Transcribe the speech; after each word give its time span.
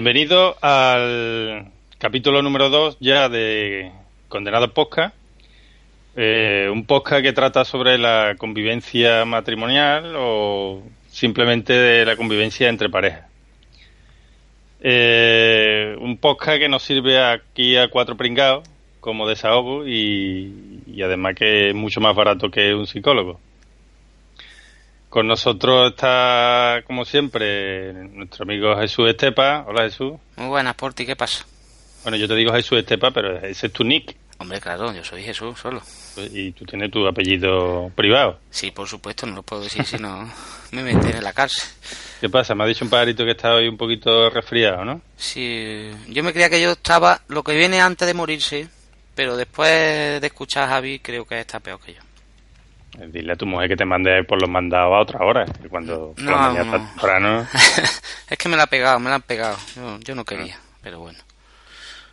Bienvenido 0.00 0.56
al 0.62 1.66
capítulo 1.98 2.40
número 2.40 2.70
2 2.70 2.96
ya 3.00 3.28
de 3.28 3.92
Condenado 4.30 4.72
Podcast. 4.72 5.14
Eh, 6.16 6.70
un 6.72 6.86
podcast 6.86 7.22
que 7.22 7.34
trata 7.34 7.66
sobre 7.66 7.98
la 7.98 8.34
convivencia 8.38 9.26
matrimonial 9.26 10.14
o 10.16 10.82
simplemente 11.10 11.74
de 11.74 12.06
la 12.06 12.16
convivencia 12.16 12.70
entre 12.70 12.88
parejas. 12.88 13.26
Eh, 14.80 15.98
un 16.00 16.16
podcast 16.16 16.60
que 16.60 16.70
nos 16.70 16.82
sirve 16.82 17.22
aquí 17.22 17.76
a 17.76 17.90
cuatro 17.90 18.16
pringados 18.16 18.66
como 19.00 19.28
desahogo 19.28 19.86
y 19.86 20.98
además 21.04 21.34
que 21.34 21.68
es 21.68 21.74
mucho 21.74 22.00
más 22.00 22.16
barato 22.16 22.50
que 22.50 22.74
un 22.74 22.86
psicólogo. 22.86 23.38
Con 25.10 25.26
nosotros 25.26 25.90
está, 25.90 26.84
como 26.86 27.04
siempre, 27.04 27.92
nuestro 27.92 28.44
amigo 28.44 28.76
Jesús 28.76 29.08
Estepa. 29.08 29.64
Hola 29.66 29.82
Jesús. 29.82 30.12
Muy 30.36 30.46
buenas, 30.46 30.76
Porti, 30.76 31.04
¿qué 31.04 31.16
pasa? 31.16 31.44
Bueno, 32.04 32.16
yo 32.16 32.28
te 32.28 32.36
digo 32.36 32.52
Jesús 32.52 32.78
Estepa, 32.78 33.10
pero 33.10 33.38
ese 33.38 33.66
es 33.66 33.72
tu 33.72 33.82
nick. 33.82 34.16
Hombre, 34.38 34.60
claro, 34.60 34.94
yo 34.94 35.02
soy 35.02 35.24
Jesús 35.24 35.58
solo. 35.58 35.82
Y 36.32 36.52
tú 36.52 36.64
tienes 36.64 36.92
tu 36.92 37.08
apellido 37.08 37.90
privado. 37.96 38.38
Sí, 38.50 38.70
por 38.70 38.86
supuesto, 38.86 39.26
no 39.26 39.34
lo 39.34 39.42
puedo 39.42 39.64
decir 39.64 39.84
si 39.84 39.98
no 39.98 40.32
me 40.70 40.84
meten 40.84 41.16
en 41.16 41.24
la 41.24 41.32
cárcel. 41.32 41.68
¿Qué 42.20 42.30
pasa? 42.30 42.54
Me 42.54 42.62
ha 42.62 42.68
dicho 42.68 42.84
un 42.84 42.90
pajarito 42.90 43.24
que 43.24 43.32
está 43.32 43.52
hoy 43.52 43.66
un 43.66 43.76
poquito 43.76 44.30
resfriado, 44.30 44.84
¿no? 44.84 45.02
Sí, 45.16 45.90
yo 46.08 46.22
me 46.22 46.32
creía 46.32 46.48
que 46.48 46.62
yo 46.62 46.70
estaba 46.70 47.20
lo 47.26 47.42
que 47.42 47.56
viene 47.56 47.80
antes 47.80 48.06
de 48.06 48.14
morirse, 48.14 48.68
pero 49.16 49.36
después 49.36 50.20
de 50.20 50.26
escuchar 50.26 50.62
a 50.62 50.68
Javi 50.68 51.00
creo 51.00 51.24
que 51.24 51.40
está 51.40 51.58
peor 51.58 51.80
que 51.80 51.94
yo. 51.94 52.00
Dile 52.98 53.32
a 53.32 53.36
tu 53.36 53.46
mujer 53.46 53.68
que 53.68 53.76
te 53.76 53.84
mande 53.84 54.24
por 54.24 54.40
los 54.40 54.50
mandados 54.50 54.92
a 54.94 54.98
otra 55.00 55.24
hora, 55.24 55.44
que 55.46 55.68
cuando 55.68 56.12
por 56.14 56.24
la 56.24 56.30
No, 56.32 56.36
mañana 56.38 56.64
no. 56.64 56.72
temprano. 56.72 57.46
es 58.30 58.38
que 58.38 58.48
me 58.48 58.56
la 58.56 58.64
ha 58.64 58.66
pegado, 58.66 58.98
me 58.98 59.08
la 59.08 59.16
han 59.16 59.22
pegado. 59.22 59.56
Yo, 59.76 59.98
yo 60.00 60.14
no 60.14 60.24
quería, 60.24 60.58
pero 60.82 60.98
bueno. 61.00 61.18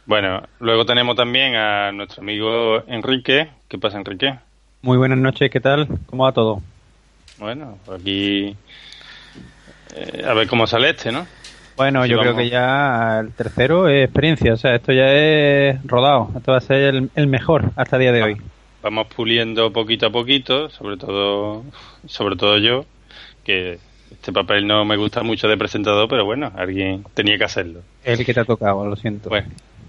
Bueno, 0.05 0.41
luego 0.59 0.85
tenemos 0.85 1.15
también 1.17 1.55
a 1.55 1.91
nuestro 1.91 2.21
amigo 2.21 2.83
Enrique. 2.87 3.49
¿Qué 3.67 3.77
pasa, 3.77 3.97
Enrique? 3.97 4.35
Muy 4.81 4.97
buenas 4.97 5.17
noches, 5.17 5.49
¿qué 5.51 5.59
tal? 5.59 5.87
¿Cómo 6.05 6.23
va 6.23 6.31
todo? 6.31 6.61
Bueno, 7.39 7.77
aquí. 7.93 8.55
eh, 9.95 10.23
a 10.25 10.33
ver 10.33 10.47
cómo 10.47 10.65
sale 10.67 10.91
este, 10.91 11.11
¿no? 11.11 11.25
Bueno, 11.75 12.03
Sí, 12.03 12.09
yo 12.09 12.19
creo 12.19 12.35
que 12.35 12.49
ya 12.49 13.19
el 13.19 13.31
tercero 13.33 13.87
es 13.89 14.05
experiencia, 14.05 14.53
o 14.53 14.57
sea, 14.57 14.75
esto 14.75 14.91
ya 14.93 15.11
es 15.11 15.79
rodado, 15.85 16.29
esto 16.37 16.51
va 16.53 16.57
a 16.59 16.61
ser 16.61 16.95
el, 16.95 17.11
el 17.13 17.27
mejor 17.27 17.71
hasta 17.75 17.97
el 17.97 18.01
día 18.03 18.11
de 18.11 18.23
hoy. 18.23 18.41
Vamos 18.81 19.07
puliendo 19.07 19.71
poquito 19.73 20.07
a 20.07 20.09
poquito, 20.11 20.69
sobre 20.69 20.97
todo, 20.97 21.63
sobre 22.05 22.35
todo 22.35 22.57
yo, 22.59 22.85
que 23.43 23.79
este 24.11 24.31
papel 24.31 24.65
no 24.67 24.85
me 24.85 24.95
gusta 24.97 25.23
mucho 25.23 25.47
de 25.47 25.57
presentador, 25.57 26.07
pero 26.07 26.25
bueno, 26.25 26.51
alguien 26.55 27.03
tenía 27.13 27.37
que 27.37 27.43
hacerlo. 27.43 27.81
El 28.03 28.23
que 28.25 28.33
te 28.33 28.39
ha 28.39 28.45
tocado, 28.45 28.85
lo 28.85 28.95
siento. 28.95 29.29
Bueno, 29.29 29.47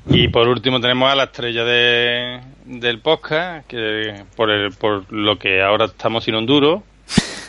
y 0.08 0.28
por 0.28 0.48
último 0.48 0.80
tenemos 0.80 1.12
a 1.12 1.14
la 1.14 1.24
estrella 1.24 1.64
de, 1.64 2.40
del 2.64 2.98
podcast, 3.00 3.66
que 3.68 4.24
por, 4.36 4.50
el, 4.50 4.72
por 4.72 5.12
lo 5.12 5.38
que 5.38 5.62
ahora 5.62 5.84
estamos 5.84 6.24
sin 6.24 6.34
un 6.34 6.46
duro, 6.46 6.82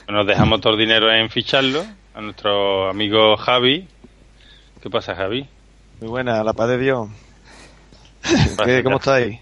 nos 0.10 0.28
dejamos 0.28 0.60
todo 0.62 0.74
el 0.74 0.80
dinero 0.80 1.12
en 1.12 1.30
ficharlo, 1.30 1.84
a 2.14 2.22
nuestro 2.22 2.90
amigo 2.90 3.38
Javi. 3.38 3.88
¿Qué 4.84 4.90
pasa, 4.90 5.16
Javi? 5.16 5.46
Muy 6.02 6.10
buena, 6.10 6.44
la 6.44 6.54
paz 6.54 6.68
de 6.70 6.78
Dios. 6.78 7.08
¿Qué- 8.66 8.84
¿Cómo 8.84 8.98
estáis? 8.98 9.40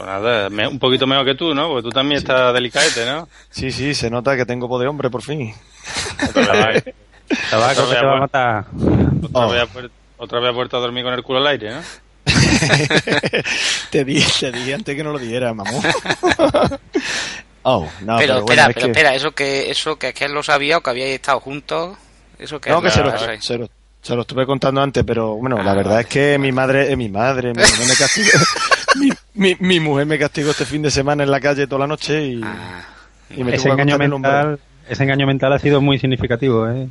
Pues 0.00 0.06
nada, 0.08 0.48
me- 0.48 0.66
un 0.66 0.78
poquito 0.78 1.06
mejor 1.06 1.26
que 1.26 1.34
tú, 1.34 1.54
¿no? 1.54 1.68
Porque 1.68 1.82
tú 1.82 1.90
también 1.90 2.18
estás 2.18 2.54
delicadete, 2.54 3.04
¿no? 3.04 3.28
Sí, 3.50 3.70
sí, 3.70 3.92
se 3.94 4.08
nota 4.08 4.34
que 4.36 4.46
tengo 4.46 4.66
poder 4.68 4.88
hombre 4.88 5.10
por 5.10 5.20
fin. 5.22 5.54
Otra 6.28 6.66
vez, 6.68 6.84
Tabaco 7.50 7.86
que 7.88 7.94
te 7.96 8.04
va 8.06 8.16
a 8.16 8.20
matar. 8.20 8.64
otra 9.22 9.46
Oh. 9.46 9.50
vez 9.50 9.60
ha 9.62 9.66
vuel- 9.66 9.90
otra 10.16 10.40
vez 10.40 10.48
ha 10.48 10.52
vuelto 10.52 10.76
a 10.78 10.80
dormir 10.80 11.04
con 11.04 11.12
el 11.12 11.22
culo 11.22 11.38
al 11.40 11.46
aire, 11.48 11.74
¿no? 11.74 11.80
te 13.90 14.04
dije, 14.04 14.50
te 14.50 14.58
dije 14.58 14.74
antes 14.74 14.96
que 14.96 15.04
no 15.04 15.12
lo 15.12 15.18
diera, 15.18 15.52
mamón. 15.54 15.82
oh, 17.62 17.88
no, 18.00 18.16
pero, 18.18 18.18
pero, 18.18 18.38
espera, 18.38 18.44
bueno, 18.46 18.68
es 18.70 18.74
pero 18.74 18.86
que... 18.86 18.90
espera, 18.92 19.14
eso 19.14 19.30
que 19.32 19.70
eso 19.70 19.96
que 19.96 20.08
es 20.08 20.14
que 20.14 20.24
él 20.26 20.32
lo 20.32 20.42
sabía 20.42 20.78
o 20.78 20.80
que 20.82 20.90
habíais 20.90 21.14
estado 21.16 21.40
juntos, 21.40 21.96
eso 22.38 22.60
que 22.60 22.70
No, 22.70 22.78
es 22.78 22.84
que 22.84 22.90
se 22.90 23.02
lo, 23.02 23.18
se, 23.40 23.58
lo, 23.58 23.68
se 24.02 24.14
lo 24.14 24.20
estuve 24.22 24.46
contando 24.46 24.80
antes, 24.82 25.04
pero 25.04 25.34
bueno, 25.34 25.62
la 25.62 25.72
Ah, 25.72 25.74
verdad 25.74 25.90
vale. 25.92 26.02
es 26.02 26.06
que 26.08 26.38
mi 26.38 26.52
madre, 26.52 26.90
eh, 26.92 26.96
mi 26.96 27.08
madre, 27.08 27.52
mi 27.52 27.60
mujer 27.62 27.86
me 27.88 27.96
castigó, 27.96 28.38
mi, 29.40 29.56
mi, 29.58 29.80
mujer 29.80 30.06
me 30.06 30.18
castigó 30.18 30.50
este 30.50 30.64
fin 30.64 30.82
de 30.82 30.90
semana 30.90 31.22
en 31.24 31.30
la 31.30 31.40
calle 31.40 31.66
toda 31.66 31.80
la 31.80 31.86
noche 31.86 32.24
y, 32.26 32.40
Ah, 32.44 32.82
y 33.34 33.42
me 33.42 33.54
Ese 33.54 33.68
engaño 33.68 33.96
mental, 33.98 34.58
ese 34.88 35.02
engaño 35.02 35.26
mental 35.26 35.52
ha 35.52 35.58
sido 35.58 35.80
muy 35.80 35.98
significativo, 35.98 36.68
¿eh? 36.68 36.88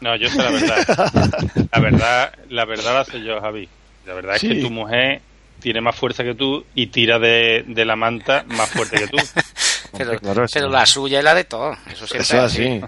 No, 0.00 0.14
yo 0.16 0.28
sé 0.28 0.36
la 0.38 0.50
verdad. 0.50 1.12
La 1.72 1.80
verdad, 1.80 2.32
la 2.50 2.64
verdad 2.66 2.94
la 2.94 3.04
sé 3.04 3.22
yo, 3.22 3.40
Javi. 3.40 3.68
La 4.06 4.14
verdad 4.14 4.34
es 4.36 4.42
Sí. 4.42 4.48
que 4.48 4.60
tu 4.60 4.70
mujer 4.70 5.20
tiene 5.60 5.80
más 5.80 5.96
fuerza 5.96 6.22
que 6.22 6.34
tú 6.34 6.64
y 6.74 6.88
tira 6.88 7.18
de, 7.18 7.64
de 7.66 7.84
la 7.86 7.96
manta 7.96 8.44
más 8.46 8.68
fuerte 8.70 8.98
que 8.98 9.08
tú. 9.08 9.16
pero, 9.96 10.18
claro, 10.18 10.46
la 10.70 10.86
suya 10.86 11.18
es 11.18 11.24
la 11.24 11.34
de 11.34 11.44
todos. 11.44 11.76
Eso 11.86 12.06
siempre 12.06 12.20
Eso 12.22 12.36
es 12.36 12.42
así. 12.42 12.80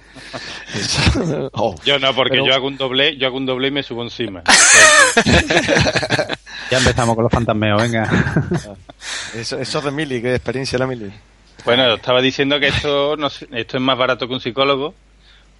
Eso- 0.74 1.50
oh. 1.54 1.74
Yo 1.84 1.98
no, 1.98 2.14
porque 2.14 2.32
Pero- 2.32 2.46
yo 2.46 2.54
hago 2.54 2.66
un 2.66 2.76
doble, 2.76 3.16
yo 3.16 3.26
hago 3.26 3.36
un 3.36 3.46
doble 3.46 3.68
y 3.68 3.70
me 3.70 3.82
subo 3.82 4.02
encima. 4.02 4.42
Ya 6.70 6.76
empezamos 6.78 7.14
con 7.14 7.24
los 7.24 7.32
fantasmeos, 7.32 7.80
venga. 7.80 8.04
Eso, 9.34 9.58
eso 9.58 9.78
es 9.78 9.84
de 9.84 9.90
Mili, 9.90 10.20
que 10.20 10.34
experiencia 10.34 10.78
la 10.78 10.86
Mili. 10.86 11.10
Bueno, 11.64 11.94
estaba 11.94 12.20
diciendo 12.20 12.60
que 12.60 12.68
esto, 12.68 13.16
no 13.16 13.28
esto 13.28 13.76
es 13.76 13.80
más 13.80 13.96
barato 13.96 14.26
que 14.28 14.34
un 14.34 14.40
psicólogo, 14.40 14.94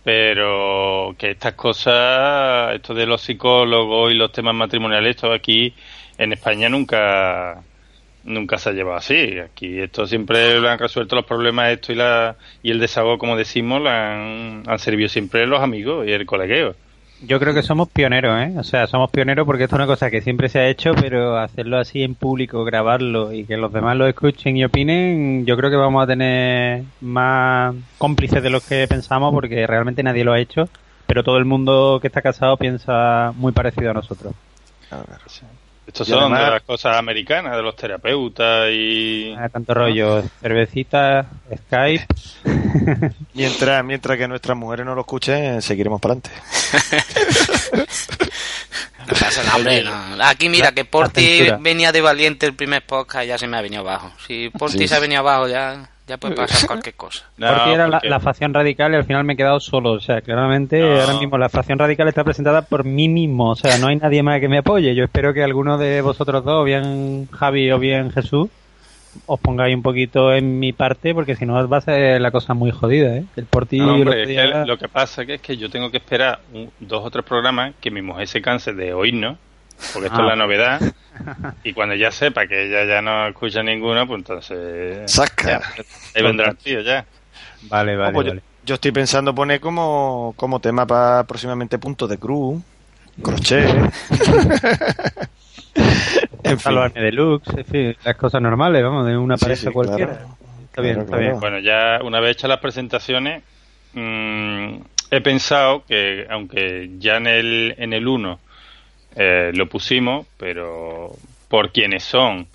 pero 0.04 1.15
que 1.19 1.30
estas 1.30 1.54
cosas, 1.54 2.75
esto 2.75 2.92
de 2.94 3.06
los 3.06 3.22
psicólogos 3.22 4.12
y 4.12 4.16
los 4.16 4.32
temas 4.32 4.54
matrimoniales, 4.54 5.16
esto 5.16 5.32
aquí 5.32 5.75
en 6.19 6.32
España 6.32 6.69
nunca 6.69 7.59
nunca 8.28 8.59
se 8.59 8.71
ha 8.71 8.72
llevado 8.72 8.99
así. 8.99 9.39
Aquí 9.39 9.81
esto 9.81 10.06
siempre 10.06 10.61
lo 10.61 10.69
han 10.69 10.78
resuelto 10.78 11.16
los 11.16 11.25
problemas 11.25 11.72
esto 11.72 11.93
y 11.93 11.97
la 11.97 12.37
y 12.62 12.71
el 12.71 12.78
desahogo, 12.78 13.19
como 13.19 13.37
decimos, 13.37 13.81
lo 13.83 13.91
han, 13.91 14.62
han 14.66 14.78
servido 14.78 15.09
siempre 15.09 15.47
los 15.47 15.61
amigos 15.61 16.06
y 16.06 16.12
el 16.12 16.27
colegueo. 16.27 16.75
Yo 17.21 17.41
creo 17.41 17.53
que 17.53 17.65
somos 17.65 17.89
pioneros, 17.89 18.41
¿eh? 18.41 18.55
O 18.59 18.62
sea, 18.62 18.87
somos 18.87 19.11
pioneros 19.11 19.44
porque 19.44 19.65
esto 19.65 19.75
es 19.75 19.78
una 19.78 19.89
cosa 19.89 20.09
que 20.09 20.21
siempre 20.21 20.49
se 20.49 20.61
ha 20.61 20.69
hecho, 20.69 20.93
pero 20.94 21.37
hacerlo 21.37 21.78
así 21.78 22.05
en 22.05 22.15
público, 22.15 22.62
grabarlo 22.65 23.33
y 23.33 23.44
que 23.44 23.56
los 23.56 23.72
demás 23.72 23.97
lo 23.97 24.06
escuchen 24.06 24.56
y 24.56 24.65
opinen, 24.65 25.45
yo 25.45 25.56
creo 25.56 25.69
que 25.69 25.77
vamos 25.77 26.05
a 26.05 26.06
tener 26.06 26.84
más 27.00 27.75
cómplices 27.99 28.41
de 28.41 28.50
los 28.50 28.65
que 28.65 28.87
pensamos 28.87 29.33
porque 29.33 29.66
realmente 29.66 30.05
nadie 30.05 30.22
lo 30.22 30.33
ha 30.33 30.39
hecho, 30.39 30.69
pero 31.09 31.25
todo 31.25 31.39
el 31.39 31.45
mundo 31.45 31.99
que 32.00 32.06
está 32.06 32.22
casado 32.22 32.56
piensa 32.56 33.33
muy 33.34 33.50
parecido 33.50 33.91
a 33.91 33.95
nosotros. 33.95 34.33
Estos 35.88 36.06
Y 36.06 36.10
son 36.12 36.21
además- 36.21 36.44
de 36.44 36.50
las 36.50 36.62
cosas 36.62 36.97
americanas, 36.97 37.56
de 37.56 37.62
los 37.62 37.75
terapeutas 37.75 38.69
y... 38.71 39.34
Ah, 39.37 39.49
Tanto 39.49 39.72
rollo, 39.75 40.22
cervecita, 40.41 41.26
Skype. 41.66 42.06
Mientras, 43.34 43.82
mientras 43.84 44.18
que 44.18 44.28
nuestras 44.28 44.57
mujeres 44.57 44.84
no 44.84 44.95
lo 44.95 45.01
escuchen, 45.01 45.62
seguiremos 45.62 46.01
para 46.01 46.12
adelante. 46.15 46.30
No 49.07 49.15
pasa 49.15 49.42
nada, 49.42 49.57
hombre, 49.57 49.83
no. 49.83 50.24
Aquí 50.24 50.48
mira, 50.51 50.72
que 50.72 50.84
Porti 50.84 51.48
venía 51.60 51.92
de 51.92 52.01
valiente 52.03 52.45
el 52.47 52.54
primer 52.54 52.84
podcast 52.84 53.24
y 53.24 53.28
ya 53.28 53.39
se 53.39 53.47
me 53.47 53.57
ha 53.57 53.62
venido 53.62 53.80
abajo. 53.80 54.12
Si 54.27 54.51
Porti 54.51 54.78
Sí. 54.80 54.89
se 54.89 54.97
ha 54.97 54.98
venido 55.01 55.21
abajo, 55.21 55.48
ya, 55.48 55.89
ya 56.09 56.16
puede 56.16 56.34
pasar 56.34 56.66
cualquier 56.66 56.95
cosa. 56.97 57.25
No, 57.39 57.47
Porque 57.55 57.72
era 57.75 57.87
la, 57.87 57.99
porque- 57.99 58.09
la 58.09 58.21
facción 58.21 58.53
radical 58.55 58.93
y 58.93 58.97
al 58.97 59.05
final 59.05 59.25
me 59.25 59.34
he 59.34 59.37
quedado 59.37 59.60
solo. 59.60 59.93
O 59.93 60.01
sea, 60.01 60.21
claramente 60.22 60.81
No. 60.81 61.01
ahora 61.01 61.19
mismo 61.19 61.39
la 61.39 61.49
facción 61.49 61.78
radical 61.78 62.09
está 62.09 62.25
presentada 62.25 62.63
por 62.63 62.84
mí 62.84 63.09
mismo. 63.09 63.51
O 63.51 63.57
sea, 63.57 63.78
no 63.78 63.87
hay 63.89 63.97
nadie 63.97 64.22
más 64.22 64.41
que 64.41 64.49
me 64.49 64.59
apoye. 64.59 64.95
Yo 64.95 65.05
espero 65.05 65.33
que 65.34 65.45
alguno 65.45 65.78
de 65.78 66.01
vosotros 66.01 66.45
dos, 66.45 66.63
o 66.63 66.65
bien 66.65 67.28
Javi 67.31 67.71
o 67.71 67.78
bien 67.78 68.10
Jesús, 68.10 68.49
os 69.27 69.41
pongáis 69.41 69.75
un 69.75 69.83
poquito 69.83 70.33
en 70.33 70.59
mi 70.60 70.72
parte 70.72 71.15
porque 71.15 71.34
si 71.34 71.45
no 71.47 71.66
va 71.69 71.78
a 71.78 71.81
ser 71.81 72.21
la 72.21 72.31
cosa 72.31 72.55
muy 72.55 72.71
jodida, 72.71 73.16
¿eh? 73.16 73.25
El 73.37 73.47
portillo 73.47 73.84
No, 73.87 73.95
el 73.97 74.03
hombre, 74.03 74.22
otro 74.22 74.33
es 74.33 74.53
que 74.63 74.66
lo 74.66 74.78
que 74.78 74.89
pasa 74.89 75.27
que 75.27 75.34
es 75.34 75.41
que 75.41 75.57
yo 75.57 75.71
tengo 75.71 75.91
que 75.91 75.97
esperar 75.97 76.41
un- 76.53 76.71
dos 76.78 77.05
o 77.05 77.10
tres 77.10 77.25
programas 77.25 77.75
que 77.81 77.91
mi 77.91 78.03
mujer 78.03 78.28
se 78.28 78.41
canse 78.43 78.72
de 78.75 78.93
oírnos, 78.95 79.37
porque 79.92 80.07
esto 80.09 80.19
Ah. 80.21 80.22
es 80.22 80.28
la 80.28 80.36
novedad, 80.36 80.80
y 81.65 81.72
cuando 81.72 81.95
ya 81.95 82.10
sepa 82.10 82.47
que 82.47 82.66
ella 82.66 82.84
ya 82.84 83.03
no 83.03 83.27
escucha 83.28 83.63
ninguno, 83.63 84.07
pues 84.07 84.19
entonces 84.19 85.10
Saca. 85.10 85.60
ahí 86.15 86.22
vendrá 86.22 86.51
el 86.51 86.57
tío 86.57 86.80
ya. 86.80 87.04
Vale, 87.63 87.97
vale, 87.97 88.09
No, 88.10 88.15
pues 88.15 88.27
yo- 88.27 88.30
vale. 88.33 88.42
Yo, 88.65 88.75
estoy 88.75 88.92
pensando 88.92 89.34
poner 89.34 89.60
como, 89.60 90.34
como 90.36 90.60
tema 90.60 90.86
para 90.86 91.25
próximamente 91.25 91.78
puntos 91.78 92.09
de 92.10 92.19
cruz, 92.19 92.63
crochet. 93.22 93.66
en 95.75 96.59
fin. 96.59 96.59
Salvarme 96.59 97.01
deluxe, 97.01 97.48
en 97.57 97.65
fin, 97.65 97.97
las 98.04 98.16
cosas 98.16 98.42
normales, 98.42 98.83
vamos, 98.83 99.07
de 99.07 99.16
una 99.16 99.36
pareja 99.36 99.63
sí, 99.69 99.72
cualquiera. 99.72 100.16
claro. 100.19 100.36
Está 100.66 100.83
bien, 100.83 100.95
Claro, 100.95 101.01
está 101.07 101.16
claro. 101.16 101.22
bien. 101.22 101.41
Bueno, 101.41 101.59
ya 101.60 101.98
una 102.04 102.21
vez 102.21 102.33
hechas 102.36 102.48
las 102.51 102.60
presentaciones, 102.60 103.42
mm, 103.95 104.77
he 105.10 105.21
pensado 105.22 105.84
que 105.86 106.27
aunque 106.31 106.91
ya 106.98 107.16
en 107.16 107.27
el 107.27 107.74
en 107.78 107.92
el 107.95 108.07
1 108.07 108.39
eh, 109.20 109.50
lo 109.53 109.68
pusimos, 109.68 110.26
pero 110.36 111.10
por 111.48 111.72
quienes 111.72 112.04
son 112.04 112.47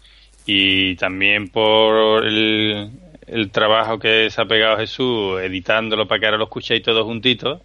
y 0.45 0.95
también 0.95 1.49
por 1.49 2.25
el, 2.25 2.89
el 3.27 3.51
trabajo 3.51 3.99
que 3.99 4.29
se 4.29 4.41
ha 4.41 4.45
pegado 4.45 4.77
Jesús 4.77 5.41
editándolo 5.41 6.07
para 6.07 6.19
que 6.19 6.25
ahora 6.27 6.37
lo 6.37 6.45
escuchéis 6.45 6.81
todos 6.81 7.03
juntitos. 7.03 7.59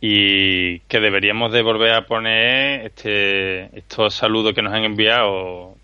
y 0.00 0.80
que 0.80 0.98
deberíamos 0.98 1.52
de 1.52 1.62
volver 1.62 1.92
a 1.92 2.06
poner 2.06 2.86
este 2.86 3.78
estos 3.78 4.14
saludos 4.14 4.52
que 4.52 4.62
nos 4.62 4.74
han 4.74 4.84
enviado 4.84 5.76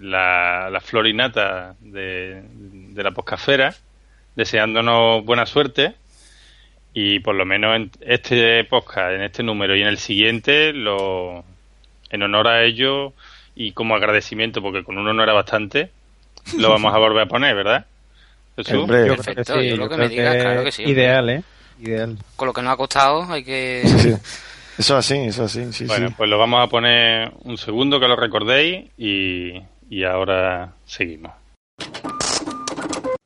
la, 0.00 0.70
la 0.70 0.80
florinata 0.80 1.76
de, 1.80 2.42
de 2.54 3.02
la 3.02 3.10
poscafera 3.10 3.74
deseándonos 4.34 5.24
buena 5.26 5.44
suerte 5.44 5.94
y 6.94 7.20
por 7.20 7.34
lo 7.34 7.44
menos 7.44 7.76
en 7.76 7.90
este 8.00 8.64
podcast, 8.64 9.12
en 9.12 9.22
este 9.22 9.42
número 9.42 9.74
y 9.76 9.82
en 9.82 9.88
el 9.88 9.98
siguiente, 9.98 10.72
lo, 10.72 11.44
en 12.10 12.22
honor 12.22 12.48
a 12.48 12.62
ellos 12.64 13.12
y 13.54 13.72
como 13.72 13.94
agradecimiento, 13.94 14.60
porque 14.62 14.84
con 14.84 14.98
uno 14.98 15.12
no 15.12 15.22
era 15.22 15.32
bastante, 15.32 15.90
lo 16.58 16.70
vamos 16.70 16.94
a 16.94 16.98
volver 16.98 17.22
a 17.22 17.26
poner, 17.26 17.54
¿verdad? 17.54 17.86
Jesús? 18.56 18.74
Hombre, 18.74 19.06
Yo 19.06 19.16
Perfecto, 19.16 19.54
creo 19.54 19.56
que 19.56 19.62
sí, 19.62 19.70
yo 19.70 19.76
lo 19.76 19.82
yo 19.84 19.88
que 19.88 19.94
creo 19.94 20.08
me 20.08 20.14
digas, 20.14 20.34
que 20.34 20.40
claro 20.40 20.64
que 20.64 20.72
sí, 20.72 20.82
hombre. 20.84 21.00
Ideal, 21.02 21.30
¿eh? 21.30 21.42
Ideal. 21.80 22.18
Con 22.36 22.46
lo 22.48 22.52
que 22.52 22.62
nos 22.62 22.72
ha 22.74 22.76
costado, 22.76 23.24
hay 23.32 23.42
que. 23.44 23.82
Sí, 23.86 23.98
sí. 23.98 24.14
Eso 24.78 24.96
así, 24.96 25.14
eso 25.18 25.44
así, 25.44 25.70
sí, 25.72 25.84
Bueno, 25.84 26.08
sí. 26.08 26.14
pues 26.16 26.30
lo 26.30 26.38
vamos 26.38 26.62
a 26.62 26.66
poner 26.66 27.30
un 27.44 27.58
segundo 27.58 28.00
que 28.00 28.08
lo 28.08 28.16
recordéis 28.16 28.86
y, 28.96 29.52
y 29.90 30.04
ahora 30.04 30.72
seguimos. 30.86 31.32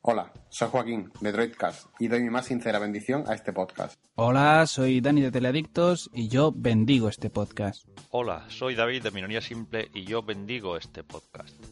Hola, 0.01 0.27
soy 0.57 0.69
Joaquín 0.69 1.11
de 1.21 1.31
Droidcast 1.31 1.85
y 1.99 2.07
doy 2.07 2.23
mi 2.23 2.31
más 2.31 2.47
sincera 2.47 2.79
bendición 2.79 3.25
a 3.27 3.35
este 3.35 3.53
podcast. 3.53 3.93
Hola, 4.15 4.65
soy 4.65 5.01
Dani 5.01 5.21
de 5.21 5.29
Teleadictos 5.29 6.09
y 6.15 6.29
yo 6.29 6.51
bendigo 6.51 7.09
este 7.09 7.29
podcast. 7.29 7.87
Hola, 8.09 8.43
soy 8.47 8.73
David 8.73 9.03
de 9.03 9.11
Minoría 9.11 9.39
Simple 9.39 9.91
y 9.93 10.05
yo 10.05 10.23
bendigo 10.23 10.75
este 10.75 11.03
podcast. 11.03 11.63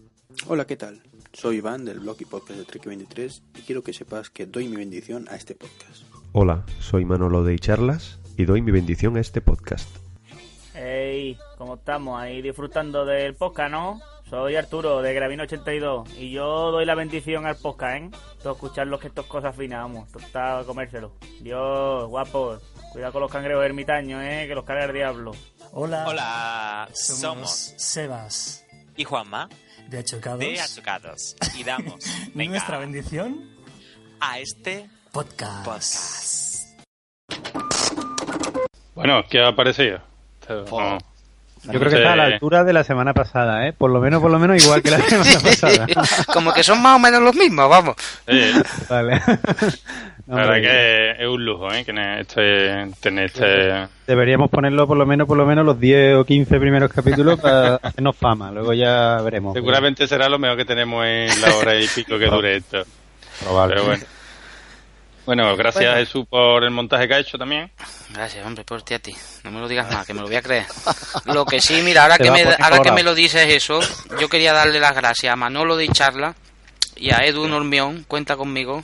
Hola, 0.47 0.67
¿qué 0.67 0.77
tal? 0.77 1.01
Soy 1.33 1.57
Iván 1.57 1.83
del 1.83 1.99
blog 1.99 2.17
y 2.19 2.25
podcast 2.25 2.59
de 2.59 2.67
Trek23 2.67 3.41
y 3.57 3.61
quiero 3.61 3.81
que 3.81 3.91
sepas 3.91 4.29
que 4.29 4.45
doy 4.45 4.67
mi 4.67 4.75
bendición 4.75 5.27
a 5.31 5.35
este 5.35 5.55
podcast. 5.55 6.03
Hola, 6.33 6.63
soy 6.79 7.05
Manolo 7.05 7.43
de 7.43 7.57
Charlas 7.57 8.19
y 8.37 8.45
doy 8.45 8.61
mi 8.61 8.69
bendición 8.71 9.17
a 9.17 9.21
este 9.21 9.41
podcast. 9.41 9.89
Hey, 10.75 11.39
¿cómo 11.57 11.73
estamos? 11.73 12.21
Ahí 12.21 12.43
disfrutando 12.43 13.03
del 13.03 13.33
podcast, 13.33 13.71
¿no? 13.71 14.14
Soy 14.29 14.55
Arturo 14.55 15.01
de 15.01 15.15
Gravino82 15.19 16.15
y 16.17 16.31
yo 16.31 16.71
doy 16.71 16.85
la 16.85 16.95
bendición 16.95 17.45
al 17.45 17.57
podcast, 17.57 17.95
¿eh? 17.97 18.09
Todo 18.41 18.53
escucharlo 18.53 18.99
que 18.99 19.07
estas 19.07 19.25
cosas 19.25 19.55
finas, 19.55 19.81
vamos. 19.83 20.09
Está 20.15 20.59
a 20.59 20.63
comérselo. 20.63 21.13
Dios, 21.41 22.07
guapos. 22.09 22.61
Cuidado 22.91 23.13
con 23.13 23.21
los 23.21 23.31
cangrejos 23.31 23.63
ermitaños, 23.63 24.21
¿eh? 24.23 24.45
Que 24.47 24.55
los 24.55 24.65
carga 24.65 24.85
el 24.85 24.93
diablo. 24.93 25.31
Hola. 25.73 26.05
Hola, 26.07 26.89
Somos, 26.93 27.19
somos 27.19 27.73
Sebas 27.77 28.65
y 28.97 29.03
Juanma 29.03 29.47
de 29.89 29.99
Achocados. 29.99 30.39
de 30.39 30.59
Achocados 30.59 31.35
y 31.55 31.63
damos 31.63 31.99
venga, 32.33 32.53
Nuestra 32.53 32.79
bendición 32.79 33.51
a 34.19 34.39
este 34.39 34.89
podcast. 35.11 35.65
podcast. 35.65 36.65
Bueno, 38.95 39.21
¿qué 39.29 39.43
ha 39.43 39.55
parecido? 39.55 39.99
Oh. 40.71 40.79
no. 40.81 40.97
Yo 41.71 41.79
creo 41.79 41.89
que 41.91 41.97
está 41.97 42.13
a 42.13 42.15
la 42.15 42.23
altura 42.25 42.63
de 42.63 42.73
la 42.73 42.83
semana 42.83 43.13
pasada, 43.13 43.67
¿eh? 43.67 43.73
Por 43.73 43.91
lo 43.91 43.99
menos, 43.99 44.21
por 44.21 44.31
lo 44.31 44.39
menos 44.39 44.63
igual 44.63 44.81
que 44.81 44.91
la 44.91 44.99
semana 45.01 45.39
pasada. 45.41 45.87
Como 46.33 46.53
que 46.53 46.63
son 46.63 46.81
más 46.81 46.95
o 46.95 46.99
menos 46.99 47.21
los 47.21 47.35
mismos, 47.35 47.69
vamos. 47.69 47.95
Vale. 48.89 49.21
la 50.27 50.35
verdad 50.35 50.55
que 50.61 51.11
es 51.23 51.27
un 51.27 51.43
lujo, 51.45 51.71
¿eh? 51.73 51.83
Que 51.85 51.93
ne- 51.93 52.21
este, 52.21 52.87
tener 52.99 53.25
este... 53.25 53.87
Deberíamos 54.07 54.49
ponerlo 54.49 54.87
por 54.87 54.97
lo 54.97 55.05
menos, 55.05 55.27
por 55.27 55.37
lo 55.37 55.45
menos 55.45 55.65
los 55.65 55.79
10 55.79 56.15
o 56.17 56.25
15 56.25 56.59
primeros 56.59 56.91
capítulos 56.91 57.39
para 57.39 57.75
hacernos 57.81 58.15
fama. 58.15 58.51
Luego 58.51 58.73
ya 58.73 59.17
veremos. 59.23 59.53
Seguramente 59.53 60.07
será 60.07 60.29
lo 60.29 60.37
mejor 60.39 60.57
que 60.57 60.65
tenemos 60.65 61.05
en 61.05 61.41
la 61.41 61.55
hora 61.55 61.79
y 61.79 61.87
pico 61.87 62.17
que 62.19 62.25
dure 62.27 62.57
esto. 62.57 62.83
Probable. 63.43 63.75
Pero 63.75 63.87
bueno. 63.87 64.03
Bueno, 65.25 65.55
gracias 65.55 65.93
a 65.93 65.97
Jesús 65.97 66.25
por 66.29 66.63
el 66.63 66.69
montaje 66.69 67.07
que 67.07 67.15
ha 67.15 67.19
hecho 67.19 67.37
también. 67.37 67.71
Gracias, 68.09 68.45
hombre, 68.45 68.63
por 68.63 68.83
ti 68.83 68.93
a 68.93 68.99
ti. 68.99 69.15
No 69.43 69.51
me 69.51 69.59
lo 69.59 69.67
digas 69.67 69.91
más, 69.91 70.05
que 70.05 70.13
me 70.13 70.21
lo 70.21 70.27
voy 70.27 70.35
a 70.35 70.41
creer. 70.41 70.65
Lo 71.25 71.45
que 71.45 71.59
sí, 71.59 71.81
mira, 71.83 72.03
ahora, 72.03 72.17
que 72.17 72.29
me, 72.29 72.43
ahora 72.43 72.79
que 72.81 72.91
me 72.91 73.01
lo 73.01 73.15
dices 73.15 73.47
eso, 73.49 73.79
yo 74.19 74.29
quería 74.29 74.53
darle 74.53 74.79
las 74.79 74.95
gracias 74.95 75.33
a 75.33 75.35
Manolo 75.35 75.75
de 75.77 75.87
Charla 75.87 76.35
y 76.95 77.11
a 77.11 77.25
Edu 77.25 77.47
Normión, 77.47 78.05
cuenta 78.07 78.37
conmigo, 78.37 78.83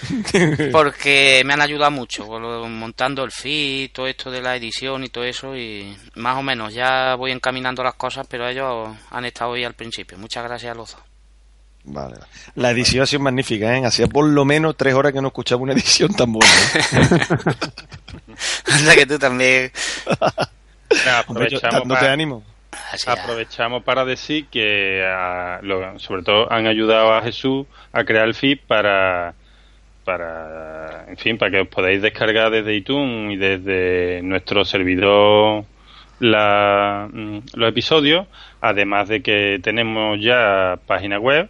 porque 0.72 1.42
me 1.44 1.54
han 1.54 1.60
ayudado 1.60 1.90
mucho 1.90 2.26
montando 2.26 3.22
el 3.22 3.30
feed, 3.30 3.92
todo 3.92 4.06
esto 4.06 4.30
de 4.30 4.42
la 4.42 4.56
edición 4.56 5.04
y 5.04 5.08
todo 5.08 5.24
eso, 5.24 5.56
y 5.56 5.96
más 6.16 6.36
o 6.36 6.42
menos 6.42 6.74
ya 6.74 7.14
voy 7.14 7.30
encaminando 7.30 7.84
las 7.84 7.94
cosas, 7.94 8.26
pero 8.28 8.48
ellos 8.48 8.90
han 9.10 9.24
estado 9.24 9.54
ahí 9.54 9.64
al 9.64 9.74
principio. 9.74 10.18
Muchas 10.18 10.44
gracias 10.44 10.72
a 10.72 10.74
los 10.74 10.92
dos. 10.92 11.09
Vale. 11.84 12.16
La 12.56 12.70
edición 12.70 13.02
ha 13.02 13.06
sido 13.06 13.22
magnífica, 13.22 13.76
¿eh? 13.76 13.84
Hacía 13.84 14.06
por 14.06 14.26
lo 14.28 14.44
menos 14.44 14.76
tres 14.76 14.94
horas 14.94 15.12
que 15.12 15.20
no 15.20 15.28
escuchaba 15.28 15.62
una 15.62 15.72
edición 15.74 16.12
tan 16.14 16.32
buena. 16.32 16.52
¿eh? 16.74 17.54
Anda 18.72 18.94
que 18.94 19.06
tú 19.06 19.18
también. 19.18 19.72
Aprovechamos, 21.18 21.82
para, 21.88 22.12
ánimo. 22.12 22.42
Así 22.92 23.08
es. 23.08 23.08
aprovechamos 23.08 23.82
para 23.84 24.04
decir 24.04 24.46
que 24.48 25.04
ah, 25.06 25.60
lo- 25.62 25.98
sobre 25.98 26.22
todo 26.22 26.52
han 26.52 26.66
ayudado 26.66 27.14
a 27.14 27.22
Jesús 27.22 27.66
a 27.92 28.04
crear 28.04 28.26
el 28.26 28.34
feed 28.34 28.58
para 28.66 29.34
para 30.04 31.04
en 31.08 31.16
fin 31.16 31.38
para 31.38 31.50
que 31.52 31.60
os 31.60 31.68
podáis 31.68 32.02
descargar 32.02 32.50
desde 32.50 32.74
iTunes 32.74 33.34
y 33.34 33.36
desde 33.36 34.20
nuestro 34.22 34.64
servidor 34.64 35.64
la, 36.18 37.08
mm, 37.12 37.38
los 37.54 37.68
episodios 37.68 38.26
además 38.60 39.08
de 39.08 39.22
que 39.22 39.60
tenemos 39.62 40.18
ya 40.20 40.78
página 40.86 41.18
web 41.20 41.48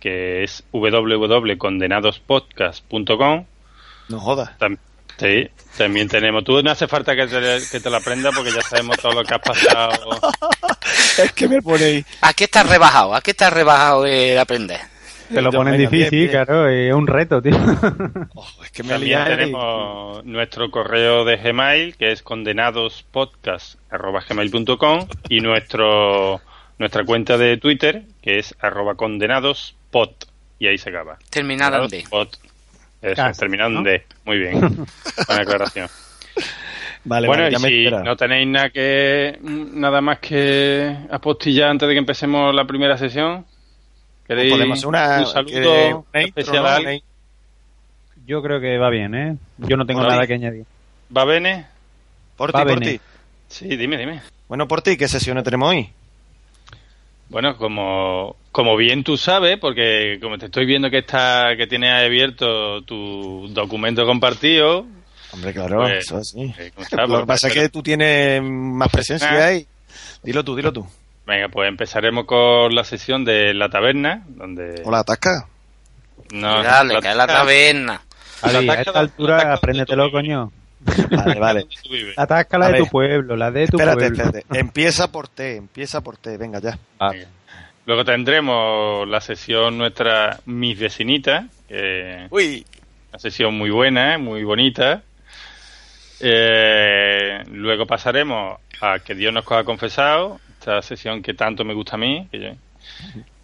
que 0.00 0.42
es 0.42 0.64
www.condenadospodcast.com 0.72 3.44
No 4.08 4.18
jodas. 4.20 4.58
Tam- 4.58 4.78
sí, 5.18 5.48
también 5.76 6.08
tenemos. 6.08 6.42
Tú 6.44 6.62
no 6.62 6.70
hace 6.70 6.88
falta 6.88 7.14
que 7.14 7.26
te, 7.26 7.58
que 7.70 7.80
te 7.80 7.90
la 7.90 7.98
aprendas 7.98 8.34
porque 8.34 8.50
ya 8.50 8.62
sabemos 8.62 8.96
todo 8.98 9.12
lo 9.12 9.22
que 9.24 9.34
has 9.34 9.40
pasado. 9.40 10.18
Es 11.22 11.32
que 11.32 11.46
me 11.48 11.60
ponéis. 11.62 12.04
¿A 12.22 12.32
qué 12.32 12.44
estás 12.44 12.66
rebajado? 12.68 13.14
¿A 13.14 13.20
qué 13.20 13.30
estás 13.32 13.52
rebajado 13.52 14.02
de 14.04 14.38
aprender? 14.38 14.80
Te 15.32 15.40
lo 15.42 15.52
ponen 15.52 15.76
difícil, 15.78 16.28
claro, 16.30 16.66
es 16.68 16.92
un 16.92 17.06
reto, 17.06 17.40
tío. 17.40 17.54
Oh, 18.34 18.46
es 18.64 18.70
que 18.72 18.82
me 18.82 18.88
También 18.90 19.24
tenemos 19.24 20.24
nuestro 20.24 20.68
correo 20.70 21.24
de 21.24 21.36
Gmail 21.36 21.96
que 21.96 22.10
es 22.12 22.22
condenadospodcast.gmail.com 22.22 25.06
y 25.28 25.40
nuestro 25.40 26.40
nuestra 26.78 27.04
cuenta 27.04 27.36
de 27.38 27.56
Twitter 27.58 28.02
que 28.22 28.38
es 28.38 28.54
arroba 28.60 28.94
condenadospod 29.90 30.28
y 30.58 30.66
ahí 30.66 30.78
se 30.78 30.90
acaba. 30.90 31.18
Terminada 31.30 31.82
en 31.82 31.88
D. 31.88 32.04
Pod. 32.08 32.28
Eso, 33.02 33.14
Casi, 33.16 33.40
terminado 33.40 33.70
en 33.70 33.74
¿no? 33.76 33.82
D. 33.82 34.04
Muy 34.24 34.38
bien. 34.38 34.60
Buena 35.26 35.42
aclaración. 35.42 35.88
Vale, 37.02 37.26
bueno, 37.28 37.44
vale, 37.44 37.52
ya 37.54 37.58
y 37.58 37.62
me 37.62 37.68
si 37.68 37.84
espera. 37.86 38.02
no 38.04 38.14
tenéis 38.16 38.46
nada 38.46 38.68
que 38.70 39.38
nada 39.42 40.00
más 40.02 40.18
que 40.18 40.94
apostillar 41.10 41.70
antes 41.70 41.88
de 41.88 41.94
que 41.94 41.98
empecemos 41.98 42.54
la 42.54 42.66
primera 42.66 42.98
sesión, 42.98 43.46
¿queréis 44.26 44.52
Podemos 44.52 44.84
una, 44.84 45.18
un 45.20 45.24
que- 45.24 45.30
saludo 45.30 46.06
una 46.12 46.22
intro, 46.22 46.42
especial 46.42 46.84
¿no? 46.84 47.00
Yo 48.26 48.42
creo 48.42 48.60
que 48.60 48.76
va 48.76 48.90
bien, 48.90 49.14
¿eh? 49.14 49.36
Yo 49.58 49.78
no 49.78 49.86
tengo 49.86 50.00
Bueno, 50.00 50.14
nada 50.14 50.26
que 50.26 50.34
añadir. 50.34 50.66
¿Va 51.16 51.24
bene? 51.24 51.66
Por 52.36 52.52
ti, 52.52 52.58
por 52.64 52.80
ti. 52.80 53.00
Sí, 53.48 53.76
dime, 53.76 53.96
dime. 53.96 54.20
Bueno, 54.46 54.68
por 54.68 54.82
ti, 54.82 54.98
¿qué 54.98 55.08
sesiones 55.08 55.42
tenemos 55.42 55.70
hoy? 55.70 55.88
Bueno, 57.30 57.56
como, 57.56 58.36
como 58.52 58.76
bien 58.76 59.02
tú 59.04 59.16
sabes, 59.16 59.56
porque 59.58 60.18
como 60.20 60.36
te 60.36 60.46
estoy 60.46 60.66
viendo 60.66 60.90
que 60.90 60.98
está 60.98 61.56
que 61.56 61.66
tienes 61.66 61.92
abierto 62.04 62.82
tu 62.82 63.48
documento 63.50 64.04
compartido, 64.04 64.84
Hombre, 65.32 65.52
claro, 65.52 65.76
Pues, 65.82 66.06
eso 66.06 66.24
sí. 66.24 66.52
eh. 66.58 66.72
Lo 67.06 67.20
que 67.20 67.26
pasa 67.26 67.46
es 67.48 67.54
que 67.54 67.68
tú 67.68 67.82
tienes 67.84 68.42
más 68.42 68.88
presencia 68.90 69.30
Ah. 69.30 69.46
ahí. 69.46 69.66
Dilo 70.24 70.44
tú, 70.44 70.56
dilo 70.56 70.72
tú. 70.72 70.84
venga, 71.24 71.48
pues 71.48 71.68
empezaremos 71.68 72.24
con 72.24 72.74
la 72.74 72.82
sesión 72.82 73.24
de 73.24 73.54
la 73.54 73.68
taberna, 73.68 74.24
donde 74.26 74.82
Hola, 74.84 75.04
Tasca. 75.04 75.46
no, 76.32 76.62
Dale, 76.64 77.00
que 77.00 77.08
es 77.10 77.16
la 77.16 77.26
taberna. 77.28 78.02
La 78.42 78.58
a 78.72 78.74
esta 78.80 78.92
la 78.92 79.00
altura 79.00 79.52
apréndetelo, 79.54 80.10
coño. 80.10 80.50
Vale, 81.10 81.38
vale. 81.40 81.66
Atasca 82.16 82.58
la 82.58 82.70
de 82.70 82.78
tu 82.78 82.86
pueblo, 82.86 83.36
la 83.36 83.50
de 83.50 83.66
tu 83.66 83.76
Espérate, 83.76 84.08
pueblo. 84.08 84.24
espérate. 84.24 84.58
Empieza 84.58 85.10
por 85.12 85.28
T, 85.28 85.56
empieza 85.56 86.00
por 86.00 86.16
T. 86.16 86.36
Venga, 86.38 86.60
ya. 86.60 86.78
Luego 87.86 88.04
tendremos 88.04 89.06
la 89.08 89.20
sesión 89.20 89.76
nuestra 89.78 90.38
Mis 90.46 90.78
Vecinitas, 90.78 91.44
Uy. 92.30 92.64
una 93.10 93.18
sesión 93.18 93.56
muy 93.56 93.70
buena, 93.70 94.16
muy 94.18 94.44
bonita. 94.44 95.02
Eh, 96.20 97.42
luego 97.50 97.86
pasaremos 97.86 98.58
a 98.82 98.98
Que 99.00 99.14
Dios 99.14 99.32
nos 99.32 99.50
ha 99.52 99.64
confesado, 99.64 100.40
esta 100.58 100.80
sesión 100.82 101.22
que 101.22 101.34
tanto 101.34 101.64
me 101.64 101.74
gusta 101.74 101.96
a 101.96 101.98
mí. 101.98 102.28
que 102.30 102.40
yo- 102.40 102.52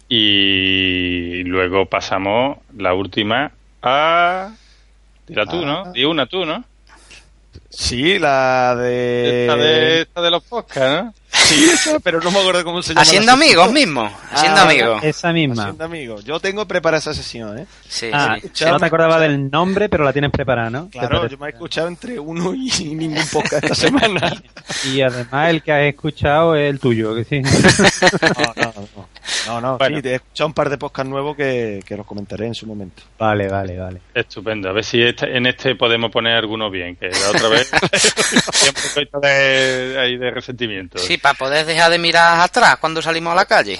Y 0.09 1.43
luego 1.43 1.85
pasamos 1.85 2.59
la 2.77 2.93
última 2.93 3.51
a... 3.81 4.51
Dila 5.27 5.45
tú, 5.45 5.65
¿no? 5.65 5.83
Ah. 5.87 5.91
Di 5.93 6.05
una 6.05 6.25
tú, 6.27 6.45
¿no? 6.45 6.63
Sí, 7.69 8.17
la 8.19 8.75
de... 8.75 9.41
Esta 9.45 9.55
de, 9.55 10.01
esta 10.01 10.21
de 10.21 10.31
los 10.31 10.43
podcasts, 10.43 11.03
¿no? 11.03 11.13
Sí, 11.29 11.69
eso, 11.73 11.99
pero 11.99 12.19
no 12.21 12.31
me 12.31 12.39
acuerdo 12.39 12.63
cómo 12.63 12.81
se 12.81 12.89
llama. 12.93 13.01
Haciendo 13.01 13.31
amigos 13.33 13.71
mismo. 13.71 14.09
Haciendo 14.31 14.61
Ah, 14.61 14.63
amigos. 14.63 15.03
Esa 15.03 15.31
misma. 15.33 15.63
Haciendo 15.63 15.83
amigos. 15.85 16.23
Yo 16.25 16.39
tengo 16.39 16.65
preparada 16.67 16.99
esa 16.99 17.13
sesión, 17.13 17.59
¿eh? 17.59 17.65
Sí, 17.87 18.09
Ah, 18.13 18.37
sí. 18.53 18.65
no 18.65 18.79
te 18.79 18.85
acordaba 18.85 19.19
del 19.19 19.51
nombre, 19.51 19.89
pero 19.89 20.03
la 20.03 20.13
tienes 20.13 20.31
preparada, 20.31 20.69
¿no? 20.69 20.85
¿Te 20.85 20.97
Claro, 20.99 21.27
yo 21.27 21.37
me 21.37 21.47
he 21.47 21.49
escuchado 21.51 21.87
entre 21.89 22.19
uno 22.19 22.53
y 22.55 22.69
ningún 22.95 23.25
podcast 23.31 23.63
esta 23.63 23.75
semana. 23.75 24.41
Y 24.93 25.01
además 25.01 25.49
el 25.49 25.63
que 25.63 25.71
has 25.71 25.83
escuchado 25.83 26.55
es 26.55 26.69
el 26.69 26.79
tuyo, 26.79 27.15
que 27.15 27.23
sí. 27.23 27.41
No, 28.21 28.53
no, 28.55 28.73
no. 28.95 29.09
No, 29.47 29.59
no, 29.61 29.77
Bueno. 29.77 29.97
sí, 29.97 30.01
te 30.03 30.11
he 30.11 30.15
escuchado 30.15 30.47
un 30.47 30.53
par 30.53 30.69
de 30.69 30.77
podcasts 30.77 31.09
nuevos 31.09 31.35
que, 31.35 31.81
que 31.85 31.95
los 31.97 32.05
comentaré 32.05 32.47
en 32.47 32.55
su 32.55 32.65
momento. 32.65 33.03
Vale, 33.17 33.47
vale, 33.47 33.77
vale. 33.77 34.01
Estupendo. 34.13 34.69
A 34.69 34.73
ver 34.73 34.83
si 34.83 35.01
este- 35.01 35.35
en 35.35 35.45
este 35.47 35.75
podemos 35.75 36.11
poner 36.11 36.35
alguno 36.35 36.69
bien, 36.69 36.95
que 36.95 37.09
la 37.09 37.29
otra 37.29 37.49
vez 37.49 37.71
un 37.73 38.93
poquito 38.93 39.19
de, 39.19 39.97
ahí 39.99 40.17
de 40.17 40.31
resentimiento. 40.31 40.97
Sí, 40.99 41.17
para 41.17 41.33
poder 41.35 41.65
dejar 41.65 41.91
de 41.91 41.97
mirar 41.99 42.39
atrás 42.39 42.77
cuando 42.77 43.01
salimos 43.01 43.33
a 43.33 43.35
la 43.35 43.45
calle. 43.45 43.77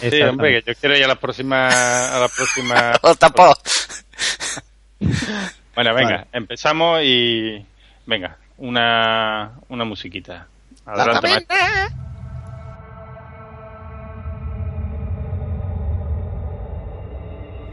Sí, 0.00 0.20
hombre, 0.22 0.62
que 0.62 0.72
yo 0.72 0.78
quiero 0.78 0.96
ir 0.96 1.04
a 1.04 1.08
la 1.08 1.14
próxima... 1.14 1.68
A 1.68 2.20
la 2.20 2.28
próxima... 2.28 2.92
Bueno, 5.74 5.92
venga, 5.94 6.10
Vale. 6.18 6.26
empezamos 6.32 7.00
y... 7.02 7.64
Venga, 8.06 8.36
una, 8.58 9.52
una 9.68 9.84
musiquita. 9.84 10.46
Adelante, 10.86 11.46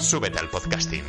Súbete 0.00 0.38
al 0.38 0.48
podcasting. 0.48 1.04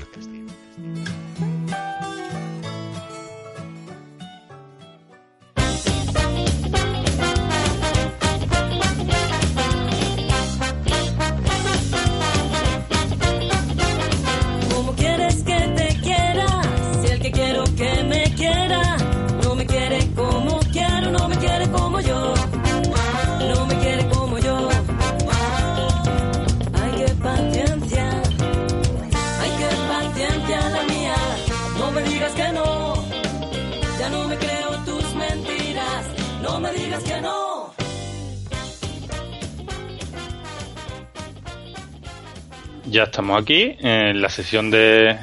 Ya 42.91 43.03
estamos 43.03 43.41
aquí 43.41 43.75
en 43.79 44.21
la 44.21 44.27
sesión 44.29 44.69
de 44.69 45.17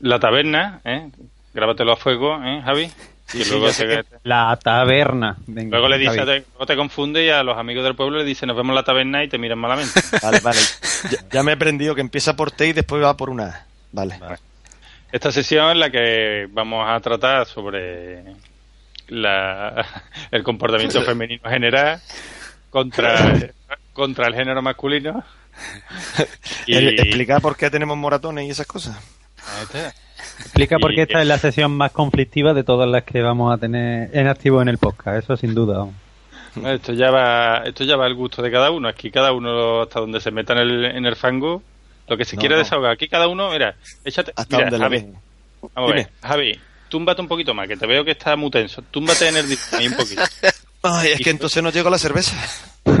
la 0.00 0.18
taberna, 0.18 0.80
¿eh? 0.84 1.10
Grábatelo 1.52 1.92
a 1.92 1.96
fuego, 1.96 2.42
¿eh, 2.42 2.62
Javi? 2.64 2.90
Sí, 3.26 3.40
Y 3.40 3.44
sí, 3.44 3.50
luego, 3.50 3.66
ya 3.66 3.72
sé 3.72 3.86
te, 3.86 3.96
que- 3.96 4.04
La 4.24 4.58
taberna. 4.62 5.36
Venga, 5.46 5.70
luego 5.76 5.88
le 5.88 5.98
dice, 5.98 6.16
te, 6.24 6.44
luego 6.50 6.66
te 6.66 6.76
confunde 6.76 7.24
y 7.26 7.28
a 7.28 7.42
los 7.42 7.58
amigos 7.58 7.84
del 7.84 7.94
pueblo 7.94 8.18
le 8.18 8.24
dice 8.24 8.46
nos 8.46 8.56
vemos 8.56 8.70
en 8.70 8.74
la 8.76 8.82
taberna 8.82 9.22
y 9.24 9.28
te 9.28 9.36
miran 9.38 9.58
malamente. 9.58 10.00
Vale, 10.22 10.40
vale. 10.40 10.58
Ya, 11.10 11.18
ya 11.30 11.42
me 11.42 11.52
he 11.52 11.54
aprendido 11.54 11.94
que 11.94 12.00
empieza 12.00 12.34
por 12.34 12.50
T 12.50 12.68
y 12.68 12.72
después 12.72 13.02
va 13.02 13.16
por 13.16 13.28
una 13.30 13.44
A. 13.46 13.66
Vale. 13.92 14.18
Esta 15.12 15.30
sesión 15.32 15.70
en 15.70 15.80
la 15.80 15.90
que 15.90 16.48
vamos 16.50 16.86
a 16.88 16.98
tratar 17.00 17.46
sobre 17.46 18.22
la, 19.08 19.86
el 20.30 20.42
comportamiento 20.42 21.02
femenino 21.02 21.42
general 21.48 22.00
contra, 22.70 23.34
contra 23.92 24.28
el 24.28 24.34
género 24.34 24.62
masculino. 24.62 25.22
Y- 26.66 26.76
Explicar 26.76 27.40
por 27.40 27.56
qué 27.56 27.70
tenemos 27.70 27.96
moratones 27.96 28.46
y 28.46 28.50
esas 28.50 28.66
cosas. 28.66 28.96
Ahí 29.46 29.62
está. 29.64 29.94
Explica 30.38 30.78
por 30.78 30.94
qué 30.94 31.02
esta 31.02 31.20
es 31.20 31.26
la 31.26 31.38
sesión 31.38 31.76
más 31.76 31.90
conflictiva 31.90 32.54
de 32.54 32.62
todas 32.64 32.88
las 32.88 33.02
que 33.04 33.22
vamos 33.22 33.52
a 33.52 33.58
tener 33.58 34.10
en 34.16 34.28
activo 34.28 34.62
en 34.62 34.68
el 34.68 34.78
podcast, 34.78 35.24
eso 35.24 35.36
sin 35.36 35.54
duda. 35.54 35.86
Esto 36.64 36.92
ya 36.92 37.10
va, 37.10 37.58
esto 37.64 37.82
ya 37.84 37.96
va 37.96 38.06
al 38.06 38.14
gusto 38.14 38.42
de 38.42 38.50
cada 38.50 38.70
uno. 38.70 38.86
Aquí 38.88 39.10
cada 39.10 39.32
uno 39.32 39.82
hasta 39.82 40.00
donde 40.00 40.20
se 40.20 40.30
meta 40.30 40.52
en 40.52 40.58
el, 40.60 40.84
en 40.84 41.06
el 41.06 41.16
fango, 41.16 41.62
lo 42.06 42.16
que 42.16 42.24
se 42.24 42.36
No, 42.36 42.40
quiera 42.40 42.56
no. 42.56 42.62
desahogar. 42.62 42.92
Aquí 42.92 43.08
cada 43.08 43.26
uno, 43.28 43.50
mira, 43.50 43.74
échate, 44.04 44.32
Hasta 44.36 44.56
mira, 44.58 44.70
donde 44.70 44.84
Javi, 44.84 45.12
vamos 45.74 45.90
a 45.90 45.94
ver. 45.94 46.10
Javi, 46.22 46.60
túmbate 46.88 47.20
un 47.22 47.28
poquito 47.28 47.54
más, 47.54 47.66
que 47.68 47.76
te 47.76 47.86
veo 47.86 48.04
que 48.04 48.10
está 48.12 48.36
muy 48.36 48.50
tenso. 48.50 48.82
Túmbate 48.90 49.28
en 49.28 49.36
el 49.38 49.46
ahí 49.72 49.88
un 49.88 49.94
poquito. 49.94 50.22
Ay, 50.82 51.12
es 51.12 51.20
que 51.20 51.30
entonces 51.30 51.62
no 51.62 51.70
llego 51.70 51.88
a 51.88 51.92
la 51.92 51.98
cerveza. 51.98 52.36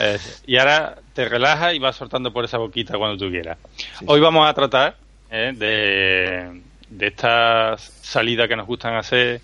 Eh, 0.00 0.18
y 0.46 0.56
ahora 0.56 0.96
te 1.14 1.28
relajas 1.28 1.74
y 1.74 1.78
vas 1.78 1.96
soltando 1.96 2.32
por 2.32 2.44
esa 2.44 2.58
boquita 2.58 2.98
cuando 2.98 3.16
tú 3.24 3.30
quieras. 3.30 3.58
Hoy 4.06 4.20
vamos 4.20 4.48
a 4.48 4.52
tratar 4.54 4.96
eh, 5.30 5.52
de, 5.56 6.60
de 6.88 7.06
esta 7.06 7.76
salida 7.78 8.48
que 8.48 8.56
nos 8.56 8.66
gustan 8.66 8.94
hacer, 8.96 9.40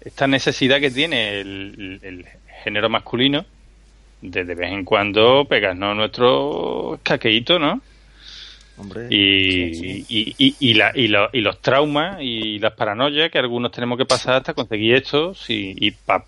esta 0.00 0.26
necesidad 0.26 0.80
que 0.80 0.90
tiene 0.90 1.40
el, 1.40 2.00
el 2.02 2.26
género 2.64 2.88
masculino 2.88 3.44
de 4.20 4.44
de 4.44 4.54
vez 4.54 4.72
en 4.72 4.84
cuando 4.84 5.44
pegarnos 5.44 5.94
nuestro 5.96 6.98
caqueíto, 7.02 7.58
¿no? 7.58 7.80
Hombre. 8.78 9.06
Y, 9.10 10.04
y, 10.08 10.34
y, 10.38 10.56
y, 10.58 10.74
la- 10.74 10.92
y 10.94 11.08
lo- 11.08 11.30
y 11.32 11.40
los 11.40 11.60
traumas 11.60 12.18
y 12.20 12.58
las 12.58 12.72
paranoias 12.72 13.30
que 13.30 13.38
algunos 13.38 13.70
tenemos 13.70 13.96
que 13.98 14.06
pasar 14.06 14.34
hasta 14.36 14.54
conseguir 14.54 14.96
esto 14.96 15.34
y, 15.48 15.86
y 15.86 15.90
pa- 15.92 16.24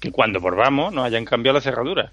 que 0.00 0.10
cuando 0.10 0.40
volvamos 0.40 0.92
nos 0.92 1.06
hayan 1.06 1.24
cambiado 1.24 1.54
la 1.58 1.62
cerradura. 1.62 2.12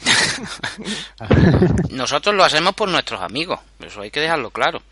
Nosotros 1.90 2.34
lo 2.34 2.44
hacemos 2.44 2.74
por 2.74 2.88
nuestros 2.88 3.20
amigos. 3.20 3.60
Eso 3.84 4.00
hay 4.02 4.10
que 4.10 4.20
dejarlo 4.20 4.50
claro. 4.50 4.82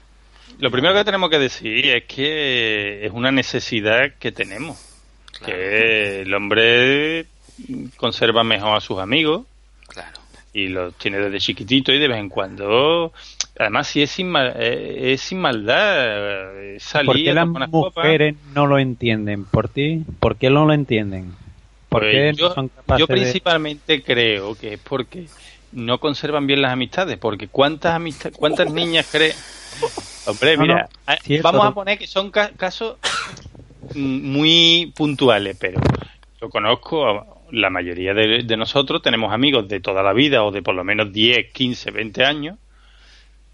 Lo 0.59 0.71
primero 0.71 0.95
que 0.95 1.05
tenemos 1.05 1.31
que 1.31 1.39
decir 1.39 1.87
es 1.89 2.05
que 2.05 3.05
es 3.07 3.13
una 3.13 3.31
necesidad 3.33 4.13
que 4.19 4.33
tenemos. 4.33 4.79
Que 5.45 6.23
el 6.23 6.33
hombre 6.35 7.27
conserva 7.97 8.45
mejor 8.45 8.77
a 8.77 8.81
sus 8.81 8.99
amigos. 9.01 9.45
Claro. 9.89 10.21
Y 10.55 10.69
los 10.69 10.95
tiene 10.99 11.19
desde 11.19 11.39
chiquitito 11.41 11.93
y 11.93 11.99
de 11.99 12.09
vez 12.09 12.19
en 12.19 12.29
cuando. 12.29 13.13
Además, 13.59 13.89
si 13.89 14.03
es 14.03 14.11
sin, 14.11 14.31
mal- 14.31 14.53
eh, 14.57 15.13
es 15.15 15.21
sin 15.23 15.41
maldad, 15.41 16.57
es 16.63 16.83
salir 16.83 17.07
¿Por 17.07 17.17
qué 17.17 17.31
a 17.31 17.35
las 17.35 17.49
copas. 17.71 17.71
mujeres 17.97 18.37
no 18.55 18.67
lo 18.67 18.79
entienden? 18.79 19.45
¿Por 19.45 19.69
ti? 19.69 20.05
¿Por 20.21 20.37
qué 20.37 20.51
no 20.51 20.65
lo 20.67 20.73
entienden? 20.75 21.35
¿Por 21.93 22.03
Pues 22.03 22.13
qué 22.13 22.33
yo, 22.41 22.49
no 22.49 22.55
son 22.55 22.69
capaces 22.69 23.01
yo 23.01 23.07
de- 23.07 23.21
principalmente 23.21 24.03
creo 24.03 24.55
que 24.57 24.75
es 24.75 24.81
porque 24.81 25.27
no 25.73 25.99
conservan 25.99 26.47
bien 26.47 26.63
las 26.63 26.73
amistades, 26.73 27.19
porque 27.19 27.49
cuántas 27.49 27.95
amistades, 27.95 28.37
cuántas 28.39 28.73
niñas 28.73 29.07
creen. 29.11 29.35
Hombre, 30.27 30.57
No, 30.57 30.63
mira, 30.63 30.89
no, 31.07 31.43
vamos 31.43 31.67
a 31.67 31.71
poner 31.73 31.99
que 31.99 32.07
son 32.07 32.31
ca- 32.31 32.51
casos 32.57 32.97
muy 33.95 34.93
puntuales, 34.97 35.57
pero 35.59 35.81
yo 36.41 36.49
conozco 36.49 37.07
a 37.09 37.27
la 37.51 37.69
mayoría 37.71 38.15
de, 38.15 38.43
de 38.45 38.57
nosotros, 38.57 39.03
tenemos 39.03 39.33
amigos 39.33 39.69
de 39.69 39.81
toda 39.81 40.03
la 40.03 40.13
vida 40.13 40.43
o 40.45 40.51
de 40.51 40.63
por 40.63 40.75
lo 40.75 40.85
menos 40.85 41.13
10, 41.13 41.53
15, 41.53 41.91
20 41.91 42.25
años. 42.25 42.59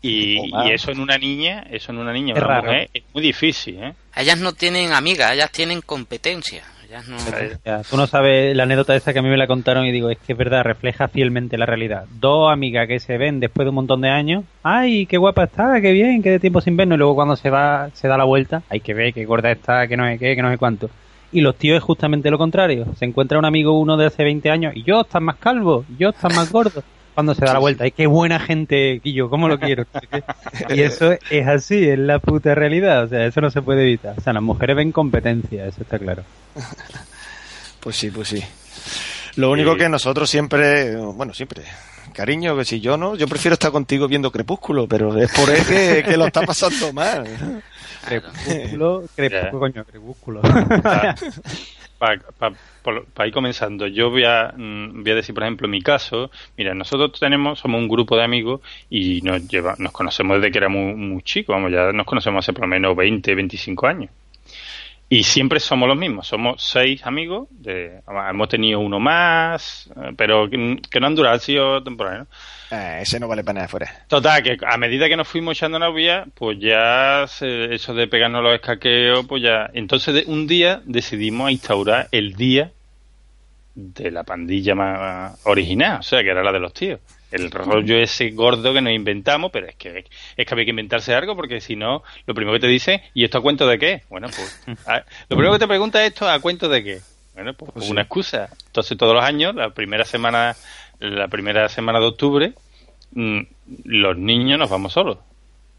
Y, 0.01 0.39
O 0.39 0.47
más. 0.47 0.67
y 0.67 0.71
eso 0.71 0.93
en 0.93 1.01
una 1.01 1.19
niña, 1.19 1.67
eso 1.71 1.91
en 1.91 1.99
una 1.99 2.13
niña, 2.13 2.35
Es 2.37 2.43
una 2.43 2.61
mujer, 2.63 2.89
es 2.95 3.03
muy 3.13 3.21
difícil, 3.23 3.83
¿eh? 3.83 3.95
Ellas 4.15 4.39
no 4.39 4.53
tienen 4.53 4.93
amigas, 4.93 5.33
ellas 5.33 5.51
tienen 5.51 5.81
competencia. 5.81 6.63
Ellas 6.89 7.07
no... 7.07 7.17
Ya, 7.65 7.83
tú 7.83 7.97
no 7.97 8.07
sabes 8.07 8.57
la 8.57 8.63
anécdota 8.63 8.97
esa 8.97 9.13
que 9.13 9.19
a 9.19 9.23
mí 9.23 9.29
me 9.29 9.37
la 9.37 9.47
contaron 9.47 9.85
y 9.85 9.93
digo, 9.93 10.09
es 10.11 10.19
que 10.19 10.33
es 10.33 10.39
verdad, 10.39 10.65
refleja 10.65 11.09
fielmente 11.09 11.59
la 11.59 11.67
realidad. 11.67 12.07
Dos 12.19 12.51
amigas 12.51 12.89
que 12.89 12.99
se 12.99 13.19
ven 13.19 13.41
después 13.41 13.67
de 13.67 13.71
un 13.71 13.75
montón 13.75 14.01
de 14.01 14.09
años, 14.09 14.45
ay, 14.63 15.07
qué 15.07 15.19
guapa 15.19 15.45
está, 15.45 15.81
qué 15.81 15.93
bien, 15.93 16.23
qué 16.23 16.31
de 16.31 16.41
tiempo 16.41 16.61
sin 16.61 16.77
vernos, 16.77 16.97
y 16.97 16.99
luego 16.99 17.15
cuando 17.15 17.37
se 17.37 17.51
va, 17.51 17.91
se 17.93 18.09
da 18.09 18.17
la 18.17 18.25
vuelta, 18.25 18.63
hay 18.71 18.81
que 18.81 18.95
ver 18.95 19.13
qué 19.13 19.25
gorda 19.27 19.51
está, 19.51 19.87
que 19.87 19.97
no 19.97 20.07
sé 20.07 20.19
qué, 20.19 20.35
que 20.35 20.43
no 20.43 20.51
sé 20.51 20.57
cuánto. 20.57 20.89
Y 21.31 21.43
los 21.43 21.57
tíos 21.57 21.77
es 21.77 21.83
justamente 21.83 22.31
lo 22.31 22.39
contrario. 22.39 22.87
Se 22.99 23.05
encuentra 23.05 23.39
un 23.39 23.45
amigo 23.45 23.79
uno 23.79 23.99
de 23.99 24.07
hace 24.07 24.25
20 24.25 24.51
años 24.51 24.73
y 24.75 24.83
yo 24.83 25.03
estás 25.03 25.21
más 25.21 25.37
calvo, 25.37 25.85
yo 25.99 26.09
estás 26.09 26.35
más 26.35 26.51
gordo. 26.51 26.83
Cuando 27.19 27.35
se 27.35 27.45
da 27.45 27.55
la 27.55 27.59
vuelta, 27.59 27.85
y 27.85 27.91
qué 27.91 28.07
buena 28.07 28.39
gente, 28.39 29.01
Guillo, 29.03 29.29
¿cómo 29.29 29.49
lo 29.49 29.59
quiero? 29.59 29.87
Y 30.69 30.83
eso 30.83 31.17
es 31.31 31.49
así, 31.49 31.89
es 31.89 31.99
la 31.99 32.21
puta 32.21 32.55
realidad, 32.55 33.03
o 33.03 33.09
sea, 33.09 33.27
eso 33.27 33.41
no 33.41 33.51
se 33.51 33.61
puede 33.61 33.83
evitar. 33.83 34.15
O 34.17 34.21
sea, 34.21 34.33
las 34.33 34.43
mujeres 34.45 34.77
ven 34.77 34.93
competencia, 34.93 35.67
eso 35.67 35.83
está 35.83 35.99
claro. 35.99 36.23
Pues 37.81 37.97
sí, 37.97 38.13
pues 38.13 38.29
sí. 38.29 38.41
Lo 39.35 39.51
único 39.51 39.75
que 39.75 39.89
nosotros 39.89 40.31
siempre, 40.31 40.95
bueno, 40.95 41.35
siempre, 41.35 41.65
cariño, 42.13 42.57
que 42.57 42.65
si 42.65 42.79
yo 42.79 42.97
no, 42.97 43.17
yo 43.17 43.27
prefiero 43.27 43.55
estar 43.55 43.73
contigo 43.73 44.07
viendo 44.07 44.31
Crepúsculo, 44.31 44.87
pero 44.87 45.21
es 45.21 45.33
por 45.33 45.51
él 45.51 45.67
que, 45.67 46.05
que 46.09 46.17
lo 46.17 46.27
está 46.27 46.43
pasando 46.43 46.93
mal. 46.93 47.25
Crepúsculo, 48.07 49.07
crepúsculo, 49.17 49.59
coño, 49.59 49.85
crepúsculo. 49.85 50.43
Para 51.99 53.27
ir 53.27 53.33
comenzando, 53.33 53.87
yo 53.89 54.11
voy 54.11 54.25
a, 54.25 54.53
mm, 54.57 55.03
decir, 55.03 55.35
por 55.35 55.43
ejemplo, 55.43 55.67
mi 55.69 55.83
caso, 55.83 56.31
mira, 56.57 56.75
nosotros 56.75 57.19
tenemos, 57.19 57.59
somos 57.59 57.81
un 57.81 57.89
grupo 57.89 58.17
de 58.17 58.23
amigos 58.25 58.61
y 58.89 59.21
nos 59.23 59.49
lleva, 59.49 59.75
nos 59.79 59.93
conocemos 59.93 60.37
desde 60.37 60.53
que 60.53 60.59
éramos 60.59 60.97
muy, 60.97 61.23
muy 61.23 61.45
vamos, 61.49 61.73
ya 61.73 61.93
nos 61.93 62.07
conocemos 62.07 62.45
hace 62.45 62.53
por 62.53 62.63
lo 62.63 62.69
menos 62.69 62.97
20, 62.97 63.35
25 63.35 63.87
años. 63.87 64.11
Y 65.11 65.23
siempre 65.25 65.59
somos 65.59 65.89
los 65.89 65.97
mismos, 65.97 66.27
somos 66.29 66.63
seis 66.63 67.01
amigos, 67.07 67.49
de, 67.51 68.03
hemos 68.29 68.49
tenido 68.51 68.79
uno 68.81 69.01
más, 69.01 69.89
eh, 69.97 70.13
pero 70.15 70.51
que, 70.51 70.79
que 70.91 71.01
no 71.01 71.07
han 71.07 71.15
durado, 71.15 71.35
han 71.35 71.41
sido 71.41 71.83
temporales, 71.83 72.27
¿no? 72.71 72.77
Eh, 72.77 72.99
ese 73.01 73.19
no 73.19 73.27
vale 73.27 73.43
para 73.43 73.55
nada 73.55 73.69
fuera. 73.69 74.05
Total, 74.07 74.43
que 74.43 74.59
a 74.67 74.77
medida 74.77 75.09
que 75.09 75.17
nos 75.17 75.27
fuimos 75.27 75.57
echando 75.57 75.79
novia, 75.79 76.27
pues 76.35 76.59
ya 76.61 77.25
se- 77.27 77.75
eso 77.75 77.95
de 77.95 78.07
pegarnos 78.07 78.43
los 78.43 78.55
escaqueos, 78.55 79.25
pues 79.27 79.43
ya. 79.43 79.71
Entonces, 79.73 80.13
de- 80.15 80.25
un 80.27 80.47
día 80.47 80.83
decidimos 80.85 81.51
instaurar 81.51 82.09
el 82.13 82.35
día 82.35 82.71
de 83.75 84.11
la 84.11 84.25
pandilla 84.25 84.75
más 84.75 85.41
original, 85.47 86.01
o 86.01 86.03
sea, 86.03 86.23
que 86.23 86.29
era 86.31 86.43
la 86.43 86.53
de 86.53 86.61
los 86.61 86.75
tíos. 86.75 87.01
El 87.31 87.51
rollo 87.51 87.97
ese 87.99 88.31
gordo 88.31 88.73
que 88.73 88.81
nos 88.81 88.93
inventamos, 88.93 89.51
pero 89.53 89.67
es 89.67 89.75
que 89.77 90.05
es 90.37 90.47
que 90.47 90.55
había 90.55 90.65
que 90.65 90.71
inventarse 90.71 91.15
algo 91.15 91.37
porque 91.37 91.61
si 91.61 91.77
no, 91.77 92.03
lo 92.27 92.35
primero 92.35 92.55
que 92.55 92.61
te 92.61 92.69
dice, 92.69 93.03
¿y 93.15 93.25
esto 93.25 93.39
a 93.39 93.43
cuento 93.43 93.67
de 93.67 93.79
qué? 93.79 94.03
Bueno, 94.09 94.29
pues 94.29 94.61
a- 94.87 94.99
lo 95.29 95.37
primero 95.37 95.53
que 95.53 95.59
te 95.59 95.69
pregunta 95.69 96.03
es 96.05 96.13
esto 96.13 96.29
a 96.29 96.39
cuento 96.41 96.69
de 96.69 96.83
qué. 96.85 97.01
Bueno, 97.35 97.55
pues, 97.55 97.71
Pues 97.73 97.85
sí. 97.87 97.91
una 97.93 98.03
excusa. 98.03 98.49
Entonces 98.67 98.97
todos 98.99 99.15
los 99.15 99.23
años, 99.23 99.55
la 99.55 99.71
primera 99.71 100.05
semana, 100.05 100.57
la 101.01 101.29
primera 101.29 101.69
semana 101.69 102.01
de 102.01 102.07
octubre, 102.07 102.53
mm, 103.13 103.41
los 103.85 104.17
niños 104.19 104.59
nos 104.59 104.71
vamos 104.71 104.93
solos. 104.93 105.19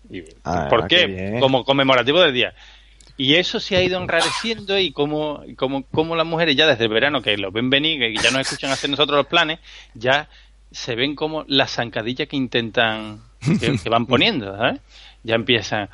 Y- 0.10 0.24
Ah, 0.44 0.68
¿Por 0.70 0.88
qué. 0.88 1.38
Como 1.40 1.64
conmemorativo 1.66 2.22
del 2.22 2.34
día. 2.34 2.54
Y 3.18 3.36
eso 3.36 3.60
se 3.60 3.76
ha 3.76 3.82
ido 3.84 4.02
enrareciendo 4.02 4.80
y 4.80 4.92
como, 4.94 5.44
como, 5.58 5.84
como 5.88 6.16
las 6.16 6.26
mujeres 6.26 6.56
ya 6.56 6.66
desde 6.68 6.86
el 6.86 6.90
verano, 6.90 7.22
que 7.22 7.36
lo 7.38 7.52
ven 7.52 7.70
venir, 7.70 8.00
que 8.00 8.16
ya 8.16 8.32
nos 8.32 8.42
escuchan 8.42 8.72
hacer 8.72 8.90
nosotros 8.90 9.18
los 9.18 9.28
planes, 9.28 9.60
ya 9.94 10.30
se 10.72 10.96
ven 10.96 11.16
como 11.16 11.46
las 11.48 11.72
zancadillas 11.72 12.28
que 12.28 12.38
intentan, 12.38 13.22
que, 13.60 13.78
que 13.78 13.90
van 13.90 14.06
poniendo, 14.08 14.56
¿sabes? 14.56 14.80
Ya 15.24 15.36
empiezan, 15.36 15.90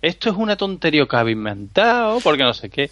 esto 0.00 0.30
es 0.30 0.36
una 0.36 0.56
tontería 0.56 1.06
que 1.06 1.16
habéis 1.16 1.36
inventado, 1.36 2.20
porque 2.20 2.44
no 2.44 2.54
sé 2.54 2.70
qué. 2.70 2.90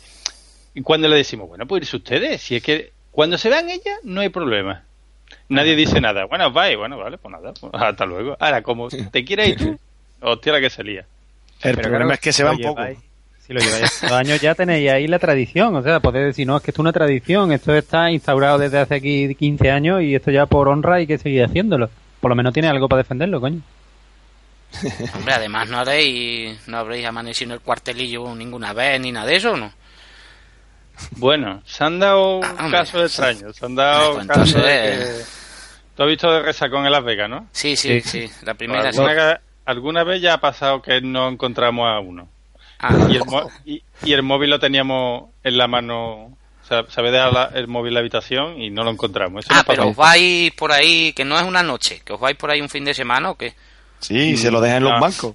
Y 0.74 0.82
cuando 0.82 1.08
le 1.08 1.16
decimos, 1.16 1.48
bueno, 1.48 1.66
pues 1.66 1.82
irse 1.82 1.96
ustedes, 1.96 2.42
si 2.42 2.56
es 2.56 2.62
que 2.62 2.92
cuando 3.10 3.38
se 3.38 3.48
vean 3.48 3.70
ellas, 3.70 3.98
no 4.02 4.20
hay 4.20 4.28
problema. 4.28 4.82
Nadie 5.48 5.74
dice 5.76 6.00
nada. 6.00 6.24
Bueno, 6.26 6.50
bye, 6.52 6.76
bueno, 6.76 6.98
vale, 6.98 7.18
pues 7.18 7.32
nada, 7.32 7.52
pues 7.58 7.72
hasta 7.74 8.04
luego. 8.04 8.36
Ahora, 8.38 8.62
como 8.62 8.88
te 8.88 9.24
quieres 9.24 9.48
ir 9.48 9.56
tú, 9.56 9.78
hostia 10.20 10.52
la 10.52 10.60
que 10.60 10.70
se 10.70 10.84
lía. 10.84 11.06
El 11.62 11.76
Pero 11.76 11.82
problema 11.82 11.98
claro, 11.98 12.14
es 12.14 12.20
que 12.20 12.32
se 12.32 12.44
van 12.44 12.58
poco. 12.58 12.82
Si 13.46 13.52
lo 13.52 13.60
lleváis 13.60 14.00
dos 14.02 14.10
años 14.12 14.40
ya 14.40 14.54
tenéis 14.54 14.90
ahí 14.90 15.06
la 15.06 15.18
tradición, 15.20 15.74
o 15.76 15.82
sea, 15.82 16.00
podéis 16.00 16.26
decir, 16.26 16.46
no, 16.46 16.56
es 16.56 16.62
que 16.62 16.70
esto 16.72 16.80
es 16.82 16.84
una 16.84 16.92
tradición, 16.92 17.52
esto 17.52 17.74
está 17.74 18.10
instaurado 18.10 18.58
desde 18.58 18.78
hace 18.78 18.96
aquí 18.96 19.34
15 19.34 19.70
años 19.70 20.02
y 20.02 20.14
esto 20.16 20.30
ya 20.32 20.46
por 20.46 20.68
honra 20.68 20.96
hay 20.96 21.06
que 21.06 21.16
seguir 21.18 21.44
haciéndolo. 21.44 21.88
Por 22.20 22.30
lo 22.30 22.34
menos 22.34 22.52
tiene 22.52 22.68
algo 22.68 22.88
para 22.88 23.02
defenderlo, 23.02 23.40
coño. 23.40 23.60
Hombre, 25.14 25.34
además 25.34 25.68
no 25.68 25.78
habréis, 25.78 26.66
no 26.66 26.78
habréis 26.78 27.06
amanecido 27.06 27.50
en 27.50 27.54
el 27.54 27.60
cuartelillo 27.60 28.34
ninguna 28.34 28.72
vez 28.72 29.00
ni 29.00 29.12
nada 29.12 29.26
de 29.26 29.36
eso, 29.36 29.56
¿no? 29.56 29.72
Bueno, 31.12 31.62
se 31.66 31.84
han 31.84 31.98
dado 32.00 32.40
Ah, 32.42 32.54
hombre. 32.64 32.78
casos 32.78 33.02
extraños. 33.02 33.54
Se 33.56 33.64
han 33.66 33.74
dado 33.74 34.14
Pues 34.14 34.26
casos 34.26 34.54
de 34.54 34.60
que... 34.62 35.22
Tú 35.94 36.02
has 36.02 36.08
visto 36.08 36.30
de 36.30 36.42
resacón 36.42 36.84
en 36.84 36.92
Las 36.92 37.04
Vegas, 37.04 37.30
¿no? 37.30 37.46
Sí, 37.52 37.76
sí, 37.76 38.00
sí, 38.00 38.28
la 38.42 38.54
primera 38.54 38.92
sí. 38.92 38.98
¿Alguna, 38.98 39.40
alguna 39.64 40.04
vez 40.04 40.20
ya 40.20 40.34
ha 40.34 40.40
pasado 40.40 40.82
que 40.82 41.00
no 41.00 41.28
encontramos 41.28 41.86
a 41.88 42.00
uno. 42.00 42.28
Ah. 42.78 43.06
Y, 43.08 43.16
el 43.16 43.24
mo- 43.24 43.50
y, 43.64 43.82
y 44.04 44.12
el 44.12 44.22
móvil 44.22 44.50
lo 44.50 44.58
teníamos 44.58 45.30
en 45.42 45.56
la 45.56 45.66
mano. 45.66 46.24
O 46.62 46.68
sea, 46.68 46.84
se 46.88 47.00
había 47.00 47.12
dejado 47.12 47.32
la- 47.32 47.50
el 47.54 47.68
móvil 47.68 47.90
en 47.90 47.94
la 47.94 48.00
habitación 48.00 48.60
y 48.60 48.70
no 48.70 48.82
lo 48.84 48.90
encontramos. 48.90 49.44
Eso 49.44 49.54
Ah, 49.56 49.62
pero 49.66 49.88
os 49.88 49.96
vais 49.96 50.52
por 50.52 50.72
ahí, 50.72 51.12
que 51.12 51.24
no 51.24 51.38
es 51.38 51.44
una 51.44 51.62
noche, 51.62 52.02
que 52.04 52.12
os 52.12 52.20
vais 52.20 52.36
por 52.36 52.50
ahí 52.50 52.60
un 52.60 52.68
fin 52.68 52.84
de 52.84 52.92
semana 52.94 53.30
o 53.30 53.36
qué? 53.36 53.54
Sí, 54.00 54.36
se 54.36 54.50
lo 54.50 54.60
dejan 54.60 54.78
en 54.78 54.84
los 54.84 55.00
bancos. 55.00 55.34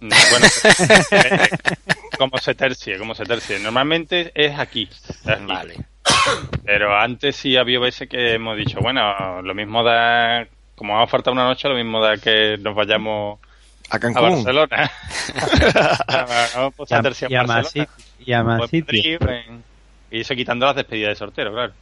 No, 0.00 0.16
bueno, 0.30 0.46
eh, 0.64 1.48
eh, 1.52 1.76
como 2.18 2.36
se 2.38 2.54
tercie, 2.56 2.98
como 2.98 3.14
se 3.14 3.24
tercie. 3.24 3.60
Normalmente 3.60 4.32
es 4.34 4.58
aquí. 4.58 4.88
es 4.90 5.28
aquí. 5.28 5.44
Vale. 5.46 5.76
Pero 6.64 6.96
antes 6.98 7.36
sí 7.36 7.56
había 7.56 7.78
veces 7.78 8.08
que 8.08 8.32
hemos 8.34 8.56
dicho, 8.56 8.78
bueno, 8.80 9.40
lo 9.42 9.54
mismo 9.54 9.82
da, 9.84 10.46
como 10.74 10.94
vamos 10.94 11.08
a 11.08 11.10
faltar 11.10 11.32
una 11.32 11.44
noche, 11.44 11.68
lo 11.68 11.76
mismo 11.76 12.00
da 12.00 12.16
que 12.16 12.56
nos 12.58 12.74
vayamos 12.74 13.38
A 13.90 13.96
a 13.96 14.00
Cancún. 14.00 14.22
Barcelona. 14.44 14.90
pues, 16.76 16.92
a 16.92 17.00
Y 17.00 17.04
a- 17.24 17.28
y 17.30 17.34
a 17.34 17.42
Barcelona. 17.42 17.88
y 18.18 18.32
a 18.32 18.42
más 18.42 18.70
sitios. 18.70 19.20
Madrid, 19.20 19.44
en- 19.48 19.64
Y 20.10 20.20
eso 20.20 20.34
quitando 20.34 20.66
las 20.66 20.76
despedidas 20.76 21.10
de 21.10 21.16
sortero, 21.16 21.52
claro. 21.52 21.72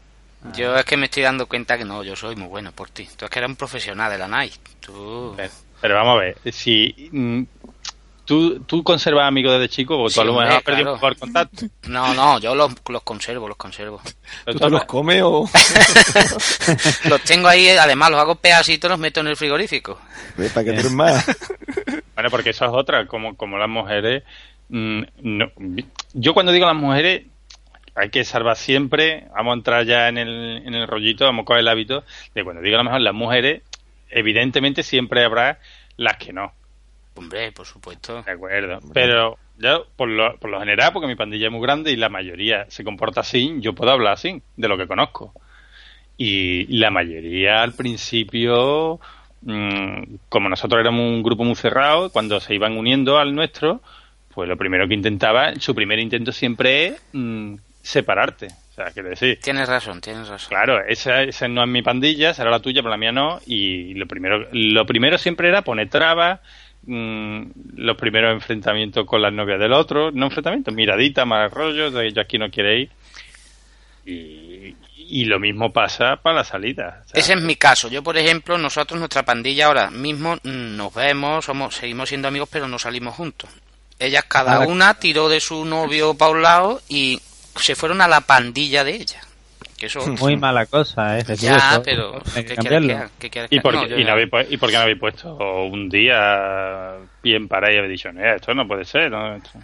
Yo 0.54 0.74
es 0.76 0.84
que 0.86 0.96
me 0.96 1.04
estoy 1.06 1.22
dando 1.24 1.46
cuenta 1.46 1.76
que 1.76 1.84
no, 1.84 2.02
yo 2.02 2.16
soy 2.16 2.34
muy 2.34 2.48
bueno 2.48 2.72
por 2.72 2.88
ti. 2.90 3.06
Tú 3.16 3.24
es 3.26 3.30
que 3.30 3.38
eres 3.40 3.50
un 3.50 3.56
profesional 3.56 4.10
de 4.10 4.16
la. 4.18 4.48
Tú... 4.80 5.34
Pero, 5.36 5.52
pero 5.82 5.94
vamos 5.96 6.16
a 6.16 6.20
ver, 6.20 6.36
si 6.50 7.10
mm, 7.12 7.42
tú, 8.30 8.60
tú 8.60 8.84
conservas 8.84 9.26
amigos 9.26 9.54
desde 9.54 9.68
chico, 9.68 9.96
porque 9.96 10.10
Sí, 10.10 10.14
tú 10.14 10.20
a 10.20 10.24
lo 10.24 10.34
mejor 10.34 10.52
has 10.52 10.62
perdido 10.62 10.84
claro. 10.84 10.94
un 10.94 11.00
poco 11.00 11.08
el 11.08 11.18
contacto. 11.18 11.66
No, 11.88 12.14
no, 12.14 12.38
yo 12.38 12.54
los, 12.54 12.72
los 12.88 13.02
conservo, 13.02 13.48
los 13.48 13.56
conservo. 13.56 14.00
Pero 14.44 14.56
¿Tú 14.58 14.64
te 14.66 14.70
los 14.70 14.84
comes 14.84 15.20
o...? 15.24 15.50
Los 17.08 17.22
tengo 17.22 17.48
ahí, 17.48 17.70
además 17.70 18.10
los 18.10 18.20
hago 18.20 18.36
pedacitos 18.36 18.88
y 18.88 18.90
los 18.90 18.98
meto 19.00 19.18
en 19.18 19.26
el 19.26 19.36
frigorífico. 19.36 19.98
Para 20.54 20.64
que 20.64 20.72
duren 20.72 20.94
más. 20.94 21.26
Bueno, 22.14 22.30
porque 22.30 22.50
eso 22.50 22.66
es 22.66 22.70
otra, 22.74 23.06
como, 23.06 23.34
como 23.34 23.56
las 23.56 23.68
mujeres. 23.68 24.24
mm, 24.68 25.02
no, 25.22 25.50
yo 26.12 26.34
cuando 26.34 26.52
digo 26.52 26.66
las 26.66 26.76
mujeres, 26.76 27.22
hay 27.94 28.10
que 28.10 28.24
salvar 28.24 28.56
siempre, 28.56 29.26
vamos 29.34 29.52
a 29.52 29.54
entrar 29.54 29.86
ya 29.86 30.08
en 30.08 30.18
el, 30.18 30.62
en 30.66 30.74
el 30.74 30.86
rollito, 30.86 31.24
vamos 31.24 31.46
con 31.46 31.56
el 31.56 31.66
hábito, 31.66 32.04
de 32.34 32.44
cuando 32.44 32.60
digo 32.60 32.74
a 32.76 32.78
lo 32.78 32.84
mejor 32.84 33.00
las 33.00 33.14
mujeres, 33.14 33.62
evidentemente 34.10 34.82
siempre 34.82 35.24
habrá 35.24 35.60
las 35.96 36.18
que 36.18 36.34
no, 36.34 36.52
Hombre, 37.20 37.52
por 37.52 37.66
supuesto. 37.66 38.22
de 38.22 38.32
acuerdo. 38.32 38.80
Pero 38.92 39.38
yo, 39.58 39.86
por 39.96 40.08
lo, 40.08 40.36
por 40.38 40.50
lo 40.50 40.58
general, 40.58 40.90
porque 40.92 41.06
mi 41.06 41.16
pandilla 41.16 41.46
es 41.46 41.52
muy 41.52 41.60
grande 41.60 41.92
y 41.92 41.96
la 41.96 42.08
mayoría 42.08 42.64
se 42.68 42.82
comporta 42.82 43.20
así, 43.20 43.56
yo 43.60 43.74
puedo 43.74 43.90
hablar 43.90 44.14
así, 44.14 44.42
de 44.56 44.68
lo 44.68 44.78
que 44.78 44.86
conozco. 44.86 45.34
Y 46.16 46.66
la 46.78 46.90
mayoría 46.90 47.62
al 47.62 47.74
principio, 47.74 49.00
mm, 49.42 50.16
como 50.28 50.48
nosotros 50.48 50.80
éramos 50.80 51.00
un 51.00 51.22
grupo 51.22 51.44
muy 51.44 51.56
cerrado, 51.56 52.10
cuando 52.10 52.40
se 52.40 52.54
iban 52.54 52.76
uniendo 52.76 53.18
al 53.18 53.34
nuestro, 53.34 53.82
pues 54.34 54.48
lo 54.48 54.56
primero 54.56 54.88
que 54.88 54.94
intentaba, 54.94 55.54
su 55.56 55.74
primer 55.74 55.98
intento 55.98 56.32
siempre 56.32 56.86
es 56.86 57.02
mm, 57.12 57.54
separarte. 57.82 58.46
O 58.46 58.72
sea, 58.74 58.86
quiero 58.92 59.10
decir, 59.10 59.40
Tienes 59.42 59.68
razón, 59.68 60.00
tienes 60.00 60.28
razón. 60.28 60.48
Claro, 60.48 60.82
esa, 60.86 61.22
esa 61.22 61.48
no 61.48 61.62
es 61.62 61.68
mi 61.68 61.82
pandilla, 61.82 62.32
será 62.32 62.50
la 62.50 62.60
tuya, 62.60 62.80
pero 62.80 62.90
la 62.90 62.96
mía 62.96 63.12
no. 63.12 63.40
Y 63.46 63.92
lo 63.94 64.06
primero, 64.06 64.46
lo 64.52 64.86
primero 64.86 65.18
siempre 65.18 65.48
era 65.48 65.62
poner 65.62 65.90
trabas, 65.90 66.40
mm, 66.86 67.42
los 67.76 67.96
primeros 67.96 68.32
enfrentamientos 68.32 69.06
con 69.06 69.22
las 69.22 69.32
novias 69.32 69.58
del 69.58 69.72
otro, 69.72 70.10
no 70.10 70.26
enfrentamientos, 70.26 70.74
miradita, 70.74 71.24
mal 71.24 71.50
rollo, 71.50 71.90
de 71.90 72.12
yo 72.12 72.20
aquí 72.20 72.38
no 72.38 72.50
quiere 72.50 72.80
ir. 72.80 72.90
Y, 74.06 74.76
y 75.10 75.24
lo 75.24 75.40
mismo 75.40 75.72
pasa 75.72 76.16
para 76.16 76.36
la 76.36 76.44
salida. 76.44 77.02
Ese 77.12 77.32
es 77.32 77.40
mi 77.40 77.56
caso. 77.56 77.88
Yo, 77.88 78.02
por 78.02 78.16
ejemplo, 78.16 78.56
nosotros, 78.56 78.98
nuestra 78.98 79.24
pandilla 79.24 79.66
ahora 79.66 79.90
mismo 79.90 80.38
nos 80.44 80.94
vemos, 80.94 81.44
somos, 81.44 81.74
seguimos 81.74 82.08
siendo 82.08 82.28
amigos, 82.28 82.48
pero 82.50 82.68
no 82.68 82.78
salimos 82.78 83.16
juntos. 83.16 83.50
Ellas 83.98 84.24
cada 84.28 84.60
una 84.60 84.94
tiró 84.94 85.28
de 85.28 85.40
su 85.40 85.64
novio 85.64 86.14
para 86.14 86.30
un 86.30 86.42
lado 86.42 86.80
y 86.88 87.20
se 87.56 87.74
fueron 87.74 88.00
a 88.00 88.08
la 88.08 88.22
pandilla 88.22 88.84
de 88.84 88.94
ella. 88.94 89.20
Que 89.80 89.86
eso 89.86 90.00
Muy 90.20 90.36
mala 90.36 90.66
cosa, 90.66 91.18
¿eh? 91.18 91.24
Ya, 91.38 91.56
eso 91.56 91.82
pero 91.82 92.14
hay 92.36 92.44
¿qué 92.44 92.54
que 92.54 92.54
quieres 92.56 92.56
cambiarlo. 92.56 92.88
que 92.88 92.94
haga? 92.94 93.10
¿Qué 93.18 93.30
quieres 93.30 93.52
¿Y 93.52 93.60
por, 93.60 93.74
haga? 93.74 93.84
qué, 93.88 93.90
No, 93.90 93.96
y, 93.96 93.98
yo 93.98 94.04
no 94.04 94.06
ya- 94.06 94.12
habéis, 94.12 94.30
pu- 94.30 94.46
¿Y 94.50 94.56
por 94.58 94.68
qué 94.70 94.76
no 94.76 94.82
habéis 94.82 94.98
puesto 95.00 95.36
un 95.64 95.88
día 95.88 96.96
bien 97.22 97.48
para 97.48 97.72
y 97.72 97.78
habéis 97.78 97.92
dicho, 97.92 98.10
"Eh, 98.10 98.34
esto 98.36 98.54
no 98.54 98.68
puede 98.68 98.84
ser? 98.84 99.10
¿no? 99.10 99.34
Esto- 99.36 99.58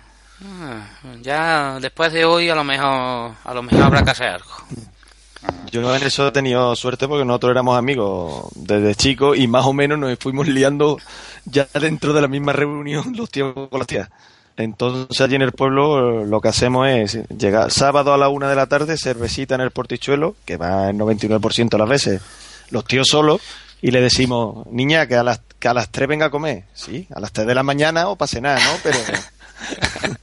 Ah, 0.44 0.86
ya 1.22 1.78
después 1.80 2.12
de 2.12 2.24
hoy 2.24 2.48
a 2.50 2.54
lo 2.54 2.62
mejor 2.64 3.32
a 3.44 3.54
lo 3.54 3.62
mejor 3.62 3.82
habrá 3.84 4.02
que 4.04 4.10
hacer 4.10 4.26
algo. 4.28 4.50
Yo 5.70 5.94
en 5.94 6.02
eso 6.02 6.28
he 6.28 6.32
tenido 6.32 6.74
suerte 6.74 7.06
porque 7.06 7.24
nosotros 7.24 7.52
éramos 7.52 7.78
amigos 7.78 8.46
desde 8.54 8.94
chicos 8.94 9.38
y 9.38 9.46
más 9.46 9.64
o 9.66 9.72
menos 9.72 9.98
nos 9.98 10.18
fuimos 10.18 10.48
liando 10.48 10.98
ya 11.44 11.68
dentro 11.80 12.12
de 12.12 12.20
la 12.22 12.28
misma 12.28 12.52
reunión 12.52 13.14
los 13.16 13.30
tíos 13.30 13.52
con 13.54 13.78
las 13.78 13.86
tías. 13.86 14.08
Entonces 14.56 15.20
allí 15.20 15.34
en 15.34 15.42
el 15.42 15.52
pueblo 15.52 16.22
eh, 16.22 16.26
lo 16.26 16.40
que 16.40 16.48
hacemos 16.48 16.88
es 16.88 17.28
llegar 17.28 17.70
sábado 17.70 18.14
a 18.14 18.18
la 18.18 18.28
una 18.28 18.48
de 18.48 18.56
la 18.56 18.66
tarde, 18.66 18.96
cervecita 18.96 19.54
en 19.54 19.60
el 19.60 19.70
portichuelo, 19.70 20.34
que 20.44 20.56
va 20.56 20.88
el 20.90 20.96
99% 20.96 21.68
de 21.68 21.78
las 21.78 21.88
veces, 21.88 22.22
los 22.70 22.84
tíos 22.84 23.06
solos, 23.10 23.40
y 23.82 23.90
le 23.90 24.00
decimos, 24.00 24.66
niña, 24.70 25.06
que 25.06 25.16
a 25.16 25.22
las, 25.22 25.40
que 25.58 25.68
a 25.68 25.74
las 25.74 25.90
3 25.90 26.08
venga 26.08 26.26
a 26.26 26.30
comer. 26.30 26.64
Sí, 26.72 27.06
a 27.14 27.20
las 27.20 27.32
3 27.32 27.46
de 27.46 27.54
la 27.54 27.62
mañana 27.62 28.08
o 28.08 28.16
para 28.16 28.28
cenar, 28.28 28.58
¿no? 28.62 28.70
Pero 28.82 28.96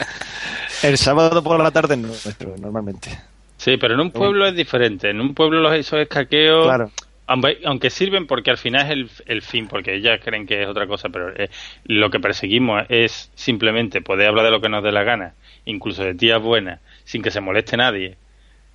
el 0.84 0.98
sábado 0.98 1.44
por 1.44 1.62
la 1.62 1.70
tarde 1.72 1.94
es 1.94 2.00
nuestro, 2.02 2.56
normalmente. 2.58 3.10
Sí, 3.58 3.78
pero 3.78 3.94
en 3.94 4.00
un 4.00 4.12
pueblo 4.12 4.48
es 4.48 4.56
diferente. 4.56 5.10
En 5.12 5.22
un 5.22 5.34
pueblo 5.36 5.62
los 5.62 5.74
esos 5.74 6.00
escaqueos, 6.00 6.66
Claro. 6.66 6.92
Aunque, 7.28 7.90
sirven 7.90 8.28
porque 8.28 8.52
al 8.52 8.58
final 8.58 8.86
es 8.86 8.92
el, 8.92 9.10
el 9.26 9.42
fin, 9.42 9.68
porque 9.68 9.96
ellas 9.96 10.20
creen 10.24 10.46
que 10.46 10.64
es 10.64 10.68
otra 10.68 10.88
cosa, 10.88 11.10
pero 11.10 11.30
eh, 11.36 11.50
lo 11.86 12.10
que 12.10 12.20
perseguimos 12.20 12.84
es 12.90 13.32
simplemente 13.36 14.02
poder 14.02 14.28
hablar 14.28 14.46
de 14.46 14.52
lo 14.52 14.62
que 14.62 14.70
nos 14.70 14.84
dé 14.84 14.92
la 14.92 15.04
gana, 15.04 15.34
incluso 15.66 16.04
de 16.04 16.16
tías 16.16 16.42
buenas, 16.42 16.80
sin 17.04 17.22
que 17.22 17.32
se 17.32 17.42
moleste 17.42 17.78
nadie, 17.78 18.18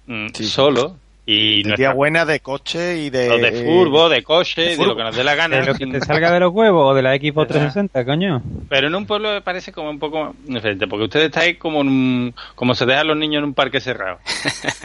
mm, 0.07 0.29
solo. 0.35 0.97
Y 1.31 1.63
nuestra- 1.63 1.93
buena 1.93 2.25
de 2.25 2.41
coche 2.41 2.97
y 3.03 3.11
de... 3.11 3.31
o 3.31 3.37
de 3.37 3.53
furbo, 3.65 4.09
de 4.09 4.23
coche, 4.23 4.63
de 4.63 4.77
de, 4.79 4.87
lo 4.87 4.97
que 4.97 5.03
nos 5.03 5.15
dé 5.15 5.23
la 5.23 5.35
gana. 5.35 5.59
De 5.59 5.67
lo 5.67 5.75
que 5.75 5.87
te 5.87 6.01
salga 6.01 6.31
de 6.33 6.41
los 6.41 6.53
huevos 6.55 6.91
o 6.91 6.95
de 6.95 7.03
la 7.03 7.15
Xbox 7.17 7.49
360, 7.49 8.05
coño. 8.07 8.43
Pero 8.71 8.87
en 8.87 8.95
un 8.95 9.05
pueblo 9.05 9.31
me 9.33 9.43
parece 9.43 9.71
como 9.71 9.91
un 9.91 9.99
poco 9.99 10.35
diferente, 10.47 10.87
porque 10.87 11.05
ustedes 11.05 11.27
estáis 11.27 11.59
como 11.59 11.83
en 11.83 11.89
un, 11.89 12.35
como 12.55 12.75
se 12.75 12.87
dejan 12.87 13.09
los 13.09 13.17
niños 13.19 13.41
en 13.41 13.45
un 13.45 13.53
parque 13.55 13.79
cerrado. 13.79 14.19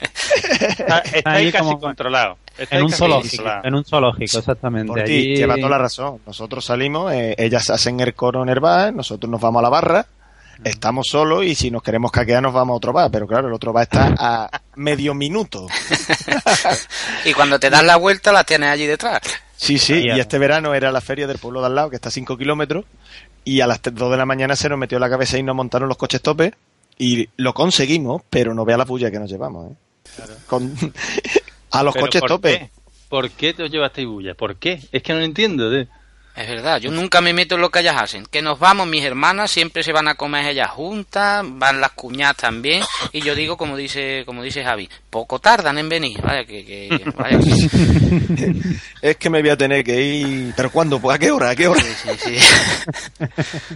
Está- 0.78 1.00
estáis 1.00 1.24
Ahí 1.26 1.52
casi 1.52 1.64
como- 1.64 1.80
controlados. 1.80 2.38
Estáis 2.58 2.72
En 2.72 2.82
un 2.84 2.90
casi 2.90 3.00
zoológico, 3.00 3.44
en 3.64 3.76
un 3.76 3.84
zoológico, 3.86 4.38
exactamente. 4.40 4.88
Por 4.88 5.04
ti, 5.04 5.12
Allí- 5.14 5.36
lleva 5.38 5.56
toda 5.56 5.70
la 5.70 5.78
razón. 5.78 6.20
Nosotros 6.26 6.66
salimos, 6.66 7.12
eh, 7.14 7.36
ellas 7.38 7.70
hacen 7.70 8.00
el 8.00 8.14
coro 8.14 8.44
en 8.44 8.50
el 8.50 8.60
bar, 8.60 8.94
nosotros 8.94 9.30
nos 9.32 9.42
vamos 9.42 9.60
a 9.60 9.64
la 9.64 9.70
barra, 9.70 10.06
estamos 10.63 11.08
solos 11.10 11.43
y 11.45 11.56
si 11.56 11.69
nos 11.71 11.82
queremos 11.84 12.12
caquear 12.12 12.41
nos 12.43 12.54
vamos 12.54 12.73
a 12.73 12.78
otro 12.78 12.93
bar, 12.93 13.10
pero 13.12 13.28
claro, 13.28 13.47
el 13.47 13.54
otro 13.54 13.73
bar 13.73 13.84
está 13.84 14.13
a 14.17 14.62
medio 14.76 15.13
minuto. 15.13 15.67
Y 17.26 17.34
cuando 17.34 17.60
te 17.60 17.69
das 17.69 17.84
la 17.84 17.95
vuelta 17.97 18.32
la 18.32 18.43
tienes 18.43 18.69
allí 18.69 18.86
detrás. 18.86 19.21
Sí, 19.56 19.78
sí, 19.80 20.02
y 20.06 20.19
este 20.19 20.38
verano 20.39 20.73
era 20.73 20.91
la 20.91 20.99
feria 21.02 21.26
del 21.28 21.38
pueblo 21.38 21.62
de 21.62 21.67
al 21.67 21.76
lado, 21.76 21.89
que 21.89 21.95
está 21.95 22.10
a 22.10 22.12
5 22.12 22.38
kilómetros, 22.38 22.84
y 23.45 23.62
a 23.62 23.67
las 23.67 23.82
2 23.82 24.12
de 24.12 24.17
la 24.17 24.26
mañana 24.26 24.56
se 24.56 24.67
nos 24.67 24.78
metió 24.78 24.99
la 24.99 25.10
cabeza 25.10 25.38
y 25.38 25.43
nos 25.43 25.56
montaron 25.56 25.88
los 25.88 25.97
coches 25.97 26.21
tope, 26.21 26.54
y 26.97 27.30
lo 27.38 27.54
conseguimos, 27.54 28.23
pero 28.30 28.54
no 28.54 28.65
vea 28.65 28.76
la 28.78 28.86
puya 28.86 29.10
que 29.10 29.19
nos 29.19 29.30
llevamos, 29.32 29.71
¿eh? 29.71 29.76
Con- 30.47 30.76
a 31.71 31.84
los 31.84 31.95
coches 31.95 32.19
¿por 32.21 32.30
tope. 32.30 32.58
qué? 32.60 32.69
¿Por 33.08 33.30
qué 33.32 33.54
te 33.54 33.63
os 33.63 33.71
llevasteis 33.71 34.08
bulla? 34.08 34.34
¿Por 34.34 34.58
qué? 34.58 34.82
Es 34.91 35.02
que 35.02 35.13
no 35.13 35.19
lo 35.19 35.26
entiendo. 35.26 35.69
tío. 35.71 35.88
Es 36.36 36.48
verdad, 36.48 36.80
yo 36.82 36.89
nunca 36.89 37.22
me 37.22 37.32
meto 37.32 37.54
en 37.54 37.62
lo 37.62 37.69
que 37.69 37.80
ellas 37.82 37.96
hacen. 38.02 38.26
Que 38.26 38.41
nos 38.41 38.58
vamos, 38.58 38.88
mis 38.88 39.04
hermanas 39.04 39.52
siempre 39.52 39.84
se 39.84 39.91
van 39.93 40.08
a 40.08 40.15
comer 40.15 40.48
ellas 40.48 40.72
juntas, 40.72 41.43
van 41.48 41.80
las 41.80 41.91
cuñadas 41.91 42.38
también. 42.38 42.84
Y 43.12 43.22
yo 43.22 43.36
digo, 43.36 43.56
como 43.56 43.78
dice 43.78 44.24
como 44.26 44.41
dice 44.41 44.63
Javi, 44.63 44.89
poco 45.12 45.38
tardan 45.38 45.78
en 45.78 45.89
venir. 45.89 46.19
Vaya 46.22 46.43
que, 46.43 46.65
que- 46.65 47.04
vaya 47.15 47.38
que- 47.38 48.54
Es 49.02 49.17
que 49.17 49.30
me 49.30 49.41
voy 49.41 49.52
a 49.52 49.58
tener 49.58 49.84
que 49.84 50.02
ir. 50.02 50.54
¿Pero 50.58 50.72
cuándo? 50.72 51.00
Pues, 51.00 51.15
¿A 51.15 51.19
qué 51.19 51.30
hora? 51.30 51.52
¿A 51.52 51.56
qué 51.56 51.67
hora? 51.67 51.82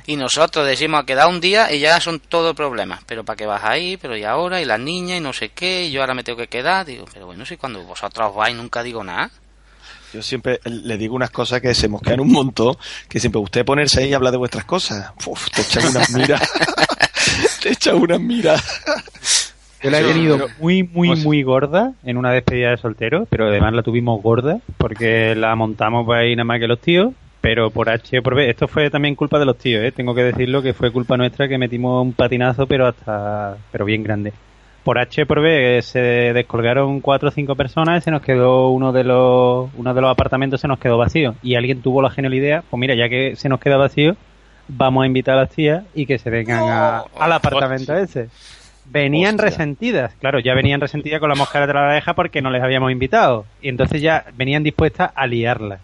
Y 0.07 0.15
nosotros 0.15 0.65
decimos 0.65 1.01
a 1.01 1.05
quedar 1.05 1.27
un 1.27 1.39
día 1.39 1.71
y 1.71 1.79
ya 1.79 1.99
son 1.99 2.19
todo 2.19 2.55
problemas. 2.55 3.01
Pero 3.05 3.23
para 3.23 3.37
qué 3.37 3.45
vas 3.45 3.63
ahí, 3.63 3.97
pero 3.97 4.17
y 4.17 4.23
ahora, 4.23 4.59
y 4.61 4.65
la 4.65 4.77
niña, 4.79 5.15
y 5.15 5.19
no 5.19 5.31
sé 5.33 5.49
qué, 5.49 5.85
y 5.85 5.91
yo 5.91 6.01
ahora 6.01 6.13
me 6.15 6.23
tengo 6.23 6.39
que 6.39 6.47
quedar. 6.47 6.85
Digo, 6.87 7.05
pero 7.13 7.27
bueno, 7.27 7.45
si 7.45 7.55
cuando 7.57 7.83
vosotros 7.83 8.33
vais 8.35 8.55
nunca 8.55 8.81
digo 8.81 9.03
nada. 9.03 9.29
Yo 10.13 10.21
siempre 10.21 10.59
le 10.65 10.97
digo 10.97 11.15
unas 11.15 11.29
cosas 11.31 11.61
que 11.61 11.73
se 11.73 11.87
mosquean 11.87 12.19
un 12.19 12.31
montón, 12.31 12.75
que 13.09 13.19
siempre 13.19 13.41
usted 13.41 13.65
ponerse 13.65 14.01
ahí 14.01 14.09
y 14.09 14.13
hablar 14.13 14.31
de 14.31 14.37
vuestras 14.37 14.65
cosas. 14.65 15.11
Uf, 15.25 15.47
te 15.49 15.61
echan 15.61 15.85
unas 15.89 16.09
miras. 16.15 16.41
te 17.61 17.69
echan 17.71 17.95
unas 17.95 18.19
miras. 18.19 18.81
Yo 19.83 19.89
la 19.91 19.99
he 19.99 20.03
tenido 20.05 20.37
pero- 20.37 20.49
muy, 20.59 20.83
muy, 20.83 21.15
muy 21.17 21.43
gorda 21.43 21.93
en 22.03 22.17
una 22.17 22.31
despedida 22.31 22.71
de 22.71 22.77
soltero, 22.77 23.27
pero 23.29 23.47
además 23.47 23.73
la 23.73 23.83
tuvimos 23.83 24.21
gorda 24.23 24.59
porque 24.77 25.35
la 25.35 25.55
montamos 25.55 26.05
por 26.05 26.15
ahí 26.17 26.35
nada 26.35 26.45
más 26.45 26.59
que 26.59 26.67
los 26.67 26.79
tíos, 26.79 27.13
pero 27.41 27.69
por 27.69 27.89
H 27.89 28.17
o 28.19 28.23
por 28.23 28.33
B. 28.35 28.49
Esto 28.49 28.67
fue 28.67 28.89
también 28.89 29.13
culpa 29.15 29.37
de 29.37 29.45
los 29.45 29.57
tíos, 29.57 29.83
¿eh? 29.83 29.91
tengo 29.91 30.15
que 30.15 30.23
decirlo 30.23 30.61
que 30.63 30.73
fue 30.73 30.91
culpa 30.91 31.15
nuestra 31.17 31.47
que 31.47 31.57
metimos 31.57 32.01
un 32.03 32.13
patinazo, 32.13 32.65
pero 32.65 32.87
hasta, 32.87 33.57
pero 33.71 33.85
bien 33.85 34.03
grande. 34.03 34.33
Por 34.87 34.99
H 34.99 35.25
por 35.25 35.41
B 35.41 35.79
eh, 35.79 35.81
se 35.81 35.99
descolgaron 35.99 37.01
cuatro 37.01 37.27
o 37.27 37.31
cinco 37.33 37.55
personas 37.55 38.01
y 38.01 38.05
se 38.05 38.09
nos 38.09 38.21
quedó 38.21 38.69
uno 38.69 38.93
de 38.93 39.03
los, 39.03 39.69
uno 39.75 39.93
de 39.93 39.99
los 39.99 40.09
apartamentos 40.09 40.61
se 40.61 40.69
nos 40.69 40.79
quedó 40.79 40.97
vacío. 40.97 41.35
Y 41.43 41.55
alguien 41.55 41.81
tuvo 41.81 42.01
la 42.01 42.09
genial 42.09 42.33
idea, 42.33 42.63
pues 42.69 42.79
mira, 42.79 42.95
ya 42.95 43.09
que 43.09 43.35
se 43.35 43.49
nos 43.49 43.59
queda 43.59 43.75
vacío, 43.75 44.15
vamos 44.69 45.03
a 45.03 45.07
invitar 45.07 45.37
a 45.37 45.41
las 45.41 45.49
tías 45.49 45.83
y 45.93 46.05
que 46.05 46.17
se 46.17 46.29
vengan 46.29 46.63
a- 46.69 47.03
al 47.19 47.33
apartamento 47.33 47.93
ese. 47.97 48.29
Venían 48.85 49.35
Hostia. 49.35 49.49
resentidas, 49.49 50.13
claro, 50.21 50.39
ya 50.39 50.53
venían 50.53 50.79
resentidas 50.79 51.19
con 51.19 51.27
la 51.27 51.35
mosca 51.35 51.67
de 51.67 51.73
la 51.73 51.81
oreja 51.87 52.13
porque 52.13 52.41
no 52.41 52.49
les 52.49 52.63
habíamos 52.63 52.89
invitado. 52.89 53.43
Y 53.61 53.67
entonces 53.67 54.01
ya 54.01 54.23
venían 54.37 54.63
dispuestas 54.63 55.11
a 55.13 55.27
liarla. 55.27 55.79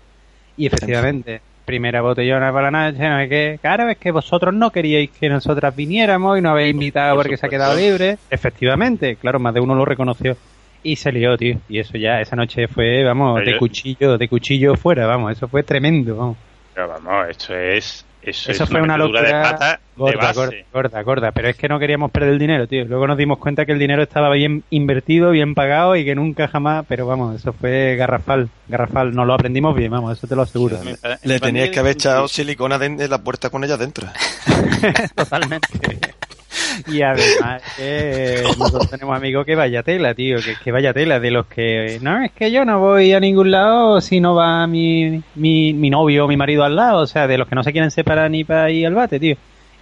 Y 0.56 0.66
efectivamente, 0.68 1.42
primera 1.66 2.02
botellona 2.02 2.52
para 2.52 2.72
la 2.72 2.92
noche, 2.92 3.10
no 3.10 3.20
sé 3.20 3.30
qué. 3.30 3.60
Claro, 3.62 3.90
es 3.90 3.98
que 3.98 4.12
vosotros 4.12 4.54
no 4.54 4.72
queríais 4.72 5.10
que 5.12 5.30
nosotras 5.30 5.76
viniéramos 5.76 6.38
y 6.38 6.42
nos 6.42 6.52
habéis 6.52 6.74
invitado 6.74 7.16
Por 7.16 7.24
porque 7.24 7.38
se 7.38 7.46
ha 7.46 7.50
quedado 7.50 7.76
libre. 7.76 8.18
Efectivamente, 8.30 9.16
claro, 9.16 9.40
más 9.40 9.54
de 9.54 9.62
uno 9.62 9.76
lo 9.76 9.86
reconoció. 9.86 10.36
Y 10.84 10.98
se 10.98 11.12
lió, 11.12 11.38
tío. 11.38 11.58
Y 11.70 11.80
eso 11.80 11.98
ya, 11.98 12.20
esa 12.20 12.36
noche 12.36 12.68
fue, 12.68 13.04
vamos, 13.04 13.44
de 13.46 13.58
cuchillo, 13.58 14.18
de 14.18 14.28
cuchillo 14.28 14.76
fuera, 14.76 15.08
vamos, 15.08 15.32
eso 15.32 15.48
fue 15.48 15.64
tremendo, 15.64 16.18
vamos. 16.18 16.38
Pero 16.74 16.90
vamos, 16.90 17.30
esto 17.30 17.56
es. 17.56 18.06
Eso, 18.26 18.52
Eso 18.52 18.64
es 18.64 18.70
fue 18.70 18.82
una 18.82 18.98
locura 18.98 19.22
de 19.22 19.32
pata 19.32 19.72
de 19.74 19.80
gorda, 19.98 20.28
base. 20.28 20.36
gorda, 20.40 20.58
gorda, 20.72 21.02
gorda. 21.04 21.32
Pero 21.34 21.50
es 21.50 21.58
que 21.58 21.68
no 21.68 21.78
queríamos 21.78 22.10
perder 22.10 22.30
el 22.30 22.40
dinero, 22.40 22.68
tío. 22.68 22.86
Luego 22.86 23.06
nos 23.06 23.18
dimos 23.18 23.38
cuenta 23.38 23.66
que 23.66 23.74
el 23.74 23.80
dinero 23.80 24.02
estaba 24.02 24.30
bien 24.34 24.64
invertido, 24.70 25.32
bien 25.32 25.54
pagado 25.56 25.96
y 25.98 26.06
que 26.06 26.16
nunca 26.16 26.48
jamás. 26.48 26.86
Pero 26.88 27.06
vamos, 27.06 27.36
eso 27.36 27.52
fue 27.54 27.96
garrafal, 27.98 28.48
garrafal. 28.70 29.14
Nos 29.14 29.28
lo 29.28 29.34
aprendimos 29.34 29.76
bien, 29.76 29.92
vamos, 29.92 30.18
eso 30.18 30.26
te 30.26 30.36
lo 30.38 30.44
aseguro. 30.44 30.80
Me- 30.84 30.96
Le 31.24 31.40
tenías 31.40 31.70
que 31.70 31.80
haber 31.80 31.94
echado 31.94 32.28
silicona 32.30 32.80
de- 32.80 32.86
en 32.86 33.10
la 33.10 33.18
puerta 33.24 33.50
con 33.50 33.64
ella 33.64 33.76
dentro. 33.78 34.08
Totalmente. 35.16 35.68
Y 36.88 37.02
además 37.02 37.62
que 37.78 38.36
eh, 38.40 38.44
nosotros 38.58 38.90
tenemos 38.90 39.16
amigos 39.16 39.46
que 39.46 39.56
vaya 39.56 39.84
tela, 39.84 40.14
tío, 40.14 40.38
que, 40.38 40.56
que 40.56 40.72
vaya 40.72 40.94
tela, 40.94 41.20
de 41.20 41.32
los 41.32 41.46
que, 41.48 42.00
no, 42.02 42.24
es 42.24 42.32
que 42.32 42.52
yo 42.52 42.66
no 42.66 42.80
voy 42.80 43.14
a 43.14 43.20
ningún 43.20 43.52
lado 43.52 44.02
si 44.02 44.20
no 44.20 44.36
va 44.36 44.66
mi, 44.68 45.22
mi, 45.36 45.74
mi 45.74 45.90
novio 45.90 46.26
o 46.26 46.28
mi 46.28 46.38
marido 46.38 46.64
al 46.64 46.76
lado, 46.76 47.02
o 47.02 47.08
sea, 47.08 47.28
de 47.28 47.38
los 47.38 47.48
que 47.48 47.56
no 47.56 47.64
se 47.64 47.72
quieren 47.72 47.92
separar 47.92 48.30
ni 48.32 48.44
para 48.44 48.70
ir 48.72 48.88
al 48.88 48.96
bate, 48.96 49.20
tío. 49.20 49.36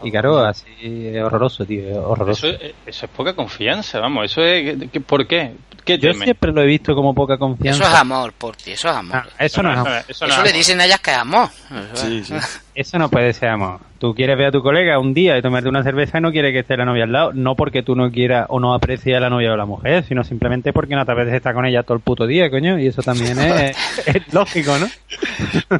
Y 0.03 0.09
claro, 0.09 0.39
así, 0.39 0.65
es 0.81 1.21
horroroso, 1.21 1.63
tío, 1.65 1.87
es 1.87 1.95
horroroso. 1.97 2.47
Eso, 2.47 2.57
es- 2.63 2.73
eso 2.87 3.05
es 3.05 3.11
poca 3.11 3.33
confianza, 3.35 3.99
vamos. 3.99 4.25
Eso 4.25 4.41
es. 4.43 4.75
¿qué- 4.91 4.99
¿Por 4.99 5.27
qué? 5.27 5.51
¿Qué 5.85 5.97
Yo 5.99 6.11
siempre 6.13 6.51
lo 6.51 6.61
he 6.61 6.65
visto 6.65 6.95
como 6.95 7.13
poca 7.13 7.37
confianza. 7.37 7.83
Eso 7.83 7.91
es 7.93 7.99
amor, 7.99 8.33
por 8.33 8.55
ti, 8.55 8.71
eso 8.71 8.89
es 8.89 8.95
amor. 8.95 9.17
Ah, 9.17 9.27
eso 9.45 9.61
no 9.63 9.71
es 9.71 9.77
amor. 9.77 9.91
Eso, 10.07 10.25
Eso, 10.25 10.27
no 10.37 10.43
le 10.43 10.49
es- 10.49 10.55
dicen 10.55 10.81
a 10.81 10.85
ellas 10.85 10.99
que 11.01 11.11
es 11.11 11.17
amor. 11.17 11.49
Sí, 11.93 12.23
sí. 12.23 12.33
Eso 12.73 12.97
no 12.97 13.09
puede 13.09 13.33
ser 13.33 13.49
amor. 13.49 13.79
Tú 13.99 14.15
quieres 14.15 14.37
ver 14.37 14.47
a 14.47 14.51
tu 14.51 14.63
colega 14.63 14.97
un 14.97 15.13
día 15.13 15.37
y 15.37 15.41
tomarte 15.41 15.69
una 15.69 15.83
cerveza 15.83 16.17
y 16.17 16.21
no 16.21 16.31
quieres 16.31 16.53
que 16.53 16.59
esté 16.59 16.75
la 16.77 16.85
novia 16.85 17.03
al 17.03 17.11
lado. 17.11 17.33
No 17.33 17.55
porque 17.55 17.83
tú 17.83 17.95
no 17.95 18.09
quieras 18.11 18.47
o 18.49 18.59
no 18.59 18.73
aprecies 18.73 19.17
a 19.17 19.19
la 19.19 19.29
novia 19.29 19.53
o 19.53 19.57
la 19.57 19.65
mujer, 19.65 20.05
sino 20.07 20.23
simplemente 20.23 20.73
porque 20.73 20.95
no 20.95 21.05
te 21.05 21.11
apetece 21.11 21.37
estar 21.37 21.53
con 21.53 21.65
ella 21.65 21.83
todo 21.83 21.95
el 21.95 22.03
puto 22.03 22.25
día, 22.25 22.49
coño. 22.49 22.79
Y 22.79 22.87
eso 22.87 23.03
también 23.03 23.37
es, 23.39 23.77
es 24.07 24.33
lógico, 24.33 24.77
¿no? 24.77 24.89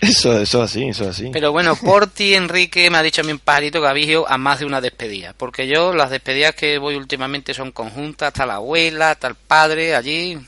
Eso, 0.00 0.40
eso 0.40 0.62
así, 0.62 0.88
eso 0.88 1.08
así. 1.08 1.30
Pero 1.32 1.52
bueno, 1.52 1.76
por 1.76 2.06
ti, 2.06 2.34
Enrique, 2.34 2.88
me 2.90 2.98
ha 2.98 3.02
dicho 3.02 3.20
a 3.20 3.24
mí 3.24 3.32
un 3.32 3.38
pajarito 3.38 3.80
que 3.80 3.86
habéis 3.86 4.08
ido 4.08 4.28
a 4.28 4.38
más 4.38 4.60
de 4.60 4.66
una 4.66 4.80
despedida. 4.80 5.34
Porque 5.36 5.66
yo, 5.66 5.92
las 5.92 6.10
despedidas 6.10 6.54
que 6.54 6.78
voy 6.78 6.94
últimamente 6.94 7.52
son 7.52 7.72
conjuntas, 7.72 8.28
está 8.28 8.46
la 8.46 8.56
abuela, 8.56 9.12
está 9.12 9.28
el 9.28 9.34
padre 9.34 9.94
allí. 9.94 10.38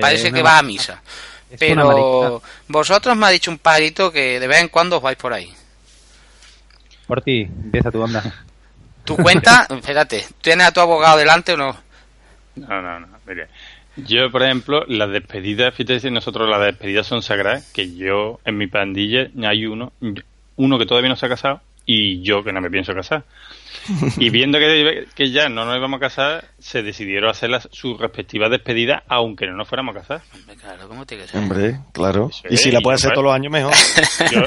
Parece 0.00 0.32
que 0.32 0.42
va 0.42 0.58
a 0.58 0.62
misa. 0.62 1.02
Es 1.50 1.58
Pero 1.58 2.42
vosotros 2.68 3.16
me 3.16 3.26
ha 3.26 3.30
dicho 3.30 3.50
un 3.50 3.58
pajarito 3.58 4.10
que 4.10 4.40
de 4.40 4.46
vez 4.46 4.60
en 4.60 4.68
cuando 4.68 4.96
os 4.96 5.02
vais 5.02 5.16
por 5.16 5.32
ahí. 5.32 5.52
Por 7.06 7.22
ti, 7.22 7.42
empieza 7.42 7.90
tu 7.90 8.00
onda. 8.00 8.22
¿Tu 9.04 9.16
cuenta? 9.16 9.66
Espérate, 9.70 10.24
¿tienes 10.40 10.66
a 10.66 10.72
tu 10.72 10.80
abogado 10.80 11.18
delante 11.18 11.52
o 11.52 11.56
no? 11.56 11.76
No, 12.56 12.82
no, 12.82 13.00
no. 13.00 13.08
Mire, 13.26 13.48
yo, 13.96 14.30
por 14.30 14.42
ejemplo, 14.42 14.84
las 14.88 15.10
despedidas, 15.10 15.74
fíjate, 15.74 16.10
nosotros 16.10 16.48
las 16.48 16.60
despedidas 16.60 17.06
son 17.06 17.22
sagradas, 17.22 17.70
que 17.72 17.94
yo, 17.94 18.40
en 18.44 18.56
mi 18.56 18.66
pandilla, 18.66 19.28
hay 19.46 19.66
uno, 19.66 19.92
uno 20.56 20.78
que 20.78 20.86
todavía 20.86 21.10
no 21.10 21.16
se 21.16 21.26
ha 21.26 21.28
casado 21.28 21.60
y 21.86 22.22
yo 22.22 22.42
que 22.42 22.52
no 22.52 22.60
me 22.60 22.70
pienso 22.70 22.94
casar. 22.94 23.24
Y 24.18 24.30
viendo 24.30 24.58
que, 24.58 25.06
que 25.14 25.30
ya 25.30 25.48
no 25.48 25.64
nos 25.64 25.76
íbamos 25.76 25.98
a 25.98 26.00
casar, 26.00 26.44
se 26.58 26.82
decidieron 26.82 27.30
hacer 27.30 27.50
las, 27.50 27.68
sus 27.72 27.98
respectivas 27.98 28.50
despedidas, 28.50 29.02
aunque 29.08 29.46
no 29.46 29.56
nos 29.56 29.68
fuéramos 29.68 29.96
a 29.96 30.00
casar. 30.00 30.22
Claro, 30.60 30.88
¿cómo 30.88 31.06
tiene 31.06 31.24
que 31.24 31.30
ser? 31.30 31.40
Hombre, 31.40 31.78
claro. 31.92 32.30
Y 32.48 32.56
si 32.56 32.70
la 32.70 32.80
puedes 32.80 33.00
hacer 33.00 33.12
todos 33.12 33.24
los 33.24 33.34
años, 33.34 33.52
mejor. 33.52 33.72
Yo, 34.32 34.42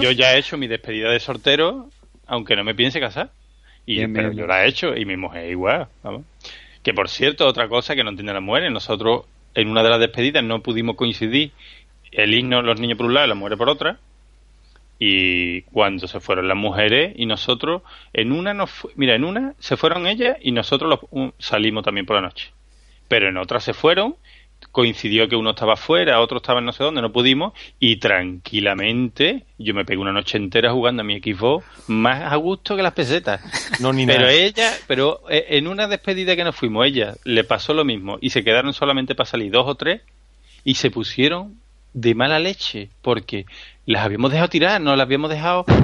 yo 0.00 0.10
ya 0.10 0.34
he 0.34 0.38
hecho 0.38 0.56
mi 0.56 0.66
despedida 0.66 1.10
de 1.10 1.20
soltero, 1.20 1.88
aunque 2.26 2.56
no 2.56 2.64
me 2.64 2.74
piense 2.74 3.00
casar. 3.00 3.30
Y, 3.86 3.96
Bien, 3.96 4.12
pero 4.12 4.28
bien, 4.30 4.40
yo 4.40 4.46
la 4.46 4.64
he 4.64 4.68
hecho 4.68 4.96
y 4.96 5.04
mi 5.04 5.16
mujer 5.16 5.50
igual. 5.50 5.88
vamos. 6.02 6.22
Que 6.82 6.92
por 6.92 7.08
cierto, 7.08 7.46
otra 7.46 7.68
cosa 7.68 7.94
que 7.94 8.04
no 8.04 8.10
entienden 8.10 8.34
las 8.34 8.44
mujeres, 8.44 8.72
nosotros 8.72 9.24
en 9.54 9.68
una 9.68 9.82
de 9.82 9.90
las 9.90 10.00
despedidas 10.00 10.44
no 10.44 10.60
pudimos 10.62 10.96
coincidir 10.96 11.52
el 12.12 12.34
himno, 12.34 12.62
los 12.62 12.78
niños 12.80 12.98
por 12.98 13.06
un 13.06 13.14
lado 13.14 13.26
y 13.26 13.28
las 13.30 13.38
mujeres 13.38 13.58
por 13.58 13.68
otra. 13.68 13.98
Y 15.04 15.62
cuando 15.62 16.06
se 16.06 16.20
fueron 16.20 16.46
las 16.46 16.56
mujeres 16.56 17.12
y 17.16 17.26
nosotros, 17.26 17.82
en 18.12 18.30
una 18.30 18.54
nos 18.54 18.70
mira, 18.94 19.16
en 19.16 19.24
una 19.24 19.54
se 19.58 19.76
fueron 19.76 20.06
ellas 20.06 20.36
y 20.40 20.52
nosotros 20.52 20.88
los- 20.88 21.10
un- 21.10 21.34
salimos 21.40 21.82
también 21.84 22.06
por 22.06 22.14
la 22.14 22.22
noche. 22.22 22.52
Pero 23.08 23.28
en 23.28 23.36
otra 23.36 23.58
se 23.58 23.74
fueron, 23.74 24.14
coincidió 24.70 25.28
que 25.28 25.34
uno 25.34 25.50
estaba 25.50 25.74
fuera, 25.74 26.20
otro 26.20 26.36
estaba 26.36 26.60
en 26.60 26.66
no 26.66 26.72
sé 26.72 26.84
dónde, 26.84 27.02
no 27.02 27.10
pudimos, 27.10 27.52
y 27.80 27.96
tranquilamente 27.96 29.44
yo 29.58 29.74
me 29.74 29.84
pegué 29.84 29.98
una 30.00 30.12
noche 30.12 30.36
entera 30.38 30.70
jugando 30.72 31.02
a 31.02 31.04
mi 31.04 31.18
Xbox 31.20 31.64
más 31.88 32.32
a 32.32 32.36
gusto 32.36 32.76
que 32.76 32.82
las 32.82 32.92
pesetas. 32.92 33.40
No, 33.80 33.92
ni 33.92 34.06
pero 34.06 34.20
nada. 34.20 34.32
ella, 34.32 34.70
pero 34.86 35.22
eh, 35.28 35.46
en 35.50 35.66
una 35.66 35.88
despedida 35.88 36.36
que 36.36 36.44
nos 36.44 36.54
fuimos, 36.54 36.86
ella 36.86 37.14
le 37.24 37.42
pasó 37.42 37.74
lo 37.74 37.84
mismo 37.84 38.18
y 38.20 38.30
se 38.30 38.44
quedaron 38.44 38.72
solamente 38.72 39.16
para 39.16 39.28
salir 39.28 39.50
dos 39.50 39.66
o 39.66 39.74
tres 39.74 40.02
y 40.62 40.74
se 40.74 40.90
pusieron 40.92 41.56
de 41.94 42.14
mala 42.14 42.38
leche 42.38 42.88
porque 43.02 43.44
las 43.86 44.04
habíamos 44.04 44.30
dejado 44.30 44.48
tirar, 44.48 44.80
no 44.80 44.94
las 44.96 45.04
habíamos 45.06 45.30
dejado. 45.30 45.64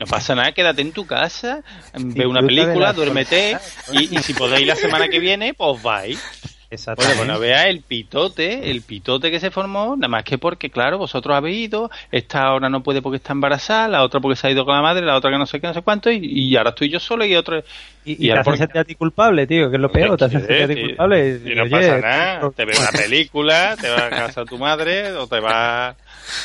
No 0.00 0.08
pasa 0.08 0.34
nada, 0.34 0.50
quédate 0.50 0.82
en 0.82 0.90
tu 0.90 1.06
casa, 1.06 1.62
ve 1.94 2.26
una 2.26 2.40
película, 2.42 2.86
la 2.88 2.92
duérmete 2.92 3.56
y, 3.92 4.18
y 4.18 4.22
si 4.24 4.34
podéis 4.34 4.66
la 4.66 4.74
semana 4.74 5.06
que 5.06 5.20
viene, 5.20 5.54
pues 5.54 5.80
vais. 5.80 6.18
Oye, 6.18 6.56
Exactamente. 6.70 7.16
bueno, 7.18 7.38
vea 7.38 7.68
el 7.68 7.82
pitote, 7.82 8.68
el 8.72 8.82
pitote 8.82 9.30
que 9.30 9.38
se 9.38 9.52
formó, 9.52 9.94
nada 9.94 10.08
más 10.08 10.24
que 10.24 10.38
porque, 10.38 10.70
claro, 10.70 10.98
vosotros 10.98 11.36
habéis 11.36 11.68
ido, 11.68 11.88
esta 12.10 12.42
ahora 12.42 12.68
no 12.68 12.82
puede 12.82 13.00
porque 13.00 13.18
está 13.18 13.32
embarazada, 13.32 13.86
la 13.86 14.02
otra 14.02 14.18
porque 14.18 14.34
se 14.34 14.48
ha 14.48 14.50
ido 14.50 14.64
con 14.64 14.74
la 14.74 14.82
madre, 14.82 15.06
la 15.06 15.16
otra 15.16 15.30
que 15.30 15.38
no 15.38 15.46
sé 15.46 15.60
qué, 15.60 15.68
no 15.68 15.74
sé 15.74 15.82
cuánto, 15.82 16.10
y, 16.10 16.18
y 16.24 16.56
ahora 16.56 16.70
estoy 16.70 16.88
yo 16.90 16.98
solo 16.98 17.24
y 17.24 17.36
otro... 17.36 17.62
Y, 18.04 18.26
y 18.26 18.32
te 18.32 18.42
porque- 18.42 18.58
sentir 18.58 18.78
a 18.78 18.84
ti 18.84 18.96
culpable, 18.96 19.46
tío, 19.46 19.70
que 19.70 19.76
es 19.76 19.82
lo 19.82 19.92
peor, 19.92 20.16
te 20.16 20.28
sentir 20.30 20.62
a 20.62 20.66
ti 20.66 20.80
culpable. 20.80 21.40
y 21.46 21.54
no 21.54 21.62
Oye, 21.62 21.70
pasa 21.70 21.98
nada, 21.98 22.50
te 22.56 22.64
ves 22.64 22.80
una 22.80 22.90
película, 23.02 23.76
te 23.80 23.88
vas 23.88 24.02
a 24.02 24.10
casa 24.10 24.40
de 24.40 24.46
tu 24.48 24.58
madre 24.58 25.12
o 25.12 25.28
te 25.28 25.38
vas... 25.38 25.94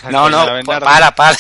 No, 0.10 0.30
no, 0.30 0.46
pues 0.66 0.80
para, 0.80 1.12
para. 1.12 1.38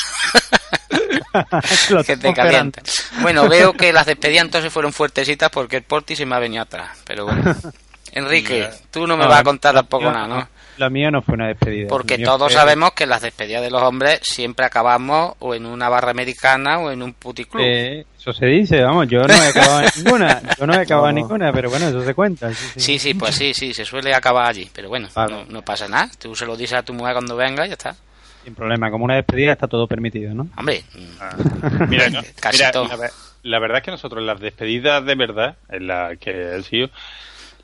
Lo 1.89 2.04
que 2.04 2.17
te 2.17 2.34
calienta. 2.34 2.82
Bueno, 3.21 3.47
veo 3.47 3.73
que 3.73 3.93
las 3.93 4.06
despedidas 4.06 4.45
entonces 4.45 4.71
fueron 4.71 4.93
fuertecitas 4.93 5.50
porque 5.50 5.78
el 5.78 5.84
Porti 5.84 6.15
se 6.15 6.26
me 6.26 6.36
ha 6.36 6.39
venido 6.39 6.63
atrás. 6.63 6.89
Pero 7.06 7.26
bueno. 7.26 7.56
Enrique, 8.13 8.69
tú 8.89 9.06
no 9.06 9.15
me 9.17 9.23
No, 9.26 9.30
vas 9.30 9.41
a 9.41 9.43
contar 9.43 9.76
tampoco 9.76 10.06
mía- 10.06 10.13
nada, 10.13 10.28
¿no? 10.28 10.50
La 10.78 10.89
mía 10.89 11.10
no 11.12 11.21
fue 11.23 11.34
una 11.36 11.47
despedida. 11.47 11.88
Porque 11.88 12.19
todos 12.19 12.52
fue- 12.52 12.54
sabemos 12.54 12.91
que 12.93 13.06
las 13.06 13.21
despedidas 13.21 13.62
de 13.63 13.69
los 13.69 13.82
hombres 13.82 14.19
siempre 14.23 14.65
acabamos 14.65 15.34
o 15.39 15.54
en 15.56 15.65
una 15.65 15.89
barra 15.89 16.12
americana 16.12 16.80
o 16.80 16.89
en 16.91 17.02
un 17.04 17.13
puticlub. 17.13 17.63
Eh, 17.65 18.06
eso 18.19 18.32
se 18.34 18.45
dice, 18.45 18.82
vamos, 18.84 19.08
yo 19.08 19.19
no 19.23 19.34
he 19.34 19.47
acabado 19.47 19.82
ninguna, 19.95 20.41
yo 20.58 20.65
no 20.67 20.73
he 20.73 20.78
acabado 20.82 21.12
ninguna, 21.12 21.52
pero 21.52 21.69
bueno, 21.69 21.88
eso 21.89 22.04
se 22.04 22.13
cuenta. 22.13 22.52
sí, 22.54 22.56
sí. 22.76 22.80
Sí, 22.80 23.00
sí, 23.00 23.13
pues 23.15 23.36
sí, 23.36 23.54
sí, 23.54 23.73
se 23.73 23.86
suele 23.86 24.13
acabar 24.15 24.45
allí. 24.47 24.69
Pero 24.73 24.89
bueno, 24.89 25.10
no, 25.15 25.45
no 25.45 25.62
pasa 25.63 25.88
nada. 25.88 26.10
Tú 26.19 26.36
se 26.36 26.45
lo 26.45 26.56
dices 26.56 26.78
a 26.78 26.84
tu 26.84 26.93
mujer 26.93 27.13
cuando 27.13 27.36
venga 27.36 27.65
y 27.65 27.69
ya 27.69 27.73
está. 27.73 27.95
Sin 28.47 28.55
problema, 28.55 28.89
como 28.89 29.03
una 29.03 29.15
despedida 29.15 29.51
está 29.51 29.67
todo 29.67 29.88
permitido, 29.88 30.33
¿no? 30.33 30.47
Hombre, 30.55 30.81
Mira, 31.89 32.10
no, 32.12 32.21
Casi 32.39 32.60
mira, 32.60 32.71
todo. 32.71 32.88
La, 32.88 32.95
ver- 32.95 33.12
la 33.43 33.60
verdad 33.60 33.79
es 33.79 33.83
que 33.83 33.91
nosotros 33.91 34.21
en 34.21 34.27
las 34.27 34.39
despedidas 34.39 35.05
de 35.05 35.15
verdad, 35.15 35.57
en 35.67 35.88
la 35.88 36.15
que 36.15 36.55
he 36.55 36.63
sido, 36.63 36.89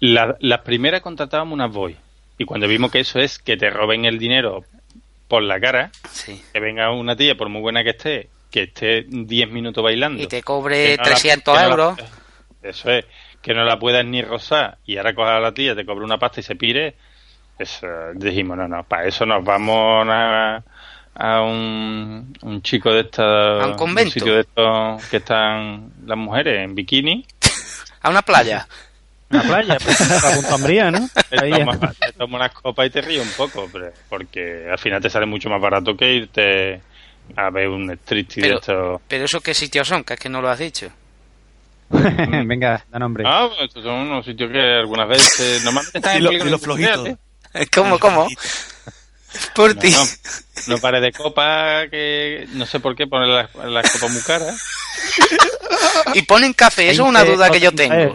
la- 0.02 0.36
las 0.42 0.60
primeras 0.60 1.00
contratábamos 1.00 1.54
unas 1.54 1.72
boy. 1.72 1.96
Y 2.38 2.44
cuando 2.44 2.68
vimos 2.68 2.92
que 2.92 3.00
eso 3.00 3.20
es 3.20 3.40
que 3.40 3.56
te 3.56 3.70
roben 3.70 4.04
el 4.04 4.20
dinero 4.20 4.66
por 5.30 5.42
la 5.42 5.58
cara, 5.62 5.90
que 6.52 6.60
venga 6.60 6.92
una 6.92 7.16
tía, 7.16 7.36
por 7.36 7.48
muy 7.48 7.62
buena 7.62 7.82
que 7.86 7.92
esté, 7.92 8.28
que 8.52 8.64
esté 8.64 9.06
10 9.08 9.50
minutos 9.50 9.82
bailando. 9.82 10.22
y 10.22 10.28
te 10.28 10.44
cobre 10.44 10.98
no 10.98 11.04
la- 11.04 11.10
300 11.12 11.54
que 11.58 11.64
no 11.64 11.66
la- 11.70 11.72
euros. 11.72 12.00
eso 12.62 12.92
es, 12.92 13.06
que 13.42 13.54
no 13.54 13.64
la 13.64 13.80
puedas 13.80 14.04
ni 14.06 14.22
rozar 14.22 14.80
y 14.86 14.98
ahora 14.98 15.16
coja 15.16 15.38
a 15.38 15.40
la 15.40 15.54
tía, 15.54 15.76
te 15.78 15.86
cobre 15.86 16.04
una 16.04 16.18
pasta 16.18 16.42
y 16.42 16.44
se 16.44 16.58
pire. 16.58 16.96
Eso, 17.58 17.88
dijimos, 18.16 18.58
no, 18.58 18.68
no, 18.68 18.84
para 18.84 19.06
eso 19.08 19.26
nos 19.26 19.46
vamos 19.46 20.06
a, 20.10 20.62
a 21.16 21.42
un, 21.42 22.36
un 22.42 22.62
chico 22.62 22.92
de 22.92 23.02
esta. 23.02 23.62
¿A 23.64 23.68
un 23.68 23.74
convento? 23.76 24.12
sitio 24.12 24.34
de 24.36 24.42
estos 24.42 25.06
que 25.10 25.18
están 25.18 25.92
las 26.06 26.18
mujeres 26.18 26.64
en 26.64 26.76
bikini. 26.76 27.26
A 28.02 28.10
una 28.10 28.22
playa. 28.22 28.68
Una 29.30 29.42
playa, 29.44 29.78
pues, 29.84 30.00
a 30.24 30.36
Punta 30.36 30.56
Umbría, 30.58 30.92
¿no? 30.92 31.10
Te 31.30 31.42
Ahí, 31.44 31.52
tomas, 31.52 31.80
te 31.98 32.12
tomas 32.14 32.40
unas 32.42 32.52
copas 32.52 32.86
y 32.86 32.90
te 32.92 33.02
ríes 33.02 33.22
un 33.26 33.32
poco, 33.32 33.68
pero- 33.72 33.92
porque 34.10 34.68
al 34.70 34.78
final 34.78 35.02
te 35.02 35.10
sale 35.10 35.26
mucho 35.26 35.50
más 35.50 35.60
barato 35.62 35.96
que 35.98 36.14
irte 36.14 36.82
a 37.36 37.50
ver 37.50 37.70
un 37.70 37.90
striptease 37.92 38.42
de 38.42 38.48
Pero, 38.48 38.60
estos. 38.60 39.02
pero 39.08 39.26
esos 39.26 39.42
qué 39.42 39.54
sitios 39.56 39.88
son, 39.88 40.04
que 40.04 40.14
es 40.16 40.20
que 40.20 40.30
no 40.30 40.42
lo 40.42 40.50
has 40.50 40.60
dicho. 40.60 40.92
Venga, 41.90 42.84
da 42.92 43.00
nombre. 43.00 43.24
Ah, 43.26 43.48
pues 43.50 43.70
estos 43.70 43.84
son 43.84 43.94
unos 43.96 44.26
sitios 44.26 44.52
que 44.52 44.60
algunas 44.60 45.08
veces 45.08 45.64
normalmente 45.64 45.98
están 45.98 46.12
en 46.18 46.22
Y 46.22 46.24
lo- 46.26 46.34
y 46.34 46.50
los 46.50 46.62
flojitos. 46.62 47.10
¿Cómo, 47.74 48.00
cómo? 48.00 48.28
Por 49.56 49.74
ti. 49.76 49.90
No, 49.92 49.98
no, 50.04 50.06
no 50.68 50.78
pares 50.80 51.02
de 51.02 51.12
copa 51.12 51.88
que 51.90 52.48
no 52.54 52.66
sé 52.66 52.80
por 52.80 52.96
qué 52.96 53.08
poner 53.08 53.28
las, 53.30 53.56
las 53.72 53.92
copas 53.92 54.12
muy 54.12 54.22
caras. 54.22 54.62
Y 56.14 56.22
ponen 56.24 56.54
café, 56.54 56.90
eso 56.90 57.04
es 57.04 57.10
una 57.10 57.24
duda 57.24 57.50
que 57.50 57.60
yo 57.60 57.72
tengo. 57.72 58.14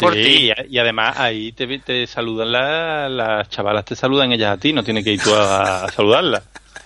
Por 0.00 0.14
Sí, 0.14 0.22
ti. 0.22 0.50
y, 0.68 0.74
y 0.76 0.78
además 0.78 1.16
ahí 1.18 1.52
te, 1.52 1.78
te 1.80 2.06
saludan 2.06 2.50
la- 2.50 3.08
las 3.10 3.48
chavalas, 3.50 3.84
te 3.84 3.94
saludan 3.94 4.32
ellas 4.32 4.54
a 4.54 4.56
ti, 4.58 4.72
no 4.72 4.82
tienes 4.82 5.04
que 5.04 5.12
ir 5.12 5.20
tú 5.22 5.34
a, 5.34 5.84
a 5.84 5.92
saludarlas. 5.92 6.42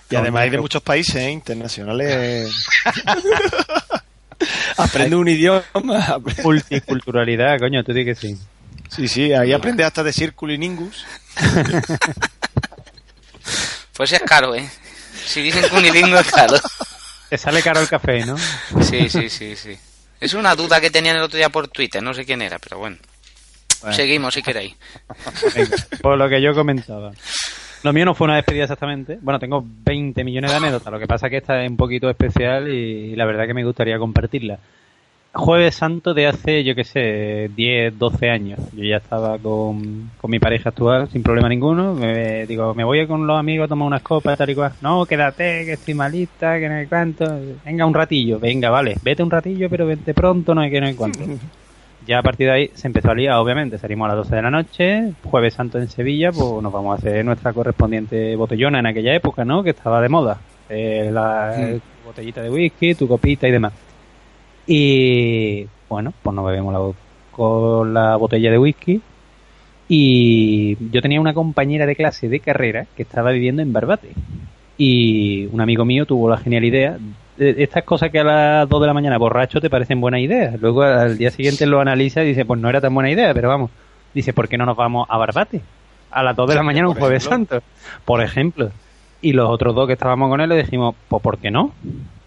Y 0.09 0.15
además 0.15 0.43
hay 0.43 0.49
de 0.49 0.57
muchos 0.59 0.81
países 0.83 1.15
¿eh? 1.15 1.31
internacionales. 1.31 2.53
Aprende 4.77 5.15
un 5.15 5.27
idioma. 5.27 5.63
Multiculturalidad, 6.43 7.57
coño, 7.59 7.83
tú 7.83 7.93
di 7.93 8.05
que 8.05 8.15
sí. 8.15 8.37
Sí, 8.89 9.07
sí, 9.07 9.33
ahí 9.33 9.51
aprende 9.53 9.83
hasta 9.83 10.03
de 10.03 10.13
circuliningus. 10.13 11.05
Pues 13.97 14.13
es 14.13 14.21
caro, 14.21 14.53
¿eh? 14.53 14.69
Si 15.25 15.41
dicen 15.41 15.67
cunilingo 15.69 16.19
es 16.19 16.31
caro. 16.31 16.55
Te 17.29 17.37
sale 17.37 17.61
caro 17.61 17.81
el 17.81 17.89
café, 17.89 18.25
¿no? 18.25 18.37
Sí, 18.37 19.09
sí, 19.09 19.29
sí, 19.29 19.55
sí. 19.55 19.77
Es 20.21 20.33
una 20.33 20.55
duda 20.55 20.79
que 20.79 20.89
tenían 20.89 21.17
el 21.17 21.23
otro 21.23 21.37
día 21.37 21.49
por 21.49 21.67
Twitter, 21.67 22.01
no 22.01 22.13
sé 22.13 22.23
quién 22.23 22.41
era, 22.41 22.59
pero 22.59 22.77
bueno. 22.77 22.97
Bueno. 23.81 23.95
Seguimos 23.95 24.33
si 24.33 24.41
queréis. 24.41 24.75
Venga, 25.55 25.75
por 26.01 26.17
lo 26.17 26.29
que 26.29 26.41
yo 26.41 26.53
comentaba. 26.53 27.11
Lo 27.83 27.93
mío 27.93 28.05
no 28.05 28.15
fue 28.15 28.25
una 28.25 28.37
despedida 28.37 28.63
exactamente. 28.63 29.17
Bueno, 29.21 29.39
tengo 29.39 29.63
20 29.65 30.23
millones 30.23 30.51
de 30.51 30.57
anécdotas. 30.57 30.91
Lo 30.91 30.99
que 30.99 31.07
pasa 31.07 31.27
es 31.27 31.31
que 31.31 31.37
esta 31.37 31.63
es 31.63 31.69
un 31.69 31.77
poquito 31.77 32.09
especial 32.09 32.67
y 32.69 33.15
la 33.15 33.25
verdad 33.25 33.45
que 33.45 33.53
me 33.53 33.63
gustaría 33.63 33.99
compartirla. 33.99 34.59
Jueves 35.33 35.75
Santo 35.75 36.13
de 36.13 36.27
hace, 36.27 36.63
yo 36.63 36.73
qué 36.73 36.83
sé, 36.83 37.51
10, 37.55 37.97
12 37.97 38.29
años. 38.29 38.59
Yo 38.73 38.83
ya 38.83 38.97
estaba 38.97 39.37
con, 39.37 40.09
con 40.19 40.31
mi 40.31 40.39
pareja 40.39 40.69
actual 40.69 41.09
sin 41.09 41.21
problema 41.21 41.47
ninguno. 41.47 41.93
Me, 41.93 42.45
digo, 42.47 42.73
me 42.73 42.83
voy 42.83 43.05
con 43.05 43.27
los 43.27 43.39
amigos 43.39 43.65
a 43.65 43.67
tomar 43.67 43.87
unas 43.87 44.01
copas, 44.01 44.37
tal 44.37 44.49
y 44.49 44.55
cual. 44.55 44.73
No, 44.81 45.05
quédate, 45.05 45.65
que 45.65 45.73
estoy 45.73 45.93
malita, 45.93 46.59
que 46.59 46.67
no 46.67 46.75
hay 46.75 46.87
cuánto. 46.87 47.25
Venga, 47.63 47.85
un 47.85 47.93
ratillo. 47.93 48.39
Venga, 48.39 48.69
vale. 48.69 48.95
Vete 49.03 49.21
un 49.21 49.29
ratillo, 49.29 49.69
pero 49.69 49.85
vente 49.85 50.13
pronto, 50.13 50.55
no 50.55 50.61
hay 50.61 50.71
que 50.71 50.81
no 50.81 50.87
hay 50.87 50.95
cuánto. 50.95 51.19
Ya 52.07 52.19
a 52.19 52.23
partir 52.23 52.47
de 52.47 52.53
ahí 52.53 52.71
se 52.73 52.87
empezó 52.87 53.11
a 53.11 53.15
liar, 53.15 53.35
obviamente. 53.35 53.77
Salimos 53.77 54.05
a 54.05 54.15
las 54.15 54.23
12 54.23 54.35
de 54.37 54.41
la 54.41 54.49
noche, 54.49 55.13
Jueves 55.23 55.53
Santo 55.53 55.77
en 55.77 55.89
Sevilla, 55.89 56.31
pues 56.31 56.63
nos 56.63 56.71
vamos 56.71 56.95
a 56.95 56.97
hacer 56.99 57.23
nuestra 57.25 57.51
correspondiente 57.51 58.35
botellona 58.37 58.79
en 58.79 58.85
aquella 58.85 59.13
época, 59.13 59.43
¿no? 59.43 59.61
Que 59.61 59.71
estaba 59.71 60.01
de 60.01 60.07
moda. 60.07 60.39
Eh, 60.69 61.09
la 61.11 61.53
tu 61.55 62.07
botellita 62.07 62.41
de 62.41 62.49
whisky, 62.49 62.95
tu 62.95 63.07
copita 63.07 63.47
y 63.47 63.51
demás. 63.51 63.73
Y 64.67 65.65
bueno, 65.89 66.13
pues 66.21 66.35
nos 66.35 66.45
bebemos 66.45 66.73
la, 66.73 66.79
con 67.31 67.93
la 67.93 68.15
botella 68.17 68.51
de 68.51 68.59
whisky. 68.59 69.01
Y 69.89 70.77
yo 70.91 71.01
tenía 71.01 71.21
una 71.21 71.33
compañera 71.33 71.85
de 71.85 71.95
clase 71.95 72.27
de 72.27 72.41
carrera 72.41 72.85
que 72.95 73.03
estaba 73.03 73.31
viviendo 73.31 73.61
en 73.61 73.71
Barbate. 73.71 74.09
Y 74.77 75.45
un 75.47 75.61
amigo 75.61 75.85
mío 75.85 76.05
tuvo 76.05 76.29
la 76.29 76.37
genial 76.37 76.65
idea. 76.65 76.97
de 77.37 77.63
Estas 77.63 77.83
cosas 77.85 78.11
que 78.11 78.19
a 78.19 78.23
las 78.23 78.69
2 78.69 78.81
de 78.81 78.87
la 78.87 78.93
mañana 78.93 79.17
borracho 79.17 79.61
te 79.61 79.69
parecen 79.69 80.01
buena 80.01 80.19
idea. 80.19 80.55
Luego 80.59 80.83
al 80.83 81.17
día 81.17 81.31
siguiente 81.31 81.65
lo 81.65 81.79
analiza 81.79 82.21
y 82.23 82.27
dice, 82.27 82.43
pues 82.43 82.59
no 82.59 82.69
era 82.69 82.81
tan 82.81 82.93
buena 82.93 83.09
idea, 83.09 83.33
pero 83.33 83.47
vamos. 83.47 83.71
Dice, 84.13 84.33
¿por 84.33 84.49
qué 84.49 84.57
no 84.57 84.65
nos 84.65 84.75
vamos 84.75 85.07
a 85.09 85.17
Barbate? 85.17 85.61
A 86.11 86.21
las 86.21 86.35
2 86.35 86.49
de 86.49 86.55
la 86.55 86.63
mañana 86.63 86.89
un 86.89 86.95
jueves 86.95 87.25
ejemplo. 87.25 87.59
santo. 87.59 87.67
Por 88.03 88.21
ejemplo. 88.21 88.71
Y 89.21 89.33
los 89.33 89.49
otros 89.49 89.73
dos 89.73 89.87
que 89.87 89.93
estábamos 89.93 90.29
con 90.29 90.41
él 90.41 90.49
le 90.49 90.57
dijimos, 90.57 90.95
pues 91.07 91.23
¿por 91.23 91.37
qué 91.37 91.49
no? 91.49 91.71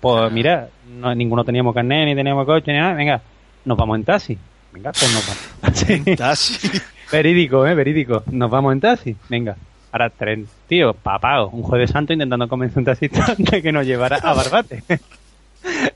Pues 0.00 0.32
mira, 0.32 0.68
no, 1.00 1.14
ninguno 1.14 1.44
teníamos 1.44 1.74
carnet, 1.74 2.06
ni 2.06 2.14
teníamos 2.14 2.46
coche, 2.46 2.72
ni 2.72 2.78
nada. 2.78 2.94
Venga, 2.94 3.20
nos 3.64 3.76
vamos 3.76 3.96
en 3.96 4.04
taxi. 4.04 4.38
Venga, 4.72 4.92
pues 4.92 5.12
nos 5.12 5.26
vamos. 5.26 5.78
Sí. 5.86 6.16
Taxi. 6.16 6.80
Verídico, 7.12 7.66
¿eh? 7.66 7.74
Verídico. 7.74 8.22
Nos 8.30 8.50
vamos 8.50 8.72
en 8.72 8.80
taxi. 8.80 9.16
Venga. 9.28 9.56
Ahora 9.92 10.10
tren. 10.10 10.46
Tío, 10.68 10.94
papao. 10.94 11.48
Un 11.48 11.62
jueves 11.62 11.90
santo 11.90 12.12
intentando 12.12 12.46
convencer 12.48 12.78
a 12.78 12.80
un 12.80 12.84
taxista 12.84 13.34
de 13.38 13.62
que 13.62 13.72
nos 13.72 13.86
llevara 13.86 14.16
a 14.16 14.34
Barbate. 14.34 14.82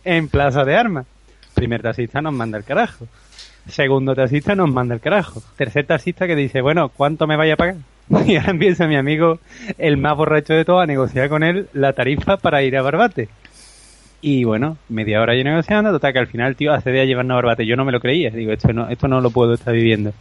en 0.04 0.28
Plaza 0.28 0.64
de 0.64 0.76
Armas. 0.76 1.06
Primer 1.54 1.82
taxista 1.82 2.20
nos 2.20 2.32
manda 2.32 2.58
el 2.58 2.64
carajo. 2.64 3.06
Segundo 3.68 4.14
taxista 4.14 4.54
nos 4.54 4.70
manda 4.70 4.94
el 4.94 5.00
carajo. 5.00 5.42
Tercer 5.56 5.86
taxista 5.86 6.26
que 6.26 6.34
dice, 6.36 6.60
bueno, 6.60 6.88
¿cuánto 6.88 7.26
me 7.26 7.36
vaya 7.36 7.54
a 7.54 7.56
pagar? 7.56 7.76
Y 8.26 8.36
ahora 8.36 8.50
empieza 8.50 8.86
mi 8.86 8.96
amigo, 8.96 9.38
el 9.78 9.96
más 9.96 10.16
borracho 10.16 10.52
de 10.52 10.64
todos, 10.64 10.82
a 10.82 10.86
negociar 10.86 11.28
con 11.30 11.42
él 11.42 11.68
la 11.72 11.94
tarifa 11.94 12.36
para 12.36 12.62
ir 12.62 12.76
a 12.76 12.82
Barbate. 12.82 13.28
Y 14.26 14.42
bueno, 14.44 14.78
media 14.88 15.20
hora 15.20 15.36
yo 15.36 15.44
negociando, 15.44 15.90
total 15.90 16.14
que 16.14 16.18
al 16.18 16.26
final, 16.26 16.56
tío, 16.56 16.72
accede 16.72 17.02
a 17.02 17.04
llevarnos 17.04 17.34
Barbate. 17.34 17.66
Yo 17.66 17.76
no 17.76 17.84
me 17.84 17.92
lo 17.92 18.00
creía, 18.00 18.30
digo, 18.30 18.52
esto 18.52 18.72
no, 18.72 18.88
esto 18.88 19.06
no 19.06 19.20
lo 19.20 19.28
puedo 19.28 19.52
estar 19.52 19.74
viviendo. 19.74 20.14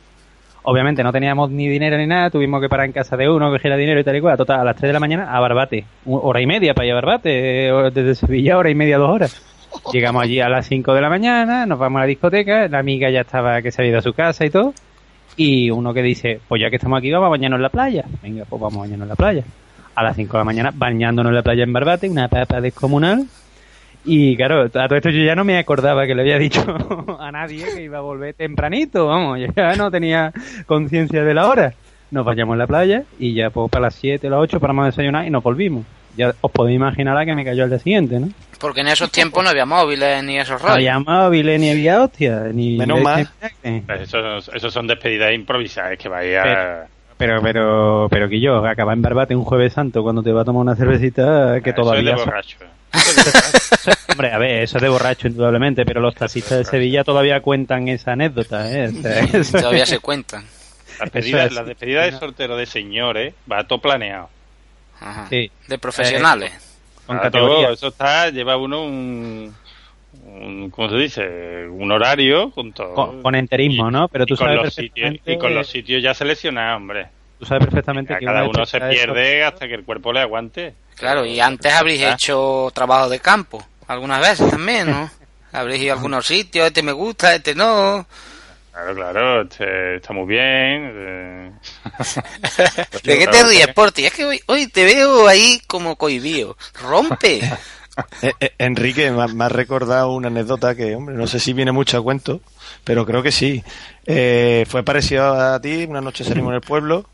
Obviamente 0.63 1.03
no 1.03 1.13
teníamos 1.13 1.49
ni 1.49 1.69
dinero 1.69 1.97
ni 1.97 2.05
nada, 2.05 2.29
tuvimos 2.29 2.59
que 2.59 2.67
parar 2.67 2.87
en 2.87 2.91
casa 2.91 3.15
de 3.15 3.29
uno, 3.29 3.49
coger 3.49 3.77
dinero 3.77 4.01
y 4.01 4.03
tal 4.03 4.17
y 4.17 4.19
cual. 4.19 4.35
Total, 4.35 4.59
a 4.59 4.65
las 4.65 4.75
3 4.75 4.89
de 4.89 4.93
la 4.93 4.99
mañana 4.99 5.33
a 5.33 5.39
Barbate. 5.39 5.85
Hora 6.05 6.41
y 6.41 6.45
media 6.45 6.73
para 6.73 6.85
ir 6.85 6.91
a 6.91 6.95
Barbate, 6.95 7.29
desde 7.93 8.15
Sevilla, 8.15 8.57
hora 8.57 8.69
y 8.69 8.75
media, 8.75 8.97
dos 8.97 9.09
horas. 9.09 9.41
Llegamos 9.93 10.21
allí 10.21 10.41
a 10.41 10.49
las 10.49 10.67
5 10.67 10.93
de 10.93 10.99
la 10.99 11.09
mañana, 11.09 11.65
nos 11.65 11.79
vamos 11.79 11.99
a 11.99 12.01
la 12.01 12.07
discoteca, 12.07 12.67
la 12.67 12.79
amiga 12.79 13.09
ya 13.09 13.21
estaba 13.21 13.61
que 13.61 13.71
se 13.71 13.81
había 13.83 13.91
ido 13.91 13.99
a 13.99 14.01
su 14.01 14.11
casa 14.11 14.43
y 14.43 14.49
todo. 14.49 14.73
Y 15.37 15.71
uno 15.71 15.93
que 15.93 16.01
dice, 16.01 16.41
pues 16.49 16.61
ya 16.61 16.69
que 16.69 16.75
estamos 16.75 16.99
aquí, 16.99 17.09
vamos 17.09 17.27
a 17.27 17.29
bañarnos 17.29 17.59
en 17.59 17.63
la 17.63 17.69
playa. 17.69 18.03
Venga, 18.21 18.43
pues 18.49 18.61
vamos 18.61 18.79
a 18.79 18.81
bañarnos 18.81 19.05
en 19.05 19.09
la 19.09 19.15
playa. 19.15 19.43
A 19.95 20.03
las 20.03 20.17
5 20.17 20.29
de 20.33 20.37
la 20.39 20.43
mañana, 20.43 20.71
bañándonos 20.75 21.29
en 21.29 21.35
la 21.35 21.41
playa 21.41 21.63
en 21.63 21.71
Barbate, 21.71 22.09
una 22.09 22.27
papa 22.27 22.59
descomunal. 22.59 23.27
Y 24.05 24.35
claro, 24.35 24.63
a 24.63 24.69
todo 24.69 24.95
esto 24.95 25.09
yo 25.09 25.23
ya 25.23 25.35
no 25.35 25.43
me 25.45 25.57
acordaba 25.57 26.05
que 26.05 26.13
le 26.13 26.21
había 26.23 26.37
dicho 26.37 26.65
a 27.19 27.31
nadie 27.31 27.65
que 27.73 27.83
iba 27.83 27.99
a 27.99 28.01
volver 28.01 28.33
tempranito, 28.33 29.07
vamos, 29.07 29.39
yo 29.39 29.47
ya 29.55 29.75
no 29.75 29.89
tenía 29.89 30.33
conciencia 30.65 31.23
de 31.23 31.33
la 31.33 31.47
hora. 31.47 31.73
Nos 32.11 32.25
vayamos 32.25 32.53
en 32.53 32.59
la 32.59 32.67
playa 32.67 33.03
y 33.17 33.33
ya 33.33 33.49
pues 33.49 33.71
para 33.71 33.83
las 33.83 33.95
7 33.95 34.27
o 34.27 34.29
las 34.29 34.39
8 34.41 34.59
paramos 34.59 34.83
a 34.83 34.85
desayunar 34.87 35.25
y 35.25 35.29
nos 35.29 35.41
volvimos. 35.41 35.85
Ya 36.15 36.31
os 36.41 36.51
podéis 36.51 36.75
imaginar 36.75 37.15
la 37.15 37.25
que 37.25 37.33
me 37.33 37.43
cayó 37.43 37.63
al 37.63 37.69
día 37.71 37.79
siguiente, 37.79 38.19
¿no? 38.19 38.29
Porque 38.59 38.81
en 38.81 38.87
esos 38.87 39.09
tiempos 39.11 39.43
no 39.43 39.49
había 39.49 39.65
móviles 39.65 40.23
ni 40.23 40.37
esos 40.37 40.61
No 40.61 40.67
rollos. 40.67 40.75
había 40.75 40.99
móviles 40.99 41.59
ni 41.59 41.71
había 41.71 42.03
hostia, 42.03 42.43
ni... 42.53 42.77
Menos 42.77 43.01
mal. 43.01 43.27
Pues 43.63 44.01
Eso, 44.01 44.37
eso 44.37 44.69
son 44.69 44.85
despedidas 44.85 45.33
improvisadas, 45.33 45.97
que 45.97 46.07
vaya... 46.09 46.85
Pero, 47.17 47.41
pero, 47.41 48.07
pero 48.11 48.29
que 48.29 48.39
yo, 48.39 48.63
acabar 48.65 48.95
en 48.95 49.01
Barbate 49.01 49.35
un 49.35 49.43
jueves 49.43 49.73
santo 49.73 50.03
cuando 50.03 50.21
te 50.21 50.31
va 50.31 50.41
a 50.41 50.45
tomar 50.45 50.61
una 50.61 50.75
cervecita 50.75 51.61
que 51.63 51.71
Eso 51.71 51.81
es 51.81 51.87
todavía... 51.87 52.11
de 52.11 52.15
borracho. 52.17 52.57
Hombre, 54.11 54.31
a 54.31 54.37
ver, 54.37 54.63
eso 54.63 54.77
es 54.77 54.83
de 54.83 54.89
borracho 54.89 55.27
indudablemente, 55.27 55.85
pero 55.85 55.99
los 56.01 56.13
taxistas 56.15 56.59
de 56.59 56.65
Sevilla 56.65 57.03
todavía 57.03 57.41
cuentan 57.41 57.87
esa 57.87 58.11
anécdota, 58.13 58.71
¿eh? 58.71 58.87
O 58.89 59.01
sea, 59.01 59.19
eso- 59.33 59.57
Todavía 59.59 59.85
se 59.85 59.99
cuentan. 59.99 60.45
La 60.99 61.05
despedida, 61.05 61.45
es. 61.45 61.53
la 61.53 61.63
despedida 61.63 62.03
de 62.03 62.11
soltero 62.11 62.55
de 62.55 62.65
señores 62.67 63.33
va 63.51 63.63
todo 63.65 63.79
planeado. 63.79 64.29
Ajá. 64.99 65.27
Sí. 65.29 65.49
De 65.67 65.77
profesionales. 65.79 66.51
Con 67.07 67.17
Ah, 67.17 67.21
categoría. 67.23 67.57
tío, 67.67 67.73
eso 67.73 67.87
está, 67.87 68.29
lleva 68.29 68.55
uno 68.57 68.83
un, 68.85 69.53
un 70.25 70.69
¿cómo 70.69 70.89
se 70.89 70.95
dice? 70.97 71.67
Un 71.67 71.91
horario 71.91 72.51
con 72.51 72.71
todo. 72.71 72.93
con, 72.93 73.21
con 73.23 73.35
enterismo, 73.35 73.89
¿no? 73.91 74.07
Pero 74.07 74.25
tú 74.25 74.35
y, 74.35 74.37
con 74.37 74.47
sabes 74.47 74.63
los 74.63 74.73
sitios, 74.73 74.93
perfectamente, 75.09 75.33
y 75.33 75.37
con 75.39 75.55
los 75.55 75.67
sitios 75.67 76.01
ya 76.03 76.13
seleccionados, 76.13 76.77
hombre. 76.77 77.07
Tú 77.43 77.49
sabes 77.49 77.65
perfectamente 77.65 78.15
que 78.17 78.25
cada 78.25 78.43
uno 78.45 78.65
se 78.65 78.79
pierde 78.79 79.43
hasta 79.43 79.67
que 79.67 79.73
el 79.75 79.83
cuerpo 79.83 80.13
le 80.13 80.21
aguante. 80.21 80.73
Claro, 80.95 81.25
y 81.25 81.39
antes 81.39 81.73
habréis 81.73 82.03
Ah. 82.03 82.13
hecho 82.13 82.71
trabajo 82.73 83.09
de 83.09 83.19
campo. 83.19 83.61
Algunas 83.87 84.21
veces 84.21 84.49
también, 84.49 84.89
¿no? 84.89 85.09
habréis 85.51 85.83
ido 85.83 85.93
a 85.93 85.97
algunos 85.97 86.25
sitios, 86.25 86.67
este 86.67 86.81
me 86.81 86.93
gusta, 86.93 87.35
este 87.35 87.53
no. 87.53 88.05
Claro, 88.71 88.95
claro, 88.95 89.41
este, 89.41 89.97
está 89.97 90.13
muy 90.13 90.25
bien. 90.25 90.91
eh. 90.95 91.51
¿De 93.03 93.17
qué 93.19 93.27
te 93.27 93.43
ríes, 93.43 93.67
Porti? 93.75 94.05
Es 94.05 94.13
que 94.13 94.25
hoy, 94.25 94.39
hoy 94.47 94.67
te 94.67 94.83
veo 94.85 95.27
ahí 95.27 95.61
como 95.67 95.95
cohibío. 95.95 96.55
Rompe. 96.81 97.41
Eh, 98.23 98.31
eh, 98.39 98.53
Enrique, 98.57 99.11
me 99.11 99.21
ha, 99.21 99.27
me 99.27 99.43
ha 99.43 99.49
recordado 99.49 100.13
una 100.13 100.27
anécdota 100.29 100.73
que, 100.73 100.95
hombre, 100.95 101.13
no 101.13 101.27
sé 101.27 101.39
si 101.39 101.53
viene 101.53 101.71
mucho 101.71 101.95
a 101.95 102.01
cuento, 102.01 102.41
pero 102.83 103.05
creo 103.05 103.21
que 103.21 103.31
sí. 103.31 103.63
Eh, 104.07 104.65
fue 104.67 104.81
parecido 104.81 105.31
a 105.39 105.61
ti, 105.61 105.85
una 105.87 106.01
noche 106.01 106.23
salimos 106.23 106.49
en 106.49 106.55
el 106.55 106.61
pueblo 106.61 107.05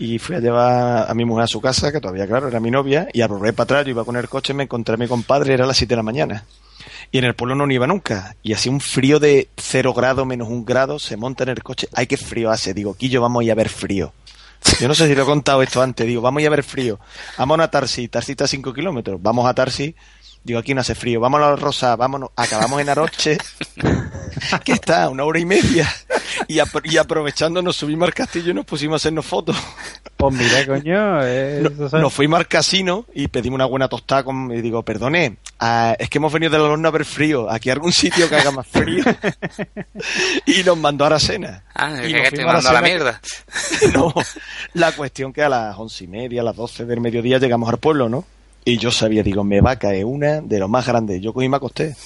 y 0.00 0.18
fui 0.18 0.34
a 0.34 0.40
llevar 0.40 1.10
a 1.10 1.14
mi 1.14 1.26
mujer 1.26 1.44
a 1.44 1.46
su 1.46 1.60
casa, 1.60 1.92
que 1.92 2.00
todavía, 2.00 2.26
claro, 2.26 2.48
era 2.48 2.58
mi 2.58 2.70
novia, 2.70 3.06
y 3.12 3.20
al 3.20 3.28
para 3.28 3.62
atrás, 3.62 3.84
yo 3.84 3.90
iba 3.90 4.04
con 4.04 4.16
el 4.16 4.30
coche, 4.30 4.54
me 4.54 4.62
encontré 4.62 4.94
a 4.94 4.96
mi 4.96 5.06
compadre, 5.06 5.52
era 5.52 5.66
las 5.66 5.76
7 5.76 5.90
de 5.90 5.96
la 5.96 6.02
mañana. 6.02 6.44
Y 7.12 7.18
en 7.18 7.24
el 7.24 7.34
pueblo 7.34 7.54
no 7.54 7.70
iba 7.70 7.86
nunca. 7.86 8.34
Y 8.42 8.54
hacía 8.54 8.72
un 8.72 8.80
frío 8.80 9.20
de 9.20 9.50
0 9.58 9.92
grado, 9.92 10.24
menos 10.24 10.48
un 10.48 10.64
grado, 10.64 10.98
se 10.98 11.18
monta 11.18 11.42
en 11.42 11.50
el 11.50 11.62
coche. 11.62 11.86
¡Ay, 11.92 12.06
qué 12.06 12.16
frío 12.16 12.50
hace! 12.50 12.72
Digo, 12.72 12.94
Quillo, 12.94 13.20
vamos 13.20 13.42
a 13.42 13.44
ir 13.44 13.52
a 13.52 13.54
ver 13.54 13.68
frío. 13.68 14.14
Yo 14.80 14.88
no 14.88 14.94
sé 14.94 15.06
si 15.06 15.14
lo 15.14 15.24
he 15.24 15.26
contado 15.26 15.62
esto 15.62 15.82
antes. 15.82 16.06
Digo, 16.06 16.22
vamos 16.22 16.38
a 16.38 16.42
ir 16.42 16.46
a 16.46 16.50
ver 16.50 16.62
frío. 16.62 16.98
Vamos 17.36 17.60
a 17.60 17.70
Tarsi. 17.70 18.08
Tarsi 18.08 18.32
está 18.32 18.44
a 18.44 18.48
5 18.48 18.72
kilómetros. 18.72 19.20
Vamos 19.20 19.46
a 19.46 19.52
Tarsi. 19.52 19.94
Digo, 20.42 20.58
aquí 20.58 20.74
no 20.74 20.80
hace 20.80 20.94
frío. 20.94 21.20
Vámonos 21.20 21.48
a 21.48 21.56
Rosa. 21.56 21.96
Vámonos. 21.96 22.30
Acabamos 22.36 22.80
en 22.80 22.88
Aroche. 22.88 23.38
que 24.64 24.72
está 24.72 25.04
a 25.04 25.08
una 25.10 25.24
hora 25.24 25.38
y 25.38 25.44
media. 25.44 25.88
Y, 26.48 26.56
apro- 26.58 26.80
y 26.84 26.96
aprovechando 26.96 27.60
nos 27.60 27.76
subimos 27.76 28.06
al 28.06 28.14
castillo 28.14 28.50
y 28.50 28.54
nos 28.54 28.64
pusimos 28.64 28.94
a 28.94 28.96
hacernos 28.96 29.26
fotos. 29.26 29.56
Pues 30.16 30.34
mira, 30.34 30.64
coño, 30.66 31.20
eh, 31.24 31.60
eso 31.60 31.88
sabes. 31.90 32.02
Nos 32.02 32.12
fuimos 32.12 32.38
al 32.38 32.48
casino 32.48 33.04
y 33.14 33.28
pedimos 33.28 33.56
una 33.56 33.66
buena 33.66 33.88
tostada 33.88 34.22
con... 34.24 34.50
Y 34.52 34.60
digo, 34.62 34.82
perdone, 34.82 35.36
ah, 35.58 35.94
es 35.98 36.08
que 36.08 36.18
hemos 36.18 36.32
venido 36.32 36.52
del 36.52 36.62
horno 36.62 36.88
a 36.88 36.90
ver 36.90 37.04
frío. 37.04 37.50
Aquí 37.50 37.68
hay 37.68 37.74
algún 37.74 37.92
sitio 37.92 38.28
que 38.28 38.36
haga 38.36 38.50
más 38.50 38.66
frío. 38.66 39.04
y 40.46 40.62
nos 40.64 40.76
mandó 40.78 41.04
a 41.04 41.10
la 41.10 41.18
cena. 41.20 41.64
Ah, 41.74 41.96
Y 42.04 42.12
que, 42.12 42.30
te 42.30 42.44
mando 42.44 42.60
a 42.60 42.72
la 42.72 42.78
cena. 42.78 42.80
mierda. 42.80 43.20
No, 43.92 44.12
la 44.74 44.92
cuestión 44.92 45.32
que 45.32 45.42
a 45.42 45.48
las 45.48 45.76
once 45.78 46.04
y 46.04 46.06
media, 46.06 46.40
a 46.40 46.44
las 46.44 46.56
doce 46.56 46.84
del 46.86 47.00
mediodía 47.00 47.38
llegamos 47.38 47.68
al 47.68 47.78
pueblo, 47.78 48.08
¿no? 48.08 48.24
Y 48.64 48.78
yo 48.78 48.90
sabía, 48.90 49.22
digo, 49.22 49.42
me 49.42 49.60
va 49.60 49.72
a 49.72 49.78
caer 49.78 50.04
una 50.04 50.40
de 50.40 50.58
los 50.58 50.68
más 50.68 50.86
grandes. 50.86 51.20
Yo 51.20 51.32
cogí 51.32 51.46
y 51.46 51.48
me 51.48 51.56
acosté. 51.56 51.96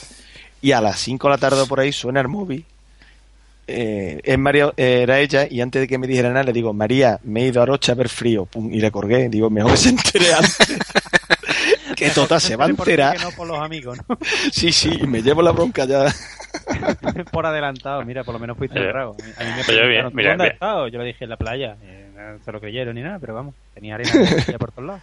Y 0.62 0.72
a 0.72 0.80
las 0.80 0.98
cinco 0.98 1.28
de 1.28 1.34
la 1.34 1.38
tarde 1.38 1.66
por 1.66 1.80
ahí 1.80 1.92
suena 1.92 2.20
el 2.20 2.28
móvil. 2.28 2.64
Eh, 3.66 4.20
es 4.22 4.38
María, 4.38 4.72
eh, 4.76 5.00
era 5.02 5.20
ella, 5.20 5.46
y 5.50 5.60
antes 5.62 5.80
de 5.80 5.88
que 5.88 5.96
me 5.96 6.06
dijera 6.06 6.28
nada, 6.28 6.44
le 6.44 6.52
digo, 6.52 6.72
María, 6.72 7.18
me 7.22 7.42
he 7.44 7.46
ido 7.48 7.62
a 7.62 7.66
Rocha 7.66 7.92
a 7.92 7.94
ver 7.94 8.08
frío. 8.08 8.44
Pum, 8.44 8.72
y 8.72 8.80
le 8.80 8.90
colgué. 8.90 9.28
Digo, 9.28 9.50
mejor 9.50 9.72
que 9.72 9.76
se 9.78 9.88
entere 9.90 10.32
antes. 10.32 10.78
que 11.96 12.10
total 12.10 12.40
se 12.40 12.56
va 12.56 12.66
a 12.66 12.68
enterar. 12.68 13.16
que 13.16 13.24
no 13.24 13.30
por 13.32 13.46
los 13.46 13.58
amigos, 13.58 13.98
¿no? 14.08 14.18
Sí, 14.52 14.72
sí, 14.72 14.90
y 15.00 15.06
me 15.06 15.22
llevo 15.22 15.42
la 15.42 15.52
bronca 15.52 15.84
ya. 15.84 16.06
por 17.32 17.46
adelantado, 17.46 18.04
mira, 18.04 18.22
por 18.24 18.34
lo 18.34 18.40
menos 18.40 18.56
fuiste 18.56 18.78
honrado. 18.78 19.16
A 19.38 19.44
mí 19.44 19.50
me 19.50 19.54
oye, 19.54 19.64
preguntaron, 19.64 19.88
bien, 19.88 20.08
¿tú 20.10 20.16
mira, 20.16 20.30
dónde 20.30 20.44
has 20.44 20.52
estado? 20.54 20.88
Yo 20.88 20.98
le 20.98 21.04
dije 21.06 21.24
en 21.24 21.30
la 21.30 21.36
playa. 21.36 21.76
Eh, 21.82 22.10
no 22.14 22.44
se 22.44 22.52
lo 22.52 22.60
creyeron 22.60 22.94
ni 22.94 23.02
nada, 23.02 23.18
pero 23.18 23.34
vamos, 23.34 23.54
tenía 23.74 23.94
arena 23.94 24.10
por 24.58 24.72
todos 24.72 24.86
lados. 24.86 25.02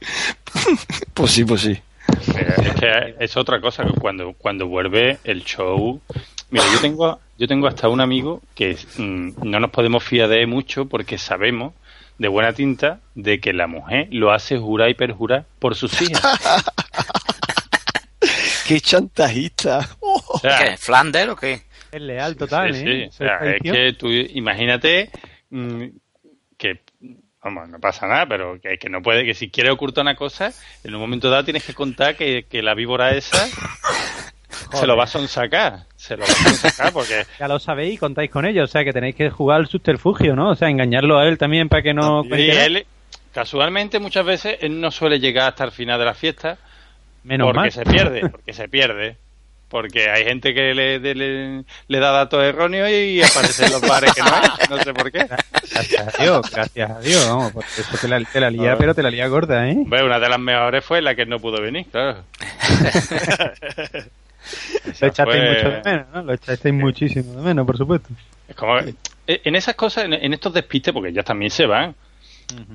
Pues 1.14 1.30
sí, 1.30 1.44
pues 1.44 1.62
sí. 1.62 1.80
Es 2.26 2.74
que 2.74 3.14
es 3.18 3.36
otra 3.36 3.60
cosa 3.60 3.84
que 3.84 3.92
cuando 3.92 4.34
cuando 4.34 4.66
vuelve 4.66 5.18
el 5.24 5.44
show 5.44 6.00
mira 6.50 6.64
yo 6.72 6.80
tengo 6.80 7.20
yo 7.38 7.48
tengo 7.48 7.66
hasta 7.66 7.88
un 7.88 8.00
amigo 8.00 8.42
que 8.54 8.76
mm, 8.98 9.30
no 9.42 9.60
nos 9.60 9.70
podemos 9.70 10.04
fiar 10.04 10.28
de 10.28 10.42
él 10.42 10.46
mucho 10.46 10.86
porque 10.86 11.18
sabemos 11.18 11.74
de 12.18 12.28
buena 12.28 12.52
tinta 12.52 13.00
de 13.14 13.40
que 13.40 13.52
la 13.52 13.66
mujer 13.66 14.08
lo 14.10 14.32
hace 14.32 14.58
jurar 14.58 14.90
y 14.90 14.94
perjurar 14.94 15.46
por 15.58 15.74
sus 15.74 16.00
hijas 16.02 16.22
¡Qué 18.66 18.80
chantajista! 18.80 19.88
O 20.00 20.40
sea, 20.40 20.58
¿Qué? 20.58 20.76
¿Flander 20.76 21.30
o 21.30 21.36
qué? 21.36 21.62
Es 21.92 22.00
leal 22.00 22.36
total, 22.36 22.74
sí, 22.74 22.80
¿eh? 22.80 22.84
sí, 22.84 23.08
o 23.08 23.12
sea, 23.12 23.38
es 23.44 23.62
que 23.62 23.92
tú 23.92 24.08
imagínate 24.08 25.08
mm, 25.50 25.84
vamos 27.46 27.68
no 27.68 27.78
pasa 27.78 28.06
nada 28.06 28.26
pero 28.26 28.60
que, 28.60 28.76
que 28.78 28.88
no 28.88 29.02
puede 29.02 29.24
que 29.24 29.34
si 29.34 29.48
quieres 29.50 29.72
ocultar 29.72 30.02
una 30.02 30.16
cosa 30.16 30.52
en 30.82 30.94
un 30.94 31.00
momento 31.00 31.30
dado 31.30 31.44
tienes 31.44 31.64
que 31.64 31.74
contar 31.74 32.16
que, 32.16 32.44
que 32.48 32.62
la 32.62 32.74
víbora 32.74 33.14
esa 33.14 33.46
se 34.72 34.86
lo 34.86 34.96
va 34.96 35.04
a 35.04 35.06
sonsacar 35.06 35.84
se 35.94 36.16
lo 36.16 36.24
va 36.24 36.30
a 36.30 36.50
sonsacar 36.50 36.92
porque 36.92 37.24
Ya 37.38 37.48
lo 37.48 37.58
sabéis 37.58 37.94
y 37.94 37.98
contáis 37.98 38.30
con 38.30 38.46
ellos, 38.46 38.68
o 38.68 38.72
sea 38.72 38.84
que 38.84 38.92
tenéis 38.92 39.14
que 39.14 39.30
jugar 39.30 39.60
al 39.60 39.66
subterfugio, 39.68 40.34
¿no? 40.34 40.50
O 40.50 40.54
sea, 40.54 40.68
engañarlo 40.68 41.18
a 41.18 41.26
él 41.26 41.38
también 41.38 41.68
para 41.68 41.82
que 41.82 41.94
no... 41.94 42.24
Y 42.24 42.50
él, 42.50 42.86
casualmente, 43.32 43.98
muchas 43.98 44.24
veces, 44.24 44.58
él 44.60 44.80
no 44.80 44.90
suele 44.90 45.20
llegar 45.20 45.48
hasta 45.50 45.64
el 45.64 45.72
final 45.72 45.98
de 45.98 46.04
la 46.04 46.14
fiesta 46.14 46.58
Menos 47.24 47.46
porque 47.46 47.58
mal. 47.58 47.72
se 47.72 47.84
pierde, 47.84 48.28
porque 48.28 48.52
se 48.52 48.68
pierde. 48.68 49.16
Porque 49.68 50.08
hay 50.08 50.24
gente 50.24 50.54
que 50.54 50.74
le, 50.74 51.00
de- 51.00 51.14
le, 51.16 51.64
le 51.88 51.98
da 51.98 52.12
datos 52.12 52.40
erróneos 52.44 52.88
y 52.88 53.20
aparece 53.20 53.66
en 53.66 53.72
los 53.72 53.80
bares 53.80 54.12
que 54.14 54.22
no 54.22 54.28
hay, 54.32 54.48
no 54.70 54.78
sé 54.78 54.94
por 54.94 55.10
qué. 55.10 55.26
Gracias 55.72 56.14
a 56.18 56.22
Dios, 56.22 56.50
gracias 56.52 56.90
a 56.90 57.00
Dios, 57.00 57.28
vamos, 57.28 57.52
porque 57.52 57.68
eso 57.76 57.98
te 58.00 58.06
la, 58.06 58.20
te 58.24 58.40
la 58.40 58.50
lía, 58.50 58.76
pero 58.78 58.94
te 58.94 59.02
la 59.02 59.10
lía 59.10 59.26
gorda, 59.26 59.68
¿eh? 59.68 59.72
Hombre, 59.76 60.04
una 60.04 60.20
de 60.20 60.28
las 60.28 60.38
mejores 60.38 60.84
fue 60.84 61.02
la 61.02 61.16
que 61.16 61.26
no 61.26 61.40
pudo 61.40 61.60
venir, 61.60 61.84
claro. 61.90 62.22
Lo 65.00 65.06
echasteis 65.08 65.24
fue- 65.24 65.48
mucho 65.48 65.70
de 65.70 65.82
menos, 65.84 66.06
¿no? 66.14 66.22
Lo 66.22 66.32
echasteis 66.32 66.74
muchísimo 66.74 67.32
de 67.34 67.42
menos, 67.42 67.66
por 67.66 67.76
supuesto. 67.76 68.08
Es 68.48 68.54
como, 68.54 68.78
eh, 68.78 68.94
en 69.26 69.56
esas 69.56 69.74
cosas, 69.74 70.04
en, 70.04 70.12
en 70.12 70.32
estos 70.32 70.52
despistes, 70.52 70.94
porque 70.94 71.10
ellas 71.10 71.24
también 71.24 71.50
se 71.50 71.66
van. 71.66 71.94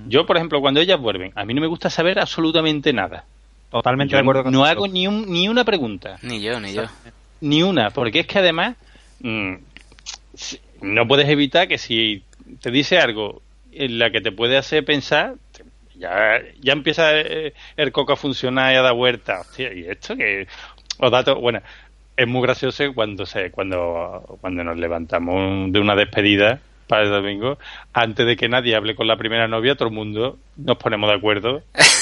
Yo, 0.08 0.26
por 0.26 0.36
ejemplo, 0.36 0.60
cuando 0.60 0.82
ellas 0.82 1.00
vuelven, 1.00 1.32
a 1.36 1.46
mí 1.46 1.54
no 1.54 1.62
me 1.62 1.68
gusta 1.68 1.90
saber 1.90 2.20
absolutamente 2.20 2.92
nada. 2.92 3.24
Totalmente 3.72 4.12
Yo 4.12 4.18
de 4.18 4.22
acuerdo 4.22 4.44
con 4.44 4.52
No 4.54 4.66
hago 4.66 4.88
ni, 4.88 5.08
un, 5.08 5.32
ni 5.32 5.48
una 5.48 5.64
pregunta. 5.64 6.20
Ni 6.22 6.42
yo, 6.42 6.60
ni 6.60 6.74
yo. 6.74 6.84
Ni 7.40 7.64
una, 7.64 7.90
porque 7.90 8.20
es 8.20 8.28
que 8.28 8.40
además 8.40 8.76
mm, 9.22 9.54
si- 10.34 10.60
no 10.82 11.08
puedes 11.08 11.28
evitar 11.30 11.68
que 11.68 11.78
si 11.78 12.24
te 12.62 12.70
dice 12.70 13.00
algo 13.00 13.42
en 13.72 13.98
la 13.98 14.12
que 14.12 14.20
te 14.22 14.32
puede 14.32 14.58
hacer 14.58 14.84
pensar, 14.84 15.36
ya, 15.96 16.42
ya 16.60 16.74
empieza 16.74 17.18
eh, 17.18 17.54
el 17.78 17.92
coco 17.92 18.14
a 18.14 18.18
funcionar 18.18 18.74
y 18.74 18.76
a 18.76 18.82
dar 18.82 18.94
vueltas. 18.94 19.48
Hostia, 19.48 19.74
y 19.74 19.86
esto 19.88 20.16
que 20.18 20.48
os 21.00 21.12
datos, 21.12 21.40
bueno, 21.40 21.62
es 22.18 22.28
muy 22.28 22.42
gracioso 22.42 22.94
cuando 22.94 23.26
se, 23.26 23.52
cuando, 23.52 24.38
cuando 24.42 24.64
nos 24.64 24.78
levantamos 24.78 25.72
de 25.72 25.80
una 25.80 25.96
despedida 25.96 26.60
para 26.92 27.04
el 27.06 27.10
domingo, 27.10 27.58
antes 27.94 28.26
de 28.26 28.36
que 28.36 28.50
nadie 28.50 28.76
hable 28.76 28.96
con 28.96 29.08
la 29.08 29.16
primera 29.16 29.48
novia, 29.48 29.76
todo 29.76 29.88
el 29.88 29.94
mundo 29.96 30.38
nos 30.58 30.78
ponemos 30.78 31.10
de 31.10 31.16
acuerdo 31.16 31.62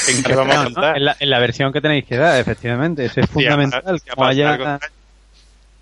en 0.09 0.23
qué 0.25 0.33
vamos 0.35 0.55
a 0.55 0.57
No, 0.57 0.63
no, 0.69 0.73
contar. 0.73 0.97
en, 0.97 1.05
la, 1.05 1.15
en 1.19 1.29
la 1.29 1.37
versión 1.39 1.71
que 1.71 1.79
tenéis 1.79 2.05
que 2.05 2.17
dar, 2.17 2.39
efectivamente. 2.39 3.05
Eso 3.05 3.21
es 3.21 3.29
fundamental. 3.29 3.81
además, 3.85 4.03
como 4.15 4.25
haya- 4.27 4.53
algo- 4.55 4.65
No, 4.65 4.71
no, 4.73 4.79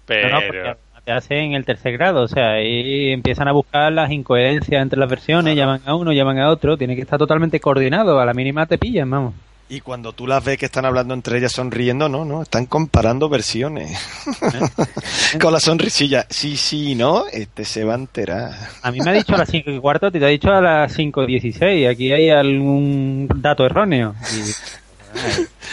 Pero 0.05 0.38
además 0.38 0.78
te 1.05 1.12
hace 1.14 1.38
en 1.39 1.53
el 1.53 1.64
tercer 1.64 1.93
grado, 1.93 2.24
o 2.24 2.28
sea, 2.28 2.51
ahí 2.55 3.12
empiezan 3.14 3.47
a 3.47 3.53
buscar 3.53 3.93
las 3.93 4.12
incoherencias 4.12 4.82
entre 4.82 4.99
las 4.99 5.10
versiones, 5.10 5.55
llaman 5.55 5.80
a 5.86 5.95
uno, 5.95 6.12
llaman 6.12 6.38
a 6.39 6.49
otro, 6.49 6.76
tiene 6.78 6.97
que 6.97 7.01
estar 7.03 7.18
totalmente 7.18 7.62
coordinado, 7.62 8.20
a 8.20 8.26
la 8.26 8.34
mínima 8.34 8.66
te 8.66 8.78
pillan, 8.78 9.10
vamos. 9.10 9.34
Y 9.70 9.82
cuando 9.82 10.13
tú 10.13 10.28
las 10.28 10.43
ves 10.45 10.57
que 10.57 10.65
están 10.65 10.86
hablando 10.86 11.13
entre 11.13 11.38
ellas 11.38 11.51
sonriendo, 11.51 12.07
no, 12.07 12.24
no, 12.24 12.41
están 12.41 12.68
comparando 12.68 13.28
versiones. 13.28 13.99
Con 15.41 15.51
la 15.51 15.59
sonrisilla. 15.59 16.26
Sí, 16.30 16.55
sí, 16.55 16.95
no, 16.95 17.26
este 17.32 17.65
se 17.65 17.84
va 17.84 17.93
a 17.93 17.97
enterar. 17.97 18.53
A 18.82 18.91
mí 18.91 18.99
me 19.01 19.09
ha 19.09 19.13
dicho 19.13 19.36
a 19.36 19.39
las 19.39 19.49
5 19.49 19.70
y 19.72 19.80
cuarto, 19.80 20.09
te 20.09 20.24
ha 20.24 20.28
dicho 20.30 20.51
a 20.53 20.61
las 20.61 20.93
5 20.93 21.24
y 21.24 21.28
16, 21.28 21.88
aquí 21.89 22.13
hay 22.13 22.30
algún 22.30 23.28
dato 23.36 23.65
erróneo. 23.65 24.15
Y- 24.34 24.51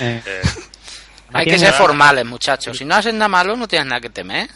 eh, 0.01 0.23
Hay 1.33 1.47
que 1.47 1.59
ser 1.59 1.73
formales, 1.73 2.25
muchachos. 2.25 2.79
Si 2.79 2.85
no 2.85 2.95
haces 2.95 3.13
nada 3.13 3.29
malo, 3.29 3.57
no 3.57 3.67
tienes 3.67 3.89
nada 3.89 4.01
que 4.01 4.09
temer. 4.11 4.49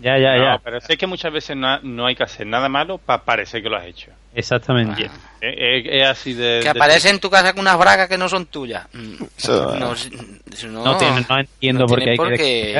Ya, 0.00 0.18
ya, 0.18 0.36
no, 0.36 0.44
ya. 0.44 0.60
pero 0.62 0.80
sé 0.80 0.96
que 0.96 1.06
muchas 1.06 1.32
veces 1.32 1.56
no, 1.56 1.80
no 1.80 2.06
hay 2.06 2.16
que 2.16 2.24
hacer 2.24 2.46
nada 2.46 2.68
malo 2.68 2.98
para 2.98 3.22
parecer 3.22 3.62
que 3.62 3.68
lo 3.68 3.76
has 3.76 3.86
hecho. 3.86 4.10
Exactamente. 4.34 5.04
Es, 5.04 5.10
es- 5.40 5.86
es 5.86 6.06
así 6.08 6.32
de... 6.34 6.58
Que 6.62 6.64
de- 6.64 6.70
aparece 6.70 7.10
en 7.10 7.20
tu 7.20 7.30
casa 7.30 7.52
con 7.52 7.60
unas 7.60 7.78
bragas 7.78 8.08
que 8.08 8.18
no 8.18 8.28
son 8.28 8.46
tuyas. 8.46 8.86
Mm, 8.92 9.14
no, 9.78 9.94
si- 9.96 10.10
no, 10.68 10.84
No, 10.84 10.96
tiene- 10.96 11.26
no 11.28 11.38
entiendo 11.38 11.80
no 11.82 11.86
por 11.86 12.02
qué 12.02 12.10
hay 12.10 12.16
por 12.16 12.34
que. 12.36 12.70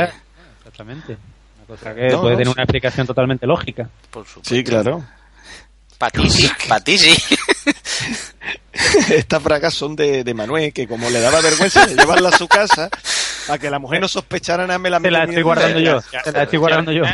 Exactamente. 0.59 1.17
Una 1.59 1.67
cosa 1.67 1.95
que 1.95 2.09
No, 2.09 2.21
puede 2.21 2.33
no, 2.35 2.39
tener 2.39 2.49
una 2.55 2.63
explicación 2.65 3.07
totalmente 3.07 3.47
lógica. 3.47 3.89
Por 4.11 4.27
supuesto. 4.27 4.55
Sí, 4.55 4.65
claro. 4.65 5.05
Para 5.99 6.11
ti 6.11 6.29
sí, 6.29 6.51
para 6.69 6.83
ti 6.83 6.99
sí. 6.99 7.37
Estas 9.11 9.43
bragas 9.43 9.75
son 9.75 9.95
de, 9.97 10.25
de 10.25 10.35
Manuel, 10.35 10.73
que 10.73 10.87
como 10.87 11.09
le 11.11 11.21
daba 11.21 11.41
vergüenza 11.41 11.87
de 11.87 11.95
llevarla 11.95 12.29
a 12.31 12.37
su 12.37 12.49
casa, 12.49 12.89
para 13.47 13.59
que 13.59 13.71
la 13.71 13.79
mujer 13.79 14.01
no 14.01 14.09
sospechara 14.09 14.67
nada, 14.67 14.79
me 14.79 14.91
la 14.91 15.01
Te 15.01 15.11
la 15.11 15.21
metí 15.21 15.31
estoy 15.31 15.43
guardando 15.43 15.79
yo. 15.81 16.01
Te 16.01 16.33
la 16.33 16.43
estoy 16.43 16.47
si 16.51 16.57
guardando 16.57 16.91
al 16.91 16.97
yo. 16.97 17.05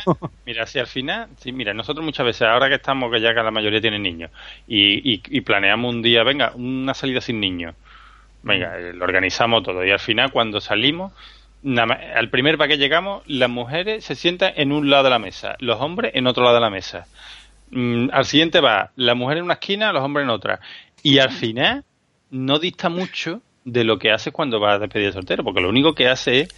Mira, 0.46 0.66
si 0.66 0.78
al 0.78 0.86
final, 0.86 1.28
sí, 1.38 1.52
mira, 1.52 1.74
nosotros 1.74 2.04
muchas 2.04 2.26
veces, 2.26 2.42
ahora 2.42 2.68
que 2.68 2.76
estamos, 2.76 3.10
que 3.12 3.20
ya 3.20 3.34
que 3.34 3.42
la 3.42 3.50
mayoría 3.50 3.80
tienen 3.80 4.02
niños, 4.02 4.30
y, 4.66 5.12
y- 5.14 5.22
y 5.28 5.40
planeamos 5.42 5.92
un 5.94 6.02
día, 6.02 6.22
venga, 6.22 6.52
una 6.54 6.94
salida 6.94 7.20
sin 7.20 7.40
niños, 7.40 7.74
venga, 8.42 8.78
eh, 8.78 8.92
lo 8.92 9.04
organizamos 9.04 9.62
todo, 9.62 9.84
y 9.84 9.90
al 9.90 9.98
final 10.00 10.30
cuando 10.32 10.60
salimos, 10.60 11.12
nada 11.62 11.86
más- 11.86 11.98
al 12.16 12.30
primer 12.30 12.56
bar 12.56 12.68
que 12.68 12.78
llegamos, 12.78 13.22
las 13.26 13.50
mujeres 13.50 14.04
se 14.04 14.14
sientan 14.14 14.52
en 14.56 14.72
un 14.72 14.88
lado 14.90 15.04
de 15.04 15.10
la 15.10 15.18
mesa, 15.18 15.56
los 15.58 15.80
hombres 15.80 16.12
en 16.14 16.26
otro 16.26 16.42
lado 16.44 16.54
de 16.54 16.60
la 16.62 16.70
mesa. 16.70 17.06
Mm, 17.70 18.08
al 18.12 18.24
siguiente 18.24 18.60
va 18.60 18.90
la 18.96 19.14
mujer 19.14 19.38
en 19.38 19.44
una 19.44 19.54
esquina, 19.54 19.92
los 19.92 20.02
hombres 20.02 20.24
en 20.24 20.30
otra. 20.30 20.58
Y 21.02 21.18
al 21.18 21.30
final 21.30 21.84
no 22.30 22.58
dista 22.58 22.88
mucho 22.88 23.42
de 23.64 23.84
lo 23.84 23.98
que 23.98 24.10
haces 24.10 24.32
cuando 24.32 24.60
vas 24.60 24.76
a 24.76 24.78
despedir 24.78 25.08
de 25.08 25.12
soltero, 25.12 25.44
porque 25.44 25.60
lo 25.60 25.68
único 25.68 25.94
que 25.94 26.08
hace 26.08 26.40
es 26.40 26.48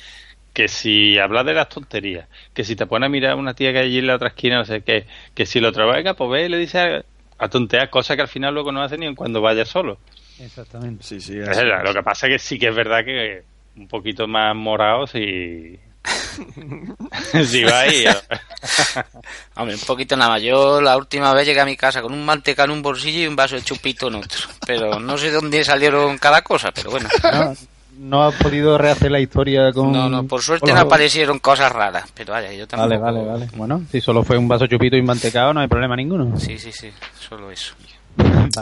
que 0.52 0.68
si 0.68 1.18
hablas 1.18 1.46
de 1.46 1.54
las 1.54 1.68
tonterías, 1.68 2.28
que 2.52 2.64
si 2.64 2.76
te 2.76 2.86
pones 2.86 3.06
a 3.06 3.10
mirar 3.10 3.32
a 3.32 3.36
una 3.36 3.54
tía 3.54 3.72
que 3.72 3.78
hay 3.78 3.86
allí 3.86 3.98
en 3.98 4.06
la 4.06 4.16
otra 4.16 4.28
esquina, 4.28 4.58
no 4.58 4.64
sé 4.64 4.82
qué, 4.82 5.06
que 5.34 5.46
si 5.46 5.60
lo 5.60 5.72
trabaja, 5.72 6.14
pues 6.14 6.30
ve 6.30 6.46
y 6.46 6.48
le 6.48 6.58
dice 6.58 6.78
a, 6.78 7.04
a 7.38 7.48
tontear 7.48 7.90
cosas 7.90 8.16
que 8.16 8.22
al 8.22 8.28
final 8.28 8.54
luego 8.54 8.70
no 8.70 8.82
hace 8.82 8.98
ni 8.98 9.14
cuando 9.14 9.40
vaya 9.40 9.64
solo. 9.64 9.98
Exactamente. 10.40 11.02
Sí, 11.02 11.20
sí. 11.20 11.38
Es. 11.38 11.62
Lo 11.84 11.94
que 11.94 12.02
pasa 12.02 12.26
es 12.26 12.32
que 12.34 12.38
sí 12.38 12.58
que 12.58 12.68
es 12.68 12.74
verdad 12.74 13.04
que 13.04 13.42
un 13.76 13.88
poquito 13.88 14.26
más 14.26 14.54
morados 14.54 15.14
y... 15.14 15.78
si 17.46 17.64
va 17.64 17.80
ahí... 17.80 18.04
Hombre, 19.56 19.74
un 19.74 19.80
poquito 19.82 20.16
nada 20.16 20.32
más. 20.32 20.42
Yo 20.42 20.80
la 20.80 20.96
última 20.96 21.32
vez 21.34 21.46
llegué 21.46 21.60
a 21.60 21.64
mi 21.64 21.76
casa 21.76 22.02
con 22.02 22.12
un 22.12 22.24
manteca 22.24 22.64
en 22.64 22.70
un 22.70 22.82
bolsillo 22.82 23.20
y 23.20 23.26
un 23.26 23.36
vaso 23.36 23.56
de 23.56 23.62
chupito 23.62 24.08
en 24.08 24.16
otro. 24.16 24.48
Pero 24.66 24.98
no 24.98 25.18
sé 25.18 25.30
dónde 25.30 25.64
salieron 25.64 26.18
cada 26.18 26.42
cosa, 26.42 26.70
pero 26.72 26.90
bueno. 26.90 27.08
No, 27.22 27.54
no 27.98 28.24
has 28.24 28.34
podido 28.36 28.78
rehacer 28.78 29.10
la 29.10 29.20
historia 29.20 29.72
con. 29.72 29.92
No, 29.92 30.08
no, 30.08 30.24
por 30.24 30.42
suerte 30.42 30.72
no 30.72 30.80
aparecieron 30.80 31.38
cosas 31.38 31.70
raras. 31.72 32.10
Pero 32.14 32.32
vaya, 32.32 32.52
yo 32.52 32.66
tampoco... 32.66 32.88
Vale, 32.88 33.00
vale, 33.00 33.28
vale. 33.28 33.48
Bueno, 33.54 33.82
si 33.90 34.00
solo 34.00 34.22
fue 34.22 34.38
un 34.38 34.48
vaso 34.48 34.66
chupito 34.66 34.96
y 34.96 35.02
mantecado, 35.02 35.52
no 35.52 35.60
hay 35.60 35.68
problema 35.68 35.96
ninguno. 35.96 36.38
Sí, 36.38 36.58
sí, 36.58 36.72
sí, 36.72 36.90
solo 37.18 37.50
eso. 37.50 37.74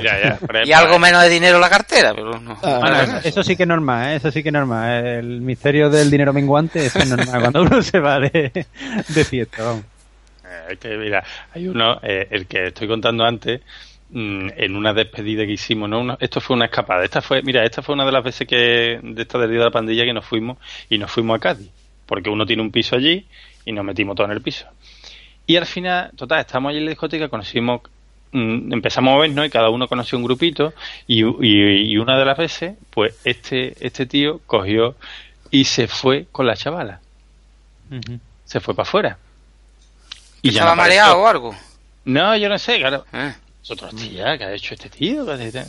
Ya, 0.03 0.22
ya. 0.22 0.36
por 0.38 0.66
Y 0.66 0.72
algo 0.72 0.98
menos 0.98 1.22
de 1.22 1.28
dinero 1.28 1.57
en 1.57 1.61
la 1.61 1.70
cartera, 1.70 2.12
pero 2.14 2.38
no. 2.40 2.57
Bueno, 2.57 3.01
eso, 3.01 3.16
eso 3.24 3.42
sí 3.42 3.57
que 3.57 3.64
es 3.64 3.68
normal, 3.68 4.12
¿eh? 4.12 4.16
eso 4.16 4.30
sí 4.30 4.42
que 4.42 4.48
es 4.48 4.53
normal. 4.53 5.07
El 5.07 5.40
misterio 5.40 5.90
del 5.90 6.11
dinero 6.11 6.32
menguante 6.32 6.86
eso 6.86 6.98
es 6.98 7.09
normal 7.09 7.40
cuando 7.40 7.62
uno 7.62 7.82
se 7.82 7.98
va 7.98 8.20
de, 8.20 8.66
de 9.09 9.24
fiesta. 9.24 9.62
Vamos. 9.64 9.84
Eh, 10.44 10.72
Es 10.72 10.78
que, 10.78 10.96
mira, 10.96 11.22
hay 11.55 11.68
uno, 11.68 11.98
eh, 12.03 12.28
el 12.30 12.46
que 12.46 12.68
estoy 12.68 12.86
contando 12.88 13.24
antes, 13.24 13.61
mm, 14.11 14.48
en 14.57 14.76
una 14.76 14.92
despedida 14.92 15.44
que 15.44 15.53
hicimos, 15.53 15.88
¿no? 15.88 16.01
Una- 16.01 16.16
esto 16.20 16.40
fue 16.40 16.57
una 16.57 16.66
escapada. 16.66 17.05
Esta 17.05 17.20
fue, 17.20 17.42
mira, 17.42 17.64
esta 17.64 17.82
fue 17.82 17.94
una 17.94 18.05
de 18.05 18.12
las 18.12 18.22
veces 18.24 18.46
que, 18.46 19.01
de 19.03 19.22
esta 19.22 19.38
día 19.38 19.59
de 19.59 19.64
la 19.64 19.70
pandilla 19.70 20.05
que 20.05 20.12
nos 20.12 20.24
fuimos, 20.24 20.59
y 20.88 20.98
nos 20.98 21.11
fuimos 21.11 21.36
a 21.36 21.40
Cádiz, 21.40 21.70
porque 22.07 22.30
uno 22.30 22.46
tiene 22.46 22.62
un 22.62 22.70
piso 22.70 22.94
allí, 22.96 23.26
y 23.64 23.72
nos 23.72 23.84
metimos 23.84 24.14
todos 24.16 24.30
en 24.30 24.36
el 24.36 24.42
piso. 24.42 24.66
Y 25.46 25.57
al 25.57 25.66
final, 25.66 26.11
total, 26.16 26.40
estamos 26.40 26.70
allí 26.70 26.78
en 26.78 26.84
la 26.84 26.90
discoteca, 26.90 27.28
conocimos, 27.28 27.80
empezamos 28.32 29.14
a 29.14 29.18
vernos, 29.18 29.46
y 29.46 29.50
cada 29.50 29.70
uno 29.70 29.88
conoció 29.88 30.18
un 30.18 30.24
grupito, 30.24 30.72
y, 31.06 31.24
y, 31.24 31.92
y 31.92 31.96
una 31.98 32.18
de 32.18 32.24
las 32.24 32.38
veces, 32.38 32.76
pues 32.90 33.14
este, 33.24 33.74
este 33.84 34.06
tío 34.06 34.40
cogió 34.46 34.94
y 35.50 35.64
se 35.64 35.88
fue 35.88 36.26
con 36.30 36.46
la 36.46 36.56
chavala, 36.56 37.00
se 38.44 38.60
fue 38.60 38.74
para 38.74 38.88
afuera. 38.88 39.18
Y 40.42 40.50
ya 40.50 40.60
¿Estaba 40.60 40.76
no 40.76 40.82
mareado 40.82 41.18
o 41.18 41.26
algo? 41.26 41.54
No, 42.04 42.36
yo 42.36 42.48
no 42.48 42.58
sé, 42.58 42.78
claro. 42.78 43.04
Eh. 43.12 43.34
Nosotros, 43.60 43.94
tía, 43.94 44.38
¿qué 44.38 44.44
ha 44.44 44.52
hecho 44.54 44.74
este 44.74 44.88
tío? 44.88 45.26
¿Qué 45.26 45.32
hace 45.32 45.48
este? 45.48 45.64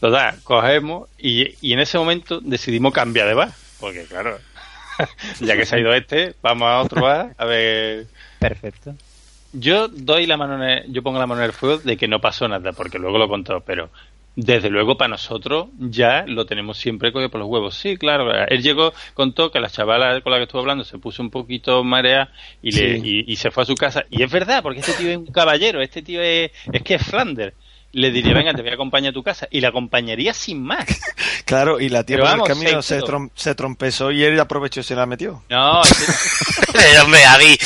Total, 0.00 0.38
cogemos 0.42 1.08
y, 1.18 1.54
y 1.60 1.72
en 1.72 1.80
ese 1.80 1.98
momento 1.98 2.40
decidimos 2.40 2.92
cambiar 2.92 3.28
de 3.28 3.34
bar. 3.34 3.52
Porque, 3.78 4.04
claro, 4.04 4.38
ya 5.40 5.56
que 5.56 5.66
se 5.66 5.76
ha 5.76 5.78
ido 5.78 5.94
este, 5.94 6.34
vamos 6.42 6.68
a 6.68 6.80
otro 6.80 7.02
bar 7.02 7.34
a 7.38 7.44
ver. 7.44 8.06
Perfecto. 8.38 8.94
Yo 9.52 9.88
doy 9.88 10.26
la 10.26 10.36
mano 10.36 10.62
en 10.62 10.70
el- 10.70 10.92
yo 10.92 11.02
pongo 11.02 11.18
la 11.18 11.26
mano 11.26 11.40
en 11.40 11.46
el 11.46 11.52
fuego 11.52 11.78
de 11.78 11.96
que 11.96 12.06
no 12.08 12.20
pasó 12.20 12.46
nada, 12.48 12.72
porque 12.72 12.98
luego 12.98 13.18
lo 13.18 13.28
contó, 13.28 13.60
pero 13.60 13.90
desde 14.36 14.70
luego 14.70 14.96
para 14.96 15.08
nosotros 15.08 15.66
ya 15.78 16.24
lo 16.26 16.46
tenemos 16.46 16.78
siempre 16.78 17.12
cogido 17.12 17.30
por 17.30 17.40
los 17.40 17.48
huevos. 17.48 17.74
Sí, 17.74 17.96
claro, 17.96 18.30
él 18.32 18.62
llegó, 18.62 18.92
contó 19.14 19.50
que 19.50 19.58
la 19.58 19.68
chavala 19.70 20.20
con 20.20 20.30
la 20.32 20.38
que 20.38 20.44
estuvo 20.44 20.60
hablando 20.60 20.84
se 20.84 20.98
puso 20.98 21.22
un 21.22 21.30
poquito 21.30 21.82
marea 21.82 22.30
y, 22.62 22.70
le, 22.72 23.00
Sí. 23.00 23.24
y, 23.26 23.32
y 23.32 23.36
se 23.36 23.50
fue 23.50 23.64
a 23.64 23.66
su 23.66 23.74
casa. 23.74 24.04
Y 24.10 24.22
es 24.22 24.30
verdad, 24.30 24.62
porque 24.62 24.80
este 24.80 24.92
tío 24.92 25.10
es 25.10 25.16
un 25.16 25.26
caballero, 25.26 25.80
este 25.80 26.02
tío 26.02 26.20
es, 26.22 26.50
es 26.72 26.82
que 26.82 26.94
es 26.96 27.02
Flanders. 27.02 27.54
Le 27.90 28.10
diría, 28.10 28.34
venga, 28.34 28.52
te 28.52 28.60
voy 28.60 28.70
a 28.70 28.74
acompañar 28.74 29.10
a 29.10 29.14
tu 29.14 29.22
casa. 29.22 29.48
Y 29.50 29.62
la 29.62 29.68
acompañaría 29.68 30.34
sin 30.34 30.62
más. 30.62 30.84
Claro, 31.46 31.80
y 31.80 31.88
la 31.88 32.04
tía 32.04 32.18
por 32.18 32.28
el 32.28 32.42
camino 32.42 32.82
se, 32.82 33.00
trom- 33.00 33.30
se 33.34 33.54
trompezó 33.54 34.10
y 34.12 34.22
él 34.22 34.38
aprovechó 34.38 34.80
y 34.80 34.82
se 34.82 34.94
la 34.94 35.06
metió. 35.06 35.42
No, 35.48 35.80
este- 35.82 37.00
hombre, 37.02 37.20
David. 37.22 37.56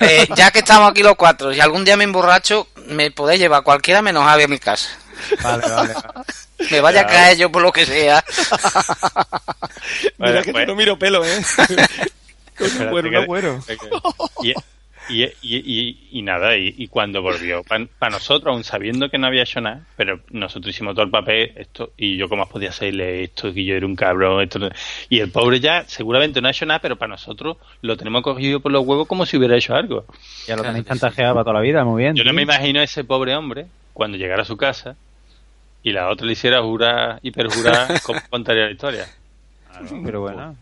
Eh, 0.00 0.28
ya 0.34 0.50
que 0.50 0.60
estamos 0.60 0.90
aquí 0.90 1.02
los 1.02 1.16
cuatro, 1.16 1.52
si 1.52 1.60
algún 1.60 1.84
día 1.84 1.96
me 1.96 2.04
emborracho, 2.04 2.68
me 2.86 3.10
podéis 3.10 3.40
llevar 3.40 3.62
cualquiera 3.62 4.02
menos 4.02 4.24
Javi 4.24 4.44
a 4.44 4.48
mi 4.48 4.58
casa. 4.58 4.88
Vale, 5.42 5.68
vale. 5.68 5.94
Me 6.70 6.80
vaya 6.80 7.02
a 7.02 7.06
caer 7.06 7.36
yo 7.38 7.50
por 7.52 7.62
lo 7.62 7.72
que 7.72 7.84
sea. 7.86 8.24
Mira 8.32 10.08
Bueno, 10.18 10.42
que 10.42 10.52
pues- 10.52 10.66
no 10.66 10.74
miro 10.74 10.98
pelo, 10.98 11.24
¿eh? 11.24 11.38
Espérate 12.58 12.90
bueno, 12.90 13.10
que- 13.10 13.16
no, 13.16 13.26
bueno. 13.26 13.64
Y, 14.42 14.54
y, 15.06 15.24
y, 15.24 15.30
y- 15.42 16.08
y 16.12 16.22
nada, 16.22 16.56
y, 16.56 16.74
y 16.76 16.88
cuando 16.88 17.20
volvió, 17.22 17.62
para 17.64 18.10
nosotros, 18.12 18.52
aún 18.52 18.62
sabiendo 18.64 19.08
que 19.10 19.18
no 19.18 19.26
había 19.26 19.42
hecho 19.42 19.60
nada, 19.60 19.84
pero 19.96 20.20
nosotros 20.30 20.74
hicimos 20.74 20.94
todo 20.94 21.04
el 21.04 21.10
papel, 21.10 21.52
esto, 21.56 21.92
y 21.96 22.16
yo 22.16 22.28
como 22.28 22.48
podía 22.48 22.68
hacerle 22.68 23.24
esto, 23.24 23.52
que 23.52 23.64
yo 23.64 23.74
era 23.74 23.86
un 23.86 23.96
cabrón, 23.96 24.42
esto, 24.42 24.60
y 25.08 25.18
el 25.18 25.30
pobre 25.32 25.58
ya 25.60 25.84
seguramente 25.88 26.40
no 26.40 26.48
ha 26.48 26.52
hecho 26.52 26.66
nada, 26.66 26.80
pero 26.80 26.96
para 26.96 27.10
nosotros 27.10 27.56
lo 27.82 27.96
tenemos 27.96 28.22
cogido 28.22 28.60
por 28.60 28.70
los 28.72 28.86
huevos 28.86 29.06
como 29.08 29.26
si 29.26 29.36
hubiera 29.36 29.56
hecho 29.56 29.74
algo. 29.74 30.04
Ya 30.46 30.56
lo 30.56 30.62
tenéis 30.62 30.86
chantajeado 30.86 31.34
para 31.34 31.44
toda 31.44 31.54
la 31.54 31.60
vida, 31.60 31.84
muy 31.84 32.02
bien. 32.02 32.14
Yo 32.16 32.24
no 32.24 32.32
me 32.32 32.42
imagino 32.42 32.80
a 32.80 32.84
ese 32.84 33.02
pobre 33.04 33.34
hombre 33.34 33.66
cuando 33.92 34.16
llegara 34.16 34.42
a 34.42 34.44
su 34.46 34.56
casa 34.56 34.96
y 35.82 35.92
la 35.92 36.08
otra 36.10 36.26
le 36.26 36.32
hiciera 36.32 36.62
jurar 36.62 37.18
y 37.22 37.30
perjurar 37.30 38.00
cómo 38.02 38.20
contaría 38.30 38.66
la 38.66 38.70
historia. 38.72 39.08
Pero 40.04 40.20
bueno. 40.20 40.56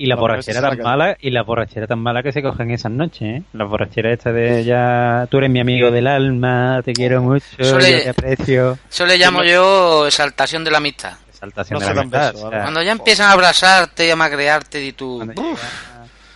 Y 0.00 0.06
la 0.06 0.14
borrachera 0.14 0.60
tan 0.60 0.78
mala, 0.78 1.16
y 1.20 1.30
la 1.30 1.42
borrachera 1.42 1.88
tan 1.88 1.98
mala 1.98 2.22
que 2.22 2.30
se 2.30 2.40
cogen 2.40 2.70
esas 2.70 2.92
noches, 2.92 3.22
¿eh? 3.22 3.42
La 3.52 3.64
borrachera 3.64 4.12
esta 4.12 4.32
de 4.32 4.64
ya, 4.64 5.26
tú 5.28 5.38
eres 5.38 5.50
mi 5.50 5.58
amigo 5.58 5.90
del 5.90 6.06
alma, 6.06 6.80
te 6.84 6.92
quiero 6.92 7.20
mucho, 7.20 7.44
yo 7.58 7.78
te 7.78 8.08
aprecio. 8.08 8.78
Eso 8.88 9.04
le 9.04 9.18
llamo 9.18 9.42
yo 9.42 10.06
exaltación 10.06 10.62
de 10.62 10.70
la 10.70 10.78
amistad. 10.78 11.14
Exaltación 11.28 11.80
No 11.80 11.86
de 11.86 11.94
la 11.94 12.00
amistad, 12.00 12.32
besos, 12.32 12.46
o 12.46 12.50
sea, 12.50 12.62
Cuando 12.62 12.82
ya 12.82 12.92
empiezan 12.92 13.28
a 13.28 13.32
abrazarte 13.32 14.06
y 14.06 14.10
a 14.10 14.16
magrearte 14.16 14.84
y 14.84 14.92
tú... 14.92 15.28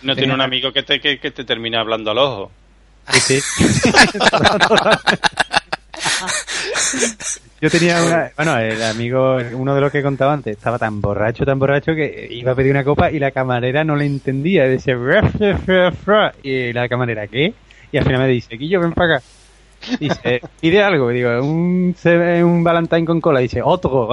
No 0.01 0.15
tiene 0.15 0.33
un 0.33 0.41
amigo 0.41 0.73
que 0.73 0.83
te, 0.83 0.99
que, 0.99 1.17
que 1.17 1.31
te 1.31 1.45
termina 1.45 1.79
hablando 1.79 2.11
al 2.11 2.17
ojo. 2.17 2.51
Sí, 3.13 3.39
sí. 3.39 3.89
Yo 7.63 7.69
tenía 7.69 8.03
una, 8.03 8.29
bueno, 8.35 8.57
el 8.57 8.83
amigo, 8.83 9.37
uno 9.53 9.73
de 9.73 9.79
los 9.79 9.89
que 9.89 10.03
contaba 10.03 10.33
antes, 10.33 10.57
estaba 10.57 10.77
tan 10.77 10.99
borracho, 10.99 11.45
tan 11.45 11.57
borracho 11.57 11.95
que 11.95 12.27
iba 12.29 12.51
a 12.51 12.55
pedir 12.55 12.71
una 12.71 12.83
copa 12.83 13.09
y 13.09 13.19
la 13.19 13.31
camarera 13.31 13.85
no 13.85 13.95
le 13.95 14.05
entendía. 14.05 14.65
Decía, 14.65 14.97
y 16.43 16.73
la 16.73 16.89
camarera, 16.89 17.25
¿qué? 17.27 17.53
Y 17.89 17.97
al 17.97 18.03
final 18.03 18.19
me 18.19 18.27
dice, 18.27 18.57
Quillo, 18.57 18.81
ven 18.81 18.91
para 18.91 19.15
acá. 19.15 19.25
Dice, 19.97 20.41
pide 20.59 20.83
algo, 20.83 21.07
digo, 21.07 21.41
un, 21.41 21.95
un 22.43 22.63
Valentine 22.65 23.05
con 23.05 23.21
cola, 23.21 23.39
dice, 23.39 23.61
otro. 23.63 24.09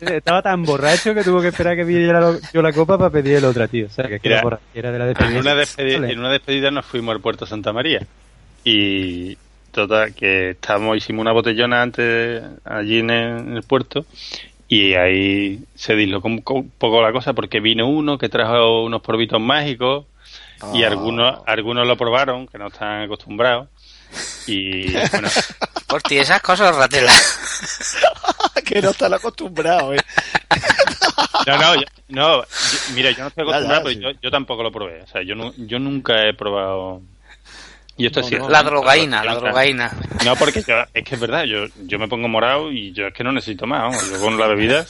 Estaba 0.00 0.42
tan 0.42 0.64
borracho 0.64 1.14
que 1.14 1.22
tuvo 1.22 1.40
que 1.40 1.48
esperar 1.48 1.76
que 1.76 1.84
pidiera 1.84 2.32
yo 2.52 2.60
la 2.60 2.72
copa 2.72 2.98
para 2.98 3.10
pedir 3.10 3.36
el 3.36 3.44
otra, 3.44 3.68
tío. 3.68 3.86
O 3.86 3.90
sea, 3.90 4.08
que 4.08 4.18
Mira, 4.20 4.42
borrachera 4.42 4.90
de 4.90 4.98
la 4.98 5.04
En 5.04 5.14
despedida. 5.14 5.40
una, 5.40 5.54
despedida, 5.54 6.10
en 6.10 6.18
una 6.18 6.30
despedida 6.30 6.72
nos 6.72 6.84
fuimos 6.84 7.14
al 7.14 7.20
puerto 7.20 7.46
Santa 7.46 7.72
María 7.72 8.04
y 8.64 9.36
total 9.74 10.14
que 10.14 10.50
estábamos 10.50 10.96
hicimos 10.96 11.20
una 11.22 11.32
botellona 11.32 11.82
antes 11.82 12.42
allí 12.64 13.00
en 13.00 13.10
el, 13.10 13.38
en 13.38 13.56
el 13.56 13.62
puerto 13.64 14.06
y 14.68 14.94
ahí 14.94 15.60
se 15.74 15.94
dislocó 15.94 16.28
un 16.28 16.38
co- 16.40 16.64
poco 16.78 17.02
la 17.02 17.12
cosa 17.12 17.32
porque 17.34 17.60
vino 17.60 17.86
uno 17.88 18.16
que 18.16 18.28
trajo 18.28 18.82
unos 18.84 19.02
polvitos 19.02 19.40
mágicos 19.40 20.06
y 20.72 20.84
Ah. 20.84 20.88
algunos 20.88 21.40
algunos 21.46 21.86
lo 21.86 21.96
probaron 21.96 22.46
que 22.46 22.56
no 22.58 22.68
están 22.68 23.02
acostumbrados 23.02 23.68
y 24.46 24.92
bueno 24.92 25.28
Por 25.86 26.02
ti, 26.02 26.16
esas 26.18 26.40
cosas, 26.42 26.74
Ratela. 26.74 27.12
que 28.64 28.80
no 28.82 28.90
están 28.90 29.12
acostumbrados, 29.14 29.94
eh. 29.96 30.00
no 31.46 31.58
no 31.58 31.74
yo- 31.74 31.80
no 32.08 32.42
yo- 32.42 32.48
mira 32.94 33.10
yo 33.10 33.18
no 33.22 33.28
estoy 33.28 33.42
acostumbrado 33.44 33.84
pero 33.84 34.00
yo, 34.00 34.18
yo 34.22 34.30
tampoco 34.30 34.62
lo 34.62 34.72
probé 34.72 35.02
o 35.02 35.06
sea 35.06 35.22
yo 35.22 35.34
yo 35.58 35.78
nunca 35.78 36.26
he 36.26 36.32
probado 36.34 37.02
y 37.96 38.06
esto 38.06 38.20
es 38.20 38.30
No. 38.32 38.48
La 38.48 38.62
drogaína, 38.62 39.24
la 39.24 39.34
drogaína. 39.36 39.92
No, 40.24 40.34
porque 40.36 40.62
yo, 40.62 40.74
es 40.92 41.04
que 41.04 41.14
es 41.14 41.20
verdad, 41.20 41.44
yo, 41.44 41.66
yo 41.86 41.98
me 41.98 42.08
pongo 42.08 42.28
morado 42.28 42.72
y 42.72 42.92
yo 42.92 43.06
es 43.06 43.14
que 43.14 43.22
no 43.24 43.32
necesito 43.32 43.66
más, 43.66 43.82
vamos, 43.82 44.10
yo 44.10 44.20
con 44.20 44.38
la 44.38 44.46
bebida. 44.46 44.84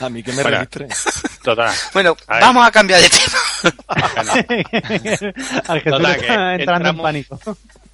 A 0.00 0.08
mí 0.08 0.22
que 0.22 0.32
me 0.32 0.42
Fuera. 0.42 0.58
registren. 0.58 0.88
Total. 1.42 1.74
Bueno, 1.92 2.16
A 2.26 2.40
vamos 2.40 2.66
a 2.66 2.70
cambiar 2.70 3.00
de 3.00 3.08
tema. 3.08 3.74
Al 5.66 5.80
Jesús 5.80 5.84
Total, 5.84 6.14
que 6.16 6.20
está 6.20 6.54
entrando 6.54 6.88
en 6.90 6.96
pánico. 6.98 7.38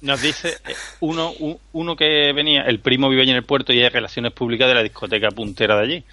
Nos 0.01 0.21
dice 0.21 0.57
eh, 0.67 0.75
uno, 0.99 1.33
uno 1.73 1.95
que 1.95 2.31
venía, 2.33 2.61
el 2.63 2.79
primo 2.79 3.09
vive 3.09 3.23
allí 3.23 3.31
en 3.31 3.37
el 3.37 3.43
puerto 3.43 3.73
y 3.73 3.81
es 3.81 3.91
relaciones 3.91 4.31
públicas 4.31 4.67
de 4.67 4.75
la 4.75 4.83
discoteca 4.83 5.31
puntera 5.31 5.75
de 5.75 5.83
allí. 5.83 6.03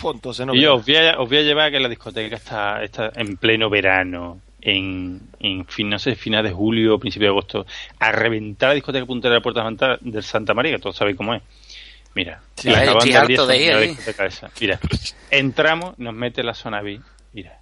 Pues 0.00 0.14
entonces 0.16 0.46
no 0.46 0.54
y 0.54 0.62
yo 0.62 0.76
os 0.76 0.84
voy, 0.86 0.96
a, 0.96 1.18
os 1.20 1.28
voy 1.28 1.38
a 1.38 1.42
llevar 1.42 1.66
a 1.66 1.70
que 1.70 1.80
la 1.80 1.88
discoteca 1.88 2.36
está, 2.36 2.82
está 2.82 3.12
en 3.14 3.36
pleno 3.36 3.68
verano, 3.68 4.40
en, 4.64 5.20
en 5.40 5.66
fin, 5.66 5.88
no 5.90 5.98
sé, 5.98 6.16
final 6.16 6.42
de 6.42 6.50
julio 6.50 6.98
principio 6.98 7.26
de 7.28 7.32
agosto, 7.32 7.66
a 8.00 8.10
reventar 8.12 8.70
la 8.70 8.74
discoteca 8.74 9.04
puntera 9.06 9.34
de 9.34 9.38
la 9.40 9.42
Puerta 9.42 9.98
del 10.00 10.22
Santa 10.24 10.54
María, 10.54 10.72
que 10.72 10.78
todos 10.82 10.96
sabéis 10.96 11.16
cómo 11.16 11.34
es. 11.34 11.42
Mira, 12.14 12.40
Sí, 12.56 12.70
la 12.70 12.84
estoy 12.84 13.12
harto 13.12 13.46
de 13.46 13.62
ir 13.62 13.72
la 13.72 13.78
ahí. 13.78 13.88
discoteca 13.88 14.26
esa. 14.26 14.50
Mira, 14.60 14.80
entramos, 15.30 15.98
nos 15.98 16.14
mete 16.14 16.42
la 16.42 16.54
zona 16.54 16.80
B, 16.80 17.00
mira, 17.32 17.58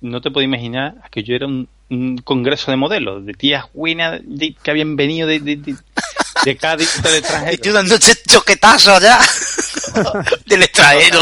no 0.00 0.20
te 0.20 0.30
puedo 0.30 0.44
imaginar 0.44 0.94
que 1.10 1.22
yo 1.22 1.34
era 1.36 1.46
un, 1.46 1.68
un 1.90 2.16
congreso 2.18 2.70
de 2.70 2.78
modelos, 2.78 3.24
de 3.26 3.34
tías 3.34 3.66
buenas 3.74 4.20
de- 4.24 4.54
que 4.62 4.70
habían 4.70 4.96
venido 4.96 5.28
de, 5.28 5.38
de, 5.40 5.56
de, 5.56 5.76
de 6.44 6.56
Cádiz, 6.56 7.02
del 7.02 7.14
Y 7.14 7.18
extranjero. 7.18 7.62
tú 7.62 7.72
dándote 7.72 8.06
choquetazo 8.26 8.94
allá. 8.96 9.18
Del 10.46 10.62
extranjero. 10.62 11.20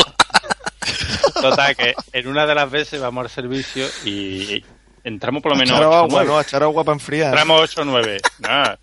Total, 1.40 1.76
que 1.76 1.94
en 2.12 2.28
una 2.28 2.46
de 2.46 2.54
las 2.54 2.70
veces 2.70 3.00
vamos 3.00 3.24
al 3.24 3.30
servicio 3.30 3.86
y 4.04 4.64
entramos 5.08 5.42
por 5.42 5.52
lo 5.52 5.58
menos 5.58 5.70
echar 5.70 5.84
8 5.84 5.90
o 5.90 5.94
agua, 5.94 6.08
9. 6.10 6.26
¿no? 6.28 6.40
Echar 6.40 6.62
agua 6.62 6.84
para 6.84 6.94
enfriar. 6.94 7.28
Entramos 7.28 7.60
8 7.62 7.80
o 7.82 7.84
9. 7.84 8.20
Nada. 8.38 8.78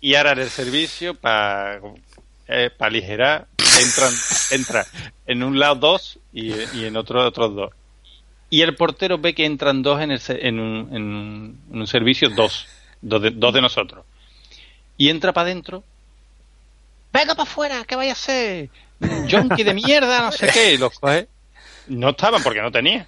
Y 0.00 0.14
ahora 0.14 0.32
en 0.32 0.38
el 0.40 0.50
servicio, 0.50 1.14
para 1.14 1.80
aligerar, 2.78 3.46
entran, 3.80 4.12
entra 4.50 4.86
en 5.26 5.42
un 5.42 5.58
lado 5.58 5.76
dos 5.76 6.18
y, 6.32 6.52
y 6.74 6.84
en 6.84 6.96
otro 6.96 7.26
otros 7.26 7.54
dos. 7.54 7.72
Y 8.48 8.62
el 8.62 8.76
portero 8.76 9.18
ve 9.18 9.34
que 9.34 9.44
entran 9.44 9.82
dos 9.82 10.00
en, 10.00 10.12
el, 10.12 10.20
en, 10.28 10.60
un, 10.60 10.94
en, 10.94 11.02
un, 11.02 11.60
en 11.72 11.80
un 11.80 11.86
servicio, 11.86 12.30
dos. 12.30 12.66
Dos 13.02 13.22
de, 13.22 13.30
dos 13.30 13.52
de 13.52 13.60
nosotros. 13.60 14.04
Y 14.96 15.10
entra 15.10 15.32
para 15.32 15.46
adentro. 15.46 15.82
Venga 17.12 17.34
para 17.34 17.48
afuera, 17.48 17.84
¿qué 17.86 17.96
vaya 17.96 18.10
a 18.10 18.12
hacer? 18.12 18.70
Junkie 19.30 19.64
de 19.64 19.74
mierda, 19.74 20.22
no 20.22 20.32
sé 20.32 20.48
qué. 20.52 20.74
Y 20.74 20.78
los 20.78 20.98
coge. 20.98 21.28
No 21.88 22.10
estaban 22.10 22.42
porque 22.42 22.62
no 22.62 22.70
tenía. 22.70 23.06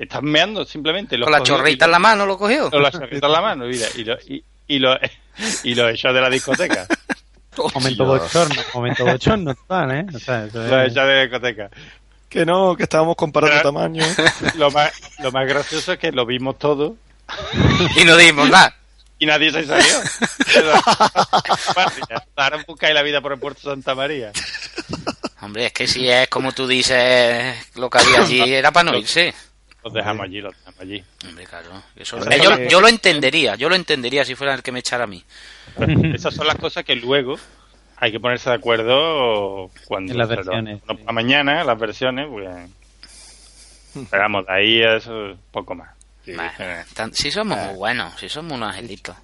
Están 0.00 0.24
meando 0.24 0.64
simplemente. 0.64 1.18
Los 1.18 1.26
Con 1.26 1.32
la 1.38 1.42
chorrita 1.42 1.84
en 1.84 1.90
la 1.90 1.98
mano 1.98 2.24
lo 2.24 2.38
cogió. 2.38 2.70
con 2.70 2.82
la 2.82 2.90
chorrita 2.90 3.26
en 3.26 3.32
la 3.32 3.40
mano, 3.42 3.66
mira, 3.66 3.86
y 3.94 4.04
lo, 4.04 4.14
y, 4.26 4.42
y 4.66 4.78
lo, 4.78 4.96
y 5.64 5.74
lo 5.74 5.88
echó 5.90 6.12
de 6.12 6.20
la 6.20 6.30
discoteca. 6.30 6.86
Momento 7.74 8.04
bochorno, 8.06 8.62
momento 8.72 9.04
bochorno, 9.04 9.54
total, 9.54 9.90
¿eh? 9.90 10.06
O 10.14 10.18
sea, 10.18 10.46
Lo 10.52 10.82
echó 10.82 11.00
de 11.04 11.14
la 11.16 11.22
discoteca. 11.22 11.70
Que 12.30 12.46
no, 12.46 12.74
que 12.76 12.84
estábamos 12.84 13.16
comparando 13.16 13.56
Pero- 13.56 13.68
tamaño. 13.72 14.04
Lo 14.56 14.70
más, 14.70 14.92
lo 15.18 15.30
más 15.32 15.46
gracioso 15.48 15.92
es 15.92 15.98
que 15.98 16.12
lo 16.12 16.24
vimos 16.24 16.58
todo 16.58 16.96
Y 17.96 18.04
no 18.04 18.16
dimos 18.16 18.48
nada. 18.48 18.74
y 19.18 19.26
nadie 19.26 19.50
se 19.52 19.64
salió. 19.66 19.96
Ahora 22.36 22.64
buscáis 22.66 22.94
la 22.94 23.02
vida 23.02 23.20
por 23.20 23.32
el 23.32 23.38
puerto 23.38 23.60
Santa 23.68 23.94
María. 23.94 24.32
Hombre, 25.42 25.66
es 25.66 25.72
que 25.72 25.86
si 25.86 26.08
es 26.08 26.28
como 26.28 26.52
tú 26.52 26.66
dices, 26.66 27.56
lo 27.74 27.90
que 27.90 27.98
había 27.98 28.20
allí 28.20 28.40
era 28.54 28.70
para 28.70 28.90
no 28.92 28.96
irse. 28.98 29.34
Los 29.84 29.92
dejamos 29.94 30.24
allí, 30.24 30.40
los 30.40 30.54
dejamos 30.56 30.80
allí. 30.80 31.04
Hombre, 31.26 31.44
claro. 31.46 31.82
Eso- 31.96 32.18
yo, 32.18 32.56
que- 32.56 32.68
yo 32.70 32.80
lo 32.80 32.88
entendería, 32.88 33.54
yo 33.56 33.68
lo 33.68 33.74
entendería 33.74 34.24
si 34.24 34.34
fuera 34.34 34.54
el 34.54 34.62
que 34.62 34.72
me 34.72 34.80
echara 34.80 35.04
a 35.04 35.06
mí. 35.06 35.24
Esas 36.14 36.34
son 36.34 36.46
las 36.46 36.56
cosas 36.56 36.84
que 36.84 36.94
luego 36.96 37.36
hay 37.96 38.12
que 38.12 38.20
ponerse 38.20 38.50
de 38.50 38.56
acuerdo 38.56 39.70
cuando 39.86 40.12
En 40.12 40.18
las 40.18 40.28
pero 40.28 40.42
versiones, 40.44 40.80
mañana, 41.12 41.64
las 41.64 41.78
versiones, 41.78 42.26
pues. 42.30 42.48
Pero 44.10 44.22
vamos, 44.22 44.46
de 44.46 44.52
ahí 44.52 44.82
a 44.82 44.96
eso 44.96 45.36
poco 45.50 45.74
más. 45.74 45.90
Sí, 46.24 46.32
eh. 46.32 46.84
Tan- 46.94 47.12
si 47.14 47.30
somos 47.30 47.58
muy 47.58 47.74
buenos, 47.74 48.18
si 48.20 48.28
somos 48.28 48.52
unos 48.52 48.70
angelitos. 48.70 49.16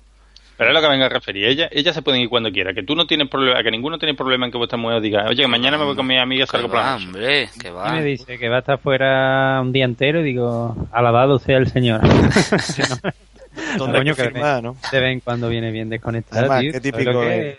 Pero 0.56 0.70
es 0.70 0.74
lo 0.74 0.80
que 0.80 0.88
vengo 0.88 1.04
a 1.04 1.08
referir. 1.10 1.44
Ella, 1.46 1.68
ella 1.70 1.92
se 1.92 2.00
pueden 2.00 2.22
ir 2.22 2.28
cuando 2.30 2.50
quiera. 2.50 2.72
Que 2.72 2.82
tú 2.82 2.96
no 2.96 3.06
tienes 3.06 3.28
problema, 3.28 3.62
que 3.62 3.70
ninguno 3.70 3.98
tiene 3.98 4.14
problema 4.14 4.46
en 4.46 4.52
que 4.52 4.58
vuestra 4.58 4.78
mujer 4.78 5.00
diga, 5.02 5.26
oye, 5.28 5.42
que 5.42 5.48
mañana 5.48 5.76
me 5.76 5.84
voy 5.84 5.94
con 5.96 6.06
mi 6.06 6.18
amiga, 6.18 6.46
salgo 6.46 6.68
por 6.68 6.78
la 6.78 6.96
hombre, 6.96 7.48
que 7.60 7.68
Y 7.68 7.70
va. 7.70 7.92
me 7.92 8.02
dice 8.02 8.38
que 8.38 8.48
va 8.48 8.56
a 8.56 8.60
estar 8.60 8.78
fuera 8.78 9.60
un 9.60 9.72
día 9.72 9.84
entero 9.84 10.20
y 10.20 10.24
digo, 10.24 10.74
alabado 10.92 11.38
sea 11.38 11.58
el 11.58 11.68
Señor. 11.68 12.00
Hay 13.56 13.78
Coño, 13.78 14.14
que 14.14 14.30
¿no? 14.62 14.76
de 14.92 15.00
vez 15.00 15.12
en 15.12 15.20
cuando 15.20 15.48
viene 15.48 15.70
bien 15.70 15.88
desconectado, 15.88 16.40
Además, 16.40 16.60
tío. 16.60 16.72
qué 16.72 16.78
¿Sabes 16.78 16.92
típico 16.92 17.20
que 17.20 17.50
es? 17.50 17.58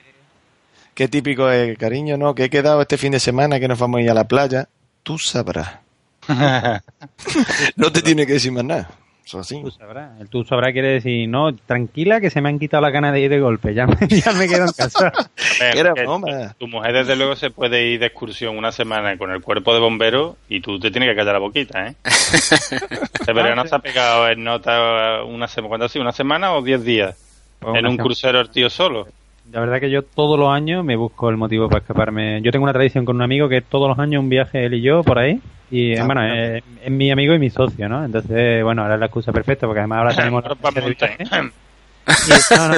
Qué 0.93 1.08
típico 1.08 1.52
es, 1.52 1.78
cariño, 1.78 2.18
¿no? 2.18 2.34
Que 2.34 2.45
he 2.45 2.50
quedado 2.50 2.82
este 2.82 2.98
fin 2.98 3.12
de 3.12 3.20
semana 3.20 3.60
que 3.60 3.68
nos 3.68 3.78
vamos 3.80 4.00
a 4.00 4.02
ir 4.04 4.10
a 4.10 4.14
la 4.16 4.28
playa. 4.28 4.68
Tú 5.04 5.18
sabrás. 5.20 5.80
no 7.76 7.91
te 7.91 8.02
tiene 8.02 8.26
que 8.26 8.34
decir 8.34 8.52
más 8.52 8.64
nada. 8.64 8.89
Eso 9.28 9.39
así. 9.39 9.61
Tú 9.61 9.69
sabrás. 9.71 10.21
El 10.21 10.30
tú 10.30 10.45
sabrás 10.45 10.71
quiere 10.71 10.88
decir, 10.88 11.28
no, 11.28 11.53
tranquila 11.53 12.21
que 12.21 12.30
se 12.30 12.39
me 12.39 12.47
han 12.47 12.59
quitado 12.59 12.80
la 12.82 12.91
ganas 12.91 13.11
de 13.11 13.19
ir 13.19 13.30
de 13.30 13.41
golpe, 13.41 13.73
ya 13.73 13.86
me, 13.86 13.95
ya 14.07 14.32
me 14.32 14.47
quedo 14.47 14.63
en 14.63 14.71
casa. 14.71 15.11
Tu 16.57 16.67
mujer, 16.67 16.93
desde 16.93 17.17
luego, 17.17 17.36
se 17.36 17.49
puede 17.49 17.88
ir 17.88 17.99
de 17.99 18.05
excursión 18.05 18.57
una 18.57 18.71
semana 18.71 19.17
con 19.17 19.30
el 19.32 19.41
cuerpo 19.41 19.73
de 19.73 19.82
bombero 19.82 20.38
y 20.47 20.61
tú 20.61 20.80
te 20.80 20.91
tienes 20.91 21.09
que 21.09 21.15
callar 21.17 21.34
la 21.34 21.39
boquita, 21.39 21.88
¿eh? 21.88 21.95
Este 22.05 23.34
verano 23.34 23.67
se 23.67 23.75
ha 23.75 23.80
pegado 23.80 24.30
en 24.30 24.45
nota 24.45 25.23
una 25.25 25.49
semana, 25.49 25.67
¿cuánto 25.67 25.86
ha 25.88 25.89
sido? 25.89 26.03
¿Una 26.03 26.13
semana 26.13 26.53
o 26.53 26.61
diez 26.61 26.86
días? 26.86 27.17
Pues 27.59 27.75
en 27.75 27.86
un 27.86 27.91
semana. 27.91 28.03
crucero 28.03 28.39
el 28.39 28.49
tío 28.49 28.69
solo. 28.69 29.07
La 29.51 29.59
verdad 29.59 29.82
que 29.82 29.89
yo 29.89 30.03
todos 30.03 30.39
los 30.39 30.49
años 30.49 30.86
me 30.86 30.95
busco 30.95 31.30
el 31.30 31.36
motivo 31.36 31.67
para 31.67 31.82
escaparme. 31.82 32.41
Yo 32.41 32.51
tengo 32.51 32.63
una 32.63 32.73
tradición 32.73 33.03
con 33.03 33.17
un 33.17 33.23
amigo 33.23 33.49
que 33.49 33.59
todos 33.59 33.89
los 33.89 33.99
años 33.99 34.21
un 34.21 34.30
viaje 34.30 34.65
él 34.65 34.75
y 34.75 34.82
yo 34.82 35.03
por 35.03 35.19
ahí. 35.19 35.41
Y 35.70 35.97
Ah, 35.97 36.05
bueno, 36.05 36.22
bueno. 36.22 36.36
es, 36.36 36.63
es 36.84 36.91
mi 36.91 37.11
amigo 37.11 37.34
y 37.34 37.39
mi 37.39 37.49
socio, 37.49 37.89
¿no? 37.89 38.05
Entonces, 38.05 38.63
bueno, 38.63 38.84
ahora 38.84 38.93
es 38.95 38.99
la 39.01 39.05
excusa 39.07 39.32
perfecta 39.34 39.68
porque 39.68 39.80
además 39.80 39.99
ahora 39.99 40.15
tenemos... 40.15 40.43
Y- 42.07 42.55
no, 42.55 42.70
no, 42.70 42.76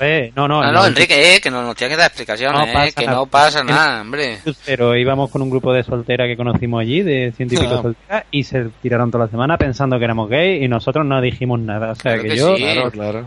eh, 0.00 0.32
no, 0.34 0.48
no, 0.48 0.60
No, 0.60 0.66
no, 0.66 0.72
no, 0.72 0.80
el 0.86 0.88
Enrique, 0.88 1.36
eh, 1.36 1.40
que 1.40 1.52
no 1.52 1.62
nos 1.62 1.76
tienes 1.76 1.94
que 1.96 2.00
dar 2.00 2.08
explicaciones, 2.08 2.58
No 2.60 2.66
eh, 2.66 2.72
pasa 2.72 3.00
que 3.00 3.06
no 3.06 3.26
pasa 3.26 3.62
nada, 3.62 4.00
hombre. 4.00 4.40
Pero 4.66 4.96
íbamos 4.96 5.30
con 5.30 5.40
un 5.40 5.50
grupo 5.50 5.72
de 5.72 5.84
solteras 5.84 6.26
que 6.26 6.36
conocimos 6.36 6.80
allí, 6.80 7.00
de 7.02 7.32
científicos 7.36 7.74
Ah. 7.78 7.82
solteras, 7.82 8.24
y 8.32 8.42
se 8.42 8.64
tiraron 8.82 9.12
toda 9.12 9.26
la 9.26 9.30
semana 9.30 9.56
pensando 9.56 9.98
que 10.00 10.04
éramos 10.04 10.28
gays 10.28 10.62
y 10.64 10.66
nosotros 10.66 11.06
no 11.06 11.20
dijimos 11.20 11.60
nada. 11.60 11.92
O 11.92 11.94
sea 11.94 12.14
Claro 12.14 12.22
que, 12.24 12.28
que 12.30 12.36
yo, 12.36 12.56
sí. 12.56 12.62
Claro, 12.64 12.90
claro. 12.90 13.26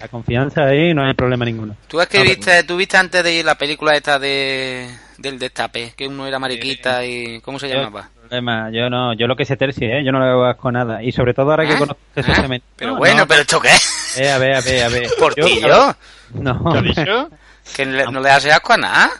la 0.00 0.08
confianza 0.08 0.64
ahí 0.64 0.92
no 0.92 1.04
hay 1.06 1.14
problema 1.14 1.44
ninguno. 1.44 1.76
Tú 1.86 2.00
es 2.00 2.08
que 2.08 2.18
No, 2.18 2.24
viste, 2.24 2.64
tú 2.64 2.76
viste 2.76 2.96
antes 2.96 3.22
de 3.22 3.32
ir 3.32 3.44
la 3.44 3.54
película 3.56 3.94
esta 3.94 4.18
de 4.18 4.88
del 5.18 5.38
destape, 5.38 5.92
que 5.96 6.08
uno 6.08 6.26
era 6.26 6.40
mariquita 6.40 7.06
y 7.06 7.40
¿cómo 7.42 7.60
se 7.60 7.68
Yo- 7.68 7.76
llamaba? 7.76 8.08
Problema, 8.28 8.70
yo 8.70 8.88
no, 8.90 9.12
yo 9.14 9.26
lo 9.26 9.36
que 9.36 9.44
sé 9.44 9.56
tercio, 9.56 9.86
¿eh? 9.88 10.02
yo 10.04 10.12
no 10.12 10.20
le 10.20 10.26
hago 10.30 10.44
asco 10.44 10.68
a 10.68 10.72
nada. 10.72 11.02
Y 11.02 11.12
sobre 11.12 11.34
todo 11.34 11.50
ahora 11.50 11.66
que 11.66 11.74
¿Ah? 11.74 11.78
conozco 11.78 12.00
ese 12.16 12.32
¿Ah? 12.32 12.34
femenino. 12.36 12.64
Pero 12.76 12.92
no, 12.92 12.98
bueno, 12.98 13.26
pero 13.26 13.40
esto 13.42 13.60
qué? 13.60 13.70
Eh, 14.16 14.30
a 14.30 14.38
ver, 14.38 14.54
a 14.54 14.60
ver, 14.60 14.84
a 14.84 14.88
ver. 14.90 15.10
¿Por 15.18 15.34
Yo- 15.34 15.44
qué 15.44 15.60
yo? 15.60 15.92
No, 16.34 16.70
¿Qué 16.70 16.78
has 16.78 16.84
dicho? 16.84 17.28
Que 17.74 17.84
no 17.84 18.20
le 18.20 18.30
hace 18.30 18.52
asco 18.52 18.72
a 18.74 18.76
nada. 18.76 19.10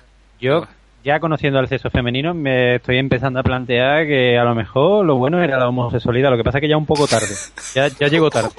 yo 0.40 0.68
ya 1.02 1.18
conociendo 1.18 1.58
al 1.58 1.66
sexo 1.68 1.90
femenino 1.90 2.32
me 2.32 2.76
estoy 2.76 2.98
empezando 2.98 3.40
a 3.40 3.42
plantear 3.42 4.06
que 4.06 4.38
a 4.38 4.44
lo 4.44 4.54
mejor 4.54 5.04
lo 5.04 5.16
bueno 5.16 5.42
era 5.42 5.58
la 5.58 5.68
homosexualidad. 5.68 6.30
Lo 6.30 6.36
que 6.36 6.44
pasa 6.44 6.58
es 6.58 6.62
que 6.62 6.68
ya 6.68 6.76
un 6.76 6.86
poco 6.86 7.06
tarde. 7.08 7.34
Ya, 7.74 7.88
ya 7.88 8.06
llegó 8.08 8.30
tarde. 8.30 8.50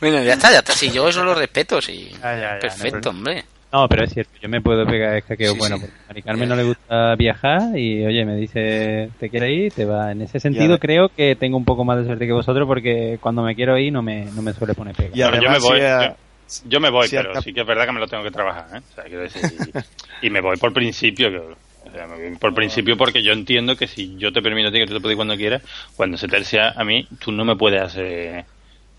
Bueno, 0.00 0.22
ya 0.22 0.34
está, 0.34 0.50
ya 0.52 0.58
está. 0.58 0.72
Si 0.74 0.90
yo 0.90 1.08
eso 1.08 1.24
lo 1.24 1.34
respeto, 1.34 1.80
sí. 1.80 2.10
Ya, 2.20 2.34
ya, 2.34 2.40
ya, 2.40 2.48
no 2.48 2.54
hay 2.54 2.60
Perfecto, 2.60 3.00
problema. 3.00 3.10
hombre. 3.18 3.44
No, 3.74 3.88
pero 3.88 4.04
es 4.04 4.12
cierto, 4.12 4.30
yo 4.40 4.48
me 4.48 4.60
puedo 4.60 4.86
pegar 4.86 5.16
escaqueo 5.16 5.52
Sí, 5.52 5.58
bueno, 5.58 5.74
sí. 5.74 5.80
porque 5.80 5.96
a 6.04 6.06
Mari 6.06 6.22
Carmen 6.22 6.48
no 6.48 6.54
le 6.54 6.62
gusta 6.62 7.16
viajar 7.16 7.76
y, 7.76 8.06
oye, 8.06 8.24
me 8.24 8.36
dice, 8.36 9.10
¿te 9.18 9.28
quieres 9.28 9.50
ir? 9.50 9.72
Te 9.72 9.84
va. 9.84 10.12
En 10.12 10.22
ese 10.22 10.38
sentido 10.38 10.78
creo 10.78 11.08
que 11.08 11.34
tengo 11.34 11.56
un 11.56 11.64
poco 11.64 11.84
más 11.84 11.98
de 11.98 12.04
suerte 12.04 12.24
que 12.24 12.32
vosotros 12.32 12.68
porque 12.68 13.18
cuando 13.20 13.42
me 13.42 13.56
quiero 13.56 13.76
ir 13.76 13.92
no 13.92 14.00
me, 14.00 14.26
no 14.26 14.42
me 14.42 14.52
suele 14.52 14.74
poner 14.74 14.94
pega. 14.94 15.10
Y 15.12 15.18
yo 15.18 15.50
me 15.50 15.58
voy, 15.58 15.80
si 15.80 15.84
a- 15.86 16.08
yo, 16.08 16.70
yo 16.70 16.80
me 16.80 16.90
voy, 16.90 17.08
si 17.08 17.16
pero 17.16 17.42
sí 17.42 17.52
que 17.52 17.62
es 17.62 17.66
verdad 17.66 17.86
que 17.86 17.92
me 17.92 17.98
lo 17.98 18.06
tengo 18.06 18.22
que 18.22 18.30
trabajar, 18.30 18.76
¿eh? 18.76 18.80
O 18.88 18.94
sea, 18.94 19.04
quiero 19.04 19.22
decir, 19.22 19.42
y, 20.20 20.26
y 20.28 20.30
me 20.30 20.40
voy 20.40 20.56
por 20.56 20.72
principio, 20.72 21.30
que, 21.30 21.38
o 21.38 21.90
sea, 21.92 22.06
me 22.06 22.28
voy 22.28 22.38
por 22.38 22.54
principio 22.54 22.96
porque 22.96 23.24
yo 23.24 23.32
entiendo 23.32 23.74
que 23.74 23.88
si 23.88 24.16
yo 24.18 24.32
te 24.32 24.40
permito 24.40 24.68
a 24.68 24.70
ti 24.72 24.78
que 24.78 24.86
tú 24.86 24.94
te 24.94 25.00
puedes 25.00 25.14
ir 25.14 25.18
cuando 25.18 25.36
quieras, 25.36 25.62
cuando 25.96 26.16
se 26.16 26.28
te 26.28 26.44
sea 26.44 26.74
a 26.76 26.84
mí, 26.84 27.08
tú 27.18 27.32
no 27.32 27.44
me 27.44 27.56
puedes 27.56 27.82
hacer 27.82 28.44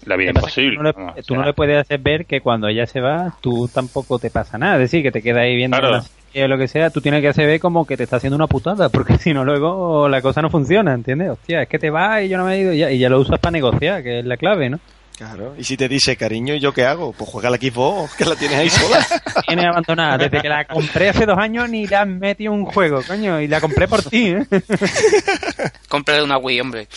la 0.06 0.16
vida 0.18 0.32
imposible. 0.36 0.78
Tú, 0.78 0.84
no 0.84 0.91
le, 0.91 1.41
o 1.41 1.46
no 1.46 1.54
puedes 1.54 1.80
hacer 1.82 2.00
ver 2.00 2.26
que 2.26 2.41
cuando 2.41 2.68
ella 2.68 2.86
se 2.86 3.02
va, 3.02 3.36
tú 3.41 3.68
tampoco 3.74 4.20
te 4.20 4.30
pasa 4.30 4.58
nada. 4.58 4.76
Es 4.76 4.82
decir, 4.91 5.02
que 5.04 5.12
te 5.12 5.22
quedas 5.22 5.39
ahí 5.43 5.56
viendo 5.56 5.78
Claro. 5.78 6.02
serie 6.02 6.46
o 6.46 6.48
lo 6.48 6.58
que 6.58 6.68
sea, 6.68 6.89
tú 6.89 7.02
tienes 7.02 7.22
que 7.22 7.30
hacer 7.30 7.48
ver 7.48 7.60
como 7.60 7.86
que 7.86 7.96
te 7.98 8.04
está 8.04 8.18
haciendo 8.18 8.36
una 8.36 8.48
putada, 8.48 8.89
porque 8.91 9.18
si 9.18 9.34
no 9.34 9.43
luego 9.46 10.08
la 10.10 10.22
cosa 10.22 10.41
no 10.41 10.50
funciona, 10.50 10.93
¿entiendes? 10.93 11.30
Hostia, 11.32 11.62
es 11.64 11.70
que 11.70 11.80
te 11.80 11.89
vas 11.89 12.24
y 12.24 12.30
yo 12.30 12.38
no 12.38 12.46
me 12.46 12.56
he 12.56 12.60
ido 12.60 12.74
y 12.74 12.78
ya, 12.80 12.91
y 12.91 13.00
ya 13.00 13.10
lo 13.10 13.20
usas 13.20 13.39
para 13.39 13.52
negociar, 13.52 14.04
que 14.04 14.20
es 14.20 14.26
la 14.26 14.38
clave, 14.38 14.70
¿no? 14.70 14.80
Claro. 15.18 15.56
Y 15.58 15.64
si 15.64 15.78
te 15.78 15.88
dice, 15.88 16.18
cariño, 16.18 16.56
¿y 16.56 16.60
yo 16.60 16.74
qué 16.74 16.84
hago? 16.84 17.14
Pues 17.14 17.30
juega 17.30 17.50
la 17.50 17.56
Xbox, 17.56 18.16
que 18.16 18.26
la 18.26 18.36
tienes 18.36 18.58
ahí 18.60 18.70
sola. 18.70 19.00
Tienes 19.48 19.66
abandonada. 19.66 20.18
Desde 20.18 20.41
que 20.41 20.50
la 20.50 20.66
compré 20.66 21.08
hace 21.08 21.26
dos 21.26 21.38
años 21.38 21.70
ni 21.70 21.88
le 21.88 21.96
has 21.96 22.06
metido 22.06 22.52
un 22.52 22.66
juego, 22.66 23.00
coño, 23.08 23.39
y 23.39 23.48
la 23.48 23.62
compré 23.62 23.88
por 23.88 24.04
ti, 24.04 24.32
¿eh? 24.32 24.46
Cómprale 25.88 26.22
una 26.22 26.38
Wii, 26.38 26.60
hombre. 26.60 26.88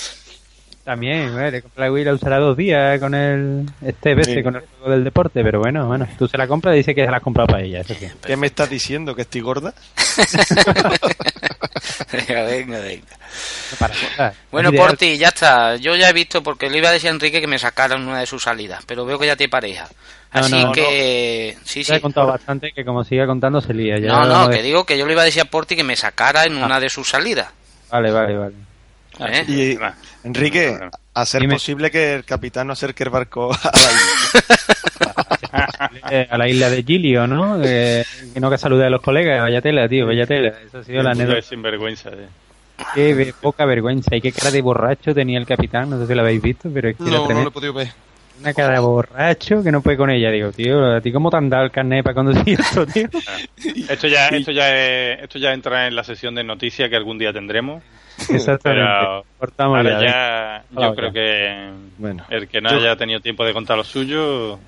También, 0.88 1.38
¿eh? 1.38 1.50
le 1.50 1.60
compré 1.60 1.84
la 1.84 1.92
Wii 1.92 2.04
la 2.04 2.14
usará 2.14 2.38
dos 2.38 2.56
días 2.56 2.98
con 2.98 3.14
el 3.14 3.66
este 3.84 4.14
veces 4.14 4.36
Sí. 4.36 4.42
con 4.42 4.56
el 4.56 4.62
juego 4.62 4.90
del 4.90 5.04
deporte, 5.04 5.42
pero 5.44 5.58
bueno, 5.60 5.86
bueno, 5.86 6.08
tú 6.18 6.26
se 6.26 6.38
la 6.38 6.46
compras 6.48 6.74
y 6.74 6.78
dice 6.78 6.94
que 6.94 7.04
se 7.04 7.10
la 7.10 7.18
has 7.18 7.22
comprado 7.22 7.46
para 7.48 7.62
ella, 7.62 7.80
eso 7.80 7.92
sí. 7.92 8.08
¿Qué 8.24 8.36
me 8.38 8.46
estás 8.46 8.70
diciendo? 8.70 9.14
¿Que 9.14 9.20
estoy 9.22 9.42
gorda? 9.42 9.74
venga, 12.12 12.42
venga, 12.44 12.78
venga. 12.80 13.06
Para. 13.78 13.94
Bueno, 14.50 14.70
Ideal. 14.70 14.86
Porti, 14.86 15.18
ya 15.18 15.28
está. 15.28 15.76
Yo 15.76 15.94
ya 15.94 16.08
he 16.08 16.12
visto, 16.14 16.42
porque 16.42 16.70
le 16.70 16.78
iba 16.78 16.88
a 16.88 16.92
decir 16.92 17.08
a 17.10 17.12
Enrique 17.12 17.40
que 17.40 17.46
me 17.46 17.58
sacaran 17.58 18.06
una 18.08 18.20
de 18.20 18.26
sus 18.26 18.42
salidas, 18.42 18.82
pero 18.86 19.04
veo 19.04 19.18
que 19.18 19.26
ya 19.26 19.36
te 19.36 19.48
pareja. 19.48 19.88
No, 20.32 20.40
Así 20.40 20.62
no, 20.62 20.72
que... 20.72 21.56
Sí, 21.64 21.82
Ya 21.82 21.94
he 21.94 21.96
sí. 21.98 22.02
contado 22.02 22.26
bastante 22.28 22.72
que 22.72 22.84
como 22.84 23.04
siga 23.04 23.26
contando 23.26 23.60
se 23.60 23.72
lía. 23.74 23.98
Ya 23.98 24.08
No, 24.08 24.24
no, 24.26 24.48
que 24.50 24.56
de- 24.56 24.62
digo 24.62 24.84
que 24.84 24.98
yo 24.98 25.06
le 25.06 25.12
iba 25.12 25.22
a 25.22 25.24
decir 25.26 25.42
a 25.42 25.46
Porti 25.46 25.74
que 25.76 25.84
me 25.84 25.96
sacara 25.96 26.44
en 26.44 26.62
Ah. 26.62 26.66
una 26.66 26.80
de 26.80 26.88
sus 26.90 27.08
salidas. 27.08 27.48
Vale, 27.90 28.10
vale, 28.10 28.36
vale. 28.36 28.54
¿Eh? 29.20 29.44
Y, 29.48 29.78
Enrique, 30.26 30.78
a 31.14 31.26
ser 31.26 31.40
Dime. 31.42 31.54
posible 31.54 31.90
que 31.90 32.14
el 32.14 32.24
capitán 32.24 32.66
no 32.68 32.72
acerque 32.74 33.04
el 33.04 33.10
barco 33.10 33.52
a 33.52 33.58
la 33.72 33.80
isla. 33.80 34.88
A 36.30 36.38
la 36.38 36.48
isla 36.48 36.68
de 36.70 36.82
Gilio, 36.82 37.26
¿no? 37.26 37.60
Eh, 37.62 38.04
que 38.34 38.40
no 38.40 38.50
que 38.50 38.58
salude 38.58 38.86
a 38.86 38.90
los 38.90 39.00
colegas, 39.00 39.40
vaya 39.40 39.60
tela, 39.60 39.88
tío, 39.88 40.06
vaya 40.06 40.26
tela. 40.26 40.52
Eso 40.66 40.78
ha 40.78 40.84
sido 40.84 41.02
la 41.02 41.10
anécdota. 41.12 41.42
sinvergüenza, 41.42 42.10
eh. 42.10 42.28
Qué 42.94 43.14
ve- 43.14 43.34
poca 43.40 43.64
vergüenza 43.64 44.14
y 44.14 44.20
qué 44.20 44.30
cara 44.32 44.50
de 44.50 44.60
borracho 44.62 45.14
tenía 45.14 45.38
el 45.38 45.46
capitán, 45.46 45.90
no 45.90 45.98
sé 45.98 46.06
si 46.06 46.14
lo 46.14 46.20
habéis 46.20 46.40
visto, 46.42 46.70
pero 46.72 46.90
es 46.90 46.96
que 46.96 47.04
era 47.04 47.18
No, 47.18 47.28
no 47.28 47.42
lo 47.42 47.48
he 47.48 47.52
podido 47.52 47.72
ver. 47.72 47.88
Una 48.40 48.54
cara 48.54 48.74
de 48.74 48.78
borracho 48.80 49.62
que 49.64 49.72
no 49.72 49.80
puede 49.82 49.96
con 49.96 50.10
ella. 50.10 50.30
Digo, 50.30 50.52
tío, 50.52 50.94
¿a 50.96 51.00
ti 51.00 51.10
cómo 51.10 51.28
te 51.30 51.38
han 51.38 51.48
dado 51.50 51.64
el 51.64 51.70
carnet 51.72 52.04
para 52.04 52.14
conducir 52.14 52.60
esto, 52.60 52.86
tío? 52.86 53.08
Esto 53.88 54.06
ya, 54.06 54.28
esto 54.28 54.52
ya 54.52 54.68
es- 54.76 55.22
esto 55.24 55.38
ya 55.38 55.52
entra 55.52 55.86
en 55.88 55.96
la 55.96 56.04
sesión 56.04 56.34
de 56.36 56.44
noticias 56.44 56.88
que 56.88 56.96
algún 56.96 57.18
día 57.18 57.32
tendremos. 57.32 57.82
Exactamente. 58.30 58.84
Pero 59.00 59.24
Cortamos 59.38 59.76
ahora 59.76 60.00
ya, 60.00 60.06
ya, 60.06 60.64
venga. 60.70 60.88
yo 60.88 60.94
creo 60.94 61.08
ya. 61.08 61.12
que 61.14 61.70
Bueno, 61.98 62.24
el 62.30 62.48
que 62.48 62.60
no 62.60 62.70
yo- 62.70 62.76
haya 62.78 62.96
tenido 62.96 63.20
tiempo 63.20 63.44
de 63.44 63.52
contar 63.52 63.76
lo 63.76 63.84
suyo, 63.84 64.58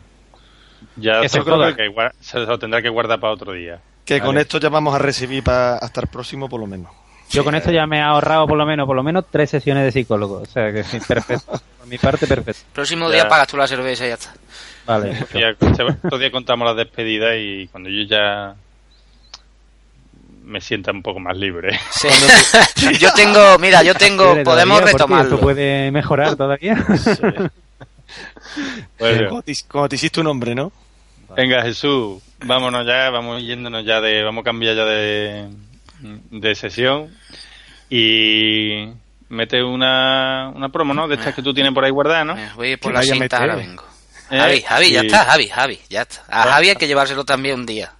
ya 0.96 1.20
Que 1.20 1.28
se, 1.28 1.42
que 1.42 1.50
lo 1.50 2.58
tendrá 2.58 2.80
que 2.82 2.88
guardar 2.88 3.20
para 3.20 3.32
otro 3.32 3.52
día. 3.52 3.80
Que 4.04 4.20
con 4.20 4.38
esto 4.38 4.58
ya 4.58 4.68
vamos 4.68 4.94
a 4.94 4.98
recibir 4.98 5.42
para 5.44 5.76
hasta 5.76 6.00
el 6.00 6.06
próximo 6.08 6.48
por 6.48 6.60
lo 6.60 6.66
menos. 6.66 6.90
Yo 7.30 7.44
con 7.44 7.54
esto 7.54 7.70
ya 7.70 7.86
me 7.86 7.98
he 7.98 8.02
ahorrado 8.02 8.44
por 8.48 8.58
lo 8.58 8.66
menos, 8.66 8.86
por 8.88 8.96
lo 8.96 9.04
menos 9.04 9.24
tres 9.30 9.50
sesiones 9.50 9.84
de 9.84 9.92
psicólogo. 9.92 10.38
O 10.42 10.46
sea 10.46 10.72
que 10.72 10.82
sí, 10.82 10.98
perfecto. 11.06 11.52
Por 11.80 11.86
mi 11.88 11.96
parte, 11.96 12.26
perfecto. 12.26 12.60
Próximo 12.74 13.08
Ya. 13.08 13.14
día 13.14 13.28
pagas 13.28 13.46
tú 13.48 13.56
la 13.56 13.66
cerveza 13.68 14.04
y 14.04 14.08
ya 14.08 14.14
está. 14.14 14.34
Vale. 14.84 15.12
Ya, 15.34 15.54
se- 15.74 15.82
Otro 15.84 16.18
día 16.18 16.30
contamos 16.32 16.66
las 16.66 16.76
despedidas 16.76 17.36
y 17.38 17.68
cuando 17.68 17.88
yo 17.88 18.02
ya 18.02 18.54
me 20.50 20.60
sienta 20.60 20.90
un 20.90 21.02
poco 21.02 21.20
más 21.20 21.36
libre. 21.36 21.78
Sí. 21.92 22.08
yo 22.98 23.12
tengo, 23.14 23.58
mira, 23.58 23.82
yo 23.82 23.94
tengo, 23.96 24.24
¿Todavía? 24.24 24.44
podemos 24.44 24.82
retomarlo. 24.82 25.24
¿Esto 25.34 25.40
puede 25.40 25.90
mejorar 25.90 26.36
todavía? 26.36 26.84
Bueno, 28.98 29.28
Como 29.28 29.42
te, 29.42 29.54
como 29.68 29.88
te 29.88 29.96
hiciste 29.96 30.20
un 30.20 30.26
hombre, 30.26 30.54
¿no? 30.54 30.72
venga 31.36 31.62
Jesús, 31.62 32.20
vámonos 32.44 32.84
ya, 32.84 33.08
vamos 33.10 33.40
yéndonos 33.40 33.84
ya 33.86 34.00
de, 34.00 34.24
vamos 34.24 34.42
a 34.42 34.44
cambiar 34.46 34.74
ya 34.74 34.84
de, 34.84 35.48
de 36.32 36.54
sesión 36.56 37.08
y 37.88 38.88
mete 39.28 39.62
una, 39.62 40.50
una 40.52 40.68
promo, 40.70 40.92
¿no? 40.92 41.06
De 41.06 41.14
estas 41.14 41.32
que 41.36 41.42
tú 41.42 41.54
tienes 41.54 41.72
por 41.72 41.84
ahí 41.84 41.90
guardadas, 41.92 42.26
¿no? 42.26 42.36
Eh, 42.36 42.48
Voy 42.56 42.76
por 42.78 42.92
la 42.92 43.02
cinta, 43.02 43.18
meter. 43.20 43.38
ahora 43.40 43.54
vengo. 43.54 43.84
Eh, 44.32 44.38
Javi, 44.38 44.62
Javi, 44.62 44.90
ya 44.90 45.02
y- 45.04 45.06
está, 45.06 45.24
Javi, 45.24 45.48
Javi, 45.48 45.78
ya 45.88 46.02
está. 46.02 46.22
A 46.28 46.42
Javi 46.50 46.68
hay 46.70 46.74
que 46.76 46.88
llevárselo 46.88 47.24
también 47.24 47.60
un 47.60 47.66
día. 47.66 47.92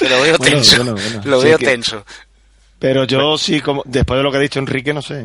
Lo 0.00 0.20
veo 0.22 0.38
tenso. 0.38 0.76
bueno, 0.76 0.92
bueno. 0.92 1.20
Lo 1.24 1.40
Sí, 1.40 1.48
veo 1.48 1.58
que- 1.58 1.66
tenso. 1.66 2.04
Pero 2.78 3.04
yo 3.04 3.38
sí, 3.38 3.60
como 3.60 3.82
después 3.86 4.18
de 4.18 4.22
lo 4.22 4.30
que 4.30 4.36
ha 4.36 4.40
dicho 4.40 4.58
Enrique, 4.58 4.92
no 4.92 5.00
sé. 5.02 5.24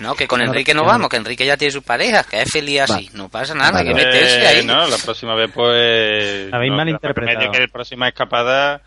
No, 0.00 0.14
que 0.14 0.26
con 0.26 0.40
Enrique 0.40 0.72
no 0.74 0.84
vamos, 0.84 1.08
que 1.08 1.16
Enrique 1.18 1.44
ya 1.46 1.56
tiene 1.56 1.70
su 1.72 1.82
pareja, 1.82 2.24
que 2.24 2.40
es 2.42 2.50
feliz 2.50 2.80
así. 2.80 3.10
No 3.12 3.28
pasa 3.28 3.54
nada, 3.54 3.78
hay 3.80 3.86
que 3.86 3.92
Vale. 3.92 4.06
meterse 4.06 4.42
Eh, 4.42 4.46
ahí. 4.46 4.64
no, 4.66 4.86
la 4.88 4.96
próxima 4.98 5.34
vez 5.34 5.50
pues... 5.54 6.52
Habéis 6.52 6.70
no, 6.70 6.76
malinterpretado. 6.78 7.52
que 7.52 7.60
la 7.60 7.68
próxima 7.68 8.08
escapada 8.08 8.80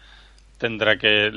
tendrá 0.58 0.98
que 0.98 1.30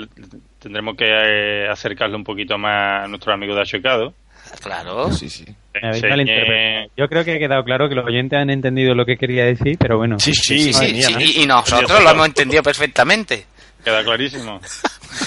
tendremos 0.59 0.97
que 0.97 1.05
eh, 1.07 1.69
acercarle 1.69 2.17
un 2.17 2.25
poquito 2.25 2.57
más 2.59 3.05
a 3.05 3.09
nuestro 3.09 3.33
amigo 3.35 3.55
de 3.55 3.63
Achocado. 3.63 4.15
Claro. 4.63 5.13
Sí, 5.13 5.29
sí. 5.29 5.45
Me 5.83 5.89
habéis 5.89 6.03
Enseñe- 6.05 6.11
malinterpretado. 6.11 6.91
Yo 6.97 7.09
creo 7.09 7.24
que 7.24 7.33
ha 7.35 7.39
quedado 7.39 7.64
claro 7.64 7.89
que 7.89 7.95
los 7.95 8.07
oyentes 8.07 8.39
han 8.39 8.51
entendido 8.51 8.95
lo 8.95 9.05
que 9.07 9.16
quería 9.16 9.45
decir, 9.45 9.77
pero 9.79 9.99
bueno. 9.99 10.18
Sí, 10.18 10.33
Sí, 10.35 10.72
sí, 10.72 10.72
sí, 10.72 10.93
mía, 10.93 11.07
sí, 11.09 11.14
¿no? 11.14 11.20
y, 11.20 11.43
y 11.43 11.47
nosotros 11.47 12.03
lo 12.03 12.11
hemos 12.11 12.27
entendido 12.27 12.62
perfectamente. 12.62 13.47
Queda 13.85 14.03
clarísimo. 14.05 14.61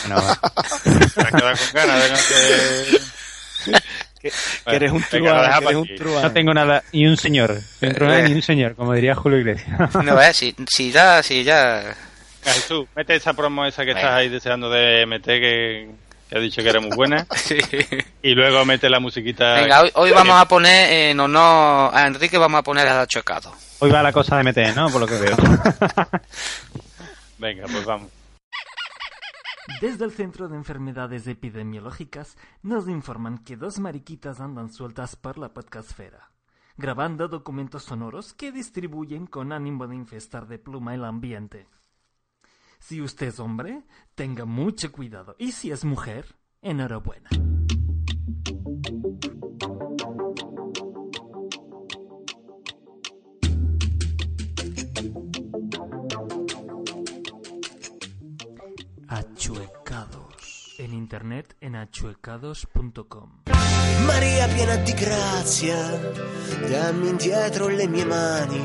Bueno, 0.08 0.22
va. 0.22 0.40
Me 1.16 1.24
ha 1.24 1.32
quedado 1.32 1.56
con 1.58 1.74
ganas 1.74 2.04
de 2.04 2.10
no 2.10 2.18
que... 3.74 3.80
Que, 4.22 4.32
que 4.32 4.76
eres 4.76 4.92
un 4.92 5.02
truán, 5.04 5.64
eres 5.64 5.76
un. 5.76 5.88
No 6.22 6.32
tengo 6.34 6.54
nada, 6.54 6.84
y 6.92 7.06
un 7.06 7.16
señor. 7.16 7.58
Dentro 7.80 8.06
de 8.06 8.18
nada, 8.18 8.28
ni 8.28 8.34
un 8.36 8.42
señor, 8.42 8.76
como 8.76 8.94
diría 8.94 9.16
Julio 9.16 9.40
Iglesias. 9.40 9.96
No, 10.04 10.22
eh, 10.22 10.34
si, 10.34 10.54
si 10.70 10.92
ya, 10.92 11.24
si 11.24 11.46
ya... 11.46 11.96
Jesús, 12.44 12.86
mete 12.98 13.16
esa 13.16 13.34
promo 13.34 13.66
esa 13.66 13.84
que 13.84 13.94
Venga. 13.94 14.00
estás 14.02 14.14
ahí 14.16 14.28
deseando 14.30 14.70
de 14.70 15.06
meter 15.06 15.40
que, 15.40 15.88
que 16.30 16.38
ha 16.38 16.40
dicho 16.40 16.62
que 16.62 16.70
era 16.70 16.80
muy 16.80 16.96
buena. 16.96 17.26
Sí. 17.36 17.58
Y 18.22 18.36
luego 18.36 18.64
mete 18.66 18.90
la 18.90 19.00
musiquita. 19.00 19.56
Venga, 19.56 19.82
hoy, 19.82 19.92
hoy 19.96 20.12
vamos 20.12 20.40
a 20.40 20.48
poner 20.48 21.10
en 21.10 21.20
honor 21.20 21.92
a 21.94 22.06
Enrique, 22.06 22.38
vamos 22.38 22.60
a 22.60 22.64
poner 22.64 22.88
a 22.88 23.08
Chocado. 23.08 23.52
Hoy 23.80 23.90
va 23.90 24.04
la 24.04 24.14
cosa 24.14 24.38
de 24.38 24.44
meter, 24.44 24.76
¿no? 24.76 24.90
Por 24.90 25.02
lo 25.02 25.08
que 25.08 25.18
veo. 25.18 25.36
Venga, 27.40 27.66
pues 27.72 27.86
vamos. 27.86 28.12
Desde 29.82 30.06
el 30.06 30.12
Centro 30.12 30.50
de 30.50 30.58
Enfermedades 30.58 31.26
Epidemiológicas 31.26 32.38
nos 32.62 32.88
informan 32.88 33.40
que 33.40 33.56
dos 33.56 33.80
mariquitas 33.80 34.42
andan 34.42 34.72
sueltas 34.72 35.16
por 35.16 35.38
la 35.38 35.54
podcastfera, 35.54 36.32
grabando 36.78 37.30
documentos 37.30 37.84
sonoros 37.84 38.34
que 38.34 38.52
distribuyen 38.52 39.26
con 39.26 39.54
ánimo 39.54 39.88
de 39.88 39.96
infestar 39.96 40.48
de 40.48 40.60
pluma 40.60 40.94
el 40.94 41.06
ambiente. 41.06 41.68
Si 42.80 43.02
usted 43.02 43.28
es 43.28 43.40
hombre, 43.40 43.84
tenga 44.16 44.46
mucho 44.46 44.92
cuidado, 44.92 45.36
y 45.38 45.52
si 45.52 45.70
es 45.72 45.84
mujer, 45.86 46.36
enhorabuena. 46.62 47.30
Achuecados. 59.08 60.76
En 60.78 60.94
internet 60.94 61.56
en 61.60 61.76
achuecados.com. 61.76 63.42
Maria 64.06 64.48
piena 64.48 64.78
di 64.78 64.94
grazia, 64.94 65.76
dammi 66.70 67.10
indietro 67.10 67.68
le 67.68 67.88
mie 67.88 68.06
mani 68.06 68.62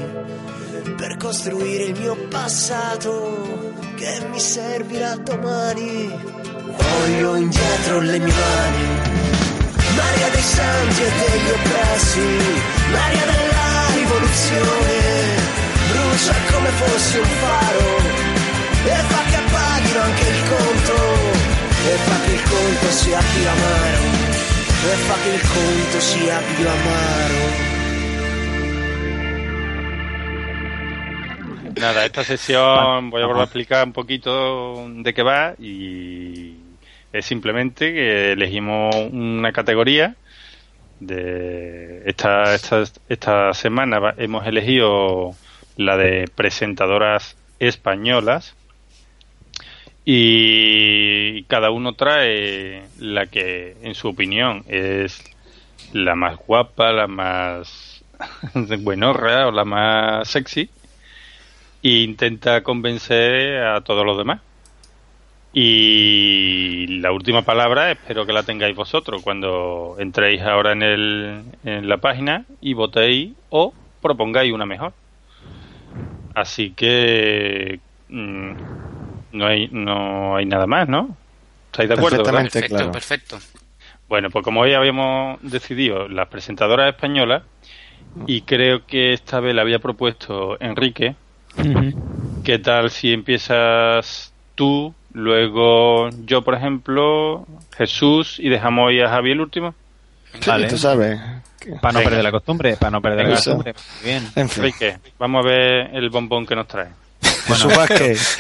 per 0.97 1.17
costruire 1.17 1.85
il 1.85 1.99
mio 1.99 2.15
passato 2.29 3.64
che 4.05 4.27
mi 4.31 4.39
servirà 4.39 5.17
domani. 5.17 6.13
Voglio 6.77 7.37
indietro 7.37 8.01
le 8.01 8.19
mie 8.19 8.35
mani, 8.45 8.87
Maria 9.97 10.29
dei 10.29 10.43
santi 10.43 11.03
e 11.03 11.11
degli 11.21 11.51
oppressi, 11.57 12.29
Maria 12.93 13.25
della 13.33 13.69
rivoluzione, 13.99 14.97
brucia 15.91 16.35
come 16.53 16.71
fossi 16.81 17.17
un 17.17 17.31
faro. 17.41 17.89
E 18.85 18.97
fa 19.11 19.23
che 19.31 19.37
appaghino 19.37 20.01
anche 20.01 20.27
il 20.35 20.43
conto, 20.53 20.97
e 21.89 21.95
fa 22.07 22.17
che 22.25 22.33
il 22.33 22.43
conto 22.43 22.91
sia 22.91 23.21
più 23.33 23.49
amaro. 23.57 24.05
E 24.85 24.95
fa 25.07 25.15
che 25.23 25.31
il 25.31 25.45
conto 25.49 26.01
sia 26.01 26.39
più 26.55 26.69
amaro. 26.69 27.84
Nada, 31.85 32.07
esta 32.07 32.24
sesión 32.24 33.11
voy 33.11 33.20
a 33.20 33.26
volver 33.26 33.43
a 33.43 33.45
explicar 33.45 33.87
un 33.87 33.93
poquito 33.93 34.89
de 34.89 35.12
qué 35.12 35.22
va 35.22 35.55
y 35.59 36.55
es 37.12 37.26
simplemente 37.26 37.93
que 37.93 38.32
elegimos 38.32 38.97
una 39.12 39.53
categoría 39.53 40.16
de 41.01 42.03
esta, 42.07 42.55
esta, 42.55 42.85
esta 43.11 43.53
semana 43.53 44.14
hemos 44.16 44.47
elegido 44.47 45.32
la 45.76 45.99
de 45.99 46.24
presentadoras 46.35 47.37
españolas 47.59 48.55
y 50.07 51.43
cada 51.45 51.70
uno 51.70 51.93
trae 51.93 52.85
la 52.99 53.26
que 53.26 53.76
en 53.82 53.95
su 53.95 54.09
opinión 54.09 54.64
es 54.68 55.22
la 55.93 56.14
más 56.14 56.39
guapa, 56.47 56.93
la 56.93 57.09
más 57.09 58.03
buenorra 58.80 59.49
o 59.49 59.51
la 59.51 59.66
más 59.66 60.28
sexy 60.28 60.70
e 61.85 62.03
intenta 62.03 62.62
convencer 62.62 63.62
a 63.62 63.82
todos 63.82 64.07
los 64.07 64.16
demás. 64.16 64.41
Y 65.53 66.87
la 67.01 67.12
última 67.12 67.43
palabra 67.43 67.93
espero 67.93 68.24
que 68.24 68.32
la 68.32 68.43
tengáis 68.43 68.74
vosotros 68.74 69.22
cuando 69.22 69.97
entréis 69.99 70.41
ahora 70.43 70.72
en, 70.72 70.82
el, 70.82 71.43
en 71.62 71.89
la 71.89 71.99
página 71.99 72.47
y 72.61 72.72
votéis 72.72 73.35
o 73.51 73.74
propongáis 74.01 74.53
una 74.53 74.64
mejor. 74.64 74.95
Así 76.35 76.70
que 76.70 77.78
mm, 78.09 78.53
no 79.32 79.47
hay 79.47 79.68
no 79.70 80.37
hay 80.37 80.47
nada 80.47 80.66
más, 80.66 80.89
¿no? 80.89 81.16
¿Estáis 81.66 81.91
de 81.91 81.95
acuerdo? 81.95 82.24
verdad? 82.24 82.41
Perfectamente, 82.43 82.61
Perfecto, 82.61 82.76
claro. 82.76 82.93
perfecto. 82.93 83.39
Bueno, 84.09 84.30
pues 84.30 84.43
como 84.43 84.61
hoy 84.62 84.72
habíamos 84.72 85.39
decidido 85.43 86.09
las 86.09 86.28
presentadoras 86.28 86.89
españolas 86.95 87.43
y 88.26 88.41
creo 88.41 88.87
que 88.87 89.12
esta 89.12 89.41
vez 89.41 89.55
la 89.55 89.62
había 89.62 89.78
propuesto 89.78 90.57
Enrique, 90.61 91.14
¿qué 92.45 92.59
tal 92.59 92.91
si 92.91 93.13
empiezas 93.13 94.33
tú, 94.55 94.95
luego 95.13 96.11
yo, 96.25 96.43
por 96.43 96.55
ejemplo, 96.55 97.47
Jesús 97.77 98.39
y 98.39 98.49
dejamos 98.49 98.89
hoy 98.89 99.01
a 99.01 99.09
Javier 99.09 99.35
el 99.35 99.41
último? 99.41 99.75
Sí, 100.41 100.51
tú 100.69 100.79
sabes. 100.79 101.21
Para 101.81 101.93
no 101.93 101.99
Venga. 102.01 102.11
perder 102.11 102.25
la 102.25 102.31
costumbre, 102.31 102.77
para 102.77 102.91
no 102.91 103.01
perder 103.01 103.27
la 103.27 103.35
costumbre. 103.35 103.73
Muy 103.73 104.11
bien. 104.11 104.29
En 104.37 104.49
fin. 104.49 104.65
Enrique, 104.65 104.99
vamos 105.19 105.45
a 105.45 105.49
ver 105.49 105.91
el 105.95 106.11
bombón 106.11 106.45
que 106.47 106.55
nos 106.55 106.69
trae. 106.69 106.89
Jesús 107.47 107.77
Vázquez. 107.77 108.39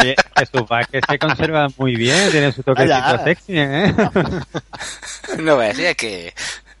Oye, 0.00 0.14
Jesús 0.36 0.68
Vázquez 0.68 1.02
se 1.08 1.18
conserva 1.18 1.68
muy 1.76 1.96
bien, 1.96 2.30
tiene 2.30 2.52
su 2.52 2.62
toquecito 2.62 3.24
sexy, 3.24 3.52
¿eh? 3.56 3.94
No 5.38 5.56
ves, 5.56 5.78
es 5.78 5.96
que... 5.96 6.34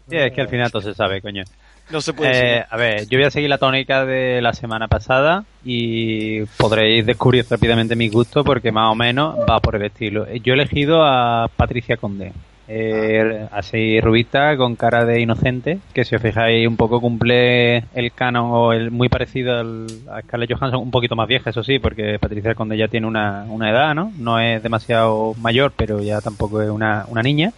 Sí, 0.08 0.16
es 0.16 0.32
que 0.32 0.40
al 0.40 0.48
final 0.48 0.70
todo 0.70 0.82
se 0.82 0.94
sabe, 0.94 1.20
coño. 1.20 1.44
No 1.90 2.00
se 2.00 2.12
puede 2.12 2.30
Eh, 2.30 2.34
decir. 2.52 2.64
a 2.70 2.76
ver, 2.76 3.08
yo 3.08 3.18
voy 3.18 3.24
a 3.26 3.30
seguir 3.30 3.48
la 3.48 3.58
tónica 3.58 4.04
de 4.04 4.40
la 4.42 4.52
semana 4.52 4.88
pasada 4.88 5.44
y 5.64 6.42
podréis 6.58 7.06
descubrir 7.06 7.46
rápidamente 7.48 7.96
mi 7.96 8.08
gusto 8.08 8.44
porque 8.44 8.72
más 8.72 8.92
o 8.92 8.94
menos 8.94 9.36
va 9.48 9.58
por 9.60 9.76
el 9.76 9.82
estilo. 9.82 10.26
Yo 10.42 10.52
he 10.52 10.56
elegido 10.56 11.02
a 11.04 11.48
Patricia 11.56 11.96
Conde. 11.96 12.32
Eh, 12.70 13.46
así 13.50 13.98
rubita, 14.02 14.54
con 14.58 14.76
cara 14.76 15.06
de 15.06 15.22
inocente, 15.22 15.78
que 15.94 16.04
si 16.04 16.14
os 16.14 16.20
fijáis 16.20 16.68
un 16.68 16.76
poco 16.76 17.00
cumple 17.00 17.78
el 17.94 18.12
canon 18.14 18.50
o 18.52 18.74
el 18.74 18.90
muy 18.90 19.08
parecido 19.08 19.56
al, 19.58 19.86
a 20.12 20.20
Scarlett 20.20 20.52
Johansson, 20.52 20.82
un 20.82 20.90
poquito 20.90 21.16
más 21.16 21.26
vieja, 21.26 21.48
eso 21.48 21.64
sí, 21.64 21.78
porque 21.78 22.18
Patricia 22.18 22.54
Conde 22.54 22.76
ya 22.76 22.88
tiene 22.88 23.06
una, 23.06 23.46
una 23.48 23.70
edad, 23.70 23.94
¿no? 23.94 24.12
No 24.18 24.38
es 24.38 24.62
demasiado 24.62 25.32
mayor, 25.40 25.72
pero 25.74 26.02
ya 26.02 26.20
tampoco 26.20 26.60
es 26.60 26.68
una, 26.68 27.06
una 27.08 27.22
niña. 27.22 27.52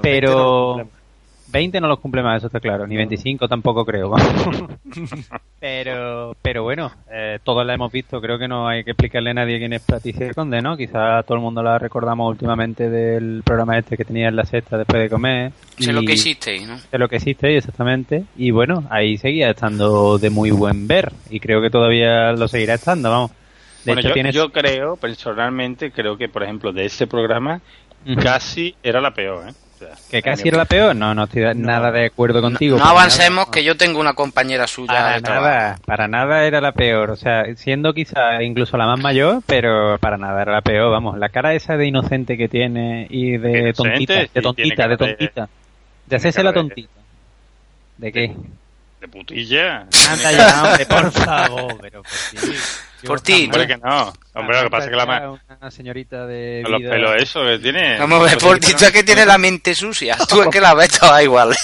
Pero 0.00 0.86
20 1.50 1.80
no 1.80 1.88
los 1.88 1.98
cumple 2.00 2.22
más, 2.22 2.38
eso 2.38 2.46
está 2.46 2.60
claro. 2.60 2.86
Ni 2.86 2.96
25 2.96 3.48
tampoco 3.48 3.84
creo. 3.84 4.14
pero, 5.60 6.36
pero 6.40 6.62
bueno, 6.62 6.92
eh, 7.10 7.38
todos 7.42 7.66
la 7.66 7.74
hemos 7.74 7.90
visto. 7.90 8.20
Creo 8.20 8.38
que 8.38 8.48
no 8.48 8.68
hay 8.68 8.84
que 8.84 8.92
explicarle 8.92 9.30
a 9.30 9.34
nadie 9.34 9.58
quién 9.58 9.72
es 9.72 9.82
Patricia 9.82 10.32
Conde, 10.32 10.62
¿no? 10.62 10.76
Quizá 10.76 11.22
todo 11.22 11.36
el 11.36 11.42
mundo 11.42 11.62
la 11.62 11.78
recordamos 11.78 12.30
últimamente 12.30 12.88
del 12.88 13.42
programa 13.44 13.78
este 13.78 13.96
que 13.96 14.04
tenía 14.04 14.28
en 14.28 14.36
la 14.36 14.44
sexta 14.44 14.78
después 14.78 15.02
de 15.02 15.10
comer. 15.10 15.52
Sé 15.78 15.92
lo 15.92 16.02
que 16.02 16.12
hicisteis, 16.12 16.66
¿no? 16.66 16.78
de 16.90 16.98
lo 16.98 17.08
que 17.08 17.16
existe 17.16 17.56
exactamente 17.56 18.24
y 18.36 18.50
bueno 18.50 18.84
ahí 18.90 19.16
seguía 19.16 19.50
estando 19.50 20.18
de 20.18 20.28
muy 20.28 20.50
buen 20.50 20.86
ver 20.86 21.12
y 21.30 21.40
creo 21.40 21.62
que 21.62 21.70
todavía 21.70 22.32
lo 22.32 22.48
seguirá 22.48 22.74
estando 22.74 23.10
vamos 23.10 23.30
de 23.84 23.92
Bueno, 23.92 24.00
hecho 24.00 24.08
yo, 24.08 24.14
tiene 24.14 24.32
yo 24.32 24.50
creo, 24.50 24.96
personalmente, 24.96 25.90
creo 25.90 26.16
que, 26.16 26.28
por 26.28 26.42
ejemplo, 26.42 26.72
de 26.72 26.84
ese 26.84 27.06
programa, 27.06 27.60
casi 28.22 28.74
era 28.82 29.00
la 29.00 29.14
peor, 29.14 29.48
¿eh? 29.48 29.52
Que 30.10 30.22
casi 30.22 30.48
era 30.48 30.58
la 30.58 30.64
peor 30.64 30.94
no 30.96 31.14
no 31.14 31.24
estoy 31.24 31.42
nada 31.54 31.90
de 31.90 32.06
acuerdo 32.06 32.40
contigo 32.40 32.76
No 32.76 32.82
para 32.84 32.90
avancemos, 33.00 33.46
que 33.48 33.64
yo 33.64 33.76
tengo 33.76 34.00
una 34.00 34.14
compañera 34.14 34.66
suya 34.66 34.92
Para 34.92 35.14
de 35.14 35.20
trabajo. 35.22 35.44
nada, 35.46 35.78
para 35.86 36.08
nada 36.08 36.44
era 36.44 36.60
la 36.60 36.72
peor. 36.72 37.10
O 37.10 37.16
sea, 37.16 37.44
siendo 37.56 37.92
quizá 37.94 38.42
incluso 38.42 38.76
la 38.76 38.86
más 38.86 39.00
mayor, 39.00 39.42
pero 39.46 39.98
para 39.98 40.16
nada 40.18 40.42
era 40.42 40.52
la 40.52 40.60
peor. 40.62 40.90
Vamos, 40.90 41.18
la 41.18 41.28
cara 41.28 41.54
esa 41.54 41.76
de 41.76 41.86
inocente 41.86 42.36
que 42.36 42.48
tiene 42.48 43.06
y 43.10 43.38
de 43.38 43.58
Inocente, 43.58 43.72
tontita, 43.74 44.20
sí, 44.22 44.30
de 44.34 44.42
tontita, 44.42 44.82
de 44.84 44.88
de- 44.88 44.96
tontita. 44.96 45.48
De 46.06 46.16
hacerse 46.16 46.42
la 46.42 46.52
tontita. 46.52 46.90
¿De 47.98 48.12
qué? 48.12 48.34
De 49.00 49.08
putilla. 49.08 49.86
Anda 50.10 50.32
ya, 50.32 50.62
hombre, 50.64 50.86
por 50.86 51.12
favor, 51.24 51.76
pero 51.80 52.02
por 52.02 52.40
ti. 52.40 52.52
Por 53.02 53.18
ti, 53.22 53.44
Hombre, 53.46 53.66
que 53.66 53.78
no. 53.78 54.12
Hombre, 54.34 54.58
lo 54.58 54.64
que 54.64 54.70
pasa 54.70 54.84
es 54.84 54.90
que 54.90 54.96
la 54.96 55.06
ma- 55.06 55.30
Una 55.30 55.70
señorita 55.70 56.26
de 56.26 56.60
con 56.62 56.72
los 56.72 56.80
vida- 56.82 56.90
pelos 56.90 57.16
eso 57.16 57.42
que 57.46 57.58
tiene. 57.58 57.98
Vamos 57.98 58.20
a 58.20 58.24
ver, 58.24 58.36
por 58.38 58.58
ti, 58.58 58.74
tú 58.74 58.84
es 58.84 58.92
que 58.92 59.02
tienes 59.02 59.26
la 59.26 59.38
mente 59.38 59.74
sucia. 59.74 60.18
Tú 60.28 60.42
es 60.42 60.48
que 60.48 60.60
la 60.60 60.74
ves 60.74 60.98
toda 60.98 61.22
igual. 61.22 61.56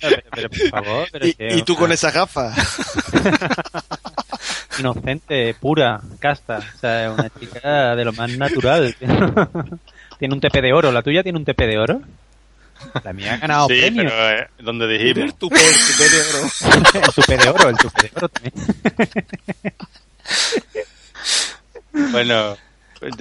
Pero, 0.00 0.22
pero, 0.30 0.48
por 0.50 0.68
favor, 0.70 1.08
pero 1.10 1.26
Y, 1.26 1.34
que- 1.34 1.56
y 1.56 1.62
tú 1.64 1.74
con 1.74 1.90
esa 1.90 2.12
gafa. 2.12 2.52
inocente, 4.78 5.54
pura, 5.54 6.00
casta. 6.20 6.58
O 6.58 6.78
sea, 6.78 7.10
una 7.10 7.28
chica 7.40 7.96
de 7.96 8.04
lo 8.04 8.12
más 8.12 8.30
natural. 8.36 8.94
tiene 10.18 10.34
un 10.34 10.40
TP 10.40 10.60
de 10.62 10.72
oro. 10.72 10.92
¿La 10.92 11.02
tuya 11.02 11.24
tiene 11.24 11.38
un 11.38 11.44
TP 11.44 11.66
de 11.66 11.78
oro? 11.78 12.02
La 13.02 13.12
mía 13.12 13.34
ha 13.34 13.36
ganado 13.38 13.68
sí, 13.68 13.80
premio. 13.80 14.02
pero 14.04 14.30
eh, 14.30 14.48
donde 14.58 14.86
dijimos. 14.88 15.38
Tu 15.38 15.48
por 15.48 15.58
tu 15.58 15.64
de 16.02 16.20
oro. 16.20 16.50
el 16.94 17.12
tupe 17.14 17.36
de 17.36 17.48
oro, 17.48 17.68
el 17.68 17.76
tupe 17.76 18.02
de 18.02 18.10
oro 18.16 18.28
también. 18.28 18.54
Bueno, 22.10 22.56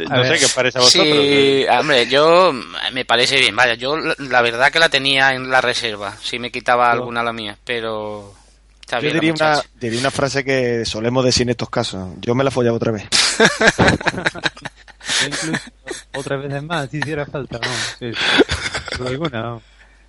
A 0.09 0.15
no 0.15 0.21
ver. 0.23 0.33
sé 0.33 0.39
qué 0.39 0.45
os 0.45 0.53
parece 0.53 0.77
a 0.77 0.81
vosotros. 0.81 1.17
Sí, 1.17 1.65
hombre, 1.69 2.07
yo 2.07 2.51
me 2.91 3.05
parece 3.05 3.37
bien. 3.39 3.55
Vaya, 3.55 3.75
yo 3.75 3.95
la- 3.97 4.41
verdad 4.41 4.71
que 4.71 4.79
la 4.79 4.89
tenía 4.89 5.33
en 5.33 5.49
la 5.49 5.61
reserva. 5.61 6.15
Si 6.21 6.39
me 6.39 6.51
quitaba 6.51 6.91
alguna 6.91 7.21
la 7.23 7.33
mía, 7.33 7.55
pero 7.63 8.33
está 8.81 8.97
Yo 8.97 9.03
bien. 9.03 9.13
diría 9.19 9.33
una, 9.33 9.61
diría 9.79 9.99
una 9.99 10.11
frase 10.11 10.43
que 10.43 10.85
solemos 10.85 11.23
decir 11.23 11.43
en 11.43 11.49
estos 11.49 11.69
casos. 11.69 12.09
Yo 12.21 12.33
me 12.33 12.43
la 12.43 12.49
follaba 12.51 12.77
otra 12.77 12.91
vez. 12.91 13.03
Yo 15.21 15.27
incluso 15.27 15.61
otra 16.15 16.37
vez 16.37 16.63
más, 16.63 16.89
si 16.89 16.97
hiciera 16.97 17.25
falta. 17.25 17.59
No, 17.59 17.69
sí, 17.99 18.11
alguna, 18.99 19.41
no. 19.41 19.61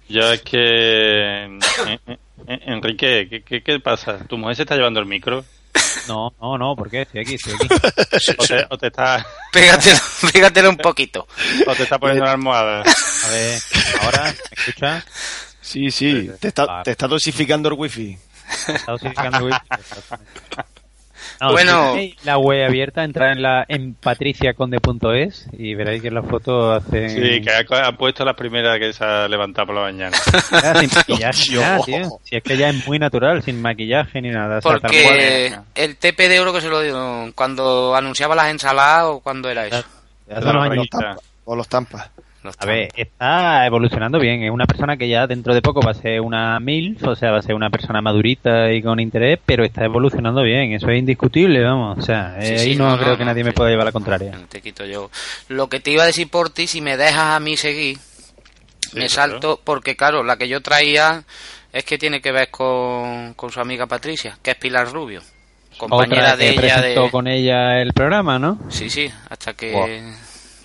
Yo 0.09 0.33
es 0.33 0.43
que. 0.43 1.59
Enrique, 2.47 3.27
¿qué, 3.31 3.43
qué, 3.43 3.63
qué 3.63 3.81
pasa? 3.81 4.19
¿Tu 4.27 4.37
mujer 4.37 4.57
se 4.57 4.63
está 4.63 4.77
llevando 4.77 5.01
el 5.01 5.07
micro? 5.07 5.45
No, 6.09 6.35
no, 6.41 6.59
no, 6.59 6.77
¿por 6.77 6.91
qué? 6.91 7.03
Estoy 7.03 7.21
aquí, 7.23 7.35
estoy 7.35 7.55
aquí. 7.55 7.69
¿O 8.39 8.45
te, 8.45 8.67
o 8.71 8.79
te 8.79 8.87
está, 8.89 9.27
Pégatelo, 9.53 9.99
pégatelo 10.33 10.71
un 10.71 10.77
poquito. 10.77 11.27
o 11.67 11.75
te 11.75 11.85
está 11.85 11.99
poniendo 11.99 12.25
la 12.25 12.33
almohada? 12.33 12.83
A 12.83 13.31
ver, 13.31 13.61
ahora, 14.03 14.25
¿me 14.25 14.63
escuchas? 14.63 15.05
Sí, 15.61 15.91
sí. 15.91 16.31
Te 16.41 16.49
está, 16.49 16.83
te 16.83 16.91
está 16.91 17.09
dosificando 17.09 17.69
el 17.71 17.75
wifi. 17.75 18.19
Está 18.69 18.93
dosificando 18.93 19.39
el 19.39 19.45
wifi. 19.45 19.59
No, 21.41 21.53
Bueno. 21.53 21.95
si 21.97 22.17
la 22.25 22.39
web 22.39 22.67
abierta, 22.67 23.05
entrar 23.05 23.33
en 23.33 23.43
la 23.43 23.65
en 23.69 23.95
patriciaconde.es 23.95 25.47
y 25.53 25.75
veréis 25.75 26.03
que 26.03 26.11
la 26.11 26.23
foto 26.23 26.73
hace 26.73 27.09
Sí, 27.09 27.41
que 27.41 27.51
ha, 27.51 27.87
ha 27.89 27.93
puesto 27.97 28.25
la 28.25 28.35
primera 28.35 28.79
que 28.79 28.93
se 28.93 29.05
ha 29.05 29.29
levantado 29.29 29.67
por 29.69 29.77
la 29.77 29.83
mañana. 29.83 30.17
sin 30.17 30.91
maquillaje 30.95 31.55
nada, 31.57 31.81
tío. 31.85 32.09
Si 32.23 32.37
es 32.37 32.43
que 32.43 32.57
ya 32.57 32.69
es 32.71 32.87
muy 32.87 32.99
natural, 32.99 33.43
sin 33.43 33.61
maquillaje 33.61 34.21
ni 34.21 34.31
nada. 34.31 34.59
o 34.59 34.63
sea, 34.63 34.73
tal 34.73 34.81
Porque 34.81 35.55
el 35.75 35.97
TP 35.97 36.29
de 36.29 36.41
oro 36.41 36.53
que 36.53 36.61
se 36.61 36.69
lo 36.69 36.81
dio 36.81 37.33
cuando 37.35 37.95
anunciaba 37.95 38.35
las 38.35 38.51
ensaladas 38.51 39.05
o 39.07 39.21
cuando 39.21 39.49
era 39.51 39.67
eso. 39.67 39.85
Ya 40.29 40.39
unos 40.39 40.89
O 41.45 41.55
los 41.57 41.69
tampas. 41.69 42.11
O 42.45 42.49
los 42.49 42.57
tampas. 42.57 42.75
A 42.75 42.79
ver, 42.79 42.89
está 42.95 43.67
evolucionando 43.67 44.19
bien. 44.19 44.43
Es 44.43 44.51
una 44.51 44.67
persona 44.67 44.97
que 44.97 45.09
ya 45.09 45.27
dentro 45.27 45.55
de 45.55 45.63
poco 45.63 45.81
va 45.81 45.93
a 45.93 45.95
ser 45.95 46.21
una 46.21 46.61
MILF, 46.61 47.03
o 47.05 47.17
sea, 47.17 47.31
va 47.31 47.39
a 47.39 47.43
ser 47.43 47.55
una 47.55 47.71
persona 47.71 48.01
madurita 48.01 48.73
y 48.73 48.83
con 48.83 49.01
interés, 49.01 49.39
pero 49.45 49.65
está 49.65 49.85
evolucionando 49.85 50.43
bien. 50.43 50.73
Eso 50.73 50.89
es 50.91 50.99
indiscutible, 50.99 51.63
vamos. 51.63 51.99
O 51.99 52.03
sea, 52.03 52.37
Sí, 52.41 52.53
eh, 52.53 52.59
sí, 52.59 52.71
ahí 52.71 52.77
no, 52.77 52.91
no, 52.91 52.97
creo 52.99 53.13
no, 53.13 53.17
que 53.17 53.25
no, 53.25 53.31
nadie 53.31 53.45
me 53.45 53.53
pueda 53.53 53.71
llevar 53.71 53.87
la 53.87 53.93
contraria. 53.93 54.33
Te 54.49 54.61
quito 54.61 54.85
yo. 54.85 55.11
Lo 55.49 55.69
que 55.69 55.81
te 55.81 55.91
iba 55.91 56.03
a 56.03 56.07
decir 56.07 56.29
por 56.29 56.51
ti, 56.51 56.67
si 56.67 56.81
me 56.81 56.97
dejas 56.97 57.37
a 57.37 57.41
mí 57.41 57.57
seguir, 57.57 57.99
me 58.93 59.07
claro. 59.07 59.09
salto, 59.09 59.61
porque 59.63 59.97
claro, 59.97 60.23
la 60.23 60.37
que 60.37 60.49
yo 60.49 60.61
traía 60.61 61.25
es 61.73 61.85
que 61.85 61.99
tiene 61.99 62.21
que 62.21 62.33
ver 62.33 62.51
con, 62.51 63.35
con 63.35 63.51
su 63.51 63.61
amiga 63.61 63.87
Patricia, 63.87 64.39
que 64.43 64.53
es 64.53 64.57
Pilar 64.57 64.93
Rubio. 64.93 65.23
Compañera 65.77 66.35
Otra 66.35 66.37
de 66.37 66.45
que 66.45 66.51
ella 66.53 66.77
presentó 66.77 67.03
de... 67.05 67.11
con 67.11 67.27
ella 67.27 67.81
el 67.81 67.93
programa, 67.93 68.39
¿no? 68.39 68.61
Sí, 68.69 68.89
sí, 68.89 69.11
hasta 69.29 69.55
que 69.55 69.73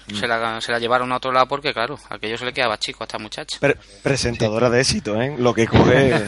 Buah. 0.09 0.19
se, 0.19 0.27
la, 0.27 0.61
se 0.61 0.71
la 0.71 0.79
llevaron 0.79 1.11
a 1.11 1.17
otro 1.17 1.31
lado 1.31 1.47
porque, 1.47 1.73
claro, 1.73 1.97
aquello 2.09 2.37
se 2.37 2.45
le 2.45 2.53
quedaba 2.53 2.77
chico 2.77 3.03
a 3.03 3.05
esta 3.05 3.17
muchacha. 3.17 3.57
Pre- 3.59 3.77
presentadora 4.03 4.69
de 4.69 4.81
éxito, 4.81 5.21
¿eh? 5.21 5.35
Lo 5.37 5.53
que 5.53 5.67
coge. 5.67 6.09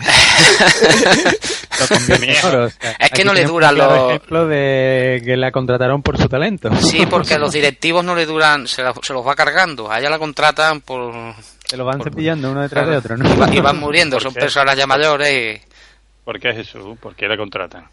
lo 1.79 2.65
Es 2.65 2.77
que 2.77 2.95
aquí 2.99 3.23
no 3.23 3.33
le 3.33 3.45
duran 3.45 3.75
los- 3.77 4.09
ejemplo 4.09 4.47
de 4.47 5.21
que 5.23 5.37
la 5.37 5.51
contrataron 5.51 6.01
por 6.01 6.17
su 6.17 6.27
talento. 6.27 6.73
Sí, 6.77 7.05
porque 7.05 7.33
a 7.35 7.39
los 7.39 7.51
directivos 7.53 8.03
no 8.03 8.15
le 8.15 8.25
duran, 8.25 8.67
se, 8.67 8.83
la- 8.83 8.93
se 9.01 9.13
los 9.13 9.25
va 9.25 9.35
cargando. 9.35 9.91
A 9.91 9.99
ella 9.99 10.09
la 10.09 10.19
contratan 10.19 10.81
por... 10.81 11.13
Se 11.65 11.77
lo 11.77 11.85
van 11.85 12.01
cepillando 12.01 12.51
uno 12.51 12.61
detrás 12.61 12.87
de 12.87 12.97
otro, 12.97 13.17
¿no? 13.17 13.29
Y, 13.33 13.37
va- 13.37 13.53
y 13.55 13.59
van 13.61 13.79
muriendo, 13.79 14.17
¿Por 14.17 14.23
son 14.23 14.33
personas 14.33 14.75
ya 14.75 14.85
mayores. 14.85 15.61
¿Por 16.25 16.39
qué 16.39 16.53
Jesús? 16.53 16.97
¿Por 16.99 17.15
qué 17.15 17.27
la 17.27 17.37
contratan? 17.37 17.87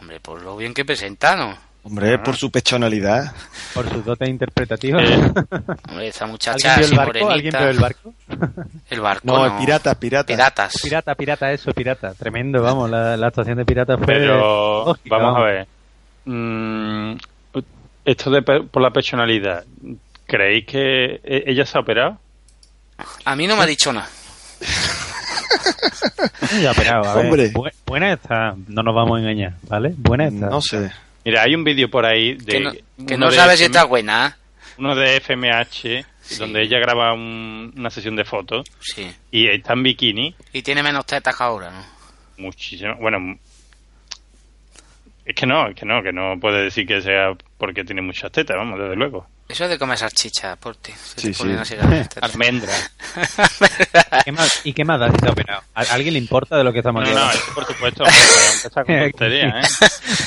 Hombre, 0.00 0.20
por 0.20 0.40
lo 0.42 0.56
bien 0.56 0.72
que 0.74 0.84
presentan, 0.84 1.56
Hombre, 1.86 2.18
por 2.18 2.36
su 2.36 2.50
pechonalidad. 2.50 3.32
Por 3.72 3.88
sus 3.88 4.04
dotes 4.04 4.28
interpretativas. 4.28 5.08
Hombre, 5.88 6.08
esta 6.08 6.26
muchacha 6.26 6.74
¿Alguien 6.74 6.90
vio 6.90 7.00
el 7.02 7.06
barco? 7.06 7.30
¿Alguien 7.30 7.54
vio 7.56 7.68
el 7.68 7.78
barco? 7.78 8.14
El 8.90 9.00
barco, 9.00 9.22
No, 9.24 9.48
no. 9.48 9.58
pirata, 9.58 9.94
pirata. 9.94 10.26
Piratas. 10.26 10.74
Pirata, 10.82 11.14
pirata, 11.14 11.52
eso, 11.52 11.72
pirata. 11.72 12.12
Tremendo, 12.14 12.60
vamos, 12.60 12.90
la, 12.90 13.16
la 13.16 13.28
actuación 13.28 13.56
de 13.58 13.64
pirata 13.64 13.96
fue... 13.96 14.06
Pero 14.06 14.84
lógica, 14.86 15.16
vamos 15.16 15.36
a 15.38 15.42
ver. 15.44 15.66
Mm, 16.24 17.12
esto 18.04 18.30
de 18.30 18.42
pe- 18.42 18.62
por 18.64 18.82
la 18.82 18.90
personalidad, 18.90 19.64
¿creéis 20.26 20.66
que 20.66 21.20
e- 21.22 21.44
ella 21.46 21.64
se 21.64 21.78
ha 21.78 21.82
operado? 21.82 22.18
A 23.24 23.36
mí 23.36 23.46
no 23.46 23.54
me 23.56 23.62
ha 23.62 23.66
dicho 23.66 23.92
nada. 23.92 24.08
Ya, 26.60 26.72
pero, 26.74 27.04
a 27.04 27.14
ver, 27.14 27.26
Hombre. 27.26 27.52
bu- 27.52 27.72
buena 27.86 28.12
está, 28.12 28.54
no 28.68 28.82
nos 28.82 28.94
vamos 28.94 29.16
a 29.16 29.20
engañar, 29.20 29.54
¿vale? 29.68 29.94
Buena 29.96 30.26
está. 30.26 30.46
No 30.48 30.60
sé. 30.60 30.90
Mira, 31.26 31.42
hay 31.42 31.54
un 31.56 31.64
vídeo 31.64 31.90
por 31.90 32.06
ahí 32.06 32.34
de 32.34 32.44
Que 32.44 32.60
no, 32.60 32.72
que 32.72 33.14
uno 33.16 33.26
no 33.26 33.30
de 33.32 33.36
sabe 33.36 33.56
si 33.56 33.64
está 33.64 33.82
buena. 33.84 34.38
Uno 34.78 34.94
de 34.94 35.16
FMH, 35.16 36.06
donde 36.38 36.62
ella 36.62 36.78
graba 36.78 37.12
un- 37.12 37.72
una 37.76 37.90
sesión 37.90 38.14
de 38.14 38.24
fotos 38.24 38.64
Sí. 38.80 39.12
y 39.32 39.48
está 39.48 39.72
en 39.72 39.82
bikini, 39.82 40.34
Y 40.52 40.62
tiene 40.62 40.82
menos 40.84 41.04
tetas 41.04 41.36
que 41.36 41.42
ahora, 41.42 41.70
¿no? 41.72 41.84
muchísimo. 42.38 42.94
Bueno, 43.00 43.38
es 45.26 45.34
que 45.34 45.46
no, 45.46 45.68
es 45.68 45.74
que 45.74 45.84
no, 45.84 46.02
que 46.02 46.12
no 46.12 46.38
puede 46.40 46.62
decir 46.64 46.86
que 46.86 47.02
sea 47.02 47.32
porque 47.58 47.84
tiene 47.84 48.00
muchas 48.02 48.30
tetas, 48.32 48.56
vamos, 48.56 48.78
desde 48.78 48.96
luego. 48.96 49.26
Eso 49.48 49.64
es 49.64 49.70
de 49.70 49.78
comer 49.78 49.96
salchicha, 49.98 50.56
por 50.56 50.74
ti. 50.76 50.92
Se 50.92 51.20
Sí, 51.20 51.34
sí. 51.34 51.76
Almendras. 52.20 52.90
¿Qué 54.24 54.32
más, 54.32 54.60
¿Y 54.64 54.72
qué 54.72 54.84
más 54.84 54.98
da 54.98 55.10
si 55.10 55.18
se 55.18 55.26
ha 55.28 55.30
operado? 55.30 55.62
¿A 55.74 55.80
alguien 55.92 56.14
le 56.14 56.18
importa 56.18 56.56
de 56.56 56.64
lo 56.64 56.72
que 56.72 56.78
estamos 56.78 57.04
No, 57.04 57.10
no, 57.10 57.16
hablando? 57.18 57.38
eso 57.38 57.54
por 57.54 57.64
supuesto, 57.66 58.04
con 58.72 58.86
tontería, 59.10 59.60
¿eh? 59.60 59.66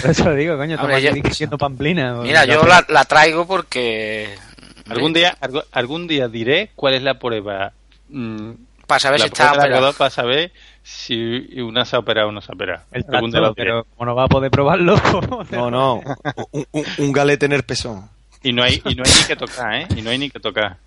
Por 0.02 0.12
eso 0.12 0.34
digo, 0.34 0.58
coño, 0.58 0.78
Hombre, 0.80 1.02
yo- 1.02 1.12
diciendo 1.14 1.58
pamplina. 1.58 2.14
Mira, 2.16 2.46
yo 2.46 2.64
la, 2.66 2.86
la 2.90 3.06
traigo 3.06 3.46
porque... 3.48 4.36
Algún 4.90 5.14
día, 5.14 5.38
algún 5.72 6.08
día 6.08 6.28
diré 6.28 6.72
cuál 6.76 6.96
es 6.96 7.04
la 7.04 7.20
prueba. 7.20 7.74
mm, 8.10 8.52
Para 8.88 9.00
saber 9.00 9.20
la 9.20 9.26
si 9.26 9.34
está 9.34 9.52
operado. 9.54 9.94
para 9.94 10.10
saber 10.10 10.52
si 10.90 11.62
una 11.62 11.86
se 11.86 11.96
ha 11.96 12.00
operado 12.00 12.30
o 12.30 12.32
no 12.32 12.42
se 12.42 12.52
ha 12.52 12.56
operado. 12.56 12.84
El 12.92 13.04
diré. 13.04 13.52
pero 13.56 13.84
como 13.96 14.06
no 14.06 14.16
va 14.16 14.24
a 14.26 14.28
poder 14.28 14.50
probarlo... 14.52 14.96
No, 15.52 15.70
no. 15.72 16.02
Un, 16.52 16.66
un- 16.72 16.86
un 16.98 17.12
galete 17.12 17.46
en 17.46 17.54
el 17.54 17.64
pezón. 17.64 18.10
Y 18.42 18.54
no 18.54 18.64
hay, 18.64 18.82
y 18.86 18.96
no 18.96 19.04
hay 19.06 19.12
ni 19.20 19.24
que 19.28 19.36
tocar, 19.36 19.74
¿eh? 19.76 19.88
Y 19.96 20.02
no 20.02 20.10
hay 20.10 20.18
ni 20.18 20.30
que 20.30 20.40
tocar. 20.40 20.78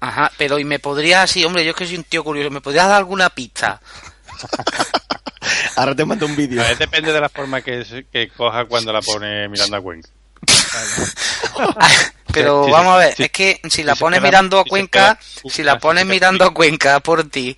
Ajá, 0.00 0.30
pero 0.38 0.58
y 0.58 0.64
me 0.64 0.78
podría, 0.78 1.26
sí, 1.26 1.44
hombre, 1.44 1.64
yo 1.64 1.70
es 1.70 1.76
que 1.76 1.86
soy 1.86 1.96
un 1.96 2.04
tío 2.04 2.24
curioso, 2.24 2.50
¿me 2.50 2.60
podrías 2.62 2.86
dar 2.88 2.96
alguna 2.96 3.28
pista? 3.30 3.80
Ahora 5.76 5.94
te 5.94 6.04
mando 6.04 6.26
un 6.26 6.36
vídeo. 6.36 6.62
A 6.62 6.68
ver, 6.68 6.78
depende 6.78 7.12
de 7.12 7.20
la 7.20 7.28
forma 7.28 7.60
que, 7.60 7.84
se- 7.84 8.04
que 8.04 8.28
coja 8.28 8.64
cuando 8.64 8.92
la 8.92 9.00
pone 9.02 9.48
mirando 9.48 9.76
a 9.76 9.80
Cuenca. 9.80 10.08
Pero 12.32 12.62
Sí, 12.64 12.66
sí, 12.66 12.72
vamos 12.72 12.94
a 12.94 12.96
ver, 12.98 13.14
sí. 13.16 13.22
es 13.24 13.30
que 13.30 13.60
si 13.68 13.82
la 13.82 13.94
pones 13.96 14.20
queda- 14.20 14.28
mirando 14.28 14.60
a 14.60 14.64
Cuenca, 14.64 15.18
queda- 15.18 15.50
si 15.50 15.62
la 15.62 15.78
pones 15.78 16.06
mirando 16.06 16.44
a 16.44 16.54
Cuenca 16.54 17.00
por 17.00 17.24
ti, 17.28 17.56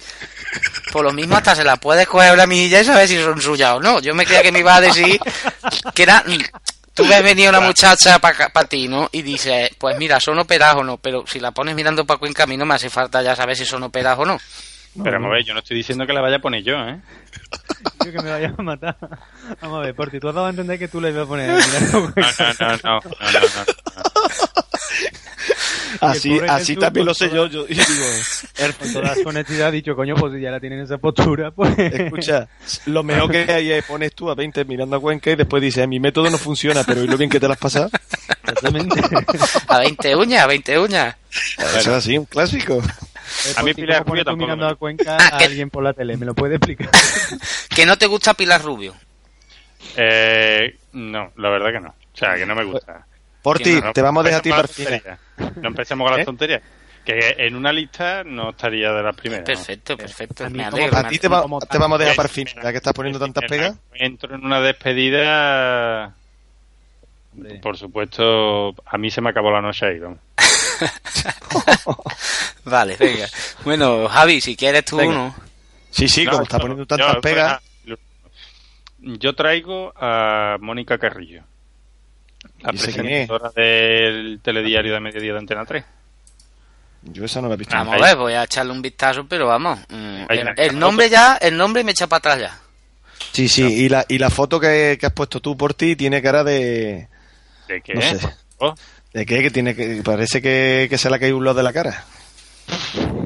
por 0.92 1.04
lo 1.04 1.12
mismo 1.12 1.36
hasta 1.36 1.54
se 1.54 1.64
la 1.64 1.76
puedes 1.76 2.06
coger 2.06 2.36
la 2.36 2.46
mejilla 2.46 2.80
y 2.80 2.84
saber 2.84 3.08
si 3.08 3.22
son 3.22 3.40
suyas 3.40 3.72
o 3.74 3.80
no. 3.80 4.00
Yo 4.00 4.14
me 4.14 4.24
creía 4.24 4.42
que 4.42 4.52
me 4.52 4.60
iba 4.60 4.74
a 4.76 4.80
decir 4.80 5.18
que 5.94 6.02
era... 6.02 6.24
Tú 6.94 7.06
ves 7.08 7.22
venir 7.22 7.48
una 7.48 7.60
muchacha 7.60 8.18
para 8.18 8.68
ti, 8.68 8.86
¿no? 8.86 9.08
Y 9.12 9.22
dices, 9.22 9.70
pues 9.78 9.96
mira, 9.96 10.20
son 10.20 10.38
operadas 10.38 10.76
o 10.76 10.84
no, 10.84 10.98
pero 10.98 11.24
si 11.26 11.40
la 11.40 11.50
pones 11.50 11.74
mirando 11.74 12.04
para 12.04 12.18
Cuenca, 12.18 12.42
a 12.42 12.46
mí 12.46 12.58
no 12.58 12.66
me 12.66 12.74
hace 12.74 12.90
falta 12.90 13.22
ya 13.22 13.34
saber 13.34 13.56
si 13.56 13.64
son 13.64 13.82
operadas 13.84 14.18
o 14.18 14.26
no. 14.26 14.38
Pero 15.02 15.12
vamos 15.12 15.30
a 15.30 15.34
ver, 15.36 15.44
yo 15.46 15.54
no 15.54 15.60
estoy 15.60 15.78
diciendo 15.78 16.06
que 16.06 16.12
la 16.12 16.20
vaya 16.20 16.36
a 16.36 16.40
poner 16.40 16.62
yo, 16.62 16.74
¿eh? 16.86 17.00
Yo 18.04 18.12
que 18.12 18.20
me 18.20 18.30
vaya 18.30 18.54
a 18.58 18.62
matar. 18.62 18.94
Vamos 19.62 19.78
a 19.78 19.86
ver, 19.86 19.94
Porti, 19.94 20.20
tú 20.20 20.28
has 20.28 20.34
dado 20.34 20.48
a 20.48 20.50
entender 20.50 20.78
que 20.78 20.86
tú 20.88 21.00
le 21.00 21.08
ibas 21.08 21.24
a 21.24 21.28
poner... 21.28 21.48
No, 21.48 21.56
no, 21.56 22.12
no, 22.12 22.76
no, 22.76 22.76
no, 22.82 23.00
no, 23.00 23.40
no. 23.40 23.72
Así, 26.00 26.38
así 26.48 26.76
también 26.76 27.06
lo 27.06 27.14
sé 27.14 27.28
toda- 27.28 27.48
yo. 27.48 27.66
yo 27.66 27.66
digo, 27.66 27.84
Con 28.78 28.92
toda 28.92 29.14
su 29.14 29.28
honestidad 29.28 29.68
ha 29.68 29.70
dicho, 29.70 29.94
coño, 29.96 30.14
pues 30.14 30.32
si 30.34 30.40
ya 30.40 30.50
la 30.50 30.60
tienen 30.60 30.78
en 30.80 30.84
esa 30.84 30.98
postura, 30.98 31.50
pues... 31.50 31.76
escucha, 31.78 32.48
lo 32.86 33.02
mejor 33.02 33.30
que 33.30 33.52
hay 33.52 33.72
es 33.72 33.84
pones 33.84 34.14
tú 34.14 34.30
a 34.30 34.34
20 34.34 34.64
mirando 34.64 34.96
a 34.96 35.00
Cuenca 35.00 35.30
y 35.30 35.36
después 35.36 35.62
dices, 35.62 35.86
mi 35.88 35.98
método 36.00 36.30
no 36.30 36.38
funciona, 36.38 36.84
pero 36.84 37.02
¿y 37.02 37.06
lo 37.08 37.16
bien 37.16 37.28
que 37.30 37.38
te 37.40 37.46
lo 37.46 37.52
has 37.54 37.58
pasado? 37.58 37.90
Exactamente. 38.28 39.00
A 39.68 39.78
20 39.78 40.16
uñas, 40.16 40.42
a 40.42 40.46
20 40.46 40.78
uñas. 40.78 41.16
Eso 41.58 41.78
es 41.78 41.86
así, 41.88 42.18
un 42.18 42.26
clásico. 42.26 42.74
A 43.56 43.62
mí 43.62 43.70
Porti, 43.72 43.74
Pilar 43.82 43.98
¿cómo 44.04 44.08
pones 44.08 44.08
Rubio 44.08 44.24
tú 44.24 44.24
tampoco 44.24 44.36
mirando 44.44 44.66
a 44.68 44.74
Cuenca 44.76 45.16
Ah, 45.18 45.30
a 45.36 45.38
que- 45.38 45.44
alguien 45.44 45.70
por 45.70 45.82
la 45.82 45.92
tele, 45.94 46.16
¿me 46.16 46.26
lo 46.26 46.34
puede 46.34 46.56
explicar? 46.56 46.90
Que 47.74 47.86
no 47.86 47.96
te 47.96 48.06
gusta 48.06 48.34
Pilar 48.34 48.62
Rubio. 48.62 48.94
Eh, 49.96 50.76
no, 50.92 51.32
la 51.36 51.48
verdad 51.50 51.72
que 51.72 51.80
no. 51.80 51.88
O 51.88 52.16
sea, 52.16 52.34
que 52.36 52.44
no 52.46 52.54
me 52.54 52.64
gusta. 52.64 53.06
Porti, 53.42 53.80
No, 53.80 53.92
te 53.92 54.02
vamos 54.02 54.24
a 54.24 54.28
dejar 54.28 54.40
a 54.40 54.42
ti 54.42 54.50
para. 54.50 55.18
No 55.60 55.68
empecemos 55.68 56.04
con 56.06 56.12
las 56.16 56.22
¿Eh? 56.22 56.24
tonterías. 56.24 56.62
Que 57.04 57.34
en 57.38 57.56
una 57.56 57.72
lista 57.72 58.22
no 58.24 58.50
estaría 58.50 58.92
de 58.92 59.02
las 59.02 59.16
primeras. 59.16 59.40
¿no? 59.40 59.46
Perfecto, 59.54 59.96
perfecto. 59.96 60.48
Me 60.50 60.64
alegro. 60.64 60.96
A 60.96 61.08
ti 61.08 61.18
te, 61.18 61.26
va- 61.26 61.40
vamos 61.40 61.64
a 61.68 61.98
dejar 61.98 62.14
para 62.16 62.28
el 62.28 62.32
final, 62.34 62.54
ya 62.62 62.70
que 62.70 62.76
estás 62.76 62.92
poniendo 62.94 63.18
tantas 63.18 63.44
pegas. 63.48 63.76
Entro 63.94 64.34
en 64.36 64.44
una 64.44 64.60
despedida. 64.60 66.14
Por 67.60 67.76
supuesto, 67.76 68.74
a 68.86 68.98
mí 68.98 69.10
se 69.10 69.20
me 69.20 69.30
acabó 69.30 69.50
la 69.50 69.60
noche 69.60 69.86
ahí. 69.86 69.98
vamos. 69.98 70.18
Vale, 72.64 72.96
venga. 72.98 73.26
Bueno, 73.64 74.08
Javi, 74.08 74.40
si 74.40 74.56
quieres 74.56 74.84
tú 74.84 74.96
Venga. 74.98 75.10
uno. 75.12 75.34
Sí, 75.90 76.06
sí, 76.08 76.24
No, 76.24 76.30
como 76.32 76.42
estás 76.44 76.58
yo- 76.58 76.62
poniendo 76.62 76.86
tantas 76.86 77.14
yo- 77.16 77.20
pegas. 77.20 77.60
pues, 77.84 77.98
Yo 79.18 79.34
traigo 79.34 79.92
a 79.96 80.56
Mónica 80.60 80.96
Carrillo, 80.98 81.42
la 82.60 82.70
presentadora 82.72 83.50
del 83.54 84.40
telediario 84.42 84.94
de 84.94 85.00
mediodía 85.00 85.32
de 85.32 85.38
Antena 85.38 85.64
3. 85.64 85.84
Yo 87.04 87.24
esa 87.24 87.40
no 87.40 87.48
la 87.48 87.54
he 87.54 87.56
visto. 87.56 87.74
Vamos 87.74 88.00
a 88.00 88.04
ver, 88.06 88.16
voy 88.16 88.32
a 88.34 88.44
echarle 88.44 88.72
un 88.72 88.80
vistazo, 88.82 89.26
pero 89.28 89.46
vamos. 89.48 89.78
mm, 89.88 90.24
El, 90.56 90.78
nombre 90.78 91.08
ya, 91.10 91.36
el 91.40 91.56
nombre 91.56 91.82
me 91.82 91.90
echa 91.92 92.06
para 92.06 92.18
atrás 92.18 92.38
ya. 92.40 92.58
Sí, 93.32 93.48
sí, 93.48 93.62
y 93.64 93.88
la, 93.88 94.04
y 94.08 94.18
la 94.18 94.30
foto 94.30 94.60
que, 94.60 94.96
que 95.00 95.06
has 95.06 95.12
puesto 95.12 95.40
tú 95.40 95.56
por 95.56 95.74
ti 95.74 95.96
tiene 95.96 96.22
cara 96.22 96.44
de... 96.44 97.08
¿De 97.66 97.80
qué? 97.80 97.94
No 97.94 98.00
sé. 98.02 98.18
Oh, 98.58 98.74
¿De 99.12 99.26
qué? 99.26 99.42
Que 99.42 99.50
tiene 99.50 99.74
que 99.74 100.02
parece 100.04 100.40
que, 100.40 100.86
que 100.88 100.98
se 100.98 101.10
le 101.10 101.16
ha 101.16 101.18
caído 101.18 101.36
un 101.36 101.44
lado 101.44 101.56
de 101.56 101.62
la 101.64 101.72
cara. 101.72 102.04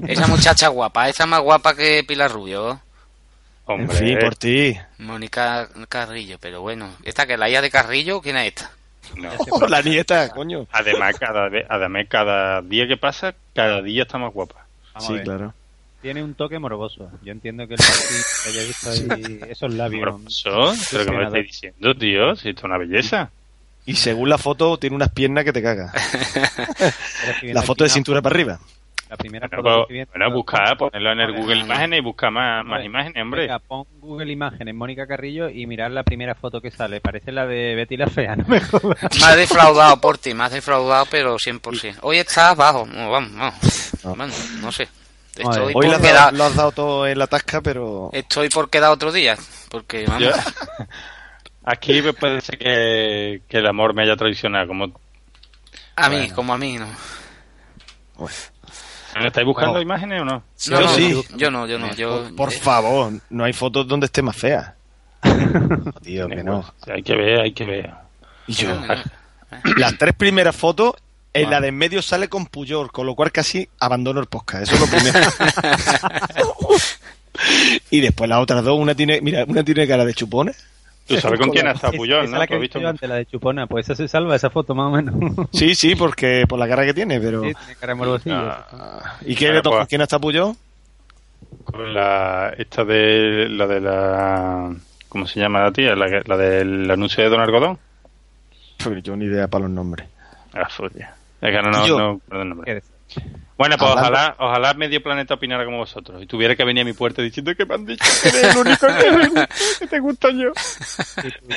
Esa 0.07 0.27
muchacha 0.27 0.69
guapa, 0.69 1.09
esa 1.09 1.27
más 1.27 1.41
guapa 1.41 1.75
que 1.77 2.03
Pilar 2.07 2.31
Rubio. 2.33 2.81
hombre, 3.67 3.85
En 3.97 4.05
fin, 4.07 4.19
por 4.19 4.37
ti. 4.37 4.77
Mónica 4.99 5.69
Carrillo, 5.89 6.39
pero 6.41 6.63
bueno. 6.63 6.89
¿Esta 7.05 7.27
que 7.27 7.35
es 7.35 7.39
la 7.39 7.49
hija 7.51 7.61
de 7.61 7.71
Carrillo? 7.71 8.21
¿Quién 8.23 8.37
es 8.39 8.49
esta? 8.49 8.71
No. 9.17 9.67
la 9.69 9.83
nieta, 9.83 10.31
coño. 10.31 10.67
Además, 10.73 11.19
cada, 11.19 11.51
además, 11.69 12.07
cada 12.09 12.63
día 12.63 12.87
que 12.87 12.97
pasa, 12.97 13.35
cada 13.55 13.83
día 13.83 14.03
está 14.03 14.19
más 14.19 14.33
guapa. 14.33 14.67
Vamos 14.95 15.09
Sí, 15.09 15.23
claro. 15.23 15.55
Tiene 16.03 16.23
un 16.23 16.35
toque 16.35 16.59
morboso. 16.59 17.11
Yo 17.23 17.33
entiendo 17.33 17.67
que 17.67 17.75
el 17.75 17.81
haya 18.47 18.63
visto 18.63 18.91
ahí 18.91 19.41
esos 19.51 19.73
labios. 19.73 20.01
Morboso, 20.01 20.73
pero 20.91 21.05
que 21.05 21.13
me 21.13 21.25
estáis 21.25 21.47
diciendo, 21.47 21.95
tío, 21.95 22.37
si 22.37 22.51
esto 22.51 22.61
es 22.61 22.65
una 22.65 22.79
belleza. 22.79 23.31
Y 23.87 23.95
según 23.95 24.29
la 24.29 24.37
foto, 24.37 24.79
tiene 24.79 24.97
unas 24.97 25.11
piernas 25.11 25.45
que 25.45 25.53
te 25.53 25.63
cagas. 25.63 25.93
La 27.43 27.63
foto 27.63 27.85
de 27.85 27.91
cintura 27.91 28.21
para 28.21 28.35
arriba. 28.35 28.59
La 29.09 29.17
primera 29.17 29.47
Bueno, 29.47 29.63
foto 29.63 29.87
que 29.87 30.07
pues, 30.07 30.09
bueno, 30.19 30.35
buscar, 30.35 30.77
ponerlo 30.77 31.13
en 31.13 31.21
el 31.21 31.33
Google. 31.33 31.61
Imágenes 31.61 31.99
y 32.01 32.03
buscar 32.03 32.33
más, 32.33 32.65
más 32.65 32.85
imágenes, 32.85 33.23
hombre. 33.23 33.43
Venga, 33.43 33.59
pon 33.61 33.87
Google 34.01 34.33
Imágenes, 34.33 34.75
Mónica 34.75 35.07
Carrillo, 35.07 35.49
y 35.49 35.67
mirar 35.67 35.93
la 35.93 36.03
primera 36.03 36.35
foto 36.35 36.61
que 36.61 36.73
sale. 36.73 37.01
Parece 37.01 37.31
la 37.31 37.47
de 37.47 37.77
Betty 37.77 37.97
la 37.97 38.09
Fea, 38.09 38.35
no 38.35 38.45
me 38.49 38.61
jodas. 38.61 38.99
Me 39.21 39.27
has 39.27 39.37
defraudado 39.37 40.01
por 40.01 40.19
ti, 40.19 40.35
me 40.35 40.45
has 40.45 40.53
defraudado, 40.53 41.07
pero 41.11 41.37
100%. 41.37 41.99
Hoy 42.03 42.19
estás 42.19 42.57
bajo, 42.57 42.85
no, 42.87 43.11
vamos, 43.11 43.33
vamos. 43.35 43.93
Bueno, 44.03 44.35
no 44.61 44.73
sé. 44.73 44.89
Estoy 45.37 45.67
Hoy 45.67 45.73
por, 45.75 45.85
lo 45.85 45.93
has, 45.93 46.03
dado, 46.03 46.33
lo 46.33 46.45
has 46.45 46.57
dado 46.57 46.73
todo 46.73 47.07
en 47.07 47.19
la 47.19 47.27
tasca, 47.27 47.61
pero... 47.61 48.11
estoy 48.13 48.49
por 48.49 48.71
quedar 48.71 48.91
otro 48.91 49.13
día. 49.13 49.37
Porque, 49.71 50.07
vamos. 50.07 50.33
Aquí 51.65 52.01
me 52.01 52.13
puede 52.13 52.41
ser 52.41 52.59
que, 52.59 53.43
que 53.49 53.59
el 53.59 53.67
amor 53.67 53.93
me 53.93 54.03
haya 54.03 54.17
traicionado. 54.17 54.69
Como, 54.69 54.93
A 55.97 56.09
mí, 56.09 56.31
como 56.31 56.55
a 56.55 56.59
mí, 56.59 56.79
no. 56.79 56.87
¿Me 58.19 58.27
estáis 59.25 59.47
buscando 59.47 59.81
imágenes 59.81 60.21
o 60.21 60.25
no? 60.25 60.43
Yo 60.59 60.81
no, 60.81 60.89
sí. 60.89 61.23
Yo 61.37 61.51
no, 61.51 61.67
yo 61.67 61.79
no. 61.79 61.95
Yo, 61.95 62.25
Por, 62.25 62.37
por 62.37 62.53
favor, 62.53 63.13
no 63.31 63.45
hay 63.45 63.53
fotos 63.53 63.89
donde 63.89 64.07
esté 64.07 64.23
más 64.23 64.37
fea. 64.37 64.75
No, 65.27 65.93
tío, 66.03 66.29
que 66.29 66.43
no. 66.45 66.65
Hay 66.87 67.03
que 67.03 67.15
ver, 67.17 67.41
hay 67.41 67.53
que 67.53 67.65
ver. 67.65 67.91
Y 68.47 68.53
yo, 68.53 68.75
no. 68.75 68.87
las 69.77 69.99
tres 69.99 70.15
primeras 70.15 70.55
fotos, 70.55 70.95
en 71.33 71.51
la 71.51 71.61
de 71.61 71.69
en 71.69 71.77
medio 71.77 72.03
sale 72.03 72.29
con 72.29 72.47
Puyol, 72.47 72.93
con 72.93 73.07
lo 73.07 73.15
cual 73.15 73.33
casi 73.33 73.69
abandono 73.81 74.21
el 74.21 74.27
podcast. 74.27 74.65
Eso 74.65 74.75
es 74.75 74.81
lo 74.81 74.87
primero. 74.87 75.19
Y 77.91 78.01
después 78.01 78.29
las 78.29 78.41
otras 78.43 78.65
dos, 78.65 78.79
una 78.79 78.95
tiene, 78.95 79.21
mira, 79.21 79.45
una 79.47 79.65
tiene 79.65 79.87
cara 79.87 80.05
de 80.05 80.15
chupones. 80.15 80.57
Tú 81.07 81.17
sabes 81.17 81.39
con 81.41 81.51
quién 81.51 81.67
ha 81.69 81.73
estado 81.73 81.93
Esa- 81.93 81.99
Puyol, 81.99 82.25
esa 82.25 82.37
¿no? 82.37 82.43
es 82.43 82.51
la 82.51 82.57
visto 82.59 82.79
antes, 82.87 83.09
la 83.09 83.15
de 83.17 83.27
Chupona. 83.27 83.67
Pues 83.67 83.87
esa 83.87 83.95
se 83.95 84.09
salva, 84.09 84.35
esa 84.37 84.51
foto 84.51 84.75
más 84.75 84.87
o 84.87 84.91
menos. 84.91 85.15
Sí, 85.53 85.75
sí, 85.75 85.95
porque 85.95 86.45
por 86.49 86.59
la 86.59 86.69
cara 86.69 86.85
que 86.85 86.95
tiene, 86.95 87.21
pero. 87.21 87.43
Sí, 87.43 87.53
tiene 87.55 87.77
cara. 87.77 88.67
Ah, 88.73 89.17
¿Y 89.25 89.35
qué 89.37 89.53
con 89.63 89.73
pues- 89.73 89.89
quién 89.89 90.01
está 90.01 90.19
Puyol? 90.19 90.55
con 91.65 91.93
la 91.95 92.53
esta 92.59 92.85
de 92.85 93.49
la 93.49 93.67
de 93.67 93.81
la 93.81 94.75
¿cómo 95.09 95.27
se 95.27 95.41
llama 95.41 95.63
la 95.63 95.73
tía? 95.73 95.95
La, 95.95 96.07
la 96.25 96.37
del 96.37 96.91
anuncio 96.91 97.23
de 97.23 97.31
Don 97.31 97.41
Algodón. 97.41 97.79
Pues 98.83 99.03
yo 99.03 99.17
ni 99.17 99.25
idea 99.27 99.49
para 99.49 99.63
los 99.65 99.71
nombres. 99.71 100.09
Ah, 100.53 100.69
furia. 100.69 101.15
Es 101.41 101.51
que 101.51 101.63
no, 101.63 101.71
no, 101.71 101.99
no, 101.99 102.21
perdón, 102.29 102.49
nombre. 102.51 102.83
Bueno, 103.59 103.77
pues 103.79 103.91
Hablando- 103.91 104.11
ojalá, 104.13 104.37
ojalá 104.39 104.75
medio 104.75 105.03
planeta 105.03 105.33
opinara 105.35 105.65
como 105.65 105.79
vosotros 105.79 106.23
y 106.23 106.27
tuviera 106.27 106.55
que 106.55 106.63
venir 106.65 106.83
a 106.83 106.85
mi 106.85 106.93
puerta 106.93 107.23
diciendo 107.23 107.55
que 107.55 107.65
me 107.65 107.75
han 107.75 107.87
dicho 107.87 108.05
que 108.23 108.29
eres 108.29 108.55
el 108.55 108.57
único 108.59 108.87
que, 108.87 109.29
gusta, 109.29 109.49
te 109.89 109.99
gusto 110.01 110.31
yo. 110.31 110.51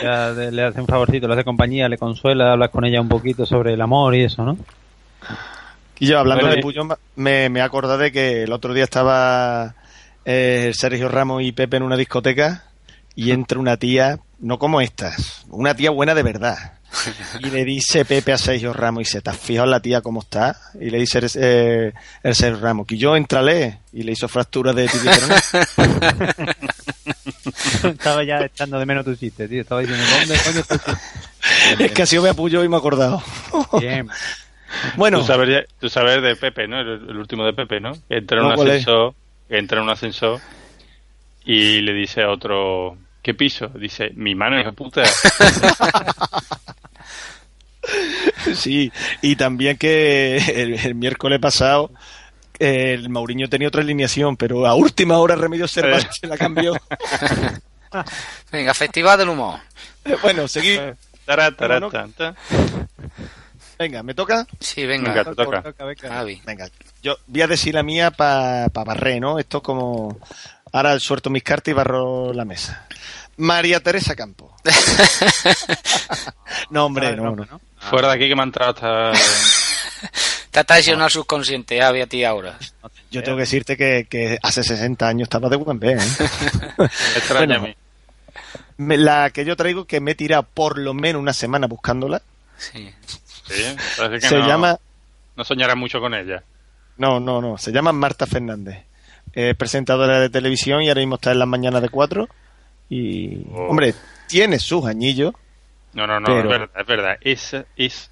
Ya 0.02 0.34
de- 0.34 0.52
le 0.52 0.64
hace 0.64 0.80
un 0.80 0.88
favorcito, 0.88 1.28
le 1.28 1.34
hace 1.34 1.44
compañía, 1.44 1.90
le 1.90 1.98
consuela, 1.98 2.54
hablas 2.54 2.70
con 2.70 2.86
ella 2.86 3.02
un 3.02 3.10
poquito 3.10 3.46
sobre 3.46 3.74
el 3.74 3.82
amor 3.82 4.16
y 4.16 4.24
eso, 4.24 4.44
¿no? 4.46 4.58
Y 6.00 6.08
yo, 6.08 6.20
hablando 6.20 6.44
Bueno, 6.46 6.54
de 6.56 6.60
y- 6.60 6.64
Puyol, 6.64 6.88
me, 7.18 7.50
me 7.50 7.60
he 7.60 7.64
acordado 7.64 7.98
de 7.98 8.12
que 8.14 8.44
el 8.44 8.54
otro 8.54 8.74
día 8.74 8.86
estaba 8.86 9.76
eh, 10.24 10.72
Sergio 10.74 11.10
Ramos 11.10 11.44
y 11.44 11.52
Pepe 11.52 11.76
en 11.78 11.84
una 11.84 11.98
discoteca 11.98 12.64
y 13.16 13.32
entra 13.32 13.60
una 13.60 13.76
tía, 13.76 14.20
no 14.40 14.58
como 14.58 14.80
estas, 14.80 15.44
una 15.50 15.76
tía 15.76 15.90
buena 15.90 16.16
de 16.16 16.24
verdad. 16.24 16.79
Y 17.40 17.50
le 17.50 17.66
dice 17.66 18.06
Pepe 18.06 18.34
a 18.34 18.38
Sergio 18.38 18.74
Ramos 18.74 19.04
y 19.04 19.06
se 19.06 19.22
te 19.22 19.30
has 19.30 19.38
fijado 19.38 19.66
en 19.66 19.72
la 19.72 19.80
tía 19.80 20.02
cómo 20.02 20.22
está? 20.22 20.58
Y 20.80 20.90
le 20.90 21.00
dice 21.00 21.20
eh, 21.36 21.94
el 22.24 22.36
Sergio 22.36 22.60
Ramos, 22.62 22.88
que 22.88 22.98
yo 22.98 23.16
entrale 23.16 23.80
y 23.94 24.04
le 24.04 24.14
hizo 24.14 24.28
fractura 24.28 24.74
de 24.74 24.88
tibia 24.88 25.12
Estaba 27.84 28.24
ya 28.24 28.40
echando 28.42 28.80
de 28.80 28.86
menos 28.86 29.06
tu 29.06 29.16
chiste, 29.16 29.48
tío. 29.48 29.62
Estaba 29.62 29.82
diciendo, 29.82 30.04
¿dónde 30.20 30.38
coño 30.44 30.60
está 30.60 30.78
chiste? 30.78 30.92
Es 31.80 31.92
que 31.94 32.02
así 32.04 32.20
me 32.20 32.30
apoyó 32.30 32.64
y 32.64 32.70
me 32.70 32.76
he 32.76 32.80
acordado. 32.80 33.24
Bien. 33.80 34.08
Bueno, 34.98 35.20
Tú 35.20 35.26
sabes, 35.26 35.66
tú 35.80 35.90
sabes 35.90 36.22
de 36.22 36.36
Pepe, 36.36 36.68
¿no? 36.68 36.80
El, 36.80 37.10
el 37.10 37.18
último 37.18 37.46
de 37.46 37.54
Pepe, 37.54 37.80
¿no? 37.80 37.92
Entra 38.10 38.40
en 38.40 38.44
No, 38.48 38.54
un 38.56 38.68
ascensor, 38.68 39.14
entra 39.50 39.78
en 39.78 39.84
un 39.86 39.90
ascensor 39.90 40.40
y 41.46 41.82
le 41.82 41.94
dice 41.94 42.22
a 42.24 42.30
otro, 42.30 42.98
¿qué 43.30 43.36
piso? 43.36 43.68
Dice, 43.68 44.10
mi 44.16 44.34
mano, 44.34 44.60
hija 44.60 44.72
puta. 44.72 45.04
Sí, 48.54 48.92
y 49.22 49.36
también 49.36 49.78
que 49.78 50.38
el, 50.38 50.74
el 50.74 50.96
miércoles 50.96 51.40
pasado 51.40 51.92
eh, 52.60 52.94
el 52.94 53.10
Mauriño 53.10 53.50
tenía 53.50 53.68
otra 53.68 53.82
alineación, 53.82 54.38
pero 54.38 54.68
a 54.68 54.76
última 54.76 55.18
hora 55.18 55.36
Remedio 55.36 55.68
Cervantes 55.68 56.18
se 56.20 56.28
la 56.28 56.38
cambió. 56.38 56.74
Venga, 58.52 58.74
Festival 58.74 59.18
del 59.18 59.30
Humor. 59.30 59.60
Eh, 60.06 60.16
bueno, 60.22 60.48
seguí. 60.48 60.78
Tan. 61.26 62.36
Venga, 63.80 64.04
¿me 64.04 64.14
toca? 64.14 64.46
Sí, 64.60 64.86
venga. 64.86 65.10
Venga, 65.10 65.24
te 65.26 65.36
toca. 65.36 65.64
Javi. 66.02 66.42
Venga, 66.46 66.68
yo 67.02 67.18
voy 67.28 67.42
a 67.42 67.48
decir 67.48 67.74
la 67.74 67.84
mía 67.84 68.12
para 68.12 68.70
pa 68.70 68.84
barrer, 68.84 69.22
¿no? 69.22 69.40
Esto 69.40 69.58
es 69.58 69.64
como... 69.64 70.20
Ahora 70.72 71.00
suelto 71.00 71.30
mis 71.30 71.44
cartas 71.44 71.72
y 71.72 71.74
barro 71.74 72.32
la 72.34 72.46
mesa. 72.46 72.86
María 73.40 73.82
Teresa 73.82 74.16
Campo. 74.16 74.56
no, 76.70 76.86
hombre, 76.86 77.16
no, 77.16 77.36
no. 77.36 77.62
Fuera 77.78 78.10
de 78.10 78.16
aquí 78.16 78.28
que 78.28 78.36
me 78.36 78.42
ha 78.42 78.46
entrado 78.46 78.72
hasta... 78.72 79.12
Te 80.52 80.60
ha 80.60 80.64
traicionado 80.64 81.06
el 81.08 81.12
subconsciente, 81.12 81.80
Javi, 81.80 82.02
a 82.02 82.08
ti 82.08 82.24
ahora. 82.24 82.58
Yo 83.12 83.22
tengo 83.22 83.38
que 83.38 83.42
decirte 83.44 83.78
que, 83.78 84.08
que 84.10 84.40
hace 84.42 84.64
60 84.64 85.08
años 85.08 85.28
estaba 85.28 85.48
de 85.48 85.58
buen 85.58 85.80
¿eh? 85.84 85.96
Extraña 87.16 87.56
a 87.56 87.60
Bueno, 87.60 87.68
mí. 87.68 87.76
Me- 88.78 88.98
la 88.98 89.30
que 89.30 89.46
yo 89.46 89.56
traigo 89.56 89.86
que 89.86 90.00
me 90.02 90.12
he 90.12 90.16
tirado 90.16 90.44
por 90.44 90.80
lo 90.80 90.94
menos 90.94 91.22
una 91.22 91.34
semana 91.34 91.68
buscándola. 91.68 92.22
Sí. 92.58 92.92
Sí, 93.48 93.64
parece 93.98 94.22
que 94.22 94.28
Se 94.28 94.38
no, 94.40 94.48
llama... 94.48 94.80
no 95.36 95.44
soñarás 95.44 95.78
mucho 95.78 96.00
con 96.00 96.14
ella. 96.16 96.44
No, 96.98 97.20
no, 97.20 97.42
no. 97.42 97.58
Se 97.58 97.72
llama 97.72 97.92
Marta 97.94 98.26
Fernández. 98.26 98.84
Es 99.34 99.56
presentadora 99.56 100.20
de 100.20 100.30
televisión 100.30 100.82
y 100.82 100.90
ahora 100.90 101.02
mismo 101.02 101.16
está 101.16 101.32
en 101.32 101.40
las 101.40 101.48
mañanas 101.48 101.82
de 101.84 101.90
cuatro. 101.90 102.28
Y, 102.90 103.46
Oh. 103.54 103.68
hombre, 103.70 103.94
tiene 104.28 104.60
sus 104.60 104.86
añillos. 104.86 105.34
No, 105.94 106.06
no, 106.08 106.20
no, 106.20 106.26
Pero- 106.28 106.40
es 106.42 106.48
verdad, 106.48 106.70
es 106.82 106.88
verdad. 106.88 107.18
Esa 107.22 107.66
es... 107.76 108.12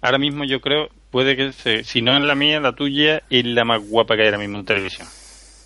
Ahora 0.00 0.18
mismo 0.18 0.44
yo 0.44 0.60
creo, 0.60 0.88
puede 1.10 1.36
que, 1.36 1.52
se- 1.52 1.84
si 1.84 2.02
no 2.02 2.16
es 2.16 2.22
la 2.24 2.34
mía, 2.34 2.58
la 2.60 2.72
tuya, 2.72 3.22
es 3.30 3.44
la 3.44 3.64
más 3.64 3.80
guapa 3.82 4.16
que 4.16 4.22
hay 4.22 4.28
ahora 4.28 4.38
mismo 4.38 4.58
en 4.58 4.64
televisión. 4.64 5.06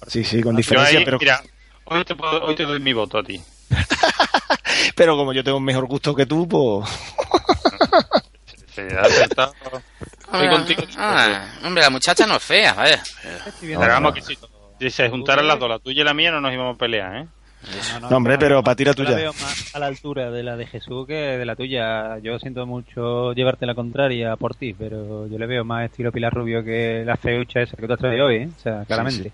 Sí, 0.06 0.22
sí, 0.24 0.42
con 0.42 0.54
diferencia, 0.56 0.98
ahí, 0.98 1.04
pero, 1.04 1.18
mira, 1.18 1.42
hoy 1.84 2.04
te, 2.04 2.14
puedo- 2.14 2.42
hoy 2.44 2.54
te 2.54 2.64
doy 2.64 2.78
mi 2.80 2.92
voto 2.92 3.18
a 3.18 3.22
ti. 3.22 3.40
pero 4.94 5.16
como 5.16 5.32
yo 5.32 5.42
tengo 5.42 5.56
un 5.58 5.64
mejor 5.64 5.86
gusto 5.86 6.14
que 6.14 6.26
tú, 6.26 6.46
pues... 6.46 6.88
Estoy 8.76 10.48
contigo. 10.50 10.82
ah, 10.98 11.46
hombre, 11.64 11.82
la 11.82 11.90
muchacha 11.90 12.26
no 12.26 12.36
es 12.36 12.42
fea, 12.42 12.74
vaya. 12.74 13.02
Pero 13.60 13.78
vamos 13.80 14.12
que 14.14 14.20
si, 14.22 14.36
si 14.78 14.90
se 14.90 15.08
juntaran 15.08 15.46
las 15.46 15.58
dos, 15.58 15.68
la 15.68 15.78
tuya 15.78 16.02
y 16.02 16.04
la 16.04 16.12
mía, 16.14 16.30
no 16.30 16.40
nos 16.40 16.52
íbamos 16.52 16.74
a 16.74 16.78
pelear, 16.78 17.16
¿eh? 17.16 17.26
No, 18.00 18.16
hombre, 18.16 18.38
pero 18.38 18.62
para 18.62 18.76
tirar 18.76 18.94
Yo 18.94 19.02
la 19.02 19.10
tuya. 19.10 19.22
veo 19.22 19.32
más 19.32 19.74
a 19.74 19.78
la 19.78 19.86
altura 19.86 20.30
de 20.30 20.42
la 20.42 20.56
de 20.56 20.66
Jesús 20.66 21.06
que 21.06 21.14
de 21.14 21.44
la 21.44 21.56
tuya. 21.56 22.18
Yo 22.18 22.38
siento 22.38 22.64
mucho 22.66 23.32
llevarte 23.32 23.66
la 23.66 23.74
contraria 23.74 24.36
por 24.36 24.54
ti, 24.54 24.72
pero 24.72 25.26
yo 25.26 25.38
le 25.38 25.46
veo 25.46 25.64
más 25.64 25.86
estilo 25.90 26.12
Pilar 26.12 26.32
Rubio 26.32 26.62
que 26.62 27.02
la 27.04 27.16
feucha 27.16 27.60
esa 27.62 27.76
que 27.76 27.86
tú 27.86 27.92
has 27.92 27.98
traído 27.98 28.26
hoy, 28.26 28.36
¿eh? 28.36 28.48
O 28.56 28.60
sea, 28.60 28.84
claramente. 28.84 29.32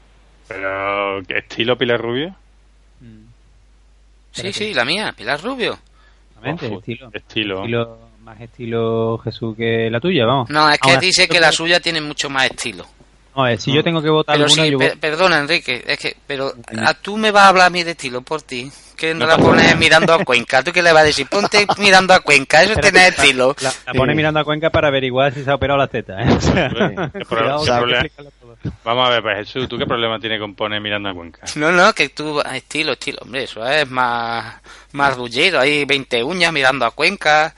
Pero, 0.48 1.20
¿qué 1.28 1.38
estilo 1.38 1.76
Pilar 1.76 2.00
Rubio? 2.00 2.34
Sí, 4.32 4.52
sí, 4.52 4.72
la 4.72 4.84
mía, 4.84 5.12
Pilar 5.16 5.40
Rubio. 5.42 5.78
Claramente, 6.32 6.66
Ojo, 6.68 6.78
estilo. 6.78 7.10
Estilo. 7.12 7.58
estilo. 7.60 7.98
Más 8.22 8.40
estilo 8.40 9.18
Jesús 9.18 9.56
que 9.56 9.90
la 9.90 9.98
tuya, 10.00 10.24
vamos. 10.24 10.48
No, 10.48 10.70
es 10.70 10.78
que 10.78 10.96
dice 10.98 11.26
que 11.28 11.40
la 11.40 11.50
suya 11.52 11.80
tiene 11.80 12.00
mucho 12.00 12.30
más 12.30 12.46
estilo. 12.46 12.86
A 13.34 13.42
ver, 13.44 13.60
si 13.60 13.72
yo 13.72 13.82
tengo 13.82 14.02
que 14.02 14.10
votar 14.10 14.34
Pero 14.36 14.44
alguna, 14.46 14.64
sí, 14.64 14.70
yo 14.72 14.78
per- 14.78 14.98
perdona, 14.98 15.38
Enrique, 15.38 15.82
es 15.86 15.98
que, 15.98 16.16
pero 16.26 16.52
a 16.84 16.94
tú 16.94 17.16
me 17.16 17.30
vas 17.30 17.44
a 17.44 17.48
hablar 17.48 17.66
a 17.68 17.70
mí 17.70 17.82
de 17.82 17.92
estilo 17.92 18.20
por 18.22 18.42
ti. 18.42 18.70
Que 18.96 19.14
no, 19.14 19.20
No 19.20 19.26
la 19.26 19.36
pones 19.38 19.64
nada. 19.64 19.74
mirando 19.76 20.12
a 20.14 20.22
Cuenca. 20.24 20.62
¿Tú 20.62 20.70
qué 20.70 20.80
le 20.82 20.92
vas 20.92 21.02
a 21.02 21.06
decir? 21.06 21.26
Ponte 21.26 21.66
mirando 21.78 22.12
a 22.14 22.20
Cuenca, 22.20 22.62
eso 22.62 22.74
tiene 22.76 23.08
estilo. 23.08 23.56
La, 23.60 23.72
la 23.86 23.94
pone 23.94 24.14
mirando 24.14 24.38
a 24.38 24.44
Cuenca 24.44 24.70
para 24.70 24.88
averiguar 24.88 25.32
si 25.32 25.42
se 25.42 25.50
ha 25.50 25.54
operado 25.54 25.78
la 25.78 25.88
teta, 25.88 26.22
¿eh? 26.22 26.26
O 26.36 26.40
sea, 26.40 26.68
¿Qué 26.68 27.24
pro- 27.24 27.26
cuidado, 27.26 27.64
qué 27.64 27.64
que 27.64 28.10
que 28.10 28.10
problema? 28.10 28.74
Vamos 28.84 29.06
a 29.08 29.10
ver, 29.10 29.22
pues 29.22 29.36
Jesús, 29.38 29.68
¿tú 29.68 29.76
qué 29.78 29.86
problema 29.86 30.20
tienes 30.20 30.38
con 30.38 30.54
poner 30.54 30.80
mirando 30.80 31.08
a 31.08 31.14
Cuenca? 31.14 31.40
No, 31.56 31.72
no, 31.72 31.92
que 31.94 32.10
tú, 32.10 32.40
estilo, 32.42 32.92
estilo, 32.92 33.18
hombre, 33.22 33.44
eso 33.44 33.66
es 33.66 33.90
más, 33.90 34.56
más 34.92 35.16
rullero, 35.16 35.58
hay 35.58 35.84
20 35.84 36.22
uñas 36.22 36.52
mirando 36.52 36.84
a 36.84 36.90
Cuenca. 36.92 37.54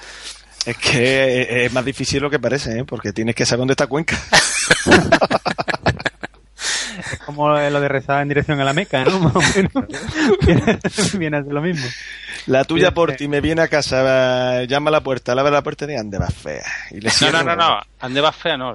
Es 0.66 0.76
que 0.78 1.42
es, 1.42 1.48
es 1.66 1.72
más 1.72 1.84
difícil 1.84 2.22
lo 2.22 2.30
que 2.30 2.38
parece, 2.38 2.78
¿eh? 2.78 2.84
Porque 2.84 3.12
tienes 3.12 3.34
que 3.34 3.44
saber 3.44 3.60
dónde 3.60 3.72
está 3.72 3.86
Cuenca. 3.86 4.16
Es 7.12 7.18
como 7.20 7.48
lo 7.48 7.80
de 7.80 7.88
rezar 7.88 8.22
en 8.22 8.28
dirección 8.28 8.60
a 8.60 8.64
la 8.64 8.72
Meca, 8.72 9.04
¿no? 9.04 9.18
Más 9.20 9.36
o 9.36 9.40
menos. 9.40 9.84
viene, 10.46 10.78
viene 11.18 11.36
a 11.38 11.42
ser 11.42 11.52
lo 11.52 11.60
mismo. 11.60 11.86
La 12.46 12.64
tuya 12.64 12.88
Sí, 12.88 12.94
por 12.94 13.12
ti 13.14 13.28
me 13.28 13.40
viene 13.40 13.62
a 13.62 13.68
casa, 13.68 14.64
llama 14.64 14.90
a 14.90 14.92
la 14.92 15.02
puerta, 15.02 15.32
abre 15.32 15.50
la 15.50 15.62
puerta 15.62 15.84
y 15.84 15.88
dice, 15.88 16.00
ande, 16.00 16.18
va 16.18 16.28
fea. 16.28 16.64
Y 16.90 17.00
le 17.00 17.10
No, 17.20 17.32
no, 17.32 17.42
no, 17.42 17.56
no. 17.56 17.80
Ande 18.00 18.20
va 18.20 18.32
fea, 18.32 18.56
no. 18.56 18.74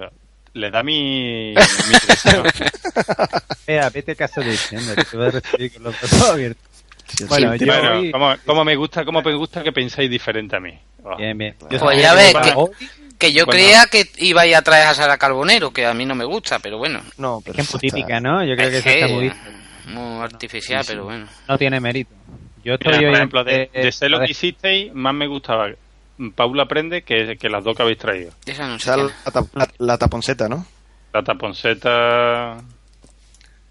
Le 0.53 0.71
da 0.71 0.81
mi, 0.81 1.53
mi. 1.53 1.55
Vea, 3.67 3.89
vete 3.91 4.13
a 4.13 4.15
casa 4.15 4.41
de 4.41 4.53
ese, 4.53 4.77
anda, 4.77 4.95
que 4.95 5.03
te 5.03 5.17
vas 5.17 5.27
a 5.27 5.39
recibir 5.39 5.73
con 5.73 5.83
los 5.83 5.99
brazos 5.99 6.29
abiertos. 6.29 6.68
Bueno, 7.27 7.55
yo 7.55 7.65
Bueno, 7.65 7.99
hoy- 7.99 8.11
como, 8.11 8.35
como 8.45 8.65
me 8.65 8.75
gusta, 8.75 9.03
como 9.05 9.21
me 9.21 9.33
gusta 9.33 9.63
que 9.63 9.71
pensáis 9.71 10.09
diferente 10.09 10.55
a 10.55 10.59
mí. 10.59 10.77
Oh. 11.03 11.15
Bien, 11.17 11.37
bien. 11.37 11.55
Yo 11.69 11.79
Pues 11.79 12.01
ya 12.01 12.11
que 12.11 12.15
ves 12.17 12.33
que, 12.35 12.53
que 13.17 13.33
yo 13.33 13.45
Bueno. 13.45 13.59
creía 13.59 13.85
que 13.87 14.09
ibais 14.17 14.55
a 14.55 14.61
traer 14.61 14.87
a 14.87 14.93
Sara 14.93 15.17
Carbonero, 15.17 15.71
que 15.71 15.85
a 15.85 15.93
mí 15.93 16.05
no 16.05 16.15
me 16.15 16.25
gusta, 16.25 16.59
pero 16.59 16.77
bueno. 16.77 17.01
No, 17.17 17.37
Es 17.39 17.43
pero 17.45 17.55
que 17.55 17.61
es 17.61 17.71
típica, 17.79 18.19
¿no? 18.19 18.43
Yo 18.43 18.55
creo 18.55 18.69
que 18.69 18.77
Es 18.77 18.85
eso 18.85 18.89
está 18.89 19.07
que- 19.07 19.13
muy, 19.13 19.31
Muy 19.93 20.23
artificial, 20.23 20.83
pero 20.87 21.05
bueno. 21.05 21.27
no 21.47 21.57
tiene 21.57 21.79
mérito. 21.79 22.13
Yo 22.63 22.73
estoy 22.75 22.97
Mira, 22.97 23.09
por 23.09 23.15
ejemplo, 23.17 23.43
de, 23.43 23.69
eh, 23.73 23.83
de 23.85 23.91
sé 23.91 24.09
lo 24.09 24.19
que 24.19 24.31
hicisteis, 24.31 24.93
más 24.93 25.13
me 25.13 25.25
gustaba 25.27 25.69
Paula 26.35 26.63
Aprende 26.63 27.01
que, 27.03 27.37
que 27.37 27.49
las 27.49 27.63
dos 27.63 27.75
que 27.77 27.83
habéis 27.83 27.97
traído. 27.97 28.31
Esa 28.45 28.67
no 28.67 28.77
sé 28.77 28.89
la, 28.95 29.07
tap- 29.31 29.47
la- 29.53 29.69
la 29.77 29.97
taponceta, 29.97 30.49
¿no? 30.49 30.65
La 31.13 31.23
taponceta... 31.23 32.57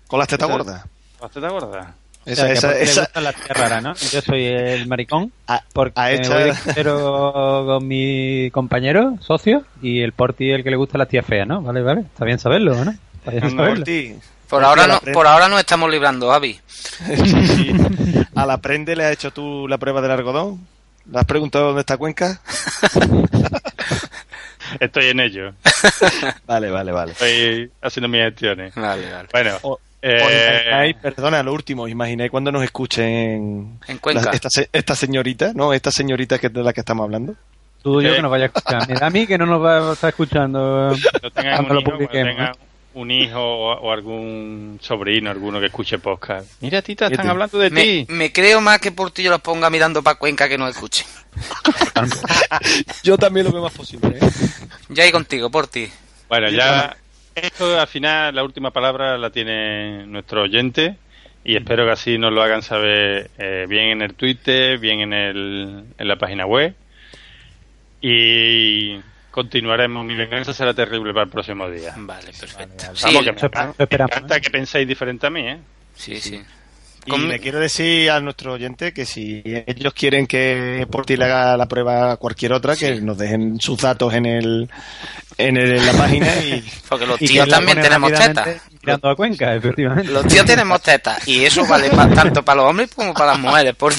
Con 0.07 0.19
las 0.19 0.29
tetas 0.29 0.49
gordas. 0.49 0.85
¿Las 1.21 1.31
tetas 1.31 1.53
gordas? 1.53 1.87
O 2.33 2.35
sea, 2.35 2.53
Esa, 2.53 2.53
esa, 2.53 2.67
Porti 2.69 2.79
le 2.79 2.85
esa, 2.91 3.01
gustan 3.03 3.25
las 3.25 3.35
tías 3.37 3.57
raras, 3.59 3.83
¿no? 3.83 3.95
Yo 3.95 4.21
soy 4.23 4.45
el 4.47 4.87
maricón 4.87 5.33
a- 5.47 5.63
porque 5.73 6.01
a 6.01 6.05
me 6.05 6.15
esta- 6.15 6.35
voy 6.35 6.45
de 6.51 6.53
crucero 6.53 7.65
con 7.67 7.87
mi 7.89 8.51
compañero, 8.53 9.17
socio, 9.21 9.65
y 9.83 10.01
el 10.03 10.13
Porti 10.13 10.51
el 10.51 10.63
que 10.63 10.71
le 10.71 10.77
gusta 10.77 10.99
las 10.99 11.09
tías 11.09 11.25
feas, 11.27 11.47
¿no? 11.47 11.61
Vale, 11.63 11.83
vale. 11.83 12.01
Está 12.03 12.25
bien 12.25 12.39
saberlo, 12.39 12.85
¿no? 12.85 12.91
Está 13.19 13.31
bien 13.31 13.43
No, 13.45 13.51
saberlo. 13.51 13.75
por 13.77 13.85
ti. 13.85 14.15
Por 14.49 14.61
Por 14.61 14.65
ahora, 14.65 14.87
la 14.87 15.01
no, 15.05 15.13
por 15.13 15.27
ahora 15.27 15.49
nos 15.49 15.61
estamos 15.61 15.91
librando, 15.91 16.33
Avi. 16.33 16.59
Sí, 17.07 17.47
sí. 17.47 17.73
A 18.35 18.47
la 18.47 18.57
prende 18.59 18.97
le 18.97 19.05
has 19.05 19.13
hecho 19.13 19.31
tú 19.31 19.67
la 19.69 19.77
prueba 19.79 20.01
del 20.01 20.11
algodón. 20.13 20.67
¿Le 21.11 21.19
has 21.19 21.25
preguntado 21.27 21.67
dónde 21.67 21.81
está 21.81 21.97
Cuenca? 21.99 22.41
Estoy 24.81 25.07
en 25.07 25.21
ello. 25.21 25.53
Vale, 26.47 26.71
vale, 26.71 26.93
vale. 26.93 27.13
Estoy 27.13 27.71
haciendo 27.83 28.09
mis 28.09 28.21
gestiones. 28.23 28.75
Vale, 28.75 29.11
vale. 29.13 29.29
Bueno, 29.33 29.57
O- 29.63 29.79
Eh, 30.01 30.21
¿Os 30.23 30.31
imagináis, 30.33 30.97
perdona, 30.97 31.43
lo 31.43 31.53
último, 31.53 31.83
¿os 31.83 31.91
imagináis 31.91 32.31
cuando 32.31 32.53
nos 32.53 32.63
escuchen 32.63 33.79
En 33.89 33.99
Cuenca. 33.99 34.23
la- 34.27 34.31
esta, 34.31 34.49
se- 34.51 34.69
esta 34.73 34.95
señorita, 34.95 35.53
¿no? 35.55 35.73
Esta 35.73 35.91
señorita 35.91 36.39
que 36.39 36.49
de 36.49 36.63
la 36.63 36.73
que 36.73 36.81
estamos 36.81 37.05
hablando. 37.05 37.35
Dudo 37.83 38.03
yo 38.03 38.15
que 38.15 38.23
nos 38.23 38.31
vaya 38.31 38.45
a 38.45 38.47
escuchar. 38.47 39.03
A 39.05 39.11
mí 39.11 39.27
que 39.27 39.39
no 39.39 39.47
nos 39.47 39.63
va 39.63 39.91
a 39.91 39.93
estar 39.95 40.11
escuchando 40.11 40.91
no 41.23 41.31
tengan 41.31 41.65
cuando 41.67 41.69
un 41.69 41.75
lo 41.75 41.81
hijo, 41.81 41.91
cuando 41.91 42.09
tengan 42.09 42.53
un 42.95 43.11
hijo 43.13 43.39
o, 43.41 43.73
o 43.81 43.93
algún 43.93 44.79
sobrino, 44.83 45.31
alguno 45.31 45.61
que 45.61 45.67
escuche 45.67 45.99
podcast. 45.99 46.47
Mira, 46.61 46.83
tita, 46.83 47.07
están 47.07 47.29
hablando 47.29 47.59
de 47.59 47.71
Me, 47.71 47.83
ti. 47.83 48.07
me 48.09 48.33
creo 48.33 48.61
más 48.61 48.81
que 48.81 48.91
por 48.93 49.11
ti 49.13 49.23
yo 49.23 49.31
los 49.31 49.41
ponga 49.41 49.71
mirando 49.71 50.03
para 50.03 50.19
Cuenca 50.19 50.49
que 50.49 50.59
no 50.59 50.67
escuchen. 50.69 51.07
Yo 53.03 53.17
también 53.19 53.47
lo 53.47 53.53
veo 53.53 53.63
más 53.63 53.73
posible, 53.73 54.19
¿eh? 54.21 54.31
Ya 54.89 55.05
ahí 55.05 55.13
contigo, 55.13 55.51
por 55.51 55.67
ti. 55.67 55.89
Bueno, 56.29 56.49
ya 56.51 56.97
esto 57.45 57.79
al 57.79 57.87
final 57.87 58.35
la 58.35 58.45
última 58.45 58.71
palabra 58.71 59.17
la 59.19 59.31
tiene 59.31 60.07
nuestro 60.07 60.43
oyente 60.43 60.97
y 61.45 61.57
espero 61.57 61.85
que 61.85 61.93
así 61.93 62.19
nos 62.19 62.33
lo 62.33 62.43
hagan 62.43 62.63
saber 62.63 63.31
eh, 63.39 63.67
bien 63.69 63.91
en 63.91 64.03
el 64.03 64.15
Twitter, 64.15 64.79
bien 64.79 65.01
en, 65.01 65.13
el, 65.13 65.85
en 65.97 66.09
la 66.09 66.17
página 66.17 66.47
web 66.47 66.75
y 68.01 68.97
continuaremos. 69.31 70.05
Mi 70.05 70.15
venganza 70.15 70.53
será 70.53 70.75
terrible 70.75 71.13
para 71.13 71.25
el 71.25 71.31
próximo 71.31 71.69
día. 71.71 71.95
Vale, 71.97 72.33
perfecto. 72.39 72.85
Vamos, 72.87 72.99
Sí, 73.01 73.25
que 73.25 73.33
me, 73.33 73.99
me 73.99 74.05
encanta 74.05 74.41
que 74.41 74.51
penséis 74.51 74.87
diferente 74.87 75.27
a 75.27 75.31
mí, 75.31 75.49
¿eh? 75.49 75.59
sí, 75.95 76.17
sí. 76.21 76.41
Y 77.07 77.17
le 77.17 77.39
quiero 77.39 77.59
decir 77.59 78.11
a 78.11 78.21
nuestro 78.21 78.53
oyente 78.53 78.93
que 78.93 79.07
si 79.07 79.43
ellos 79.45 79.95
quieren 79.95 80.27
que 80.27 80.87
por 80.91 81.07
ti 81.07 81.17
le 81.17 81.25
haga 81.25 81.57
la 81.57 81.67
prueba 81.67 82.13
a 82.13 82.17
cualquier 82.17 82.53
otra, 82.53 82.77
que 82.77 83.01
nos 83.01 83.17
dejen 83.17 83.59
sus 83.61 83.81
datos 83.81 84.13
en 84.13 84.27
el 84.27 84.69
en, 85.39 85.57
el- 85.57 85.77
en 85.79 85.87
la 85.87 85.93
página 85.93 86.35
y 86.37 86.63
Porque 86.89 87.07
los 87.07 87.19
tíos 87.19 87.49
también 87.49 87.81
tenemos 87.81 88.13
tetas. 88.13 88.49
Mirando 88.83 89.09
a 89.11 89.17
Cuenca, 89.17 89.55
efectivamente. 89.55 90.13
Los 90.13 90.27
tíos 90.27 90.45
tenemos 90.45 90.83
tetas. 90.83 91.27
Y 91.27 91.45
eso 91.45 91.65
vale 91.67 91.89
tanto 91.91 92.43
para 92.43 92.63
los 92.63 92.71
hombres 92.71 92.91
como 92.95 93.15
para 93.15 93.33
las 93.33 93.39
mujeres. 93.41 93.75
Porque... 93.77 93.97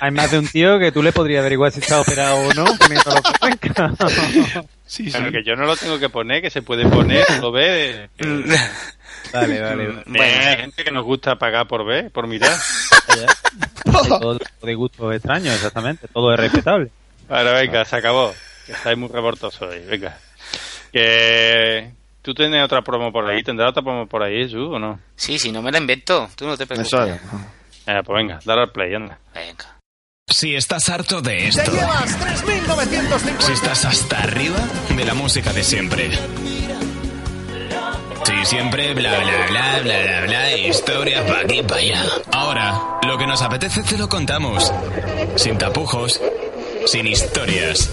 Hay 0.00 0.10
más 0.10 0.30
de 0.30 0.38
un 0.40 0.48
tío 0.48 0.78
que 0.78 0.90
tú 0.92 1.02
le 1.02 1.12
podrías 1.12 1.40
averiguar 1.40 1.70
si 1.72 1.80
está 1.80 2.00
operado 2.00 2.36
o 2.36 2.52
no 2.52 2.64
poniéndolo 2.76 3.22
por 3.22 3.38
Cuenca. 3.38 3.92
sí, 4.86 5.08
Pero 5.10 5.30
que 5.30 5.42
yo 5.44 5.54
no 5.56 5.64
lo 5.66 5.76
tengo 5.76 5.98
que 5.98 6.08
poner, 6.08 6.42
que 6.42 6.50
se 6.50 6.62
puede 6.62 6.86
poner, 6.86 7.24
lo 7.40 7.52
ve. 7.52 8.10
Vale, 9.32 9.60
vale. 9.60 9.86
vale. 9.88 10.02
Bueno, 10.06 10.22
hay 10.48 10.56
gente 10.58 10.84
que 10.84 10.90
nos 10.92 11.04
gusta 11.04 11.36
pagar 11.36 11.66
por 11.66 11.84
ver, 11.84 12.10
por 12.10 12.26
mirar. 12.28 12.52
Todo 13.84 14.38
tipo 14.38 14.66
de 14.66 14.74
gustos 14.74 15.14
extraños, 15.14 15.54
exactamente. 15.54 16.06
Todo 16.12 16.32
es 16.34 16.38
respetable. 16.40 16.90
Ahora 17.28 17.52
venga, 17.54 17.84
se 17.84 17.96
acabó. 17.96 18.32
Que 18.66 18.72
estáis 18.72 18.96
muy 18.96 19.08
revoltosos 19.08 19.60
hoy. 19.62 19.80
Venga. 19.88 20.16
Que 20.94 21.90
tú 22.22 22.32
tienes 22.34 22.64
otra 22.64 22.82
promo 22.82 23.10
por 23.10 23.28
ahí. 23.28 23.42
¿Tendrás 23.42 23.70
otra 23.70 23.82
promo 23.82 24.06
por 24.06 24.22
ahí, 24.22 24.44
Jesús, 24.44 24.68
o 24.70 24.78
no? 24.78 25.00
Sí, 25.16 25.40
sí, 25.40 25.50
no 25.50 25.60
me 25.60 25.72
la 25.72 25.78
invento. 25.78 26.28
Tú 26.36 26.46
no 26.46 26.56
te 26.56 26.66
preocupes. 26.68 26.92
eso 26.92 27.02
es. 27.02 27.20
Eh, 27.86 28.00
pues 28.04 28.16
venga, 28.16 28.38
dale 28.44 28.62
al 28.62 28.70
play, 28.70 28.94
anda. 28.94 29.18
Venga. 29.34 29.76
Si 30.30 30.54
estás 30.54 30.88
harto 30.88 31.20
de 31.20 31.48
esto, 31.48 31.68
llevas 31.72 32.16
3.950. 32.46 33.40
si 33.40 33.52
estás 33.52 33.84
hasta 33.84 34.22
arriba 34.22 34.58
de 34.96 35.04
la 35.04 35.14
música 35.14 35.52
de 35.52 35.64
siempre. 35.64 36.10
Sí, 38.24 38.32
siempre 38.44 38.94
bla 38.94 39.18
bla 39.18 39.46
bla 39.50 39.80
bla 39.82 40.02
bla 40.02 40.20
bla, 40.26 40.56
historia 40.56 41.26
pa' 41.26 41.40
aquí 41.40 41.60
pa' 41.62 41.74
allá. 41.76 42.04
Ahora, 42.32 43.00
lo 43.02 43.18
que 43.18 43.26
nos 43.26 43.42
apetece 43.42 43.82
te 43.82 43.98
lo 43.98 44.08
contamos. 44.08 44.72
Sin 45.36 45.58
tapujos, 45.58 46.22
sin 46.86 47.06
historias. 47.08 47.90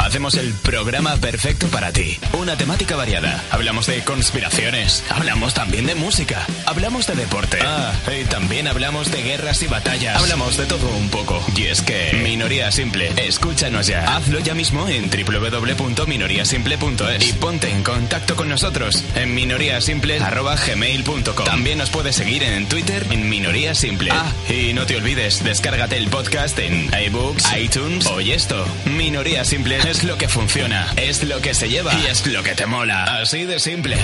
Hacemos 0.00 0.34
el 0.34 0.52
programa 0.54 1.16
perfecto 1.18 1.68
para 1.68 1.92
ti. 1.92 2.18
Una 2.32 2.56
temática 2.56 2.96
variada. 2.96 3.44
Hablamos 3.50 3.86
de 3.86 4.02
conspiraciones. 4.02 5.04
Hablamos 5.10 5.52
también 5.52 5.84
de 5.84 5.94
música. 5.94 6.46
Hablamos 6.64 7.06
de 7.06 7.14
deporte. 7.14 7.58
Ah, 7.62 7.92
y 8.18 8.24
también 8.24 8.66
hablamos 8.66 9.12
de 9.12 9.22
guerras 9.22 9.62
y 9.62 9.66
batallas. 9.66 10.16
Hablamos 10.16 10.56
de 10.56 10.64
todo 10.64 10.88
un 10.88 11.10
poco. 11.10 11.44
Y 11.54 11.64
es 11.64 11.82
que 11.82 12.18
Minoría 12.22 12.72
Simple. 12.72 13.12
Escúchanos 13.16 13.88
ya. 13.88 14.16
Hazlo 14.16 14.40
ya 14.40 14.54
mismo 14.54 14.88
en 14.88 15.10
www.minoriasimple.es 15.10 17.28
y 17.28 17.34
ponte 17.34 17.70
en 17.70 17.82
contacto 17.82 18.36
con 18.36 18.48
nosotros 18.48 19.04
en 19.14 19.34
minoriasimple@gmail.com. 19.34 21.44
También 21.44 21.76
nos 21.76 21.90
puedes 21.90 22.16
seguir 22.16 22.42
en 22.42 22.66
Twitter 22.66 23.06
en 23.10 23.28
Minoría 23.28 23.74
Simple. 23.74 24.12
Ah, 24.12 24.32
y 24.48 24.72
no 24.72 24.86
te 24.86 24.96
olvides, 24.96 25.44
descárgate 25.44 25.98
el 25.98 26.08
podcast 26.08 26.58
en 26.58 26.90
iBooks, 27.06 27.44
iTunes 27.54 28.06
o 28.06 28.18
esto. 28.20 28.64
Minoría 28.86 29.44
Simple 29.44 29.89
es 29.90 30.04
lo 30.04 30.16
que 30.16 30.28
funciona, 30.28 30.92
es 30.96 31.24
lo 31.24 31.40
que 31.40 31.52
se 31.52 31.68
lleva 31.68 31.92
y 31.94 32.06
es 32.06 32.24
lo 32.26 32.44
que 32.44 32.54
te 32.54 32.64
mola. 32.64 33.20
Así 33.20 33.44
de 33.44 33.58
simple. 33.58 33.98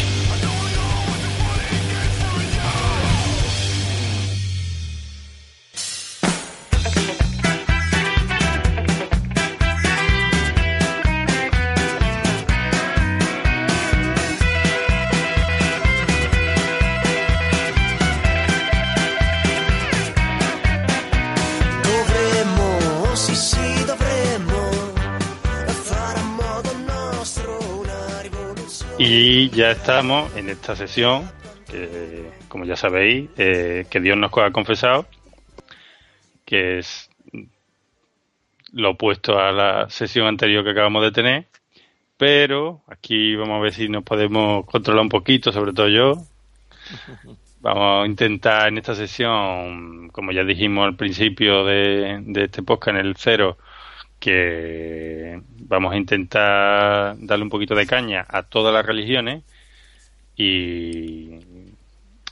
Y 29.09 29.51
ya 29.51 29.71
estamos 29.71 30.35
en 30.37 30.49
esta 30.49 30.75
sesión, 30.75 31.31
que 31.71 32.29
como 32.49 32.65
ya 32.65 32.75
sabéis, 32.75 33.31
eh, 33.37 33.87
que 33.89 34.01
Dios 34.01 34.17
nos 34.17 34.33
ha 34.37 34.51
confesado, 34.51 35.07
que 36.45 36.79
es 36.81 37.09
lo 38.72 38.91
opuesto 38.91 39.39
a 39.39 39.53
la 39.53 39.89
sesión 39.91 40.26
anterior 40.26 40.64
que 40.64 40.71
acabamos 40.71 41.05
de 41.05 41.13
tener. 41.13 41.47
Pero 42.17 42.83
aquí 42.89 43.37
vamos 43.37 43.59
a 43.59 43.63
ver 43.63 43.75
si 43.75 43.89
nos 43.89 44.03
podemos 44.03 44.67
controlar 44.67 45.03
un 45.03 45.09
poquito, 45.09 45.53
sobre 45.53 45.72
todo 45.72 45.87
yo. 45.87 46.14
Vamos 47.61 48.03
a 48.03 48.07
intentar 48.07 48.67
en 48.67 48.79
esta 48.79 48.97
sesión, 48.97 50.09
como 50.09 50.33
ya 50.33 50.43
dijimos 50.43 50.85
al 50.85 50.97
principio 50.97 51.64
de, 51.64 52.25
de 52.26 52.45
este 52.47 52.64
podcast, 52.64 52.99
en 52.99 53.07
el 53.07 53.14
cero, 53.17 53.57
que 54.21 55.41
vamos 55.61 55.93
a 55.93 55.97
intentar 55.97 57.17
darle 57.18 57.45
un 57.45 57.51
poquito 57.51 57.75
de 57.75 57.87
caña 57.87 58.26
a 58.29 58.43
todas 58.45 58.72
las 58.75 58.87
religiones 58.87 59.45
y, 60.37 61.30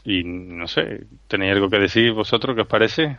y 0.04 0.22
no 0.24 0.68
sé, 0.68 1.06
¿tenéis 1.28 1.52
algo 1.52 1.70
que 1.70 1.78
decir 1.78 2.12
vosotros? 2.12 2.54
¿Qué 2.54 2.62
os 2.62 2.68
parece? 2.68 3.18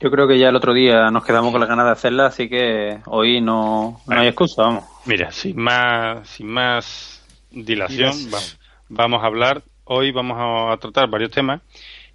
Yo 0.00 0.10
creo 0.12 0.28
que 0.28 0.38
ya 0.38 0.48
el 0.48 0.56
otro 0.56 0.72
día 0.72 1.10
nos 1.10 1.24
quedamos 1.24 1.50
con 1.50 1.60
las 1.60 1.68
ganas 1.68 1.86
de 1.86 1.92
hacerla, 1.92 2.26
así 2.26 2.48
que 2.48 3.00
hoy 3.06 3.40
no, 3.40 4.00
no 4.06 4.20
hay 4.20 4.28
excusa, 4.28 4.62
vamos. 4.62 4.84
Mira, 5.06 5.32
sin 5.32 5.56
más, 5.60 6.28
sin 6.28 6.46
más 6.48 7.22
dilación, 7.50 8.12
Dilas. 8.12 8.56
va- 8.90 8.94
vamos 9.02 9.22
a 9.22 9.26
hablar, 9.26 9.62
hoy 9.84 10.12
vamos 10.12 10.38
a 10.38 10.76
tratar 10.76 11.08
varios 11.08 11.32
temas 11.32 11.62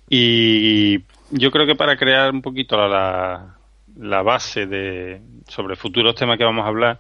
y 0.10 1.00
yo 1.32 1.52
creo 1.52 1.66
que 1.66 1.76
para 1.76 1.98
crear 1.98 2.32
un 2.32 2.41
poquito 2.41 2.78
la, 2.88 3.58
la 3.98 4.22
base 4.22 4.66
de 4.66 5.22
sobre 5.48 5.76
futuros 5.76 6.15
temas 6.15 6.38
que 6.38 6.44
vamos 6.44 6.65
a 6.65 6.70
hablar, 6.70 6.99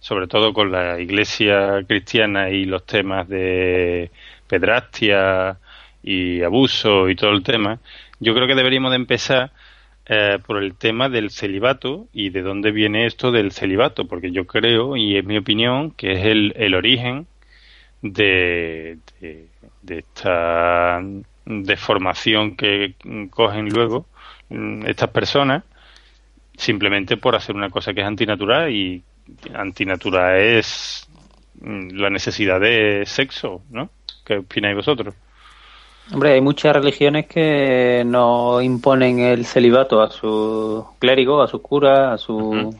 sobre 0.00 0.26
todo 0.26 0.52
con 0.52 0.72
la 0.72 1.00
iglesia 1.00 1.84
cristiana 1.86 2.50
y 2.50 2.64
los 2.64 2.84
temas 2.84 3.28
de 3.28 4.10
pedrastia 4.48 5.58
y 6.02 6.42
abuso 6.42 7.08
y 7.08 7.14
todo 7.14 7.30
el 7.30 7.42
tema, 7.42 7.78
yo 8.20 8.34
creo 8.34 8.46
que 8.46 8.54
deberíamos 8.54 8.90
de 8.90 8.96
empezar 8.96 9.52
eh, 10.06 10.38
por 10.44 10.62
el 10.62 10.74
tema 10.74 11.08
del 11.08 11.30
celibato 11.30 12.08
y 12.12 12.30
de 12.30 12.42
dónde 12.42 12.72
viene 12.72 13.06
esto 13.06 13.30
del 13.30 13.52
celibato, 13.52 14.06
porque 14.06 14.32
yo 14.32 14.46
creo, 14.46 14.96
y 14.96 15.16
es 15.16 15.24
mi 15.24 15.38
opinión, 15.38 15.92
que 15.92 16.12
es 16.12 16.26
el, 16.26 16.52
el 16.56 16.74
origen 16.74 17.26
de, 18.02 18.98
de, 19.20 19.46
de 19.82 19.98
esta 19.98 21.00
deformación 21.44 22.56
que 22.56 22.94
cogen 23.30 23.68
luego 23.68 24.06
mm, 24.48 24.86
estas 24.86 25.10
personas 25.10 25.64
simplemente 26.62 27.16
por 27.16 27.34
hacer 27.34 27.56
una 27.56 27.70
cosa 27.70 27.92
que 27.92 28.00
es 28.00 28.06
antinatural 28.06 28.70
y 28.70 29.02
antinatural 29.54 30.38
es 30.38 31.08
mm, 31.60 31.90
la 31.94 32.08
necesidad 32.08 32.60
de 32.60 33.02
sexo, 33.04 33.62
¿no? 33.70 33.90
¿Qué 34.24 34.38
opináis 34.38 34.76
vosotros? 34.76 35.14
Hombre, 36.12 36.34
hay 36.34 36.40
muchas 36.40 36.74
religiones 36.74 37.26
que 37.26 38.02
no 38.06 38.60
imponen 38.60 39.18
el 39.20 39.44
celibato 39.44 40.00
a 40.00 40.10
sus 40.10 40.84
clérigos, 40.98 41.48
a 41.48 41.50
sus 41.50 41.60
curas, 41.60 42.14
a 42.14 42.18
sus 42.18 42.74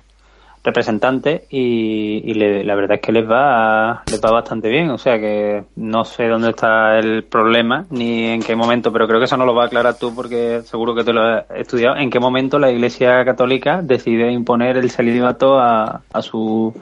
representantes 0.64 1.43
y, 1.51 2.22
y 2.24 2.34
le- 2.34 2.62
la 2.64 2.74
verdad 2.74 2.97
es 2.97 3.01
que 3.02 3.12
les 3.12 3.28
va 3.28 4.02
les 4.06 4.20
va 4.20 4.30
bastante 4.30 4.68
bien. 4.68 4.90
O 4.90 4.98
sea 4.98 5.18
que 5.18 5.64
no 5.76 6.05
sé 6.05 6.28
dónde 6.28 6.51
está 6.51 6.98
el 6.98 7.24
problema 7.24 7.84
ni 7.90 8.26
en 8.26 8.43
qué 8.43 8.55
momento, 8.55 8.93
pero 8.93 9.06
creo 9.09 9.18
que 9.18 9.24
eso 9.26 9.36
no 9.36 9.44
lo 9.47 9.55
va 9.55 9.64
a 9.64 9.66
aclarar 9.66 9.98
tú 9.98 10.14
porque 10.14 10.62
seguro 10.64 10.94
que 10.94 11.05
te 11.05 11.12
lo 11.12 11.22
has 11.22 11.44
estudiado. 11.56 11.97
¿En 11.97 12.10
qué 12.10 12.20
momento 12.20 12.59
la 12.59 12.70
Iglesia 12.70 13.24
Católica 13.24 13.80
decide 13.82 14.30
imponer 14.30 14.76
el 14.76 14.90
celibato 14.90 15.59
a, 15.59 16.02
a 16.12 16.22
su 16.22 16.72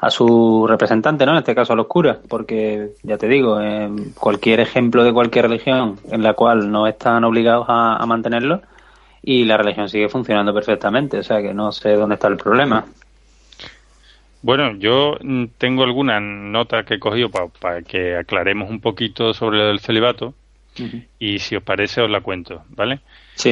a 0.00 0.10
su 0.10 0.66
representante, 0.68 1.24
¿no? 1.24 1.32
En 1.32 1.38
este 1.38 1.54
caso 1.54 1.72
a 1.72 1.76
los 1.76 1.86
curas, 1.86 2.18
porque 2.28 2.90
ya 3.02 3.16
te 3.16 3.26
digo, 3.26 3.58
cualquier 4.20 4.60
ejemplo 4.60 5.02
de 5.02 5.14
cualquier 5.14 5.46
religión 5.48 5.98
en 6.10 6.22
la 6.22 6.34
cual 6.34 6.70
no 6.70 6.86
están 6.86 7.24
obligados 7.24 7.64
a, 7.70 7.96
a 7.96 8.04
mantenerlo 8.04 8.60
y 9.22 9.46
la 9.46 9.56
religión 9.56 9.88
sigue 9.88 10.10
funcionando 10.10 10.52
perfectamente, 10.52 11.16
o 11.16 11.22
sea 11.22 11.40
que 11.40 11.54
no 11.54 11.72
sé 11.72 11.94
dónde 11.96 12.16
está 12.16 12.28
el 12.28 12.36
problema. 12.36 12.84
Bueno, 14.44 14.76
yo 14.76 15.16
mm, 15.22 15.44
tengo 15.56 15.84
algunas 15.84 16.20
notas 16.22 16.84
que 16.84 16.94
he 16.96 16.98
cogido 16.98 17.30
para 17.30 17.80
que 17.80 18.14
aclaremos 18.14 18.68
un 18.68 18.78
poquito 18.80 19.32
sobre 19.32 19.70
el 19.70 19.80
celibato 19.80 20.34
y 21.18 21.38
si 21.38 21.56
os 21.56 21.62
parece 21.62 22.02
os 22.02 22.10
la 22.10 22.20
cuento, 22.20 22.62
¿vale? 22.68 23.00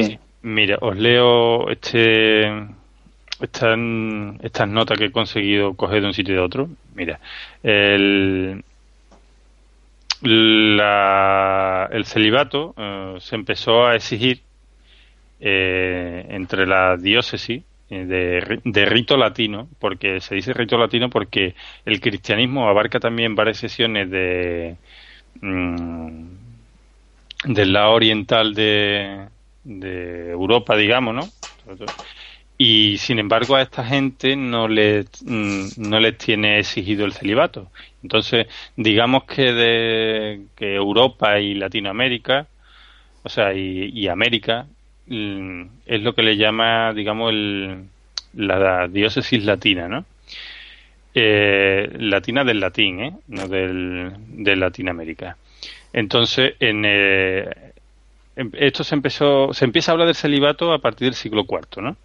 Sí. 0.03 0.19
Mira, 0.43 0.77
os 0.81 0.95
leo 0.95 1.67
este 1.71 2.47
estas, 3.41 3.75
estas 4.43 4.67
notas 4.67 4.99
que 4.99 5.05
he 5.05 5.11
conseguido 5.11 5.73
coger 5.73 6.01
de 6.01 6.07
un 6.07 6.13
sitio 6.13 6.33
y 6.35 6.37
de 6.37 6.43
otro. 6.43 6.69
Mira, 6.93 7.19
el, 7.63 8.61
la- 10.21 11.89
el 11.91 12.05
celibato 12.05 12.73
eh, 12.77 13.17
se 13.19 13.35
empezó 13.35 13.85
a 13.87 13.95
exigir 13.95 14.41
eh, 15.39 16.25
entre 16.29 16.65
la 16.67 16.97
diócesis 16.97 17.63
de, 17.99 18.41
ri- 18.41 18.61
de 18.63 18.85
rito 18.85 19.17
latino, 19.17 19.69
porque 19.79 20.19
se 20.21 20.35
dice 20.35 20.53
rito 20.53 20.77
latino 20.77 21.09
porque 21.09 21.55
el 21.85 21.99
cristianismo 22.01 22.67
abarca 22.69 22.99
también 22.99 23.35
varias 23.35 23.57
sesiones 23.57 24.09
de 24.09 24.79
mm, 25.41 26.35
del 27.45 27.73
lado 27.73 27.93
oriental 27.93 28.53
de, 28.53 29.29
de 29.63 30.31
Europa, 30.31 30.75
digamos, 30.77 31.15
¿no? 31.15 31.33
Y 32.57 32.97
sin 32.99 33.19
embargo 33.19 33.55
a 33.55 33.61
esta 33.63 33.83
gente 33.85 34.35
no 34.35 34.67
les, 34.67 35.07
mm, 35.21 35.69
no 35.75 35.99
les 35.99 36.17
tiene 36.17 36.59
exigido 36.59 37.05
el 37.05 37.13
celibato. 37.13 37.71
Entonces, 38.01 38.47
digamos 38.75 39.23
que 39.25 39.41
de 39.53 40.47
que 40.55 40.75
Europa 40.75 41.39
y 41.39 41.55
Latinoamérica, 41.55 42.49
o 43.23 43.29
sea, 43.29 43.53
y, 43.55 44.07
América, 44.09 44.69
es 45.07 46.01
lo 46.01 46.13
que 46.13 46.23
le 46.23 46.37
llama, 46.37 46.93
digamos, 46.93 47.31
el, 47.31 47.85
la 48.33 48.87
diócesis 48.87 49.43
latina, 49.43 49.87
¿no? 49.87 50.05
Eh, 51.15 51.89
latina 51.99 52.43
del 52.43 52.59
latín, 52.59 52.99
¿eh? 53.01 53.13
No 53.27 53.47
del, 53.47 54.13
de 54.29 54.55
Latinoamérica. 54.55 55.37
Entonces, 55.91 56.55
en, 56.59 56.83
eh, 56.85 57.45
em- 58.35 58.51
esto 58.53 58.83
se 58.83 58.95
empezó, 58.95 59.53
se 59.53 59.65
empieza 59.65 59.91
a 59.91 59.93
hablar 59.93 60.07
del 60.07 60.15
celibato 60.15 60.73
a 60.73 60.79
partir 60.79 61.05
del 61.05 61.13
siglo 61.13 61.45
IV, 61.47 61.81
¿no? 61.83 61.97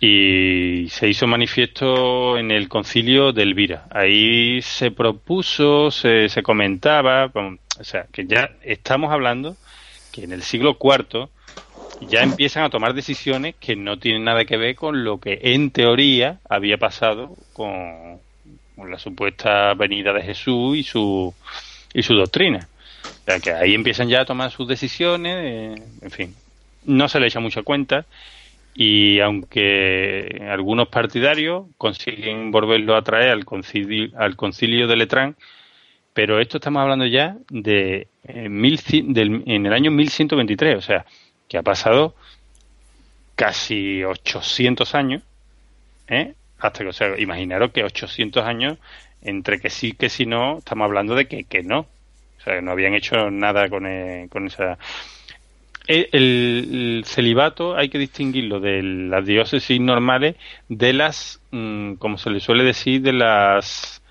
Y 0.00 0.86
se 0.90 1.08
hizo 1.08 1.26
manifiesto 1.26 2.36
en 2.38 2.50
el 2.50 2.68
concilio 2.68 3.32
de 3.32 3.42
Elvira. 3.42 3.86
Ahí 3.90 4.60
se 4.62 4.90
propuso, 4.90 5.90
se, 5.90 6.28
se 6.28 6.42
comentaba, 6.42 7.30
o 7.34 7.84
sea, 7.84 8.06
que 8.12 8.26
ya 8.26 8.50
estamos 8.62 9.12
hablando 9.12 9.56
que 10.12 10.24
en 10.24 10.32
el 10.32 10.42
siglo 10.42 10.78
IV 10.80 11.28
ya 12.00 12.22
empiezan 12.22 12.64
a 12.64 12.70
tomar 12.70 12.94
decisiones 12.94 13.54
que 13.60 13.76
no 13.76 13.98
tienen 13.98 14.24
nada 14.24 14.44
que 14.44 14.56
ver 14.56 14.74
con 14.74 15.04
lo 15.04 15.20
que 15.20 15.38
en 15.42 15.70
teoría 15.70 16.40
había 16.48 16.78
pasado 16.78 17.36
con, 17.52 18.20
la 18.76 18.98
supuesta 18.98 19.74
venida 19.74 20.12
de 20.12 20.22
Jesús 20.22 20.76
y 20.76 20.82
su 20.82 21.34
y 21.92 22.02
su 22.02 22.14
doctrina. 22.14 22.68
O 23.22 23.24
sea, 23.24 23.40
que 23.40 23.52
ahí 23.52 23.74
empiezan 23.74 24.08
ya 24.08 24.22
a 24.22 24.24
tomar 24.26 24.50
sus 24.50 24.68
decisiones, 24.68 25.36
eh, 25.38 25.82
en 26.02 26.10
fin, 26.10 26.34
no 26.84 27.08
se 27.08 27.20
le 27.20 27.26
echa 27.28 27.40
mucha 27.40 27.62
cuenta 27.62 28.06
y 28.74 29.20
aunque 29.20 30.42
algunos 30.50 30.88
partidarios 30.88 31.66
consiguen 31.78 32.50
volverlo 32.50 32.96
a 32.96 33.02
traer 33.02 33.30
al 33.30 33.44
concilio, 33.44 34.10
al 34.18 34.36
concilio 34.36 34.86
de 34.88 34.96
Letrán, 34.96 35.36
pero 36.12 36.40
esto 36.40 36.58
estamos 36.58 36.82
hablando 36.82 37.06
ya 37.06 37.36
de 37.50 38.08
eh, 38.24 38.48
mil 38.48 38.80
del- 39.08 39.42
en 39.46 39.66
el 39.66 39.72
año 39.72 39.90
1123, 39.90 40.78
o 40.78 40.82
sea, 40.82 41.06
que 41.48 41.58
ha 41.58 41.62
pasado 41.62 42.14
casi 43.36 44.04
800 44.04 44.94
años, 44.94 45.22
¿eh? 46.08 46.34
Hasta 46.58 46.84
que, 46.84 46.90
o 46.90 46.92
sea, 46.92 47.18
imaginaros 47.18 47.72
que 47.72 47.84
800 47.84 48.44
años 48.44 48.78
entre 49.22 49.58
que 49.60 49.70
sí 49.70 49.92
que 49.92 50.08
si 50.08 50.26
no, 50.26 50.58
estamos 50.58 50.84
hablando 50.84 51.14
de 51.14 51.26
que, 51.26 51.44
que 51.44 51.62
no. 51.62 51.80
O 51.80 52.40
sea, 52.44 52.54
que 52.56 52.62
no 52.62 52.72
habían 52.72 52.94
hecho 52.94 53.30
nada 53.30 53.68
con, 53.68 53.86
eh, 53.86 54.28
con 54.30 54.46
esa... 54.46 54.78
El, 55.86 56.08
el 56.12 57.02
celibato 57.04 57.76
hay 57.76 57.90
que 57.90 57.98
distinguirlo 57.98 58.58
de 58.58 58.82
las 58.82 59.26
diócesis 59.26 59.78
normales 59.78 60.36
de 60.68 60.94
las, 60.94 61.40
mm, 61.50 61.94
como 61.94 62.16
se 62.16 62.30
le 62.30 62.40
suele 62.40 62.64
decir, 62.64 63.02
de 63.02 63.12
las 63.12 64.02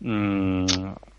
mm, 0.00 0.66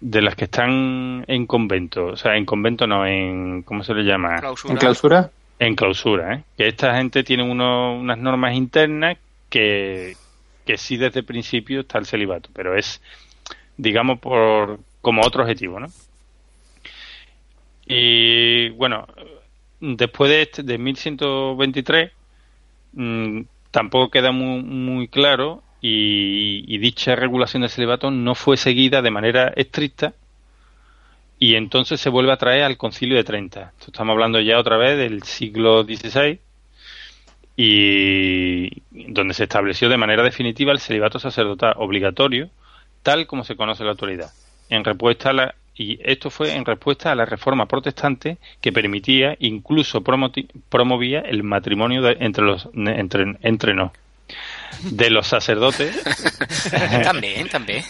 de 0.02 0.22
las 0.22 0.35
que 0.35 0.44
están 0.45 1.23
en 1.26 1.45
convento, 1.45 2.07
o 2.07 2.18
sea, 2.18 2.35
en 2.35 2.45
convento 2.45 2.85
no, 2.85 3.06
en 3.06 3.61
¿cómo 3.61 3.81
se 3.85 3.94
le 3.94 4.03
llama? 4.03 4.41
¿En 4.68 4.76
clausura? 4.76 5.31
En 5.65 5.76
clausura, 5.76 6.34
¿eh? 6.35 6.44
Que 6.57 6.68
esta 6.68 6.95
gente 6.98 7.23
tiene 7.23 7.44
uno- 7.44 7.95
unas 7.98 8.18
normas 8.18 8.56
internas 8.56 9.18
que, 9.49 10.18
que 10.65 10.77
sí 10.77 10.98
desde 10.98 11.19
el 11.22 11.26
principio 11.26 11.81
está 11.81 11.99
el 11.99 12.06
celibato, 12.06 12.49
pero 12.53 12.76
es, 12.77 13.02
digamos, 13.77 14.19
por 14.19 14.80
como 15.02 15.23
otro 15.23 15.44
objetivo, 15.44 15.80
¿no? 15.80 15.88
Y 17.85 18.69
bueno, 18.72 19.07
después 19.80 20.30
de, 20.31 20.41
este, 20.44 20.64
de 20.64 20.77
1123, 20.77 22.11
mm, 22.94 23.41
tampoco 23.72 24.11
queda 24.11 24.31
muy, 24.31 24.64
muy 24.64 25.07
claro 25.07 25.64
y, 25.81 26.64
y 26.68 26.77
dicha 26.80 27.15
regulación 27.15 27.61
del 27.61 27.72
celibato 27.72 28.11
no 28.11 28.35
fue 28.35 28.57
seguida 28.57 29.02
de 29.02 29.11
manera 29.11 29.49
estricta 29.56 30.15
y 31.39 31.55
entonces 31.55 31.99
se 31.99 32.10
vuelve 32.10 32.31
a 32.31 32.38
traer 32.38 32.64
al 32.64 32.77
concilio 32.77 33.18
de 33.18 33.23
Trenta. 33.23 33.73
Esto 33.77 33.91
Estamos 33.91 34.14
hablando 34.14 34.39
ya 34.39 34.57
otra 34.60 34.77
vez 34.77 34.97
del 34.97 35.23
siglo 35.23 35.84
XVI 35.84 36.39
y 37.55 38.81
donde 38.91 39.34
se 39.34 39.43
estableció 39.43 39.89
de 39.89 39.97
manera 39.97 40.23
definitiva 40.23 40.72
el 40.72 40.80
celibato 40.80 41.19
sacerdotal 41.19 41.73
obligatorio 41.77 42.49
tal 43.03 43.27
como 43.27 43.43
se 43.43 43.55
conoce 43.55 43.84
en 43.84 43.88
la 43.88 43.93
actualidad. 43.93 44.31
En 44.69 44.84
respuesta 44.84 45.30
a 45.30 45.34
la 45.34 45.55
y 45.76 45.99
esto 46.03 46.30
fue 46.30 46.53
en 46.53 46.65
respuesta 46.65 47.11
a 47.11 47.15
la 47.15 47.26
reforma 47.26 47.65
protestante 47.65 48.38
que 48.61 48.72
permitía, 48.72 49.35
incluso 49.39 50.03
promovía 50.03 51.19
el 51.22 51.41
matrimonio 51.41 52.03
de- 52.03 52.18
entre 52.19 52.43
los 52.45 52.69
entre, 52.76 53.38
entre 53.41 53.73
no 53.73 53.91
de 54.84 55.10
los 55.10 55.27
sacerdotes 55.27 56.01
también, 57.03 57.49
también. 57.49 57.84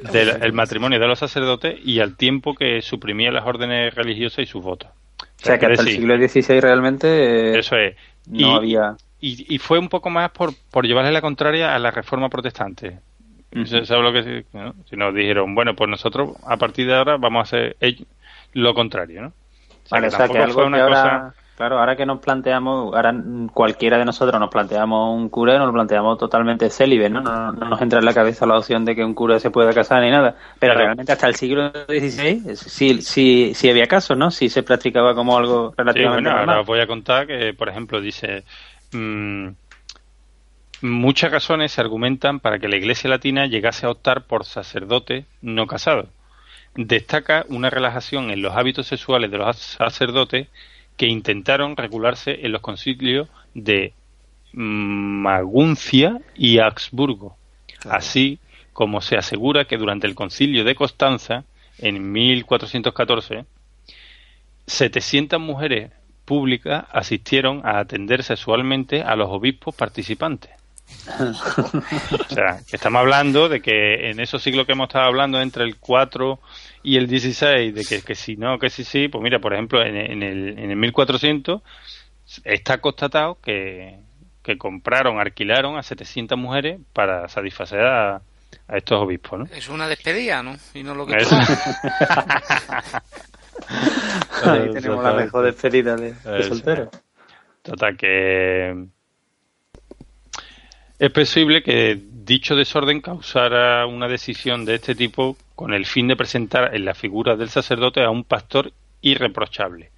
Del 0.00 0.42
el 0.42 0.52
matrimonio 0.52 0.98
de 0.98 1.06
los 1.06 1.18
sacerdotes 1.18 1.78
y 1.84 2.00
al 2.00 2.16
tiempo 2.16 2.54
que 2.54 2.82
suprimía 2.82 3.30
las 3.32 3.46
órdenes 3.46 3.94
religiosas 3.94 4.40
y 4.40 4.46
sus 4.46 4.62
votos. 4.62 4.90
O 5.20 5.44
sea 5.46 5.58
que 5.58 5.66
hasta 5.66 5.82
el 5.82 5.88
siglo 5.88 6.16
XVI 6.16 6.60
realmente 6.60 7.52
eh, 7.54 7.58
Eso 7.58 7.76
es. 7.76 7.96
no 8.26 8.48
Y- 8.52 8.56
había... 8.56 8.96
Y, 9.18 9.54
y 9.54 9.58
fue 9.58 9.78
un 9.78 9.88
poco 9.88 10.10
más 10.10 10.30
por, 10.30 10.52
por 10.70 10.86
llevarle 10.86 11.10
la 11.10 11.22
contraria 11.22 11.74
a 11.74 11.78
la 11.78 11.90
reforma 11.90 12.28
protestante. 12.28 12.98
¿Sabes 13.64 13.88
lo 13.90 14.12
que? 14.12 14.44
¿no? 14.52 14.74
Si 14.90 14.96
nos 14.96 15.14
dijeron, 15.14 15.54
bueno, 15.54 15.74
pues 15.74 15.88
nosotros 15.88 16.36
a 16.46 16.58
partir 16.58 16.86
de 16.86 16.94
ahora 16.94 17.16
vamos 17.16 17.40
a 17.40 17.56
hacer 17.56 17.76
lo 18.52 18.74
contrario, 18.74 19.22
¿no? 19.22 19.28
O 19.28 19.88
sea, 19.88 20.00
Vale, 20.00 20.08
que 20.08 20.14
o 20.14 20.18
sea 20.18 20.28
que 20.28 20.34
tampoco 20.34 20.42
algo 20.44 20.54
fue 20.54 20.62
que 20.64 20.68
una 20.68 20.82
ahora, 20.84 21.02
cosa... 21.02 21.34
claro, 21.56 21.78
ahora 21.78 21.96
que 21.96 22.06
nos 22.06 22.20
planteamos, 22.20 22.94
ahora 22.94 23.14
cualquiera 23.52 23.98
de 23.98 24.04
nosotros 24.04 24.38
nos 24.38 24.50
planteamos 24.50 25.16
un 25.16 25.28
cura 25.28 25.54
y 25.54 25.58
nos 25.58 25.66
lo 25.66 25.72
planteamos 25.72 26.18
totalmente 26.18 26.70
célibe, 26.70 27.10
¿no? 27.10 27.20
No, 27.20 27.52
no 27.52 27.68
nos 27.68 27.82
entra 27.82 27.98
en 27.98 28.04
la 28.04 28.14
cabeza 28.14 28.46
la 28.46 28.58
opción 28.58 28.84
de 28.84 28.94
que 28.94 29.04
un 29.04 29.14
cura 29.14 29.40
se 29.40 29.50
pueda 29.50 29.72
casar 29.72 30.02
ni 30.02 30.10
nada. 30.10 30.36
Pero 30.58 30.74
realmente 30.74 31.12
hasta 31.12 31.26
el 31.26 31.34
siglo 31.34 31.70
XVI 31.70 32.56
sí, 32.56 33.02
sí, 33.02 33.52
sí 33.54 33.70
había 33.70 33.86
casos, 33.86 34.16
¿no? 34.16 34.30
Sí 34.30 34.48
se 34.48 34.62
practicaba 34.62 35.14
como 35.14 35.36
algo 35.36 35.70
Sí, 35.70 35.74
relativamente 35.78 36.30
bueno, 36.30 36.38
ahora 36.38 36.60
os 36.60 36.66
voy 36.66 36.80
a 36.80 36.86
contar 36.86 37.26
que, 37.26 37.54
por 37.54 37.68
ejemplo, 37.68 38.00
dice... 38.00 38.44
mm, 38.92 39.48
muchas 40.82 41.32
razones 41.32 41.72
se 41.72 41.80
argumentan 41.80 42.40
para 42.40 42.58
que 42.58 42.68
la 42.68 42.76
Iglesia 42.76 43.10
Latina 43.10 43.46
llegase 43.46 43.86
a 43.86 43.90
optar 43.90 44.24
por 44.26 44.44
sacerdotes 44.44 45.24
no 45.40 45.66
casados. 45.66 46.06
Destaca 46.74 47.46
una 47.48 47.70
relajación 47.70 48.30
en 48.30 48.42
los 48.42 48.54
hábitos 48.54 48.86
sexuales 48.86 49.30
de 49.30 49.38
los 49.38 49.56
sacerdotes 49.56 50.48
que 50.96 51.06
intentaron 51.06 51.76
regularse 51.76 52.46
en 52.46 52.52
los 52.52 52.62
concilios 52.62 53.28
de 53.54 53.92
Maguncia 54.52 56.20
y 56.34 56.58
Augsburgo, 56.58 57.36
así 57.90 58.38
como 58.72 59.00
se 59.00 59.16
asegura 59.16 59.66
que 59.66 59.76
durante 59.76 60.06
el 60.06 60.14
concilio 60.14 60.64
de 60.64 60.74
Constanza, 60.74 61.44
en 61.78 62.12
1414, 62.12 63.44
700 64.66 65.40
mujeres 65.40 65.92
públicas 66.24 66.86
asistieron 66.90 67.62
a 67.64 67.78
atender 67.78 68.22
sexualmente 68.22 69.02
a 69.02 69.14
los 69.16 69.28
obispos 69.30 69.74
participantes. 69.74 70.50
O 71.20 72.34
sea, 72.34 72.60
que 72.68 72.76
estamos 72.76 73.00
hablando 73.00 73.48
de 73.48 73.60
que 73.60 74.10
en 74.10 74.20
esos 74.20 74.42
siglos 74.42 74.66
que 74.66 74.72
hemos 74.72 74.88
estado 74.88 75.06
hablando 75.06 75.40
entre 75.40 75.64
el 75.64 75.76
4 75.76 76.40
y 76.82 76.96
el 76.96 77.06
16, 77.06 77.74
de 77.74 77.84
que, 77.84 78.02
que 78.02 78.14
si 78.14 78.36
no, 78.36 78.58
que 78.58 78.70
si 78.70 78.84
sí, 78.84 79.08
pues 79.08 79.22
mira, 79.22 79.38
por 79.38 79.52
ejemplo, 79.52 79.82
en, 79.82 79.96
en 79.96 80.22
el, 80.22 80.58
en 80.58 80.70
el 80.70 80.76
1400 80.76 81.62
está 82.44 82.78
constatado 82.78 83.38
que, 83.40 84.00
que 84.42 84.58
compraron, 84.58 85.20
alquilaron 85.20 85.76
a 85.76 85.82
700 85.82 86.38
mujeres 86.38 86.80
para 86.92 87.28
satisfacer 87.28 87.80
a, 87.80 88.16
a 88.68 88.76
estos 88.76 89.00
obispos, 89.00 89.38
¿no? 89.40 89.46
Es 89.52 89.68
una 89.68 89.88
despedida, 89.88 90.42
¿no? 90.42 90.56
Y 90.74 90.82
no 90.82 90.94
lo 90.94 91.06
que 91.06 91.16
Eso. 91.16 91.36
Ahí 94.44 94.70
tenemos 94.72 95.02
la 95.02 95.14
mejor 95.14 95.44
despedida 95.44 95.96
de, 95.96 96.12
de 96.12 96.42
soltero. 96.42 96.90
Total, 97.62 97.96
que 97.96 98.86
es 100.98 101.10
posible 101.10 101.62
que 101.62 102.00
dicho 102.00 102.56
desorden 102.56 103.00
causara 103.00 103.86
una 103.86 104.08
decisión 104.08 104.64
de 104.64 104.76
este 104.76 104.94
tipo 104.94 105.36
con 105.54 105.74
el 105.74 105.86
fin 105.86 106.08
de 106.08 106.16
presentar 106.16 106.74
en 106.74 106.84
la 106.84 106.94
figura 106.94 107.36
del 107.36 107.50
sacerdote 107.50 108.02
a 108.02 108.10
un 108.10 108.24
pastor 108.24 108.72
irreprochable. 109.02 109.90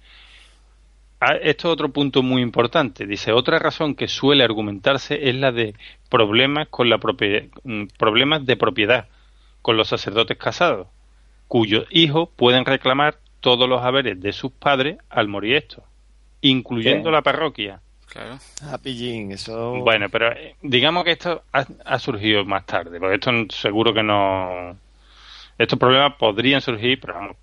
Ah, 1.21 1.35
Esto 1.35 1.67
es 1.67 1.73
otro 1.73 1.89
punto 1.89 2.23
muy 2.23 2.41
importante. 2.41 3.05
Dice, 3.05 3.31
otra 3.33 3.59
razón 3.59 3.95
que 3.95 4.07
suele 4.07 4.43
argumentarse 4.43 5.29
es 5.29 5.35
la 5.35 5.51
de 5.51 5.75
problemas 6.09 6.69
con 6.69 6.89
la 6.89 6.97
mm, 6.97 7.87
problemas 7.97 8.45
de 8.45 8.55
propiedad 8.55 9.07
con 9.61 9.75
los 9.75 9.89
sacerdotes 9.89 10.37
casados, 10.37 10.87
cuyos 11.47 11.85
hijos 11.89 12.29
pueden 12.35 12.65
reclamar 12.65 13.17
todos 13.41 13.67
los 13.67 13.81
haberes 13.83 14.21
de 14.21 14.31
sus 14.31 14.51
padres 14.51 14.97
al 15.09 15.27
morir 15.27 15.55
estos, 15.55 15.83
incluyendo 16.41 17.11
la 17.11 17.21
parroquia. 17.21 17.81
Claro. 18.09 18.39
Ah, 18.63 18.77
pillín, 18.77 19.31
eso... 19.31 19.75
Bueno, 19.81 20.09
pero 20.09 20.31
eh, 20.31 20.55
digamos 20.61 21.03
que 21.03 21.11
esto 21.11 21.43
ha, 21.53 21.65
ha 21.85 21.99
surgido 21.99 22.43
más 22.43 22.65
tarde, 22.65 22.99
porque 22.99 23.15
esto 23.15 23.31
seguro 23.49 23.93
que 23.93 24.03
no... 24.03 24.75
Estos 25.57 25.77
problemas 25.77 26.15
podrían 26.17 26.61
surgir, 26.61 26.99
pero 26.99 27.13
vamos, 27.15 27.37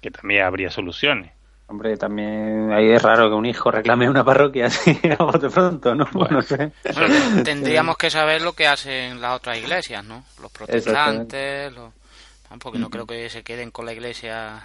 que 0.00 0.10
también 0.10 0.44
habría 0.44 0.70
soluciones. 0.70 1.32
Hombre, 1.68 1.98
también 1.98 2.72
ahí 2.72 2.90
es 2.90 3.02
raro 3.02 3.28
que 3.28 3.34
un 3.34 3.44
hijo 3.44 3.70
reclame 3.70 4.08
una 4.08 4.24
parroquia 4.24 4.66
así 4.68 4.98
a 5.18 5.22
bote 5.22 5.50
pronto, 5.50 5.94
¿no? 5.94 6.08
No 6.30 6.42
sé. 6.42 6.72
Bueno, 6.94 7.42
tendríamos 7.44 7.96
que 7.98 8.10
saber 8.10 8.40
lo 8.40 8.54
que 8.54 8.66
hacen 8.66 9.20
las 9.20 9.36
otras 9.36 9.58
iglesias, 9.58 10.02
¿no? 10.04 10.24
Los 10.40 10.50
protestantes, 10.50 11.70
los... 11.72 11.92
porque 12.58 12.78
no 12.78 12.88
creo 12.88 13.06
que 13.06 13.28
se 13.28 13.42
queden 13.42 13.70
con 13.70 13.84
la 13.84 13.92
iglesia. 13.92 14.62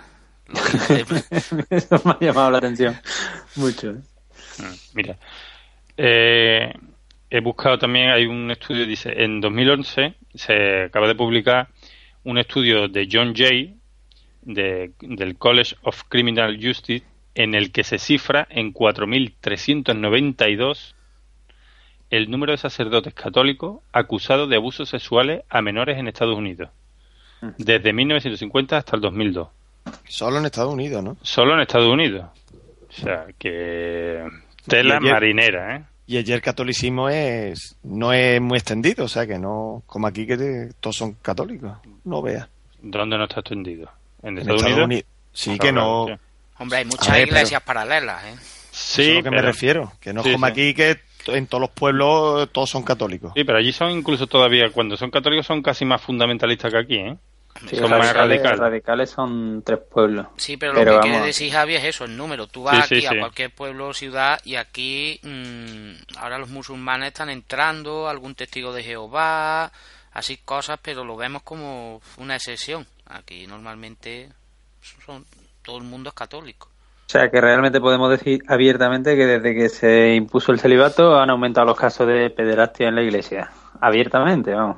Eso 1.69 2.01
me 2.05 2.11
ha 2.11 2.19
llamado 2.19 2.51
la 2.51 2.57
atención 2.59 2.97
mucho. 3.55 3.91
¿eh? 3.91 4.01
Mm, 4.59 4.73
Mira, 4.93 5.17
eh, 5.97 6.71
he 7.29 7.39
buscado 7.39 7.77
también, 7.79 8.09
hay 8.09 8.25
un 8.25 8.51
estudio, 8.51 8.85
dice, 8.85 9.23
en 9.23 9.39
2011 9.41 10.15
se 10.35 10.83
acaba 10.83 11.07
de 11.07 11.15
publicar 11.15 11.69
un 12.23 12.37
estudio 12.37 12.87
de 12.87 13.09
John 13.11 13.33
Jay 13.35 13.75
de, 14.41 14.91
del 15.01 15.37
College 15.37 15.75
of 15.83 16.03
Criminal 16.09 16.57
Justice 16.61 17.05
en 17.35 17.55
el 17.55 17.71
que 17.71 17.83
se 17.83 17.97
cifra 17.97 18.47
en 18.49 18.73
4.392 18.73 20.93
el 22.09 22.29
número 22.29 22.51
de 22.51 22.57
sacerdotes 22.57 23.13
católicos 23.15 23.79
acusados 23.91 24.47
de 24.47 24.57
abusos 24.57 24.87
sexuales 24.89 25.41
a 25.49 25.63
menores 25.63 25.97
en 25.97 26.07
Estados 26.07 26.37
Unidos, 26.37 26.69
desde 27.57 27.91
1950 27.91 28.77
hasta 28.77 28.95
el 28.95 29.01
2002. 29.01 29.47
Solo 30.07 30.37
en 30.37 30.45
Estados 30.45 30.71
Unidos, 30.71 31.03
¿no? 31.03 31.17
Solo 31.23 31.55
en 31.55 31.61
Estados 31.61 31.91
Unidos. 31.91 32.27
O 32.87 32.91
sea, 32.91 33.25
que 33.39 34.23
tela 34.67 34.97
ayer- 34.97 35.11
marinera, 35.11 35.75
¿eh? 35.77 35.83
Y 36.05 36.17
allí 36.17 36.33
el 36.33 36.41
catolicismo 36.41 37.07
es 37.09 37.77
no 37.83 38.11
es 38.11 38.41
muy 38.41 38.57
extendido, 38.57 39.05
o 39.05 39.07
sea 39.07 39.25
que 39.25 39.39
no, 39.39 39.83
como 39.85 40.07
aquí 40.07 40.27
que 40.27 40.37
te- 40.37 40.73
todos 40.81 40.97
son 40.97 41.13
católicos, 41.21 41.77
no 42.03 42.21
veas. 42.21 42.47
¿Dónde 42.81 43.17
no 43.17 43.23
está 43.23 43.39
extendido? 43.39 43.89
¿En 44.21 44.29
En 44.29 44.39
Estados, 44.39 44.61
Estados 44.61 44.63
Unidos? 44.73 44.85
Unidos. 44.85 45.05
Sí, 45.31 45.57
que 45.57 45.71
no. 45.71 46.05
sí. 46.07 46.13
Hombre, 46.59 46.77
hay 46.79 46.85
muchas 46.85 47.07
ver, 47.07 47.23
pero- 47.27 47.37
iglesias 47.37 47.61
paralelas, 47.63 48.23
¿eh? 48.25 48.35
Sí, 48.71 49.01
Eso 49.01 49.01
es 49.01 49.09
a 49.09 49.15
lo 49.19 49.23
que 49.23 49.29
me 49.31 49.41
refiero, 49.41 49.93
que 50.01 50.13
no 50.13 50.21
es 50.21 50.27
Sí, 50.27 50.33
como 50.33 50.45
sí. 50.47 50.51
aquí 50.51 50.73
que 50.73 50.97
en 51.27 51.47
todos 51.47 51.61
los 51.61 51.69
pueblos 51.69 52.49
todos 52.51 52.69
son 52.69 52.83
católicos. 52.83 53.31
Sí, 53.35 53.43
pero 53.45 53.57
allí 53.57 53.71
son 53.71 53.91
incluso 53.91 54.27
todavía, 54.27 54.69
cuando 54.71 54.97
son 54.97 55.09
católicos, 55.09 55.45
son 55.45 55.61
casi 55.61 55.85
más 55.85 56.01
fundamentalistas 56.01 56.71
que 56.73 56.77
aquí, 56.79 56.95
¿eh? 56.97 57.17
Sí, 57.67 57.75
son 57.77 57.89
más 57.89 58.13
radicales. 58.13 58.59
radicales 58.59 59.09
son 59.09 59.61
tres 59.65 59.79
pueblos. 59.91 60.27
Sí, 60.37 60.57
pero 60.57 60.73
lo 60.73 60.79
que 60.79 60.85
vamos, 60.85 61.01
quiere 61.05 61.25
decir 61.25 61.51
Javi 61.51 61.75
es 61.75 61.83
eso, 61.83 62.05
el 62.05 62.15
número. 62.17 62.47
Tú 62.47 62.63
vas 62.63 62.87
Sí, 62.87 62.95
aquí 62.95 63.01
sí, 63.01 63.07
a 63.07 63.11
sí. 63.11 63.19
cualquier 63.19 63.51
pueblo 63.51 63.87
o 63.89 63.93
ciudad 63.93 64.39
y 64.43 64.55
aquí 64.55 65.19
mm, 65.23 66.17
ahora 66.19 66.37
los 66.37 66.49
musulmanes 66.49 67.07
están 67.09 67.29
entrando, 67.29 68.07
algún 68.09 68.35
testigo 68.35 68.73
de 68.73 68.83
Jehová, 68.83 69.71
así 70.13 70.37
cosas, 70.37 70.79
pero 70.81 71.03
lo 71.03 71.15
vemos 71.15 71.43
como 71.43 72.01
una 72.17 72.35
excepción. 72.35 72.85
Aquí 73.05 73.47
normalmente 73.47 74.29
son, 75.05 75.25
todo 75.63 75.77
el 75.77 75.83
mundo 75.83 76.09
es 76.09 76.15
católico. 76.15 76.69
O 77.05 77.09
sea, 77.13 77.29
que 77.29 77.39
realmente 77.41 77.79
podemos 77.79 78.09
decir 78.09 78.41
abiertamente 78.47 79.15
que 79.15 79.25
desde 79.25 79.53
que 79.53 79.69
se 79.69 80.15
impuso 80.15 80.51
el 80.51 80.59
celibato 80.59 81.19
han 81.19 81.29
aumentado 81.29 81.67
los 81.67 81.77
casos 81.77 82.07
de 82.07 82.29
pederastia 82.31 82.87
en 82.87 82.95
la 82.95 83.03
iglesia. 83.03 83.51
Abiertamente, 83.81 84.53
vamos. 84.53 84.77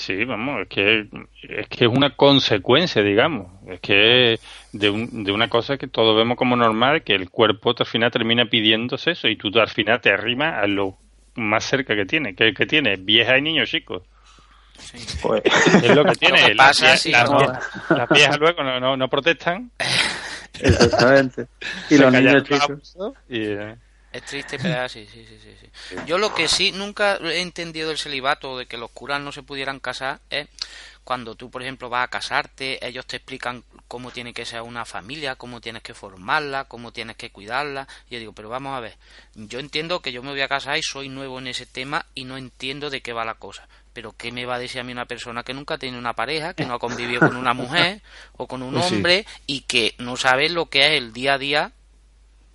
Sí, 0.00 0.24
vamos, 0.24 0.60
es 0.62 0.68
que 0.68 1.08
es 1.42 1.66
que 1.68 1.86
es 1.86 1.90
una 1.90 2.10
consecuencia, 2.14 3.02
digamos. 3.02 3.48
Es 3.66 3.80
que 3.80 4.38
de, 4.72 4.90
un- 4.90 5.24
de 5.24 5.32
una 5.32 5.48
cosa 5.48 5.76
que 5.76 5.88
todos 5.88 6.16
vemos 6.16 6.36
como 6.38 6.54
normal, 6.54 7.02
que 7.02 7.14
el 7.16 7.28
cuerpo 7.30 7.74
al 7.76 7.84
final 7.84 8.12
termina 8.12 8.44
pidiéndose 8.44 9.10
eso 9.10 9.26
y 9.26 9.34
tú 9.34 9.50
al 9.58 9.68
final 9.68 10.00
te 10.00 10.12
arrimas 10.12 10.54
a 10.62 10.68
lo 10.68 10.96
más 11.34 11.64
cerca 11.64 11.96
que 11.96 12.06
tiene. 12.06 12.36
que 12.36 12.54
que 12.54 12.64
tiene? 12.66 12.94
Vieja 12.96 13.36
y 13.38 13.42
niño 13.42 13.64
chico. 13.66 14.04
Pues, 15.20 15.42
Es 15.82 15.92
lo 15.96 16.04
que 16.04 16.12
tiene. 16.14 16.40
Lo 16.42 16.46
que 16.46 16.54
Las 16.54 16.80
pasa, 16.80 16.96
sí, 16.96 17.10
las, 17.10 17.28
no. 17.28 17.40
vie- 17.40 17.58
las 17.96 18.08
viejas 18.10 18.38
luego 18.38 18.62
no, 18.62 18.78
no, 18.78 18.96
no 18.96 19.08
protestan. 19.08 19.72
Exactamente. 20.60 21.46
Y 21.90 21.96
se 21.96 22.02
los 22.02 22.12
niños 22.12 22.44
chicos. 22.44 22.96
y, 23.28 23.40
eh, 23.46 23.74
Es 24.18 24.24
triste, 24.24 24.58
pero 24.58 24.88
sí, 24.88 25.06
sí, 25.12 25.24
sí, 25.28 25.38
sí, 25.40 25.54
sí. 25.60 25.96
Yo 26.04 26.18
lo 26.18 26.34
que 26.34 26.48
sí 26.48 26.72
nunca 26.72 27.18
he 27.18 27.40
entendido 27.40 27.88
del 27.88 27.98
celibato, 27.98 28.58
de 28.58 28.66
que 28.66 28.76
los 28.76 28.90
curas 28.90 29.20
no 29.20 29.30
se 29.30 29.44
pudieran 29.44 29.78
casar, 29.78 30.18
es 30.28 30.48
cuando 31.04 31.36
tú, 31.36 31.50
por 31.50 31.62
ejemplo, 31.62 31.88
vas 31.88 32.04
a 32.04 32.08
casarte, 32.08 32.84
ellos 32.84 33.06
te 33.06 33.16
explican 33.16 33.62
cómo 33.86 34.10
tiene 34.10 34.34
que 34.34 34.44
ser 34.44 34.62
una 34.62 34.84
familia, 34.84 35.36
cómo 35.36 35.60
tienes 35.60 35.84
que 35.84 35.94
formarla, 35.94 36.64
cómo 36.64 36.92
tienes 36.92 37.16
que 37.16 37.30
cuidarla. 37.30 37.86
Y 38.10 38.14
yo 38.14 38.18
digo, 38.18 38.32
pero 38.32 38.48
vamos 38.48 38.76
a 38.76 38.80
ver, 38.80 38.96
yo 39.36 39.60
entiendo 39.60 40.02
que 40.02 40.10
yo 40.10 40.20
me 40.20 40.32
voy 40.32 40.40
a 40.40 40.48
casar 40.48 40.76
y 40.78 40.82
soy 40.82 41.08
nuevo 41.08 41.38
en 41.38 41.46
ese 41.46 41.64
tema 41.64 42.04
y 42.12 42.24
no 42.24 42.36
entiendo 42.36 42.90
de 42.90 43.02
qué 43.02 43.12
va 43.12 43.24
la 43.24 43.34
cosa. 43.34 43.68
Pero 43.92 44.16
¿qué 44.18 44.32
me 44.32 44.46
va 44.46 44.56
a 44.56 44.58
decir 44.58 44.80
a 44.80 44.84
mí 44.84 44.90
una 44.90 45.06
persona 45.06 45.44
que 45.44 45.54
nunca 45.54 45.78
tiene 45.78 45.96
una 45.96 46.14
pareja, 46.14 46.54
que 46.54 46.66
no 46.66 46.74
ha 46.74 46.78
convivido 46.80 47.20
con 47.20 47.36
una 47.36 47.54
mujer 47.54 48.02
o 48.36 48.48
con 48.48 48.62
un 48.62 48.74
Pues 48.74 48.92
hombre 48.92 49.26
y 49.46 49.60
que 49.60 49.94
no 49.98 50.16
sabe 50.16 50.48
lo 50.48 50.66
que 50.66 50.88
es 50.88 50.92
el 50.98 51.12
día 51.12 51.34
a 51.34 51.38
día 51.38 51.72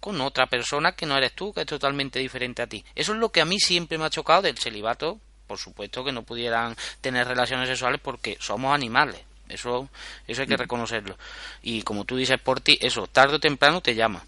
con 0.04 0.20
otra 0.20 0.48
persona 0.48 0.92
que 0.92 1.06
no 1.06 1.18
eres 1.18 1.32
tú, 1.32 1.54
que 1.54 1.62
es 1.62 1.66
totalmente 1.66 2.20
diferente 2.20 2.62
a 2.62 2.68
ti. 2.68 2.84
Eso 2.94 3.14
es 3.14 3.20
lo 3.20 3.30
que 3.30 3.40
a 3.40 3.46
mí 3.46 3.58
siempre 3.58 3.98
me 3.98 4.04
ha 4.04 4.10
chocado 4.10 4.42
del 4.42 4.58
celibato. 4.58 5.18
Por 5.48 5.58
supuesto 5.58 6.04
que 6.04 6.12
no 6.12 6.24
pudieran 6.24 6.76
tener 7.00 7.26
relaciones 7.26 7.70
sexuales 7.70 8.02
porque 8.04 8.36
somos 8.42 8.76
animales. 8.76 9.22
Eso, 9.48 9.88
eso 10.28 10.42
hay 10.42 10.48
que 10.50 10.58
reconocerlo. 10.58 11.18
Y 11.62 11.84
como 11.84 12.04
tú 12.04 12.18
dices 12.18 12.38
por 12.38 12.60
ti, 12.60 12.78
eso 12.82 13.08
tarde 13.08 13.36
o 13.36 13.40
temprano 13.40 13.80
te 13.80 13.96
llama. 13.96 14.26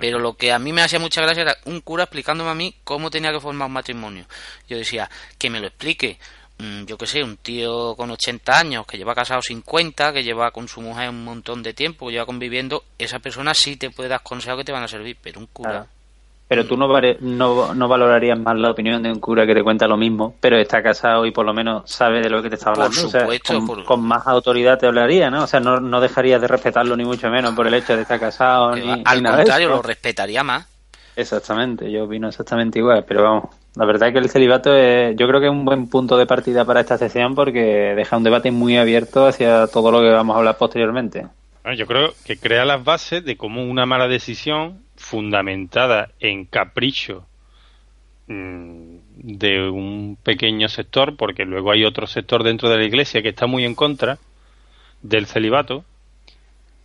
Pero 0.00 0.18
lo 0.18 0.34
que 0.36 0.52
a 0.52 0.58
mí 0.58 0.74
me 0.74 0.82
hacía 0.82 0.98
mucha 0.98 1.22
gracia 1.22 1.44
era 1.44 1.56
un 1.64 1.80
cura 1.80 2.04
explicándome 2.04 2.50
a 2.50 2.54
mí 2.54 2.74
cómo 2.84 3.08
tenía 3.08 3.32
que 3.32 3.40
formar 3.40 3.68
un 3.68 3.72
matrimonio. 3.72 4.26
Yo 4.68 4.76
decía, 4.76 5.08
que 5.38 5.48
me 5.48 5.60
lo 5.60 5.68
explique, 5.68 6.18
mm, 6.18 6.37
yo 6.86 6.98
qué 6.98 7.06
sé, 7.06 7.22
un 7.22 7.36
tío 7.36 7.94
con 7.96 8.10
80 8.10 8.58
años, 8.58 8.86
que 8.86 8.96
lleva 8.98 9.14
casado 9.14 9.40
50, 9.42 10.12
que 10.12 10.22
lleva 10.24 10.50
con 10.50 10.66
su 10.68 10.80
mujer 10.80 11.08
un 11.10 11.24
montón 11.24 11.62
de 11.62 11.72
tiempo, 11.74 12.06
que 12.06 12.12
lleva 12.14 12.26
conviviendo, 12.26 12.82
esa 12.98 13.18
persona 13.20 13.54
sí 13.54 13.76
te 13.76 13.90
puede 13.90 14.08
dar 14.08 14.22
consejos 14.22 14.58
que 14.58 14.64
te 14.64 14.72
van 14.72 14.82
a 14.82 14.88
servir, 14.88 15.16
pero 15.22 15.38
un 15.40 15.46
cura... 15.46 15.70
Claro. 15.70 15.86
Pero 16.50 16.64
tú 16.66 16.78
no, 16.78 16.88
vare- 16.88 17.18
no, 17.20 17.74
no 17.74 17.88
valorarías 17.88 18.38
más 18.38 18.56
la 18.56 18.70
opinión 18.70 19.02
de 19.02 19.12
un 19.12 19.20
cura 19.20 19.46
que 19.46 19.54
te 19.54 19.62
cuenta 19.62 19.86
lo 19.86 19.98
mismo, 19.98 20.34
pero 20.40 20.56
está 20.56 20.82
casado 20.82 21.26
y 21.26 21.30
por 21.30 21.44
lo 21.44 21.52
menos 21.52 21.82
sabe 21.90 22.22
de 22.22 22.30
lo 22.30 22.42
que 22.42 22.48
te 22.48 22.54
está 22.54 22.72
Por 22.72 22.84
hablando. 22.84 23.06
O 23.06 23.10
sea, 23.10 23.20
supuesto, 23.20 23.52
con, 23.52 23.66
por- 23.66 23.84
con 23.84 24.00
más 24.02 24.26
autoridad 24.26 24.78
te 24.78 24.86
hablaría, 24.86 25.28
¿no? 25.28 25.44
O 25.44 25.46
sea, 25.46 25.60
no, 25.60 25.78
no 25.78 26.00
dejarías 26.00 26.40
de 26.40 26.48
respetarlo 26.48 26.96
ni 26.96 27.04
mucho 27.04 27.28
menos 27.28 27.54
por 27.54 27.66
el 27.66 27.74
hecho 27.74 27.94
de 27.94 28.00
estar 28.00 28.18
casado 28.18 28.74
ni, 28.74 29.02
al 29.04 29.22
nada 29.22 29.36
de 29.36 29.42
contrario, 29.42 29.66
eso. 29.68 29.76
lo 29.76 29.82
respetaría 29.82 30.42
más. 30.42 30.66
Exactamente, 31.16 31.90
yo 31.92 32.04
opino 32.04 32.28
exactamente 32.28 32.78
igual, 32.78 33.04
pero 33.06 33.22
vamos, 33.24 33.44
la 33.78 33.84
verdad 33.84 34.08
es 34.08 34.12
que 34.12 34.18
el 34.18 34.28
celibato 34.28 34.74
es, 34.74 35.14
yo 35.16 35.28
creo 35.28 35.38
que 35.38 35.46
es 35.46 35.52
un 35.52 35.64
buen 35.64 35.88
punto 35.88 36.16
de 36.16 36.26
partida 36.26 36.64
para 36.64 36.80
esta 36.80 36.98
sesión 36.98 37.36
porque 37.36 37.94
deja 37.94 38.16
un 38.16 38.24
debate 38.24 38.50
muy 38.50 38.76
abierto 38.76 39.24
hacia 39.24 39.68
todo 39.68 39.92
lo 39.92 40.00
que 40.00 40.10
vamos 40.10 40.34
a 40.34 40.38
hablar 40.40 40.58
posteriormente. 40.58 41.28
Yo 41.76 41.86
creo 41.86 42.12
que 42.24 42.36
crea 42.38 42.64
las 42.64 42.82
bases 42.82 43.24
de 43.24 43.36
cómo 43.36 43.62
una 43.62 43.86
mala 43.86 44.08
decisión 44.08 44.82
fundamentada 44.96 46.08
en 46.18 46.44
capricho 46.44 47.24
mm, 48.26 48.96
de 49.14 49.70
un 49.70 50.18
pequeño 50.24 50.68
sector, 50.68 51.16
porque 51.16 51.44
luego 51.44 51.70
hay 51.70 51.84
otro 51.84 52.08
sector 52.08 52.42
dentro 52.42 52.68
de 52.70 52.78
la 52.78 52.84
iglesia 52.84 53.22
que 53.22 53.28
está 53.28 53.46
muy 53.46 53.64
en 53.64 53.76
contra 53.76 54.18
del 55.02 55.26
celibato 55.26 55.84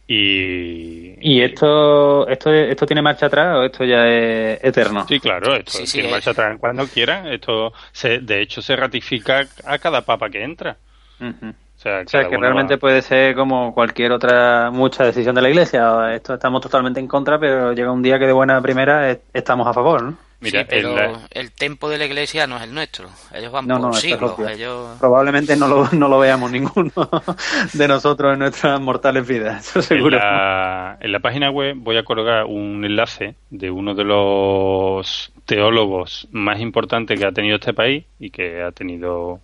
y 0.08 1.16
¿Y 1.22 1.42
esto, 1.42 2.28
esto, 2.28 2.52
esto 2.54 2.86
tiene 2.86 3.02
marcha 3.02 3.28
atrás 3.28 3.56
o 3.58 3.64
esto 3.64 3.84
ya 3.86 4.08
es 4.08 4.60
eterno? 4.64 5.06
sí 5.08 5.20
claro 5.20 5.56
esto 5.56 5.72
Sí, 5.72 5.86
sí, 5.88 5.94
tiene 5.94 6.10
marcha 6.10 6.32
atrás 6.32 6.58
cuando 6.60 6.88
quieran 6.90 7.28
esto 7.28 7.74
se, 7.92 8.20
de 8.20 8.42
hecho 8.42 8.62
se 8.62 8.76
ratifica 8.76 9.48
a 9.66 9.80
cada 9.80 10.06
papa 10.06 10.30
que 10.30 10.44
entra 10.44 10.78
Ujú. 11.20 11.50
o 11.50 11.54
sea, 11.80 12.06
O 12.06 12.08
sea, 12.08 12.22
cada 12.22 12.30
que 12.30 12.38
realmente 12.38 12.76
va- 12.76 12.80
puede 12.80 13.02
ser 13.02 13.36
como 13.36 13.74
cualquier 13.74 14.12
otra, 14.12 14.72
mucha 14.72 15.04
decisión 15.06 15.36
de 15.36 15.42
la 15.42 15.50
Iglesia. 15.50 16.14
Esto 16.14 16.34
estamos 16.36 16.62
totalmente 16.62 17.00
en 17.00 17.08
contra, 17.08 17.40
pero 17.40 17.74
llega 17.74 17.92
un 17.92 18.02
día 18.04 18.20
que 18.20 18.28
de 18.28 18.34
buena 18.34 18.62
primera 18.62 19.10
es- 19.12 19.20
estamos 19.34 19.68
a 19.68 19.74
favor, 19.74 20.02
¿no? 20.04 20.18
Mira, 20.44 20.62
sí, 20.62 20.68
pero 20.70 20.90
en 20.90 20.96
la- 20.96 21.28
el 21.32 21.52
tempo 21.52 21.90
de 21.90 21.98
la 21.98 22.06
iglesia 22.06 22.46
no 22.48 22.58
es 22.58 22.64
el 22.64 22.74
nuestro. 22.74 23.10
Ellos 23.34 23.52
van 23.52 23.66
No, 23.68 23.76
por 23.76 23.84
no, 23.84 23.90
es 23.92 24.00
siglos. 24.00 24.34
obvio. 24.38 24.48
Ellos... 24.50 25.00
Probablemente 25.00 25.56
no 25.56 25.68
lo, 25.68 25.90
no 25.92 26.08
lo 26.08 26.20
veamos 26.20 26.52
ninguno 26.52 26.92
de 27.74 27.88
nosotros 27.88 28.34
en 28.34 28.40
nuestras 28.40 28.80
mortales 28.82 29.28
vidas, 29.28 29.68
eso 29.70 29.80
En 29.80 29.84
seguro. 29.86 30.18
la, 30.18 30.98
en 31.00 31.12
la 31.12 31.20
página 31.20 31.50
web 31.50 31.76
voy 31.78 31.98
a 31.98 32.04
colgar 32.04 32.46
un 32.46 32.84
enlace 32.86 33.36
de 33.50 33.72
uno 33.72 33.96
de 33.96 34.04
los 34.04 35.32
teólogos 35.46 36.28
más 36.32 36.60
importantes 36.60 37.20
que 37.20 37.26
ha 37.26 37.32
tenido 37.32 37.56
este 37.56 37.74
país 37.74 38.04
y 38.20 38.30
que 38.30 38.62
ha 38.62 38.72
tenido 38.72 39.40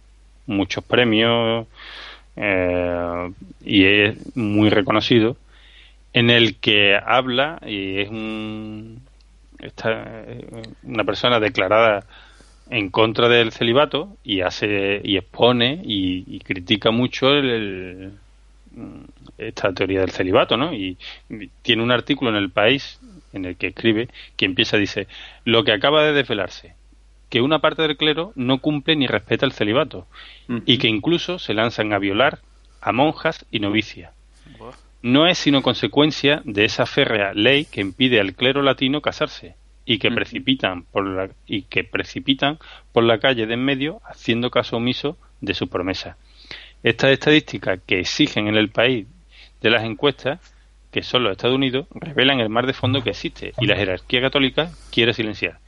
muchos 0.46 0.84
premios 0.84 1.68
eh, 2.36 3.32
y 3.66 3.86
es 3.86 4.36
muy 4.36 4.70
reconocido, 4.70 5.36
en 6.14 6.30
el 6.30 6.56
que 6.60 6.96
habla 7.06 7.60
y 7.66 8.00
es 8.00 8.10
un, 8.10 9.02
esta- 9.60 10.24
eh, 10.28 10.48
una 10.84 11.04
persona 11.04 11.40
declarada 11.40 12.06
en 12.70 12.90
contra 12.90 13.28
del 13.30 13.52
celibato 13.52 14.18
y 14.24 14.42
hace 14.42 15.02
y 15.04 15.18
expone 15.18 15.82
y, 15.84 16.24
y 16.28 16.40
critica 16.42 16.92
mucho 16.92 17.30
el- 17.32 17.50
el, 17.50 18.12
esta 19.38 19.74
teoría 19.74 20.02
del 20.02 20.12
celibato, 20.12 20.58
¿no? 20.58 20.74
Y 20.74 20.98
tiene 21.62 21.84
un 21.84 21.92
artículo 21.92 22.30
en 22.32 22.38
el 22.38 22.50
país 22.52 23.00
en 23.34 23.46
el 23.46 23.56
que 23.58 23.68
escribe 23.68 24.10
que 24.36 24.46
empieza 24.46 24.78
dice 24.78 25.08
lo 25.46 25.64
que 25.64 25.72
acaba 25.72 26.04
de 26.04 26.14
desvelarse 26.14 26.76
que 27.30 27.42
una 27.42 27.60
parte 27.60 27.84
del 27.84 27.98
clero 27.98 28.32
no 28.36 28.60
cumple 28.60 28.96
ni 28.96 29.06
respeta 29.08 29.46
el 29.46 29.52
celibato 29.52 30.08
y 30.66 30.78
que 30.80 30.88
incluso 30.88 31.38
se 31.40 31.54
lanzan 31.54 31.94
a 31.94 32.00
violar 32.00 32.40
a 32.82 32.92
monjas 32.92 33.46
y 33.52 33.60
novicias. 33.60 34.12
No 35.02 35.28
es 35.28 35.38
sino 35.38 35.62
consecuencia 35.62 36.42
de 36.44 36.66
esa 36.66 36.86
férrea 36.86 37.34
ley 37.34 37.66
que 37.66 37.82
impide 37.82 38.20
al 38.20 38.34
clero 38.34 38.62
latino 38.62 39.02
casarse 39.02 39.56
y 39.86 39.98
que 39.98 40.12
precipitan 40.12 40.84
por 40.84 41.08
la 41.08 41.30
y 41.48 41.64
que 41.64 41.84
precipitan 41.84 42.60
por 42.92 43.04
la 43.04 43.18
calle 43.18 43.46
de 43.46 43.54
en 43.54 43.64
medio 43.64 44.02
haciendo 44.06 44.52
caso 44.52 44.78
omiso 44.78 45.18
de 45.42 45.54
su 45.54 45.70
promesa. 45.70 46.18
Estas 46.84 47.12
estadísticas 47.12 47.80
que 47.86 48.00
exigen 48.00 48.48
en 48.48 48.56
el 48.56 48.70
país 48.70 49.08
de 49.62 49.70
las 49.70 49.84
encuestas, 49.84 50.40
que 50.92 51.02
son 51.02 51.24
los 51.24 51.32
Estados 51.32 51.56
Unidos, 51.56 51.88
revelan 51.92 52.40
el 52.40 52.50
mar 52.50 52.68
de 52.68 52.74
fondo 52.74 53.02
que 53.02 53.12
existe 53.12 53.54
y 53.60 53.68
la 53.68 53.76
jerarquía 53.76 54.22
católica 54.22 54.72
quiere 54.92 55.14
silenciar. 55.14 55.60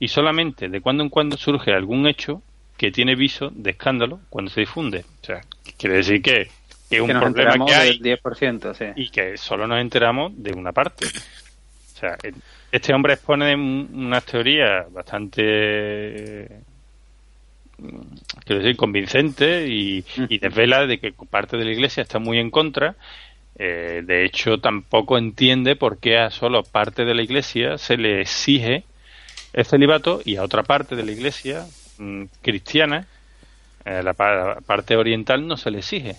Y 0.00 0.08
solamente 0.08 0.68
de 0.68 0.80
cuando 0.80 1.02
en 1.02 1.10
cuando 1.10 1.36
surge 1.36 1.72
algún 1.72 2.06
hecho 2.06 2.42
que 2.76 2.92
tiene 2.92 3.16
viso 3.16 3.50
de 3.52 3.70
escándalo 3.70 4.20
cuando 4.30 4.50
se 4.50 4.60
difunde. 4.60 5.04
O 5.22 5.26
sea, 5.26 5.40
quiere 5.76 5.96
decir 5.96 6.22
que, 6.22 6.48
que 6.88 6.96
es 6.96 7.00
un 7.02 7.06
que 7.08 7.14
nos 7.14 7.22
problema 7.22 7.50
enteramos 7.50 7.70
que 7.70 7.74
hay 7.76 7.98
del 7.98 8.18
10%, 8.22 8.74
sí. 8.74 8.84
y 8.96 9.10
que 9.10 9.36
solo 9.36 9.66
nos 9.66 9.80
enteramos 9.80 10.32
de 10.36 10.52
una 10.52 10.72
parte. 10.72 11.06
O 11.06 11.98
sea, 12.00 12.16
eh, 12.22 12.32
este 12.70 12.94
hombre 12.94 13.14
expone 13.14 13.54
un- 13.54 13.90
unas 13.92 14.24
teorías 14.24 14.90
bastante, 14.92 16.48
mm, 17.78 17.98
quiero 18.44 18.62
decir, 18.62 18.76
convincentes 18.76 19.68
y, 19.68 20.04
y 20.28 20.38
desvela 20.38 20.86
de 20.86 20.98
que 20.98 21.12
parte 21.30 21.56
de 21.56 21.64
la 21.64 21.72
iglesia 21.72 22.02
está 22.02 22.18
muy 22.18 22.38
en 22.38 22.50
contra. 22.50 22.94
Eh, 23.60 24.02
de 24.04 24.24
hecho, 24.24 24.58
tampoco 24.58 25.18
entiende 25.18 25.74
por 25.74 25.98
qué 25.98 26.18
a 26.18 26.30
solo 26.30 26.62
parte 26.62 27.04
de 27.04 27.14
la 27.14 27.22
iglesia 27.22 27.76
se 27.78 27.96
le 27.96 28.20
exige 28.20 28.84
el 29.52 29.64
celibato 29.64 30.20
y 30.24 30.36
a 30.36 30.42
otra 30.44 30.62
parte 30.62 30.94
de 30.94 31.04
la 31.04 31.10
iglesia 31.12 31.66
mm, 31.98 32.24
cristiana, 32.42 33.06
eh, 33.84 34.02
la 34.04 34.12
pa- 34.12 34.58
parte 34.64 34.94
oriental, 34.96 35.46
no 35.48 35.56
se 35.56 35.70
le 35.72 35.78
exige. 35.78 36.14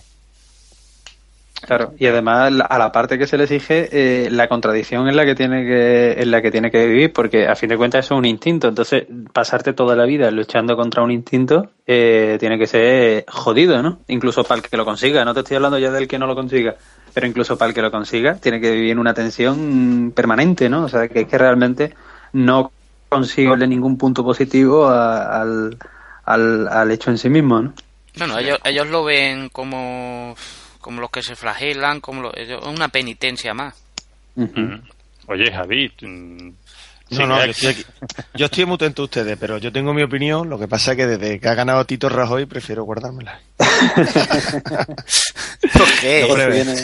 Claro, 1.66 1.92
y 1.98 2.06
además 2.06 2.52
a 2.68 2.78
la 2.78 2.90
parte 2.90 3.18
que 3.18 3.26
se 3.26 3.36
le 3.36 3.44
exige, 3.44 3.88
eh, 3.92 4.30
la 4.30 4.48
contradicción 4.48 5.08
en 5.08 5.14
la 5.16 5.24
que 5.24 5.34
tiene 5.34 5.64
que 5.64 6.12
en 6.22 6.30
la 6.30 6.40
que 6.42 6.50
tiene 6.50 6.70
que 6.70 6.86
vivir, 6.86 7.12
porque 7.12 7.46
a 7.46 7.54
fin 7.54 7.68
de 7.68 7.76
cuentas 7.76 8.04
eso 8.06 8.14
es 8.14 8.18
un 8.18 8.24
instinto. 8.24 8.68
Entonces, 8.68 9.04
pasarte 9.32 9.72
toda 9.74 9.94
la 9.94 10.04
vida 10.04 10.30
luchando 10.30 10.74
contra 10.76 11.02
un 11.02 11.10
instinto 11.10 11.70
eh, 11.86 12.36
tiene 12.40 12.58
que 12.58 12.66
ser 12.66 13.24
jodido, 13.28 13.82
¿no? 13.82 13.98
Incluso 14.08 14.42
para 14.44 14.60
el 14.62 14.68
que 14.68 14.76
lo 14.76 14.84
consiga. 14.84 15.24
No 15.24 15.34
te 15.34 15.40
estoy 15.40 15.56
hablando 15.56 15.78
ya 15.78 15.90
del 15.90 16.08
que 16.08 16.18
no 16.18 16.26
lo 16.26 16.34
consiga, 16.34 16.76
pero 17.12 17.26
incluso 17.26 17.58
para 17.58 17.68
el 17.68 17.74
que 17.74 17.82
lo 17.82 17.90
consiga 17.90 18.34
tiene 18.36 18.60
que 18.60 18.70
vivir 18.72 18.90
en 18.92 18.98
una 18.98 19.12
tensión 19.14 20.12
permanente, 20.14 20.68
¿no? 20.68 20.84
O 20.84 20.88
sea, 20.88 21.08
que 21.08 21.20
es 21.20 21.26
que 21.28 21.38
realmente 21.38 21.94
no 22.32 22.72
consigue 23.08 23.66
ningún 23.66 23.98
punto 23.98 24.24
positivo 24.24 24.86
a- 24.88 25.40
al, 25.42 25.76
al, 26.24 26.68
al 26.68 26.90
hecho 26.90 27.10
en 27.10 27.18
sí 27.18 27.28
mismo, 27.28 27.60
¿no? 27.60 27.74
Bueno, 28.16 28.38
ellos, 28.38 28.58
ellos 28.64 28.88
lo 28.88 29.04
ven 29.04 29.48
como, 29.50 30.34
como 30.80 31.00
los 31.00 31.10
que 31.10 31.22
se 31.22 31.36
flagelan, 31.36 32.00
como 32.00 32.22
lo- 32.22 32.36
ellos- 32.36 32.64
una 32.66 32.88
penitencia 32.88 33.54
más. 33.54 33.74
Oye, 35.26 35.52
Javi, 35.52 35.92
mm, 36.02 36.48
No, 37.10 37.26
no, 37.26 37.44
yo 37.44 37.50
estoy, 37.50 37.70
aquí. 37.70 37.84
yo 38.34 38.46
estoy 38.46 38.64
muy 38.66 38.76
atento 38.76 39.02
a 39.02 39.04
ustedes, 39.06 39.36
pero 39.38 39.58
yo 39.58 39.72
tengo 39.72 39.92
mi 39.92 40.02
opinión. 40.02 40.48
Lo 40.48 40.58
que 40.60 40.68
pasa 40.68 40.92
es 40.92 40.96
que 40.96 41.06
desde 41.08 41.40
que 41.40 41.48
ha 41.48 41.54
ganado 41.54 41.84
Tito 41.84 42.08
Rajoy 42.08 42.46
prefiero 42.46 42.84
guardármela. 42.84 43.40
qué? 46.00 46.26
No. 46.28 46.34
Viene, 46.36 46.74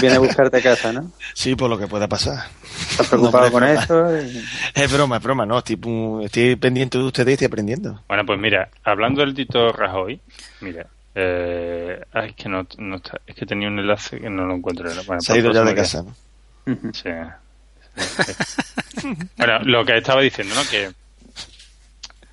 viene 0.00 0.16
a 0.16 0.18
buscarte 0.18 0.58
a 0.58 0.62
casa, 0.62 0.92
¿no? 0.92 1.10
Sí, 1.34 1.54
por 1.54 1.70
lo 1.70 1.78
que 1.78 1.86
pueda 1.86 2.08
pasar. 2.08 2.46
¿Estás 2.90 3.08
preocupado 3.08 3.46
No, 3.46 3.52
con 3.52 3.64
es 3.64 3.80
esto? 3.80 3.94
broma. 3.94 4.18
Es 4.74 4.92
broma, 4.92 5.16
es 5.18 5.22
broma, 5.22 5.46
no. 5.46 5.58
Estoy, 5.58 5.78
estoy 6.24 6.56
pendiente 6.56 6.98
de 6.98 7.04
ustedes 7.04 7.28
y 7.28 7.32
estoy 7.34 7.46
aprendiendo. 7.46 8.02
Bueno, 8.08 8.24
pues 8.26 8.38
mira, 8.38 8.68
hablando 8.84 9.20
del 9.20 9.34
Tito 9.34 9.72
Rajoy, 9.72 10.20
mira, 10.60 10.86
eh, 11.14 12.00
ay, 12.12 12.30
es 12.30 12.34
que 12.36 12.48
no, 12.48 12.66
no 12.78 12.96
está, 12.96 13.20
es 13.26 13.34
que 13.36 13.46
tenía 13.46 13.68
un 13.68 13.78
enlace 13.78 14.20
que 14.20 14.30
no 14.30 14.46
lo 14.46 14.54
encuentro. 14.54 14.88
Bueno, 15.06 15.20
Se 15.20 15.32
ha 15.32 15.34
pues 15.34 15.44
ido 15.44 15.52
ya 15.52 15.64
de 15.64 15.74
casa, 15.74 16.04
bueno, 19.36 19.58
lo 19.64 19.84
que 19.84 19.96
estaba 19.96 20.20
diciendo, 20.22 20.54
¿no? 20.54 20.62
Que 20.70 20.90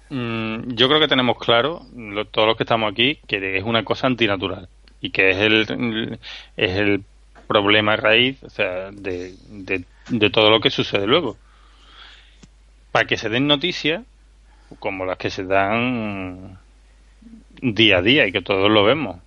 mm, 0.09 0.73
yo 0.73 0.87
creo 0.87 0.99
que 0.99 1.07
tenemos 1.07 1.37
claro, 1.37 1.85
lo- 1.95 2.25
todos 2.25 2.47
los 2.47 2.57
que 2.57 2.63
estamos 2.63 2.91
aquí, 2.91 3.19
que 3.27 3.57
es 3.57 3.63
una 3.63 3.83
cosa 3.83 4.07
antinatural 4.07 4.67
y 5.01 5.09
que 5.11 5.29
es 5.31 5.37
el, 5.37 6.19
es 6.57 6.77
el 6.77 7.03
problema 7.47 7.95
raíz 7.97 8.41
o 8.43 8.49
sea, 8.49 8.91
de, 8.91 9.35
de, 9.49 9.83
de 10.09 10.29
todo 10.29 10.49
lo 10.49 10.59
que 10.61 10.69
sucede 10.69 11.05
luego. 11.07 11.37
Para 12.91 13.05
que 13.07 13.17
se 13.17 13.29
den 13.29 13.47
noticias 13.47 14.03
como 14.79 15.05
las 15.05 15.17
que 15.17 15.29
se 15.29 15.43
dan 15.43 16.57
día 17.61 17.97
a 17.97 18.01
día 18.01 18.27
y 18.27 18.31
que 18.31 18.41
todos 18.41 18.69
lo 18.69 18.83
vemos. 18.83 19.17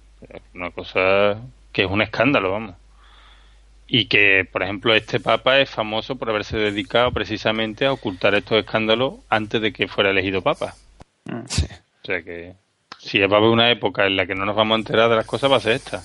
Una 0.55 0.70
cosa 0.70 1.39
que 1.73 1.85
es 1.85 1.90
un 1.90 2.02
escándalo, 2.02 2.52
vamos. 2.52 2.77
Y 3.86 4.06
que, 4.06 4.48
por 4.51 4.62
ejemplo, 4.62 4.94
este 4.94 5.20
Papa 5.20 5.59
es 5.59 5.70
famoso 5.70 6.16
por 6.16 6.31
haberse 6.31 6.56
dedicado 6.56 7.12
precisamente 7.12 7.86
a 7.86 7.93
ocultar 7.93 8.35
estos 8.35 8.59
escándalos 8.59 9.15
antes 9.28 9.61
de 9.61 9.73
que 9.73 9.89
fuera 9.89 10.11
elegido 10.11 10.43
Papa. 10.43 10.74
O 11.31 12.06
sea 12.06 12.23
que, 12.23 12.55
si 12.98 13.19
va 13.20 13.36
a 13.36 13.39
haber 13.39 13.51
una 13.51 13.70
época 13.70 14.06
en 14.06 14.16
la 14.16 14.27
que 14.27 14.35
no 14.35 14.44
nos 14.44 14.56
vamos 14.56 14.77
a 14.77 14.78
enterar 14.78 15.11
de 15.11 15.16
las 15.16 15.27
cosas, 15.27 15.51
va 15.51 15.56
a 15.56 15.61
ser 15.61 15.73
esta. 15.73 16.02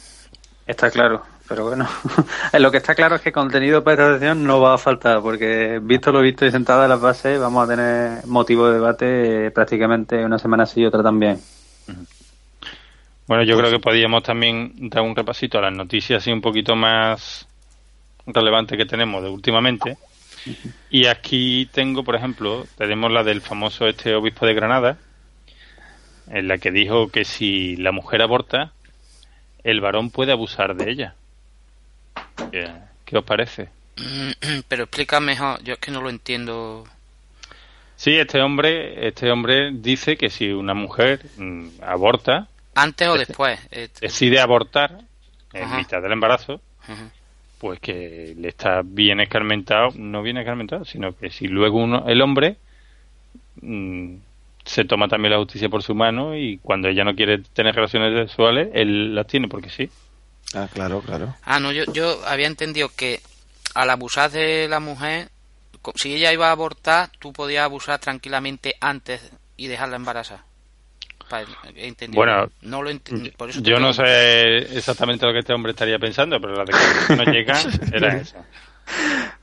Está 0.67 0.91
claro, 0.91 1.23
pero 1.47 1.65
bueno, 1.65 1.87
lo 2.59 2.71
que 2.71 2.77
está 2.77 2.93
claro 2.93 3.15
es 3.15 3.21
que 3.21 3.31
contenido 3.31 3.83
para 3.83 4.03
esta 4.03 4.19
sesión 4.19 4.43
no 4.43 4.59
va 4.59 4.75
a 4.75 4.77
faltar, 4.77 5.21
porque 5.21 5.79
visto 5.81 6.11
lo 6.11 6.21
visto 6.21 6.45
y 6.45 6.51
sentada 6.51 6.83
en 6.83 6.89
las 6.89 7.01
bases, 7.01 7.39
vamos 7.39 7.63
a 7.63 7.75
tener 7.75 8.25
motivo 8.27 8.67
de 8.67 8.73
debate 8.73 9.47
eh, 9.47 9.51
prácticamente 9.51 10.23
una 10.23 10.37
semana 10.37 10.65
sí 10.65 10.81
y 10.81 10.85
otra 10.85 11.01
también. 11.01 11.39
Bueno, 13.29 13.43
yo 13.43 13.59
creo 13.59 13.69
que 13.69 13.77
podríamos 13.77 14.23
también 14.23 14.89
dar 14.89 15.03
un 15.03 15.15
repasito 15.15 15.59
a 15.59 15.61
las 15.61 15.71
noticias 15.71 16.23
así 16.23 16.31
un 16.31 16.41
poquito 16.41 16.75
más 16.75 17.47
relevantes 18.25 18.75
que 18.75 18.87
tenemos 18.87 19.21
de 19.21 19.29
últimamente. 19.29 19.99
Y 20.89 21.05
aquí 21.05 21.69
tengo, 21.71 22.03
por 22.03 22.15
ejemplo, 22.15 22.65
tenemos 22.75 23.11
la 23.11 23.23
del 23.23 23.41
famoso 23.41 23.85
este 23.85 24.15
obispo 24.15 24.47
de 24.47 24.55
Granada, 24.55 24.97
en 26.31 26.47
la 26.47 26.57
que 26.57 26.71
dijo 26.71 27.09
que 27.09 27.23
si 27.23 27.75
la 27.75 27.91
mujer 27.91 28.23
aborta, 28.23 28.71
el 29.63 29.79
varón 29.79 30.09
puede 30.09 30.31
abusar 30.31 30.75
de 30.75 30.89
ella. 30.89 31.13
¿Qué, 32.51 32.67
qué 33.05 33.15
os 33.15 33.23
parece? 33.23 33.69
Pero 34.67 34.85
explica 34.85 35.19
mejor, 35.19 35.63
yo 35.63 35.73
es 35.73 35.79
que 35.79 35.91
no 35.91 36.01
lo 36.01 36.09
entiendo. 36.09 36.87
Sí, 37.95 38.17
este 38.17 38.41
hombre, 38.41 39.07
este 39.07 39.29
hombre 39.29 39.69
dice 39.71 40.17
que 40.17 40.31
si 40.31 40.49
una 40.49 40.73
mujer 40.73 41.21
mm, 41.37 41.67
aborta, 41.83 42.48
¿Antes 42.75 43.07
o 43.07 43.17
después? 43.17 43.59
Eh, 43.71 43.89
decide 43.99 44.39
abortar 44.39 44.99
en 45.53 45.63
Ajá. 45.63 45.77
mitad 45.77 46.01
del 46.01 46.11
embarazo, 46.11 46.61
pues 47.57 47.79
que 47.79 48.35
le 48.37 48.47
está 48.47 48.81
bien 48.83 49.19
escarmentado, 49.19 49.89
no 49.95 50.21
bien 50.21 50.37
escarmentado, 50.37 50.85
sino 50.85 51.15
que 51.15 51.29
si 51.29 51.47
luego 51.47 51.79
uno, 51.79 52.05
el 52.07 52.21
hombre 52.21 52.57
mm, 53.61 54.15
se 54.63 54.85
toma 54.85 55.07
también 55.07 55.33
la 55.33 55.39
justicia 55.39 55.69
por 55.69 55.83
su 55.83 55.95
mano 55.95 56.35
y 56.35 56.59
cuando 56.59 56.87
ella 56.87 57.03
no 57.03 57.15
quiere 57.15 57.39
tener 57.39 57.75
relaciones 57.75 58.17
sexuales, 58.27 58.69
él 58.73 59.15
las 59.15 59.27
tiene 59.27 59.47
porque 59.47 59.69
sí. 59.69 59.89
Ah, 60.53 60.67
claro, 60.71 61.01
claro. 61.01 61.35
Ah, 61.43 61.59
no, 61.59 61.71
yo, 61.71 61.83
yo 61.91 62.25
había 62.25 62.47
entendido 62.47 62.89
que 62.95 63.19
al 63.75 63.89
abusar 63.89 64.31
de 64.31 64.67
la 64.67 64.79
mujer, 64.79 65.29
si 65.95 66.13
ella 66.13 66.33
iba 66.33 66.49
a 66.49 66.51
abortar, 66.51 67.09
tú 67.19 67.33
podías 67.33 67.63
abusar 67.63 67.99
tranquilamente 67.99 68.75
antes 68.79 69.31
y 69.57 69.67
dejarla 69.67 69.97
embarazada. 69.97 70.45
Bueno, 72.09 72.49
no 72.61 72.81
lo 72.81 72.89
ent- 72.91 73.33
por 73.35 73.49
eso 73.49 73.61
Yo 73.61 73.79
no 73.79 73.93
sé 73.93 74.57
exactamente 74.77 75.25
lo 75.25 75.33
que 75.33 75.39
este 75.39 75.53
hombre 75.53 75.71
estaría 75.71 75.99
pensando, 75.99 76.39
pero 76.41 76.53
la 76.55 76.63
declaración 76.65 77.07
que 77.07 77.15
nos 77.25 77.33
llega 77.35 77.59
era 77.93 78.17
esa. 78.17 78.45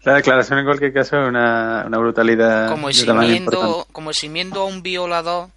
La 0.04 0.14
declaración 0.14 0.58
en 0.58 0.64
cualquier 0.64 0.92
caso 0.92 1.20
es 1.22 1.28
una, 1.28 1.84
una 1.86 1.98
brutalidad 1.98 2.68
como 2.68 2.88
eximiendo, 2.88 3.86
como 3.92 4.10
eximiendo 4.10 4.62
a 4.62 4.64
un 4.64 4.82
violador 4.82 5.48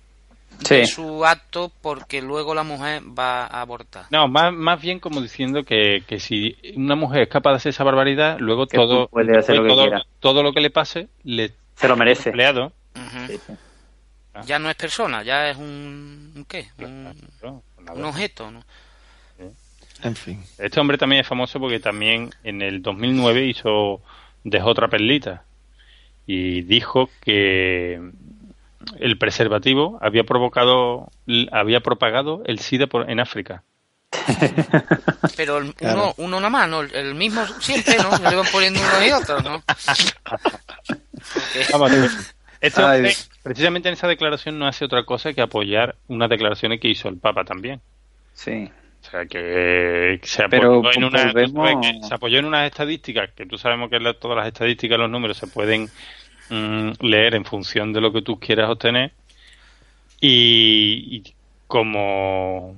Sí. 0.62 0.76
de 0.76 0.88
su 0.88 1.26
acto 1.26 1.72
porque 1.82 2.22
luego 2.22 2.54
la 2.54 2.64
mujer 2.64 3.02
va 3.18 3.46
a 3.46 3.62
abortar. 3.62 4.08
No, 4.10 4.28
más, 4.28 4.52
más 4.54 4.82
bien 4.82 5.00
como 5.00 5.22
diciendo 5.22 5.64
que, 5.64 6.04
que 6.06 6.20
si 6.20 6.58
una 6.76 6.96
mujer 6.96 7.22
es 7.22 7.30
capaz 7.30 7.52
de 7.52 7.56
hacer 7.58 7.70
esa 7.70 7.86
barbaridad, 7.86 8.36
luego 8.40 8.68
todo, 8.68 9.08
puede 9.08 9.38
hacer 9.38 9.56
lo 9.56 9.64
que 9.64 9.70
todo, 9.70 9.82
quiera. 9.84 10.04
todo 10.20 10.44
lo 10.44 10.52
que 10.52 10.60
le 10.60 10.70
pase 10.70 11.08
le 11.24 11.54
Se 11.76 11.88
lo 11.88 11.96
merece. 11.96 12.30
empleado. 12.30 12.74
Ujú. 14.40 14.48
Ya 14.48 14.60
no 14.60 14.70
es 14.70 14.76
persona, 14.76 15.24
ya 15.24 15.50
es 15.50 15.58
un, 15.58 16.32
un 16.36 16.46
¿qué? 16.46 16.68
Un, 16.80 17.14
un 17.94 18.06
objeto, 18.06 18.52
¿no? 18.52 18.64
En 20.02 20.16
fin. 20.16 20.42
Este 20.58 20.80
hombre 20.80 20.98
también 20.98 21.22
es 21.22 21.28
famoso 21.28 21.60
porque 21.60 21.80
también 21.80 22.34
en 22.44 22.62
el 22.62 22.82
2009 22.82 23.46
hizo 23.48 24.02
dejó 24.46 24.70
otra 24.70 24.88
perlita 24.88 25.44
y 26.26 26.62
dijo 26.62 27.10
que 27.22 28.00
el 29.00 29.18
preservativo 29.18 30.00
había 30.02 30.24
provocado 30.24 31.12
había 31.52 31.82
propagado 31.82 32.44
el 32.46 32.60
SIDA 32.60 32.88
por, 32.88 33.10
en 33.10 33.20
África. 33.20 33.64
Pero 35.36 35.58
el- 35.58 35.76
Claro. 35.76 36.14
uno, 36.16 36.16
uno 36.18 36.38
nada 36.40 36.50
más, 36.50 36.70
¿no? 36.70 36.82
El- 36.82 37.16
mismo 37.16 37.46
siempre, 37.60 37.98
¿no? 37.98 38.16
Se 38.16 38.24
le 38.24 38.36
van 38.38 38.48
poniendo 38.52 38.80
uno 38.80 39.06
y 39.06 39.12
otro, 39.12 39.42
¿no? 39.42 39.62
Vamos, 41.72 41.92
este 42.62 42.84
hombre, 42.84 43.12
precisamente 43.44 43.90
en 43.90 43.94
esa 43.94 44.08
declaración 44.08 44.60
no 44.60 44.68
hace 44.68 44.86
otra 44.86 45.06
cosa 45.06 45.34
que 45.34 45.42
apoyar 45.42 45.96
unas 46.08 46.30
declaraciones 46.30 46.80
que 46.80 46.90
hizo 46.90 47.08
el 47.08 47.18
Papa 47.18 47.44
también. 47.44 47.82
Sí. 48.34 48.70
O 49.02 49.10
sea, 49.10 49.26
que 49.26 50.20
se 50.24 50.50
Pero 50.50 50.80
apoyó, 50.80 50.92
en, 50.94 51.04
una, 51.06 51.82
que 51.82 52.00
se 52.06 52.14
apoyó 52.14 52.40
en 52.40 52.46
unas 52.46 52.66
estadísticas, 52.68 53.32
que 53.32 53.46
tú 53.46 53.58
sabemos 53.58 53.90
que 53.90 54.00
todas 54.20 54.38
las 54.38 54.48
estadísticas, 54.48 55.00
los 55.00 55.10
números 55.10 55.38
se 55.38 55.48
pueden 55.48 55.90
mm, 56.50 56.92
leer 57.00 57.36
en 57.36 57.46
función 57.46 57.94
de 57.94 58.02
lo 58.02 58.12
que 58.12 58.22
tú 58.22 58.40
quieras 58.40 58.70
obtener. 58.70 59.14
Y, 60.20 61.16
y 61.16 61.34
como, 61.66 62.76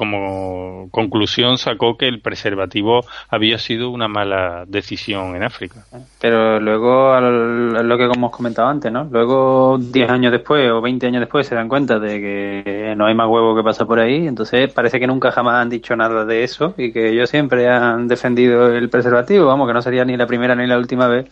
como 0.00 0.88
conclusión 0.90 1.58
sacó 1.58 1.98
que 1.98 2.08
el 2.08 2.22
preservativo 2.22 3.04
había 3.28 3.58
sido 3.58 3.90
una 3.90 4.08
mala 4.08 4.64
decisión 4.66 5.36
en 5.36 5.42
África. 5.42 5.84
Pero 6.18 6.58
luego, 6.58 7.12
al- 7.12 7.86
lo 7.86 7.98
que 7.98 8.04
hemos 8.04 8.30
comentado 8.30 8.68
antes, 8.68 8.90
¿no? 8.90 9.04
Luego, 9.04 9.76
10 9.78 10.08
años 10.08 10.32
después 10.32 10.70
o 10.70 10.80
20 10.80 11.06
años 11.06 11.20
después, 11.20 11.46
se 11.46 11.54
dan 11.54 11.68
cuenta 11.68 11.98
de 11.98 12.18
que 12.18 12.94
no 12.96 13.04
hay 13.04 13.14
más 13.14 13.28
huevo 13.28 13.54
que 13.54 13.62
pasa 13.62 13.84
por 13.84 14.00
ahí. 14.00 14.26
Entonces, 14.26 14.72
parece 14.72 14.98
que 14.98 15.06
nunca 15.06 15.30
jamás 15.32 15.56
han 15.56 15.68
dicho 15.68 15.94
nada 15.94 16.24
de 16.24 16.44
eso 16.44 16.72
y 16.78 16.92
que 16.92 17.10
ellos 17.10 17.28
siempre 17.28 17.68
han 17.68 18.08
defendido 18.08 18.74
el 18.74 18.88
preservativo. 18.88 19.44
Vamos, 19.46 19.68
que 19.68 19.74
no 19.74 19.82
sería 19.82 20.06
ni 20.06 20.16
la 20.16 20.26
primera 20.26 20.54
ni 20.54 20.66
la 20.66 20.78
última 20.78 21.08
vez 21.08 21.26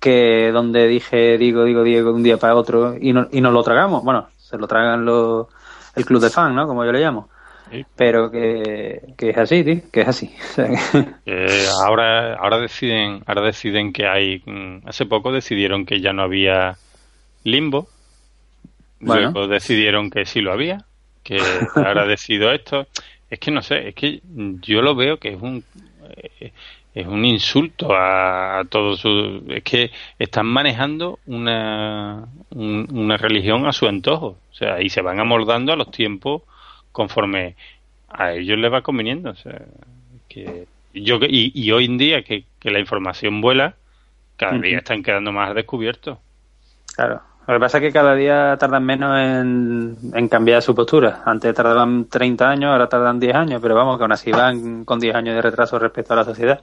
que 0.00 0.50
donde 0.52 0.88
dije, 0.88 1.38
digo, 1.38 1.62
digo, 1.62 1.84
digo, 1.84 2.08
de 2.10 2.16
un 2.16 2.22
día 2.24 2.36
para 2.36 2.56
otro 2.56 2.96
y 3.00 3.12
no, 3.12 3.28
y 3.30 3.40
nos 3.40 3.52
lo 3.52 3.62
tragamos. 3.62 4.02
Bueno, 4.02 4.26
se 4.36 4.58
lo 4.58 4.66
tragan 4.66 5.04
los, 5.04 5.46
el 5.94 6.04
club 6.04 6.20
de 6.20 6.30
fan, 6.30 6.54
¿no? 6.56 6.66
Como 6.66 6.84
yo 6.84 6.90
le 6.90 6.98
llamo. 7.00 7.28
Pero 7.96 8.30
que, 8.30 9.00
que 9.16 9.30
es 9.30 9.38
así, 9.38 9.64
tío, 9.64 9.80
que 9.92 10.00
es 10.02 10.08
así. 10.08 10.30
O 10.40 10.52
sea, 10.54 10.66
que- 10.68 11.06
Eh, 11.26 11.66
ahora 11.84 12.34
ahora 12.34 12.58
deciden 12.58 13.22
ahora 13.26 13.42
deciden 13.42 13.92
que 13.92 14.06
hay 14.06 14.42
mm, 14.44 14.86
hace 14.88 15.06
poco 15.06 15.32
decidieron 15.32 15.86
que 15.86 16.00
ya 16.00 16.12
no 16.12 16.22
había 16.22 16.76
limbo 17.44 17.88
Bueno. 19.00 19.30
luego 19.32 19.48
decidieron 19.48 20.10
que 20.10 20.24
sí 20.26 20.40
lo 20.40 20.52
había 20.52 20.84
que 21.22 21.38
ahora 21.76 22.06
decido 22.06 22.52
esto 22.52 22.86
es 23.30 23.38
que 23.38 23.50
no 23.50 23.62
sé 23.62 23.88
es 23.88 23.94
que 23.94 24.20
yo 24.60 24.82
lo 24.82 24.94
veo 24.94 25.16
que 25.18 25.30
es 25.30 25.40
un 25.40 25.64
eh, 26.16 26.52
es 26.94 27.06
un 27.06 27.24
insulto 27.24 27.94
a, 27.94 28.58
a 28.60 28.64
todo 28.66 28.96
su 28.96 29.42
es 29.48 29.62
que 29.62 29.90
están 30.18 30.46
manejando 30.46 31.18
una 31.26 32.26
un- 32.50 32.86
una 32.92 33.16
religión 33.16 33.66
a 33.66 33.72
su 33.72 33.86
antojo 33.86 34.36
o 34.50 34.54
sea 34.54 34.80
y 34.82 34.88
se 34.90 35.00
van 35.02 35.18
amoldando 35.20 35.72
a 35.72 35.76
los 35.76 35.90
tiempos 35.90 36.42
conforme 36.92 37.56
a 38.08 38.32
ellos 38.32 38.58
les 38.58 38.72
va 38.72 38.82
conveniendo 38.82 39.30
o 39.30 39.34
sea 39.34 39.60
que 40.28 40.66
yo 40.94 41.18
y, 41.22 41.52
y 41.54 41.72
hoy 41.72 41.86
en 41.86 41.98
día 41.98 42.22
que, 42.22 42.44
que 42.60 42.70
la 42.70 42.78
información 42.78 43.40
vuela 43.40 43.74
cada 44.36 44.58
día 44.58 44.78
están 44.78 45.02
quedando 45.02 45.32
más 45.32 45.54
descubiertos 45.54 46.18
Claro. 46.94 47.22
Lo 47.46 47.54
que 47.54 47.60
pasa 47.60 47.78
es 47.78 47.82
que 47.82 47.92
cada 47.92 48.14
día 48.14 48.56
tardan 48.58 48.84
menos 48.84 49.18
en, 49.18 49.96
en 50.14 50.28
cambiar 50.28 50.62
su 50.62 50.74
postura. 50.74 51.22
Antes 51.24 51.54
tardaban 51.54 52.04
30 52.04 52.48
años, 52.48 52.70
ahora 52.70 52.88
tardan 52.88 53.18
10 53.18 53.34
años, 53.34 53.60
pero 53.60 53.74
vamos, 53.74 53.96
que 53.96 54.04
aún 54.04 54.12
así 54.12 54.30
van 54.30 54.84
con 54.84 55.00
10 55.00 55.14
años 55.16 55.34
de 55.34 55.42
retraso 55.42 55.78
respecto 55.78 56.12
a 56.12 56.16
la 56.16 56.24
sociedad. 56.24 56.60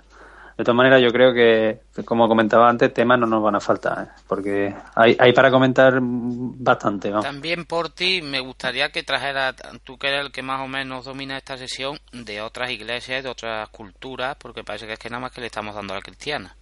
De 0.60 0.65
todas 0.65 0.76
maneras, 0.76 1.02
yo 1.02 1.07
creo 1.14 1.34
que, 1.34 1.80
como 2.03 2.27
comentaba 2.27 2.69
antes, 2.69 2.94
temas 2.94 3.18
no 3.18 3.26
nos 3.26 3.41
van 3.41 3.56
a 3.56 3.61
faltar, 3.61 4.03
¿eh? 4.03 4.22
porque 4.27 4.76
hay, 4.94 5.15
hay 5.18 5.31
para 5.31 5.49
comentar 5.49 5.99
bastante. 6.02 7.11
También 7.11 7.64
por 7.64 7.88
ti 7.91 8.22
me 8.22 8.41
gustaría 8.41 8.90
que 8.90 9.03
trajera, 9.03 9.56
tú 9.86 9.98
que 9.98 10.10
eres 10.10 10.26
el 10.26 10.34
que 10.34 10.41
más 10.41 10.60
o 10.60 10.68
menos 10.68 11.06
domina 11.06 11.38
esta 11.38 11.57
sesión, 11.57 11.98
de 12.11 12.41
otras 12.41 12.72
iglesias, 12.72 13.23
de 13.23 13.30
otras 13.30 13.69
culturas, 13.69 14.36
porque 14.38 14.65
parece 14.65 14.86
que 14.86 14.91
es 14.91 14.99
que 14.99 15.10
nada 15.10 15.22
más 15.22 15.31
que 15.31 15.40
le 15.40 15.48
estamos 15.48 15.73
dando 15.73 15.94
a 15.94 15.95
la 15.95 16.02
cristiana. 16.02 16.53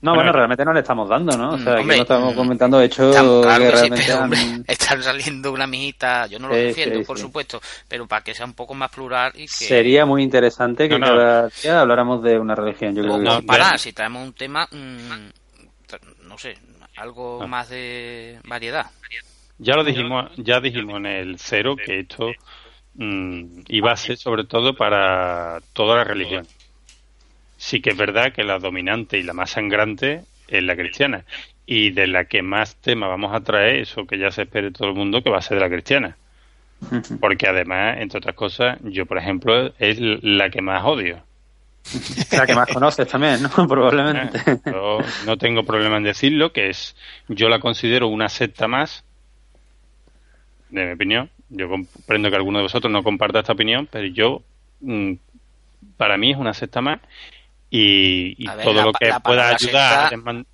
No, 0.00 0.14
bueno, 0.14 0.30
realmente 0.30 0.64
no 0.64 0.72
le 0.72 0.80
estamos 0.80 1.08
dando, 1.08 1.36
¿no? 1.36 1.50
O 1.54 1.58
sea, 1.58 1.72
aquí 1.72 1.80
Hombre, 1.82 1.96
no 1.96 2.02
estamos 2.02 2.34
comentando 2.34 2.80
hechos 2.80 3.16
claro 3.16 3.64
que 3.64 3.70
que 3.70 3.76
sí, 3.76 3.80
realmente 3.80 4.04
pero, 4.06 4.18
han- 4.18 4.24
hombre, 4.24 4.40
están 4.68 5.02
saliendo 5.02 5.52
una 5.52 5.66
mijita, 5.66 6.26
yo 6.28 6.38
no 6.38 6.46
lo 6.48 6.54
Sí, 6.54 6.60
defiendo, 6.60 7.00
sí, 7.00 7.04
por 7.04 7.16
sí. 7.16 7.22
supuesto, 7.22 7.60
pero 7.88 8.06
para 8.06 8.22
que 8.22 8.32
sea 8.32 8.46
un 8.46 8.52
poco 8.52 8.74
más 8.74 8.90
plural 8.92 9.32
y 9.34 9.42
que... 9.46 9.48
Sería 9.48 10.06
muy 10.06 10.22
interesante 10.22 10.88
que 10.88 10.98
No, 11.00 11.06
no. 11.06 11.16
cada 11.16 11.48
día 11.48 11.80
habláramos 11.80 12.22
de 12.22 12.38
una 12.38 12.54
religión. 12.54 12.94
Yo 12.94 13.02
creo 13.02 13.16
o 13.16 13.18
que 13.18 13.24
comparar, 13.26 13.78
si 13.80 13.92
traemos 13.92 14.22
un 14.24 14.32
tema, 14.34 14.68
mm, 14.70 15.30
tra- 15.90 16.16
no 16.22 16.38
sé, 16.38 16.56
algo 16.96 17.42
Ah. 17.42 17.46
más 17.48 17.68
de 17.68 18.38
variedad. 18.44 18.86
ya 19.58 19.74
lo 19.74 19.82
dijimos 19.82 20.30
ya 20.36 20.60
dijimos 20.60 20.98
en 20.98 21.06
el 21.06 21.38
cero 21.40 21.74
que 21.74 21.98
esto 22.00 22.30
mm, 22.94 23.62
iba 23.68 23.90
a 23.92 23.96
ser 23.96 24.16
sobre 24.16 24.44
todo 24.44 24.74
para 24.74 25.58
toda 25.72 25.96
la 25.96 26.04
religión 26.04 26.46
sí 27.58 27.82
que 27.82 27.90
es 27.90 27.96
verdad 27.96 28.32
que 28.32 28.44
la 28.44 28.58
dominante 28.58 29.18
y 29.18 29.22
la 29.22 29.34
más 29.34 29.50
sangrante 29.50 30.22
es 30.46 30.62
la 30.62 30.76
cristiana 30.76 31.24
y 31.66 31.90
de 31.90 32.06
la 32.06 32.24
que 32.24 32.40
más 32.40 32.76
tema 32.76 33.08
vamos 33.08 33.34
a 33.34 33.40
traer 33.40 33.80
eso 33.80 34.06
que 34.06 34.18
ya 34.18 34.30
se 34.30 34.42
espere 34.42 34.70
todo 34.70 34.88
el 34.88 34.94
mundo 34.94 35.22
que 35.22 35.28
va 35.28 35.38
a 35.38 35.42
ser 35.42 35.58
de 35.58 35.64
la 35.64 35.70
cristiana 35.70 36.16
porque 37.20 37.46
además 37.46 37.98
entre 37.98 38.18
otras 38.18 38.34
cosas 38.34 38.78
yo 38.84 39.04
por 39.04 39.18
ejemplo 39.18 39.74
es 39.78 39.98
la 40.00 40.48
que 40.48 40.62
más 40.62 40.84
odio 40.84 41.22
la 42.32 42.46
que 42.46 42.54
más 42.54 42.68
conoces 42.68 43.08
también, 43.08 43.42
¿no? 43.42 43.48
Probablemente. 43.68 44.40
Yo 44.66 44.98
no 45.26 45.36
tengo 45.38 45.62
problema 45.62 45.96
en 45.96 46.02
decirlo, 46.02 46.52
que 46.52 46.68
es, 46.68 46.96
yo 47.28 47.48
la 47.48 47.60
considero 47.60 48.08
una 48.08 48.28
secta 48.28 48.68
más, 48.68 49.04
de 50.70 50.84
mi 50.84 50.92
opinión. 50.92 51.30
Yo 51.48 51.68
comprendo 51.68 52.28
que 52.28 52.36
alguno 52.36 52.58
de 52.58 52.64
vosotros 52.64 52.92
no 52.92 53.02
comparta 53.02 53.40
esta 53.40 53.54
opinión, 53.54 53.88
pero 53.90 54.06
yo, 54.06 54.42
mm, 54.80 55.14
para 55.96 56.18
mí 56.18 56.32
es 56.32 56.36
una 56.36 56.52
secta 56.52 56.80
más 56.80 57.00
y, 57.70 58.34
y 58.42 58.48
A 58.48 58.54
ver, 58.54 58.64
todo 58.64 58.74
la 58.74 58.84
lo 58.84 58.92
que 58.92 59.10
pueda 59.22 59.48
ayudar 59.50 60.08
secta- 60.10 60.44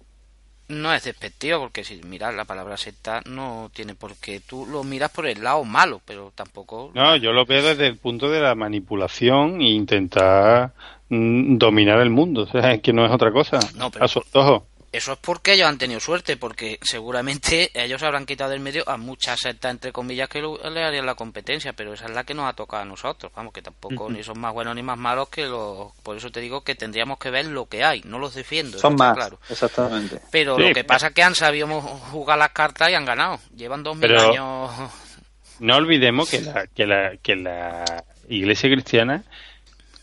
No 0.69 0.95
es 0.95 1.05
despectivo, 1.05 1.61
porque 1.61 1.85
si 1.85 2.01
miras 2.03 2.35
la 2.35 2.45
palabra 2.47 2.77
secta 2.77 3.20
no 3.27 3.70
tiene 3.74 3.95
por 3.95 4.16
qué. 4.16 4.41
Tú 4.41 4.66
lo 4.66 4.82
miras 4.82 5.11
por 5.11 5.27
el 5.27 5.43
lado 5.45 5.62
malo, 5.65 6.01
pero 6.05 6.32
tampoco. 6.35 6.91
No, 6.95 7.16
yo 7.16 7.32
lo 7.32 7.45
veo 7.45 7.62
desde 7.62 7.86
el 7.86 7.99
punto 7.99 8.31
de 8.31 8.41
la 8.41 8.55
manipulación 8.55 9.61
e 9.61 9.70
intentar 9.70 10.73
mm, 11.11 11.59
dominar 11.59 12.01
el 12.01 12.11
mundo, 12.11 12.43
o 12.45 12.47
sea, 12.47 12.73
es 12.73 12.81
que 12.82 12.93
no 12.95 13.05
es 13.05 13.12
otra 13.12 13.31
cosa, 13.31 13.59
No, 13.77 13.91
pero- 13.91 14.05
a 14.05 14.09
su 14.09 14.20
antojo. 14.20 14.66
Eso 14.94 15.14
es 15.14 15.18
porque 15.18 15.54
ellos 15.54 15.66
han 15.66 15.76
tenido 15.76 15.98
suerte, 15.98 16.36
porque 16.36 16.78
seguramente 16.80 17.68
ellos 17.74 18.00
habrán 18.04 18.26
quitado 18.26 18.52
del 18.52 18.60
medio 18.60 18.88
a 18.88 18.96
muchas 18.96 19.40
sectas, 19.40 19.72
entre 19.72 19.90
comillas, 19.90 20.28
que 20.28 20.40
le 20.40 20.84
harían 20.84 21.04
la 21.04 21.16
competencia, 21.16 21.72
pero 21.72 21.94
esa 21.94 22.04
es 22.04 22.12
la 22.12 22.22
que 22.22 22.32
nos 22.32 22.48
ha 22.48 22.52
tocado 22.52 22.84
a 22.84 22.86
nosotros. 22.86 23.32
Vamos, 23.34 23.52
que 23.52 23.60
tampoco 23.60 24.08
ni 24.08 24.22
son 24.22 24.38
más 24.38 24.54
buenos 24.54 24.76
ni 24.76 24.84
más 24.84 24.96
malos 24.96 25.28
que 25.30 25.46
los. 25.46 25.92
Por 26.04 26.16
eso 26.16 26.30
te 26.30 26.38
digo 26.40 26.62
que 26.62 26.76
tendríamos 26.76 27.18
que 27.18 27.30
ver 27.30 27.46
lo 27.46 27.66
que 27.66 27.82
hay, 27.82 28.02
no 28.04 28.20
los 28.20 28.34
defiendo. 28.34 28.78
Son 28.78 28.94
más, 28.94 29.16
claro. 29.16 29.40
exactamente. 29.48 30.20
Pero 30.30 30.56
Sí, 30.56 30.62
lo 30.62 30.72
que 30.72 30.84
pasa 30.84 31.08
es 31.08 31.14
que 31.14 31.24
han 31.24 31.34
sabido 31.34 31.66
jugar 31.80 32.38
las 32.38 32.50
cartas 32.50 32.88
y 32.90 32.94
han 32.94 33.04
ganado. 33.04 33.40
Llevan 33.56 33.82
dos 33.82 33.96
mil 33.96 34.16
años. 34.16 34.70
No 35.60 35.76
olvidemos 35.76 36.28
que 36.28 36.40
la, 36.40 36.66
que 36.66 36.84
la, 36.84 37.16
que 37.22 37.36
la 37.36 37.84
iglesia 38.28 38.68
cristiana 38.68 39.22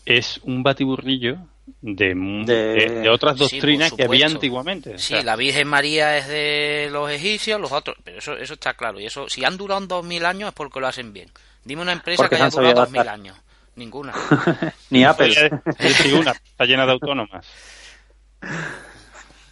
es 0.06 0.40
un 0.44 0.62
batiburrillo 0.62 1.36
de, 1.80 2.14
mu- 2.14 2.44
de, 2.44 3.00
de 3.02 3.08
otras 3.08 3.36
Sí, 3.38 3.44
doctrinas 3.58 3.92
que 3.92 4.04
había 4.04 4.26
antiguamente. 4.26 4.94
o 4.94 4.98
Sí, 4.98 5.14
sea, 5.14 5.22
la 5.22 5.36
Virgen 5.36 5.68
María 5.68 6.16
es 6.18 6.26
de 6.28 6.88
los 6.90 7.10
egipcios, 7.10 7.60
los 7.60 7.72
otros, 7.72 7.96
pero 8.02 8.18
eso 8.18 8.36
eso 8.36 8.54
está 8.54 8.74
claro. 8.74 8.98
Y 9.00 9.06
eso, 9.06 9.28
si 9.28 9.44
han 9.44 9.56
durado 9.56 9.86
dos 9.86 10.04
mil 10.04 10.24
años 10.26 10.48
es 10.48 10.54
porque 10.54 10.80
lo 10.80 10.86
hacen 10.88 11.12
bien. 11.12 11.30
Dime 11.64 11.82
una 11.82 11.92
empresa 11.92 12.22
Porque 12.24 12.36
que 12.36 12.42
haya 12.42 12.50
durado 12.50 12.80
dos 12.80 12.90
mil 12.90 13.08
años. 13.08 13.36
Ninguna. 13.76 14.12
Ni 14.90 15.04
Apple. 15.04 15.34
Digo 16.04 16.18
una, 16.20 16.32
está 16.32 16.64
llena 16.66 16.84
de 16.84 16.92
autónomas. 16.92 17.46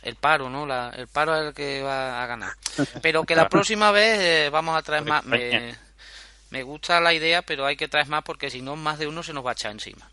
El 0.02 0.16
paro, 0.16 0.48
¿no? 0.48 0.66
La- 0.66 0.90
el 0.96 1.08
paro 1.08 1.36
es 1.38 1.48
el 1.48 1.54
que 1.54 1.82
va 1.82 2.22
a 2.22 2.26
ganar. 2.26 2.52
Pero 3.02 3.24
que 3.24 3.36
la 3.36 3.48
próxima 3.48 3.90
vez 3.92 4.18
eh, 4.20 4.50
vamos 4.50 4.76
a 4.76 4.82
traer 4.82 5.04
más. 5.04 5.24
Me, 5.24 5.74
me 6.50 6.62
gusta 6.62 7.00
la 7.00 7.12
idea, 7.14 7.42
pero 7.42 7.64
hay 7.66 7.76
que 7.76 7.86
traer 7.86 8.08
más 8.08 8.24
porque 8.24 8.50
si 8.50 8.60
no, 8.62 8.74
más 8.76 8.98
de 8.98 9.06
uno 9.06 9.22
se 9.22 9.32
nos 9.32 9.44
va 9.46 9.50
a 9.50 9.52
echar 9.52 9.70
encima. 9.72 10.10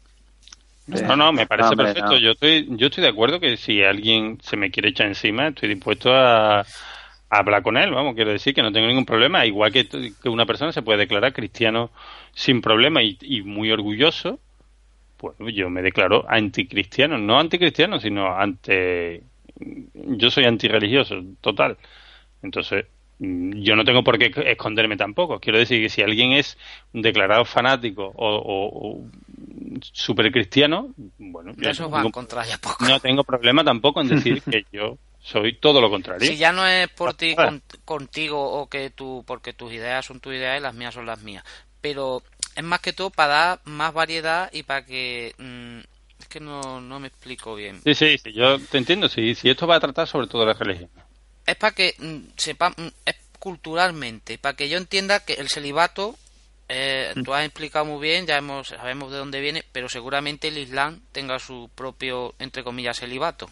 No, 0.88 1.16
no, 1.16 1.34
me 1.34 1.46
parece 1.46 1.70
Hombre, 1.70 1.88
perfecto. 1.88 2.14
no. 2.14 2.18
Yo 2.18 2.32
estoy, 2.32 2.68
yo 2.72 2.88
estoy 2.88 3.04
de 3.04 3.10
acuerdo 3.10 3.40
que 3.40 3.58
si 3.58 3.84
alguien 3.84 4.40
se 4.42 4.56
me 4.58 4.72
quiere 4.72 4.90
echar 4.90 5.08
encima, 5.08 5.48
estoy 5.48 5.70
dispuesto 5.70 6.14
a, 6.14 6.62
a 6.62 6.66
hablar 7.30 7.62
con 7.62 7.78
él. 7.78 7.92
Vamos, 7.92 8.16
quiero 8.16 8.32
decir 8.32 8.54
que 8.54 8.62
no 8.62 8.72
tengo 8.72 8.88
ningún 8.88 9.06
problema. 9.06 9.46
Igual 9.46 9.72
que, 9.72 9.88
que 9.88 10.30
una 10.30 10.46
persona 10.46 10.72
se 10.72 10.82
puede 10.82 11.00
declarar 11.00 11.34
cristiano 11.34 11.92
sin 12.34 12.62
problema 12.62 13.04
y, 13.04 13.18
y 13.22 13.42
muy 13.42 13.72
orgulloso, 13.72 14.40
pues 15.18 15.36
yo 15.54 15.70
me 15.70 15.82
declaro 15.82 16.26
anticristiano. 16.30 17.18
No 17.18 17.40
anticristiano, 17.40 18.00
sino 18.00 18.36
ante. 18.36 19.24
Yo 19.94 20.30
soy 20.30 20.46
antirreligioso, 20.46 21.24
total. 21.42 21.78
Entonces, 22.44 22.86
yo 23.20 23.76
no 23.76 23.84
tengo 23.84 24.04
por 24.04 24.20
qué 24.20 24.32
esconderme 24.52 24.96
tampoco. 24.96 25.40
Quiero 25.40 25.58
decir 25.58 25.82
que 25.82 25.90
si 25.90 26.02
alguien 26.04 26.34
es 26.34 26.58
un 26.94 27.02
declarado 27.02 27.46
fanático 27.46 28.14
o, 28.16 28.42
o, 28.46 29.10
o 29.58 29.80
super 29.94 30.32
cristiano, 30.32 30.94
bueno, 31.18 31.54
van 31.90 32.04
tengo- 32.04 32.12
contra 32.12 32.46
ya 32.46 32.58
poco. 32.58 32.86
no 32.86 33.00
tengo 33.00 33.24
problema 33.24 33.64
tampoco 33.64 34.02
en 34.02 34.10
decir 34.10 34.42
que 34.50 34.66
yo 34.72 34.98
soy 35.20 35.54
todo 35.60 35.82
lo 35.82 35.90
contrario. 35.90 36.28
Si 36.30 36.38
ya 36.38 36.52
no 36.52 36.66
es 36.68 36.88
por 36.90 37.14
ti 37.14 37.36
con- 37.36 37.62
contigo 37.86 38.40
o 38.42 38.68
que 38.68 38.90
tú, 38.92 39.24
porque 39.28 39.54
tus 39.54 39.74
ideas 39.74 40.06
son 40.06 40.20
tus 40.20 40.34
ideas 40.34 40.60
y 40.60 40.62
las 40.62 40.74
mías 40.74 40.94
son 40.94 41.06
las 41.06 41.22
mías. 41.22 41.44
Pero 41.82 42.24
es 42.56 42.64
más 42.64 42.80
que 42.80 42.94
todo 42.94 43.10
para 43.10 43.34
dar 43.34 43.60
más 43.66 43.94
variedad 43.94 44.50
y 44.52 44.64
para 44.64 44.86
que... 44.86 45.34
mm, 45.38 45.80
es 46.20 46.28
que 46.28 46.40
no, 46.40 46.82
no 46.82 47.00
me 47.00 47.08
explico 47.10 47.54
bien. 47.56 47.80
Sí, 47.84 47.94
sí, 47.94 48.18
sí, 48.18 48.34
yo 48.34 48.60
te 48.60 48.78
entiendo. 48.80 49.08
Sí, 49.08 49.36
si 49.36 49.50
esto 49.50 49.68
va 49.68 49.76
a 49.76 49.80
tratar 49.80 50.08
sobre 50.08 50.28
todo 50.28 50.42
de 50.42 50.48
la 50.48 50.54
religión. 50.54 50.90
Es 51.46 51.56
para 51.56 51.76
que 51.76 51.94
mm, 52.00 52.18
sepa, 52.36 52.72
mm, 52.72 52.88
es 53.06 53.16
culturalmente, 53.40 54.38
para 54.38 54.56
que 54.56 54.68
yo 54.70 54.78
entienda 54.78 55.20
que 55.24 55.34
el 55.34 55.48
celibato, 55.50 56.16
eh, 56.70 57.14
tú 57.24 57.34
has 57.34 57.46
explicado 57.46 57.86
muy 57.86 58.02
bien, 58.02 58.26
ya 58.26 58.38
hemos, 58.38 58.68
sabemos 58.68 59.12
de 59.12 59.18
dónde 59.18 59.40
viene, 59.40 59.64
pero 59.72 59.88
seguramente 59.88 60.50
el 60.50 60.58
Islam 60.58 61.02
tenga 61.12 61.40
su 61.40 61.70
propio, 61.74 62.34
entre 62.40 62.64
comillas, 62.64 63.00
celibato. 63.00 63.50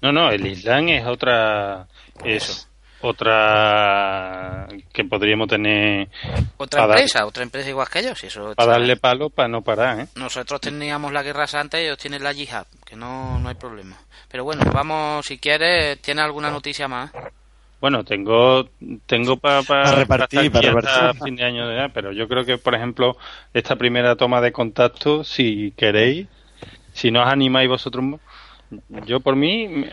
No, 0.00 0.12
no, 0.12 0.30
el 0.30 0.46
Islam 0.46 0.88
es 0.88 1.06
otra. 1.06 1.86
Es 2.24 2.68
otra. 3.00 4.66
que 4.92 5.04
podríamos 5.04 5.48
tener. 5.48 6.08
Otra 6.56 6.84
empresa, 6.84 7.24
otra 7.24 7.42
empresa 7.44 7.68
igual 7.70 7.88
que 7.88 8.00
ellos. 8.00 8.22
eso 8.24 8.54
Para 8.54 8.72
darle 8.72 8.96
palo 8.96 9.30
para 9.30 9.48
no 9.48 9.62
parar, 9.62 10.00
¿eh? 10.00 10.06
Nosotros 10.16 10.60
teníamos 10.60 11.12
la 11.12 11.22
Guerra 11.22 11.46
Santa 11.46 11.80
y 11.80 11.84
ellos 11.84 11.98
tienen 11.98 12.22
la 12.22 12.32
yihad, 12.32 12.66
que 12.84 12.96
no, 12.96 13.38
no 13.38 13.48
hay 13.48 13.54
problema. 13.54 13.96
Pero 14.28 14.44
bueno, 14.44 14.64
vamos, 14.72 15.24
si 15.24 15.38
quieres, 15.38 16.00
¿tienes 16.02 16.24
alguna 16.24 16.50
noticia 16.50 16.88
más? 16.88 17.10
Bueno, 17.80 18.04
tengo 18.04 18.68
tengo 19.06 19.36
para 19.36 19.62
Para 19.62 19.92
repartir, 19.92 20.50
para 20.50 20.72
repartir. 20.72 21.22
fin 21.22 21.36
de 21.36 21.44
año 21.44 21.70
ya, 21.76 21.88
pero 21.92 22.12
yo 22.12 22.26
creo 22.26 22.44
que, 22.44 22.58
por 22.58 22.74
ejemplo, 22.74 23.16
esta 23.52 23.76
primera 23.76 24.16
toma 24.16 24.40
de 24.40 24.52
contacto, 24.52 25.22
si 25.24 25.72
queréis, 25.76 26.26
si 26.94 27.10
no 27.10 27.22
os 27.22 27.28
animáis 27.28 27.68
vosotros, 27.68 28.04
yo 29.06 29.20
por 29.20 29.36
mí, 29.36 29.84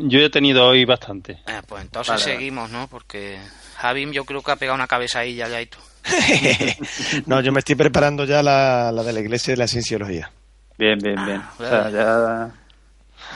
yo 0.00 0.20
he 0.20 0.30
tenido 0.30 0.66
hoy 0.66 0.84
bastante. 0.84 1.32
Eh, 1.46 1.62
pues 1.66 1.82
entonces 1.82 2.12
Vale, 2.12 2.24
seguimos, 2.24 2.70
¿no? 2.70 2.88
Porque 2.88 3.38
Javi 3.76 4.10
yo 4.12 4.24
creo 4.24 4.42
que 4.42 4.50
ha 4.50 4.56
pegado 4.56 4.74
una 4.74 4.86
cabeza 4.88 5.20
ahí 5.20 5.36
ya, 5.36 5.48
ya 5.48 5.60
y 5.62 5.66
tú. 5.66 5.78
No, 7.26 7.40
yo 7.40 7.52
me 7.52 7.60
estoy 7.60 7.74
preparando 7.76 8.24
ya 8.24 8.42
la, 8.42 8.90
la 8.92 9.02
de 9.02 9.12
la 9.12 9.20
iglesia 9.20 9.52
de 9.52 9.58
la 9.58 9.68
cienciología. 9.68 10.30
Bien, 10.78 10.98
bien, 10.98 11.16
bien. 11.24 11.40
Ah, 11.42 11.52
O 11.58 11.64
sea, 11.68 11.90
ya... 11.90 12.50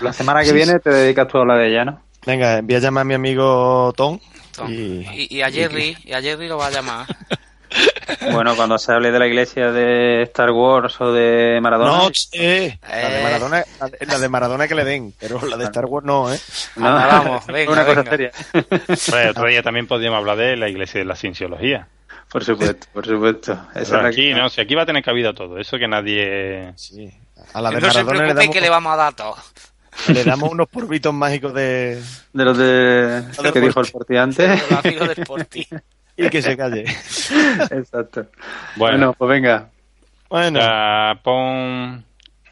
La 0.00 0.12
semana 0.12 0.40
que 0.40 0.46
Sí, 0.48 0.54
viene 0.54 0.78
te 0.78 0.90
dedicas 0.90 1.28
tú 1.28 1.38
a 1.38 1.40
hablar 1.42 1.58
de 1.58 1.68
ella, 1.68 1.84
¿no? 1.84 2.02
Venga, 2.27 2.61
voy 2.62 2.74
a 2.74 2.78
llamar 2.78 3.03
a 3.03 3.05
mi 3.05 3.15
amigo 3.15 3.93
Tom. 3.97 4.19
Tom. 4.55 4.70
Y, 4.70 5.07
Y, 5.31 5.36
y 5.39 5.43
a 5.43 5.51
Jerry, 5.51 5.97
y 6.05 6.12
a 6.12 6.20
Jerry 6.23 6.49
lo 6.49 6.59
va 6.59 6.66
a 6.69 6.70
llamar. 6.70 7.07
Bueno, 8.32 8.55
cuando 8.55 8.77
se 8.77 8.93
hable 8.93 9.11
de 9.11 9.19
la 9.19 9.27
iglesia 9.27 9.73
de 9.73 10.20
Star 10.24 10.51
Wars 10.51 11.01
o 11.01 11.11
de 11.11 11.59
Maradona... 11.62 11.90
No, 12.03 12.11
eh, 12.32 12.78
la 12.86 13.09
de. 13.09 13.23
Maradona, 13.23 13.65
la 13.81 13.89
de- 13.89 14.07
la 14.07 14.19
de 14.19 14.28
Maradona 14.28 14.69
que 14.69 14.74
le 14.74 14.85
den, 14.85 15.15
pero 15.19 15.40
la 15.47 15.57
de 15.57 15.65
Star 15.65 15.86
Wars 15.86 16.05
no, 16.05 16.31
¿eh? 16.31 16.39
no, 16.77 16.86
Anda, 16.86 17.07
vamos, 17.07 17.47
venga, 17.53 17.73
una 17.73 17.86
cosa 17.86 18.03
venga. 18.03 18.11
seria. 18.11 18.31
Pues 18.86 19.31
otro 19.31 19.49
día 19.49 19.62
también 19.62 19.86
podríamos 19.86 20.19
hablar 20.19 20.36
de 20.36 20.57
la 20.59 20.69
iglesia 20.69 20.99
de 21.01 21.07
la 21.07 21.16
cienciología. 21.16 21.89
Por 22.31 22.44
supuesto, 22.44 22.86
por 22.93 23.07
supuesto. 23.07 23.59
Esa 23.74 24.05
aquí, 24.07 24.28
que- 24.28 24.35
no, 24.35 24.51
si 24.51 24.61
aquí 24.61 24.74
va 24.74 24.82
a 24.82 24.86
tener 24.86 25.03
cabida 25.03 25.32
todo, 25.32 25.59
eso 25.59 25.78
que 25.78 25.89
nadie... 25.89 26.74
Sí. 26.77 27.11
A 27.55 27.62
la 27.62 27.70
de 27.70 27.81
no 27.81 27.90
se 27.90 28.05
Maradona 28.05 28.12
le 28.12 28.19
preocupe 28.19 28.35
damos, 28.43 28.55
que 28.55 28.61
le 28.61 28.69
vamos 28.69 28.93
a 28.93 28.97
dar 28.97 29.15
todo. 29.15 29.36
Le 30.09 30.24
damos 30.24 30.51
unos 30.51 30.69
porbitos 30.69 31.12
mágicos 31.12 31.55
de... 31.55 32.02
De 32.32 32.44
los 32.44 32.56
de... 32.56 33.23
del 33.23 33.52
que 33.52 33.60
dijo 33.60 33.81
el 33.81 33.86
Porti. 33.86 33.93
porti 33.93 34.16
antes. 34.16 34.70
Los 34.70 34.85
amigos 34.85 35.09
del 35.09 35.19
Sporting. 35.19 35.64
y 36.16 36.28
que 36.28 36.43
se 36.43 36.56
calle. 36.56 36.85
Exacto. 37.70 38.27
Bueno, 38.77 38.97
Bueno, 38.97 39.14
pues 39.14 39.28
venga. 39.28 39.69
Bueno, 40.28 40.60
ya 40.60 41.20
pon 41.23 42.05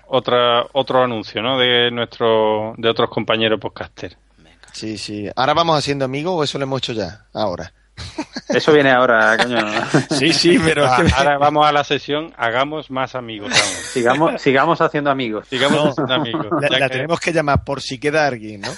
otra, 0.07 0.67
otro 0.73 1.03
anuncio, 1.03 1.41
¿no? 1.41 1.59
De 1.59 1.91
nuestro, 1.91 2.75
de 2.77 2.89
otros 2.89 3.09
compañeros 3.09 3.59
podcaster. 3.59 4.17
sí, 4.73 4.99
sí. 4.99 5.29
¿Ahora 5.35 5.55
vamos 5.55 5.79
haciendo 5.79 6.05
amigos 6.05 6.35
o 6.37 6.45
eso 6.45 6.59
lo 6.59 6.65
hemos 6.65 6.79
hecho 6.79 6.93
ya? 6.93 7.25
Ahora. 7.33 7.73
Eso 8.49 8.73
viene 8.73 8.91
ahora, 8.91 9.37
coño. 9.37 9.59
Sí, 10.11 10.33
sí, 10.33 10.59
pero 10.63 10.85
Ah. 10.87 11.03
Ahora 11.17 11.39
vamos 11.39 11.67
a 11.67 11.73
la 11.73 11.85
sesión, 11.85 12.33
hagamos 12.37 12.91
más 12.91 13.15
amigos 13.15 13.53
aún. 13.53 13.85
Sigamos, 13.93 14.43
sigamos 14.43 14.81
haciendo 14.81 15.11
amigos. 15.11 15.47
Sigamos 15.49 15.95
siendo 15.95 16.15
amigos. 16.15 16.47
La, 16.61 16.69
ya 16.69 16.79
la 16.81 16.89
que- 16.89 16.95
tenemos 16.95 17.21
que 17.21 17.33
llamar 17.33 17.63
por 17.65 17.81
si 17.81 17.99
queda 17.99 18.27
alguien, 18.27 18.63
¿no? 18.63 18.69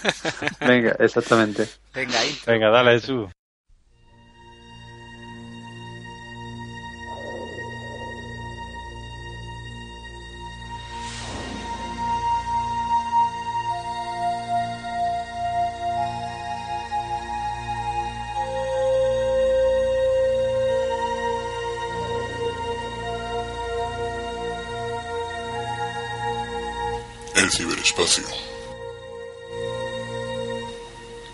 Venga, 0.60 0.94
exactamente. 0.98 1.66
Venga, 1.94 2.18
ahí. 2.20 2.36
Venga, 2.46 2.70
dale, 2.70 2.92
Jesús. 3.00 3.30
El 27.42 27.50
ciberespacio. 27.50 28.24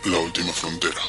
La 0.06 0.18
última 0.20 0.54
frontera. 0.54 1.02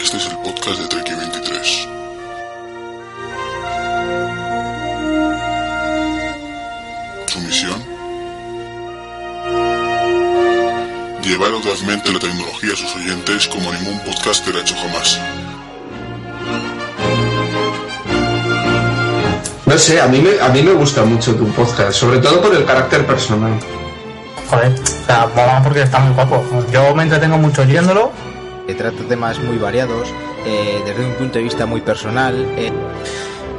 Este 0.00 0.16
es 0.16 0.26
el 0.26 0.36
podcast 0.44 0.78
de 0.82 0.86
Treki 0.86 1.14
23. 1.14 1.88
Su 7.26 7.40
misión. 7.40 7.84
Llevar 11.24 11.52
audazmente 11.52 12.12
la 12.12 12.20
tecnología 12.20 12.74
a 12.74 12.76
sus 12.76 12.94
oyentes 12.94 13.48
como 13.48 13.72
ningún 13.72 13.98
podcaster 14.04 14.54
ha 14.54 14.60
hecho 14.60 14.76
jamás. 14.76 15.18
No 19.72 19.78
sé, 19.78 19.98
a 19.98 20.06
mí, 20.06 20.20
me, 20.20 20.38
a 20.38 20.50
mí 20.50 20.62
me 20.62 20.74
gusta 20.74 21.02
mucho 21.02 21.34
tu 21.34 21.46
podcast, 21.52 21.92
sobre 21.92 22.18
todo 22.18 22.42
por 22.42 22.54
el 22.54 22.62
carácter 22.66 23.06
personal. 23.06 23.58
Joder, 24.50 24.70
o 24.70 25.06
sea, 25.06 25.26
mola 25.34 25.62
porque 25.64 25.80
está 25.80 25.98
muy 26.00 26.12
guapo. 26.14 26.44
Yo 26.70 26.94
me 26.94 27.04
entretengo 27.04 27.38
mucho 27.38 27.62
oyéndolo. 27.62 28.12
que 28.66 28.74
trata 28.74 29.02
temas 29.08 29.38
muy 29.38 29.56
variados, 29.56 30.08
eh, 30.44 30.82
desde 30.84 31.06
un 31.06 31.14
punto 31.14 31.38
de 31.38 31.44
vista 31.44 31.64
muy 31.64 31.80
personal. 31.80 32.34
eh. 32.58 32.70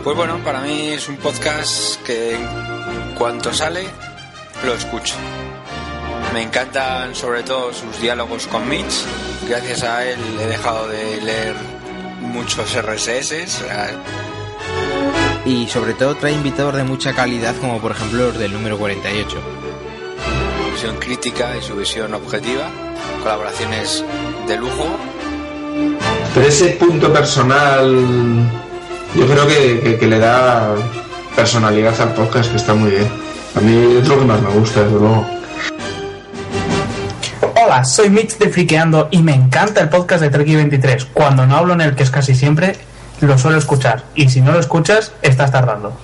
Pues 0.04 0.16
bueno, 0.16 0.38
para 0.46 0.62
mí 0.62 0.90
es 0.90 1.10
un 1.10 1.18
podcast 1.18 2.00
que 2.04 2.36
en 2.36 3.16
cuanto 3.18 3.52
sale 3.52 3.84
lo 4.64 4.76
escucho. 4.76 5.16
Me 6.32 6.44
encantan 6.44 7.16
sobre 7.16 7.42
todo 7.42 7.74
sus 7.74 8.00
diálogos 8.00 8.46
con 8.46 8.70
Mitch. 8.70 9.04
Gracias 9.50 9.82
a 9.82 10.06
él 10.06 10.20
he 10.40 10.46
dejado 10.46 10.88
de 10.90 11.22
leer 11.22 11.56
muchos 12.22 12.72
RSS. 12.76 13.32
o 13.32 13.66
sea, 13.66 13.90
Y 15.46 15.68
sobre 15.68 15.94
todo 15.94 16.16
trae 16.16 16.32
invitados 16.34 16.76
de 16.76 16.84
mucha 16.84 17.14
calidad, 17.14 17.56
como 17.60 17.80
por 17.80 17.92
ejemplo 17.92 18.28
los 18.28 18.38
del 18.40 18.54
número 18.54 18.78
48. 18.78 19.38
su 20.66 20.72
visión 20.72 20.96
crítica 21.00 21.56
y 21.58 21.62
su 21.62 21.76
visión 21.76 22.14
objetiva. 22.14 22.70
Colaboraciones 23.22 24.04
de 24.48 24.58
lujo. 24.58 24.86
Pero 26.34 26.48
ese 26.48 26.70
punto 26.72 27.12
personal, 27.14 28.50
yo 29.16 29.28
creo 29.28 29.48
que, 29.48 29.80
que- 29.82 29.98
que 30.00 30.08
le 30.08 30.20
da 30.20 30.74
personalidad 31.36 32.00
al 32.02 32.14
podcast, 32.14 32.50
que 32.52 32.58
está 32.58 32.74
muy 32.74 32.92
bien. 32.92 33.08
A 33.56 33.60
mí 33.60 33.98
es 34.02 34.08
lo 34.08 34.18
que 34.20 34.26
más 34.26 34.42
me 34.42 34.50
gusta, 34.50 34.84
desde 34.84 34.98
luego. 35.00 35.26
Hola, 37.64 37.84
soy 37.86 38.10
Mitch 38.10 38.38
de 38.38 38.50
Friqueando 38.50 39.08
y 39.12 39.22
me 39.22 39.34
encanta 39.36 39.82
el 39.82 39.90
podcast 39.90 40.22
de 40.24 40.30
Treki 40.30 40.56
23. 40.56 41.06
Cuando 41.14 41.46
no 41.46 41.56
hablo 41.58 41.74
en 41.74 41.82
el 41.82 41.96
que 41.96 42.04
es 42.04 42.10
casi 42.10 42.34
siempre, 42.36 42.76
lo 43.22 43.38
suelo 43.38 43.58
escuchar. 43.58 44.04
Y 44.16 44.30
si 44.30 44.42
no 44.42 44.52
lo 44.52 44.60
escuchas, 44.60 45.14
estás 45.22 45.52
tardando. 45.52 45.98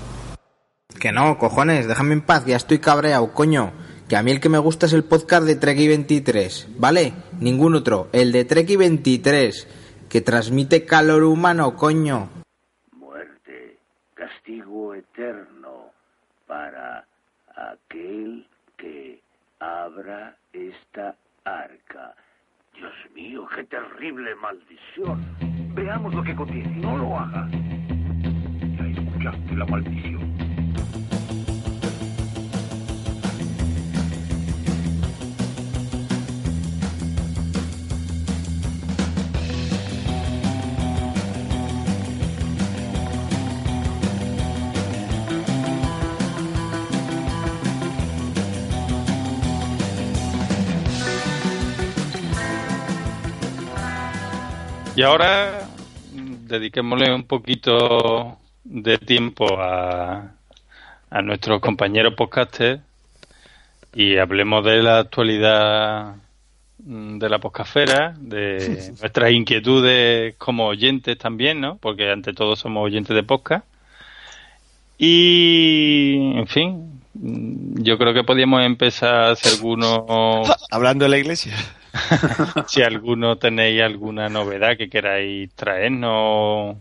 Que 1.00 1.12
no, 1.12 1.38
cojones, 1.38 1.88
déjame 1.88 2.14
en 2.14 2.22
paz, 2.22 2.46
ya 2.46 2.56
estoy 2.56 2.80
cabreado, 2.80 3.34
coño. 3.34 3.72
Que 4.08 4.18
a 4.18 4.24
mí 4.24 4.32
el 4.32 4.40
que 4.40 4.50
me 4.50 4.58
gusta 4.58 4.88
es 4.88 4.94
el 4.94 5.04
podcast 5.04 5.46
de 5.46 5.56
Treki 5.56 5.88
23, 5.88 6.68
¿vale? 6.78 7.14
Ningún 7.40 7.76
otro, 7.76 8.10
el 8.12 8.32
de 8.32 8.44
Treki 8.44 8.76
23, 8.76 9.68
que 10.10 10.22
transmite 10.22 10.86
calor 10.86 11.24
humano, 11.24 11.76
coño. 11.76 12.30
Muerte, 12.92 13.78
castigo 14.16 14.96
eterno 14.96 15.92
para 16.48 17.06
aquel 17.56 18.48
que 18.78 19.22
abra 19.60 20.36
esta 20.54 21.16
arca 21.46 22.16
Mío, 23.20 23.46
qué 23.54 23.66
terrible 23.66 24.34
maldición. 24.36 25.22
Veamos 25.76 26.16
lo 26.16 26.24
que 26.24 26.34
contiene. 26.34 26.78
No 26.78 26.98
lo 26.98 27.20
hagas. 27.20 27.52
Ya 27.52 28.88
escuchaste 28.88 29.56
la 29.58 29.66
maldición. 29.66 30.29
Y 55.00 55.02
ahora 55.02 55.66
dediquémosle 56.12 57.14
un 57.14 57.24
poquito 57.24 58.38
de 58.66 58.98
tiempo 58.98 59.58
a, 59.58 60.34
a 61.10 61.22
nuestros 61.22 61.62
compañeros 61.62 62.16
podcasters 62.16 62.82
y 63.94 64.18
hablemos 64.18 64.66
de 64.66 64.84
la 64.84 65.00
actualidad 65.00 66.16
mm, 66.80 67.18
de 67.18 67.30
la 67.30 67.40
podcastfera, 67.40 68.14
de 68.20 68.92
nuestras 69.00 69.32
inquietudes 69.32 70.36
como 70.36 70.68
oyentes 70.68 71.18
también, 71.18 71.62
¿no? 71.62 71.78
Porque 71.78 72.12
ante 72.12 72.34
todo 72.34 72.58
somos 72.58 72.84
oyentes 72.84 73.16
de 73.16 73.24
podcast. 73.24 73.66
Y, 74.98 76.34
en 76.36 76.48
fin, 76.48 77.02
mm, 77.14 77.84
yo 77.84 77.98
creo 77.98 78.14
que 78.14 78.26
podíamos 78.26 78.64
empezar 78.64 79.38
si 79.38 79.48
alguno... 79.48 80.44
Hablando 80.72 81.06
de 81.06 81.10
la 81.10 81.20
iglesia. 81.20 81.56
si 82.68 82.82
alguno 82.82 83.38
tenéis 83.38 83.82
alguna 83.82 84.30
novedad 84.30 84.78
que 84.78 84.90
queráis 84.90 85.52
traernos 85.56 86.78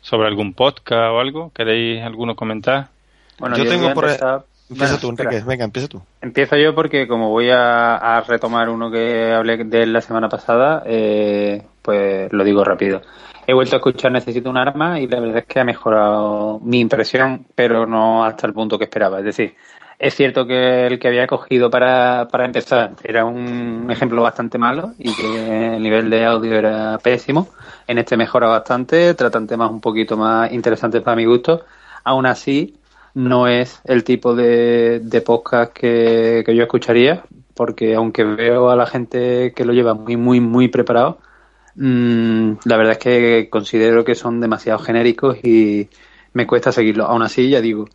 sobre 0.00 0.28
algún 0.28 0.54
podcast 0.54 1.12
o 1.12 1.20
algo, 1.20 1.50
¿queréis 1.54 2.02
alguno 2.02 2.36
comentar? 2.36 2.88
Bueno, 3.38 3.56
yo, 3.56 3.66
tengo 3.68 3.88
a 3.88 3.94
por... 3.94 4.04
empezar- 4.04 4.44
Empieza 4.68 4.94
Bueno, 4.94 5.00
tú, 5.00 5.10
espera. 5.10 5.30
Enrique. 5.30 5.48
Venga, 5.48 5.64
empieza 5.64 5.86
tú. 5.88 6.02
Empiezo 6.20 6.56
yo 6.56 6.74
porque 6.74 7.06
como 7.06 7.30
voy 7.30 7.50
a, 7.50 7.94
a 7.96 8.20
retomar 8.22 8.68
uno 8.68 8.90
que 8.90 9.32
hablé 9.32 9.58
de 9.62 9.82
él 9.84 9.92
la 9.92 10.00
semana 10.00 10.28
pasada, 10.28 10.82
eh, 10.86 11.62
pues 11.82 12.32
lo 12.32 12.42
digo 12.42 12.64
rápido. 12.64 13.00
He 13.46 13.54
vuelto 13.54 13.76
a 13.76 13.78
escuchar 13.78 14.10
Necesito 14.10 14.50
un 14.50 14.56
arma 14.56 14.98
y 14.98 15.06
la 15.06 15.20
verdad 15.20 15.38
es 15.38 15.44
que 15.44 15.60
ha 15.60 15.64
mejorado 15.64 16.58
mi 16.64 16.80
impresión, 16.80 17.46
pero 17.54 17.86
no 17.86 18.24
hasta 18.24 18.48
el 18.48 18.52
punto 18.54 18.76
que 18.76 18.84
esperaba. 18.86 19.20
Es 19.20 19.26
decir, 19.26 19.54
es 19.98 20.14
cierto 20.14 20.46
que 20.46 20.86
el 20.86 20.98
que 20.98 21.08
había 21.08 21.26
cogido 21.26 21.70
para, 21.70 22.28
para 22.30 22.44
empezar 22.44 22.92
era 23.02 23.24
un 23.24 23.90
ejemplo 23.90 24.22
bastante 24.22 24.58
malo 24.58 24.92
y 24.98 25.14
que 25.14 25.76
el 25.76 25.82
nivel 25.82 26.10
de 26.10 26.24
audio 26.24 26.54
era 26.54 26.98
pésimo. 26.98 27.48
En 27.86 27.98
este 27.98 28.16
mejora 28.16 28.48
bastante, 28.48 29.14
tratan 29.14 29.46
temas 29.46 29.70
un 29.70 29.80
poquito 29.80 30.16
más 30.16 30.52
interesantes 30.52 31.02
para 31.02 31.16
mi 31.16 31.24
gusto. 31.24 31.64
Aún 32.04 32.26
así, 32.26 32.76
no 33.14 33.48
es 33.48 33.80
el 33.84 34.04
tipo 34.04 34.34
de, 34.34 35.00
de 35.00 35.20
podcast 35.22 35.72
que, 35.72 36.42
que 36.44 36.54
yo 36.54 36.62
escucharía, 36.64 37.24
porque 37.54 37.94
aunque 37.94 38.24
veo 38.24 38.68
a 38.70 38.76
la 38.76 38.86
gente 38.86 39.54
que 39.56 39.64
lo 39.64 39.72
lleva 39.72 39.94
muy, 39.94 40.18
muy, 40.18 40.40
muy 40.40 40.68
preparado, 40.68 41.18
mm, 41.76 42.52
la 42.64 42.76
verdad 42.76 42.92
es 42.92 42.98
que 42.98 43.48
considero 43.50 44.04
que 44.04 44.14
son 44.14 44.40
demasiado 44.40 44.78
genéricos 44.78 45.38
y 45.42 45.88
me 46.34 46.46
cuesta 46.46 46.70
seguirlo. 46.72 47.06
Aún 47.06 47.22
así, 47.22 47.48
ya 47.48 47.62
digo, 47.62 47.86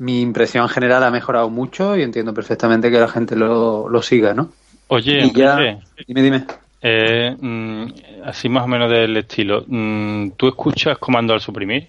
mi 0.00 0.20
impresión 0.20 0.68
general 0.68 1.04
ha 1.04 1.10
mejorado 1.10 1.48
mucho 1.48 1.96
y 1.96 2.02
entiendo 2.02 2.34
perfectamente 2.34 2.90
que 2.90 2.98
la 2.98 3.08
gente 3.08 3.36
lo, 3.36 3.88
lo 3.88 4.02
siga, 4.02 4.34
¿no? 4.34 4.50
Oye, 4.88 5.24
Y 5.26 5.32
ya- 5.32 5.52
Enrique, 5.60 5.78
Dime, 6.08 6.22
dime. 6.22 6.44
eh, 6.82 7.36
mm, 7.38 7.84
así 8.24 8.48
más 8.48 8.64
o 8.64 8.66
menos 8.66 8.90
del 8.90 9.16
estilo, 9.16 9.64
mm, 9.66 10.30
¿tú 10.36 10.48
escuchas 10.48 10.98
comando 10.98 11.32
al 11.32 11.40
suprimir? 11.40 11.88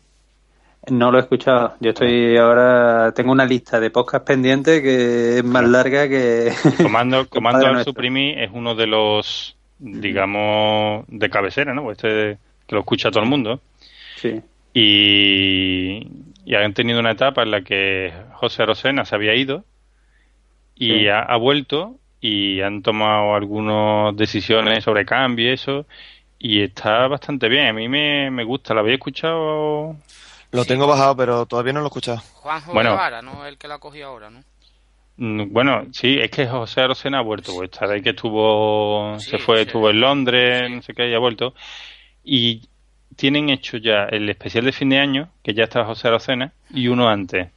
No 0.90 1.12
lo 1.12 1.20
he 1.20 1.22
escuchado. 1.22 1.76
Yo 1.80 1.92
estoy 1.92 2.36
ahora, 2.38 3.12
tengo 3.16 3.32
una 3.32 3.46
lista 3.46 3.80
de 3.80 3.92
podcast 3.92 4.26
pendientes 4.26 4.82
que 4.82 5.38
es 5.38 5.44
más 5.44 5.64
larga 5.68 6.08
que... 6.10 6.52
Comando, 6.82 7.28
comando 7.30 7.66
al 7.68 7.74
Nuestro. 7.74 7.92
suprimir 7.94 8.40
es 8.40 8.50
uno 8.52 8.74
de 8.74 8.88
los, 8.88 9.56
digamos, 9.80 11.06
de 11.08 11.30
cabecera, 11.30 11.74
¿no? 11.76 11.92
Este 11.92 12.38
que 12.68 12.76
lo 12.76 12.80
escucha 12.80 13.12
todo 13.12 13.24
el 13.24 13.30
mundo. 13.30 13.62
Sí. 14.18 14.42
Y, 14.74 16.08
y 16.46 16.56
han 16.56 16.74
tenido 16.74 17.00
una 17.00 17.12
etapa 17.12 17.44
en 17.44 17.52
la 17.52 17.62
que 17.62 18.14
José 18.34 18.66
Rosena 18.66 19.06
se 19.06 19.16
había 19.16 19.36
ido 19.36 19.64
y 20.76 20.90
Sí. 21.02 21.08
ha, 21.08 21.20
ha 21.22 21.38
vuelto 21.38 21.96
y 22.20 22.62
han 22.62 22.82
tomado 22.82 23.36
algunas 23.36 24.16
decisiones 24.16 24.84
sobre 24.84 25.06
cambio 25.06 25.50
y 25.50 25.54
eso 25.54 25.86
y 26.40 26.62
está 26.62 27.08
bastante 27.08 27.48
bien. 27.50 27.68
A 27.68 27.74
mí 27.74 27.88
me, 27.88 28.32
me 28.32 28.44
gusta. 28.44 28.74
¿Lo 28.74 28.80
habéis 28.80 28.96
escuchado? 28.98 29.96
Lo 30.52 30.66
tengo 30.66 30.88
bajado, 30.88 31.16
pero 31.16 31.46
todavía 31.46 31.74
no 31.74 31.80
lo 31.80 31.86
he 31.86 31.90
escuchado. 31.90 32.18
Juanjo 32.34 32.74
Bueno. 32.74 32.92
Guevara, 32.92 33.22
¿no? 33.22 33.46
El 33.46 33.58
que 33.58 33.68
la 33.68 33.78
cogió 33.80 34.08
ahora, 34.08 34.30
¿no? 34.32 34.44
Mm, 35.18 35.52
Bueno, 35.54 35.86
sí, 35.92 36.18
es 36.20 36.32
que 36.32 36.48
José 36.48 36.88
Rosena 36.88 37.20
ha 37.20 37.22
vuelto, 37.22 37.54
pues 37.56 37.70
está 37.72 37.86
ahí 37.86 38.02
que 38.02 38.10
estuvo, 38.12 39.16
se 39.20 39.38
fue, 39.38 39.58
sí. 39.58 39.62
estuvo 39.68 39.90
en 39.92 40.00
Londres, 40.02 40.70
no 40.72 40.82
sé 40.82 40.94
qué, 40.94 41.10
y 41.10 41.14
ha 41.14 41.20
vuelto. 41.20 41.54
Y 42.24 42.62
tienen 43.16 43.50
hecho 43.50 43.78
ya 43.78 44.06
el 44.06 44.30
especial 44.30 44.66
de 44.66 44.72
fin 44.72 44.90
de 44.90 45.00
año, 45.00 45.30
que 45.44 45.54
ya 45.54 45.64
estaba 45.66 45.86
José 45.86 46.10
Rosena, 46.10 46.52
y 46.70 46.88
uno 46.88 47.08
antes. 47.10 47.50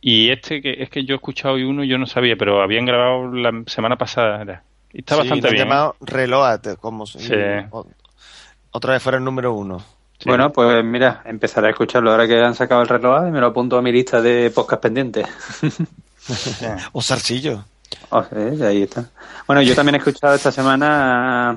Y 0.00 0.30
este, 0.30 0.62
que 0.62 0.82
es 0.82 0.88
que 0.90 1.04
yo 1.04 1.14
he 1.14 1.16
escuchado 1.16 1.54
hoy 1.54 1.64
uno, 1.64 1.84
yo 1.84 1.98
no 1.98 2.06
sabía, 2.06 2.36
pero 2.36 2.62
habían 2.62 2.86
grabado 2.86 3.32
la 3.32 3.52
semana 3.66 3.96
pasada. 3.96 4.42
era. 4.42 4.62
Y 4.92 5.00
está 5.00 5.14
Sí, 5.14 5.20
bastante 5.20 5.46
lo 5.48 5.52
bien. 5.52 5.64
llamado 5.68 5.96
Reload, 6.00 6.76
como 6.80 7.06
si 7.06 7.18
Sí. 7.20 7.34
otra 8.72 8.92
vez 8.94 9.02
fuera 9.02 9.18
el 9.18 9.24
número 9.24 9.52
uno. 9.52 9.82
Bueno, 10.26 10.52
pues 10.52 10.84
mira, 10.84 11.22
empezaré 11.24 11.68
a 11.68 11.70
escucharlo 11.70 12.10
ahora 12.10 12.26
que 12.28 12.38
han 12.42 12.54
sacado 12.54 12.82
el 12.82 12.88
reloj 12.88 13.28
y 13.28 13.30
me 13.30 13.40
lo 13.40 13.46
apunto 13.46 13.78
a 13.78 13.82
mi 13.82 13.90
lista 13.92 14.20
de 14.20 14.50
podcast 14.50 14.82
pendientes. 14.82 15.26
o 16.92 17.00
Sarcillo. 17.02 17.64
Oh, 18.12 18.24
sí, 18.24 18.62
ahí 18.64 18.82
está. 18.82 19.08
Bueno, 19.46 19.62
yo 19.62 19.74
también 19.74 19.94
he 19.94 19.98
escuchado 19.98 20.34
esta 20.34 20.50
semana 20.50 21.56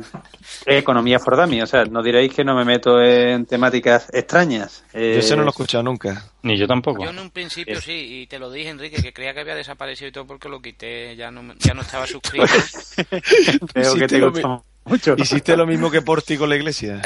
eh, 0.65 0.77
Economía 0.77 1.17
for 1.19 1.35
Dummy, 1.35 1.61
o 1.61 1.65
sea, 1.67 1.83
no 1.85 2.03
diréis 2.03 2.31
que 2.33 2.43
no 2.43 2.55
me 2.55 2.63
meto 2.63 3.01
en 3.01 3.45
temáticas 3.47 4.07
extrañas. 4.13 4.83
Yo 4.93 4.99
ese 4.99 5.35
no 5.35 5.41
lo 5.41 5.47
he 5.47 5.49
escuchado 5.49 5.83
nunca. 5.83 6.23
Ni 6.43 6.55
yo 6.57 6.67
tampoco. 6.67 7.03
Yo 7.03 7.09
en 7.09 7.17
un 7.19 7.31
principio 7.31 7.81
sí, 7.81 8.21
y 8.21 8.27
te 8.27 8.37
lo 8.37 8.51
dije, 8.51 8.69
Enrique, 8.69 9.01
que 9.01 9.13
creía 9.13 9.33
que 9.33 9.39
había 9.39 9.55
desaparecido 9.55 10.09
y 10.09 10.11
todo 10.11 10.27
porque 10.27 10.47
lo 10.47 10.61
quité, 10.61 11.15
ya 11.15 11.31
no, 11.31 11.41
me- 11.41 11.55
ya 11.57 11.73
no 11.73 11.81
estaba 11.81 12.05
suscrito. 12.05 12.45
Creo 13.73 13.95
que 13.95 14.07
te 14.07 14.17
mi- 14.19 14.41
mucho. 14.85 15.15
Hiciste 15.17 15.55
lo 15.57 15.65
mismo 15.65 15.89
que 15.91 16.01
Porti 16.01 16.37
con 16.37 16.49
la 16.49 16.55
iglesia. 16.55 17.01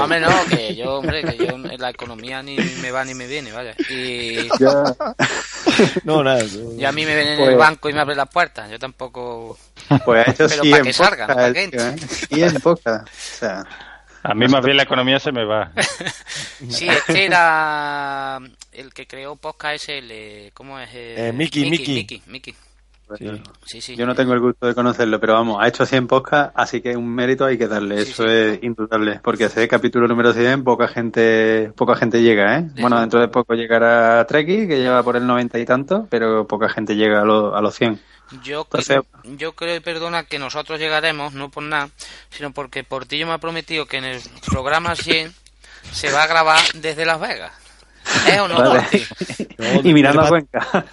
Hombre, 0.00 0.20
no, 0.20 0.28
que 0.50 0.74
yo, 0.74 0.94
hombre, 0.98 1.22
que 1.22 1.36
yo 1.36 1.52
en 1.54 1.80
la 1.80 1.90
economía 1.90 2.42
ni 2.42 2.56
me 2.56 2.90
va 2.90 3.04
ni 3.04 3.14
me 3.14 3.26
viene, 3.26 3.52
vaya. 3.52 3.74
Y, 3.90 4.48
No, 6.04 6.22
nada. 6.22 6.42
y 6.78 6.84
a 6.84 6.92
mí 6.92 7.04
me 7.04 7.14
ven 7.14 7.28
en 7.28 7.38
Pues- 7.38 7.50
el 7.50 7.56
banco 7.56 7.88
y 7.88 7.92
me 7.92 8.00
abren 8.00 8.16
las 8.18 8.28
puertas, 8.28 8.70
yo 8.70 8.78
tampoco... 8.78 9.58
Pues 10.04 10.28
hecho 10.28 10.46
Pero 10.48 10.62
100 10.62 10.70
para 10.72 10.82
que 10.82 10.92
salga, 10.92 11.26
no 11.26 11.34
podcasts, 11.34 11.34
para 11.34 11.52
que 11.52 11.68
tío, 11.68 12.40
¿eh? 12.40 12.48
100 12.50 12.60
podcasts. 12.60 13.10
O 13.10 13.38
sea, 13.38 13.64
A 14.24 14.34
mí 14.34 14.46
más 14.48 14.64
bien 14.64 14.76
la 14.76 14.84
economía 14.84 15.18
se 15.18 15.32
me 15.32 15.44
va. 15.44 15.72
Sí, 16.68 16.86
este 16.88 17.24
era 17.24 18.38
el 18.70 18.94
que 18.94 19.06
creó 19.08 19.34
Podcast 19.34 19.84
SL, 19.84 20.50
¿cómo 20.54 20.78
es? 20.78 20.90
Eh, 20.92 21.32
Miki, 21.34 21.68
Miki. 21.68 21.92
Miki, 21.94 22.22
Miki. 22.26 22.54
Sí. 23.18 23.42
Sí, 23.64 23.80
sí. 23.80 23.96
Yo 23.96 24.06
no 24.06 24.14
tengo 24.14 24.32
el 24.32 24.40
gusto 24.40 24.66
de 24.66 24.74
conocerlo, 24.74 25.18
pero 25.20 25.34
vamos, 25.34 25.58
ha 25.62 25.68
hecho 25.68 25.84
100 25.86 26.06
podcasts, 26.06 26.52
así 26.56 26.80
que 26.80 26.96
un 26.96 27.08
mérito 27.14 27.44
hay 27.44 27.58
que 27.58 27.68
darle, 27.68 28.02
eso 28.02 28.26
es 28.26 28.62
indudable, 28.62 29.20
porque 29.22 29.44
ese 29.44 29.66
capítulo 29.68 30.06
número 30.08 30.32
100 30.32 30.64
poca 30.64 30.88
gente 30.88 31.72
poca 31.76 31.94
gente 31.96 32.22
llega, 32.22 32.58
¿eh? 32.58 32.68
Bueno, 32.80 33.00
dentro 33.00 33.20
de 33.20 33.28
poco 33.28 33.54
llegará 33.54 34.24
Treki, 34.26 34.66
que 34.68 34.78
lleva 34.78 35.02
por 35.02 35.16
el 35.16 35.26
90 35.26 35.58
y 35.58 35.64
tanto, 35.64 36.06
pero 36.10 36.46
poca 36.46 36.68
gente 36.68 36.96
llega 36.96 37.22
a, 37.22 37.24
lo- 37.24 37.54
a 37.56 37.60
los 37.60 37.74
100. 37.74 38.00
Yo, 38.42 38.62
Entonces- 38.62 39.00
yo 39.24 39.52
creo, 39.52 39.76
y 39.76 39.80
perdona, 39.80 40.24
que 40.24 40.38
nosotros 40.38 40.78
llegaremos, 40.80 41.34
no 41.34 41.50
por 41.50 41.62
nada, 41.64 41.90
sino 42.30 42.50
porque 42.52 42.82
Portillo 42.82 43.26
me 43.26 43.32
ha 43.34 43.38
prometido 43.38 43.84
que 43.86 43.98
en 43.98 44.04
el 44.04 44.20
programa 44.50 44.96
100 44.96 45.32
se 45.92 46.10
va 46.10 46.22
a 46.22 46.26
grabar 46.26 46.60
desde 46.74 47.04
Las 47.04 47.20
Vegas. 47.20 47.52
¿Es 48.26 48.38
o 48.40 48.48
no, 48.48 48.58
Vale. 48.58 48.88
Y 49.84 49.92
mirando 49.94 50.22
a 50.22 50.28
Cuenca. 50.28 50.84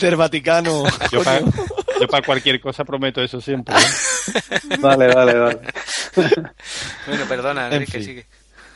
Del 0.00 0.16
Vaticano. 0.16 0.84
Yo 1.10 1.22
para, 1.22 1.40
yo 1.40 2.08
para 2.08 2.24
cualquier 2.26 2.60
cosa 2.60 2.84
prometo 2.84 3.22
eso 3.22 3.40
siempre. 3.40 3.74
¿eh? 3.74 4.58
Vale, 4.80 5.14
vale, 5.14 5.38
vale. 5.38 5.60
Bueno, 7.06 7.24
perdona, 7.28 7.66
En 7.68 7.72
Enrique, 7.74 7.92
fin. 7.92 8.04
sigue. 8.04 8.26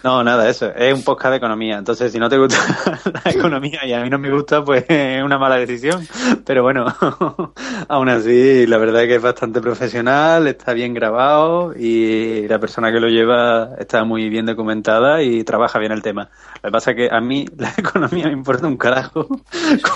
No, 0.03 0.25
nada, 0.25 0.49
eso. 0.49 0.73
Es 0.75 0.95
un 0.95 1.05
podcast 1.05 1.33
de 1.33 1.37
economía. 1.37 1.77
Entonces, 1.77 2.11
si 2.11 2.19
no 2.19 2.29
te 2.29 2.39
gusta 2.39 2.57
la 3.25 3.31
economía 3.31 3.85
y 3.85 3.93
a 3.93 4.01
mí 4.03 4.09
no 4.09 4.19
me 4.19 4.31
gusta, 4.31 4.65
pues 4.65 4.85
es 4.89 5.23
una 5.23 5.39
mala 5.39 5.57
decisión. 5.57 6.07
Pero 6.47 6.63
bueno, 6.63 6.87
aún 7.89 8.09
así, 8.09 8.67
la 8.67 8.79
verdad 8.79 9.03
es 9.03 9.09
que 9.09 9.15
es 9.17 9.23
bastante 9.23 9.61
profesional, 9.61 10.47
está 10.47 10.73
bien 10.73 10.95
grabado 10.95 11.75
y 11.77 12.49
la 12.49 12.59
persona 12.59 12.91
que 12.91 13.01
lo 13.01 13.09
lleva 13.09 13.71
está 13.79 14.05
muy 14.05 14.29
bien 14.31 14.47
documentada 14.47 15.23
y 15.23 15.45
trabaja 15.45 15.79
bien 15.79 15.93
el 15.93 16.01
tema. 16.03 16.31
Lo 16.63 16.69
que 16.69 16.73
pasa 16.73 16.91
es 16.93 16.97
que 16.97 17.09
a 17.15 17.21
mí 17.21 17.45
la 17.59 17.73
economía 17.77 18.27
me 18.27 18.33
importa 18.33 18.67
un 18.67 18.77
carajo, 18.79 19.27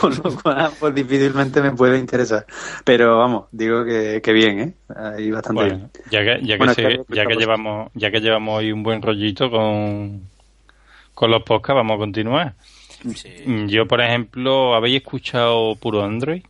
con 0.01 0.13
lo 0.23 0.37
cual 0.43 0.71
pues 0.79 0.95
difícilmente 0.95 1.63
me 1.63 1.71
puede 1.73 1.99
interesar. 1.99 2.45
Pero 2.85 3.19
vamos, 3.19 3.47
digo 3.53 3.85
que, 3.85 4.21
que 4.23 4.33
bien, 4.33 4.61
¿eh? 4.61 4.75
Ahí 4.95 5.31
bastante 5.31 5.63
Bueno, 5.63 5.77
bien. 5.77 5.91
ya 6.11 6.21
que, 6.21 6.45
ya 6.47 6.55
que, 6.55 6.59
Bueno, 6.59 6.75
se- 6.75 7.05
ya 7.09 7.25
que 7.27 7.35
llevamos, 7.37 7.91
ya 7.95 8.11
que 8.11 8.21
llevamos 8.21 8.59
hoy 8.59 8.71
un 8.71 8.83
buen 8.83 9.01
rollito 9.03 9.51
con, 9.51 9.94
con 11.15 11.31
los 11.31 11.43
podcasts, 11.43 11.77
vamos 11.77 11.95
a 11.97 11.99
continuar. 11.99 12.55
Yo, 13.67 13.87
por 13.87 14.01
ejemplo, 14.01 14.75
¿habéis 14.75 14.97
escuchado 14.97 15.75
puro 15.77 16.03
Android? 16.03 16.43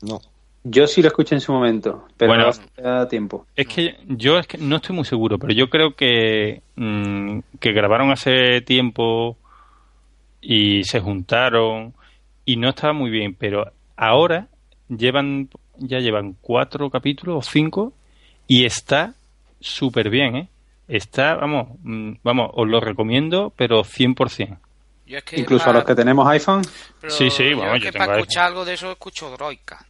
No. 0.00 0.20
Yo 0.64 0.86
sí 0.86 1.02
lo 1.02 1.08
escuché 1.08 1.34
en 1.34 1.40
su 1.40 1.52
momento, 1.52 2.06
pero 2.16 2.32
Bueno. 2.32 2.48
hace 2.48 2.62
ya 2.80 3.08
tiempo. 3.08 3.46
Es 3.56 3.66
que 3.66 3.96
yo 4.06 4.38
es 4.38 4.46
que 4.46 4.58
no 4.58 4.76
estoy 4.76 4.94
muy 4.94 5.04
seguro, 5.04 5.38
pero 5.38 5.52
yo 5.52 5.68
creo 5.68 5.94
que, 5.96 6.62
mm, 6.76 7.40
que 7.58 7.72
grabaron 7.72 8.12
hace 8.12 8.60
tiempo 8.60 9.36
y 10.40 10.84
se 10.84 11.00
juntaron 11.00 11.94
y 12.44 12.56
no 12.56 12.68
estaba 12.68 12.92
muy 12.92 13.10
bien, 13.10 13.34
pero 13.34 13.72
ahora 13.96 14.46
llevan 14.88 15.48
ya 15.78 15.98
llevan 15.98 16.36
cuatro 16.40 16.90
capítulos 16.90 17.36
o 17.38 17.50
cinco 17.50 17.92
y 18.46 18.64
está 18.64 19.14
súper 19.60 20.10
bien, 20.10 20.36
¿eh? 20.36 20.48
Está, 20.94 21.36
vamos, 21.36 21.68
mm, 21.82 22.12
vamos, 22.22 22.50
os 22.54 22.68
lo 22.68 22.78
recomiendo, 22.80 23.52
pero 23.56 23.82
100%. 23.82 24.58
Yo 25.06 25.18
es 25.18 25.24
que 25.24 25.40
Incluso 25.40 25.64
pa- 25.64 25.70
a 25.70 25.74
los 25.74 25.84
que 25.84 25.94
tenemos 25.94 26.26
iPhone. 26.28 26.62
pero 27.00 27.12
Sí, 27.12 27.30
sí, 27.30 27.50
yo 27.50 27.58
vamos, 27.58 27.76
es 27.76 27.82
yo 27.82 27.86
que 27.86 27.92
tengo 27.92 28.04
para 28.04 28.12
iPhone. 28.16 28.20
escuchar 28.28 28.44
algo 28.46 28.64
de 28.64 28.74
eso 28.74 28.90
escucho 28.92 29.30
Droica. 29.30 29.86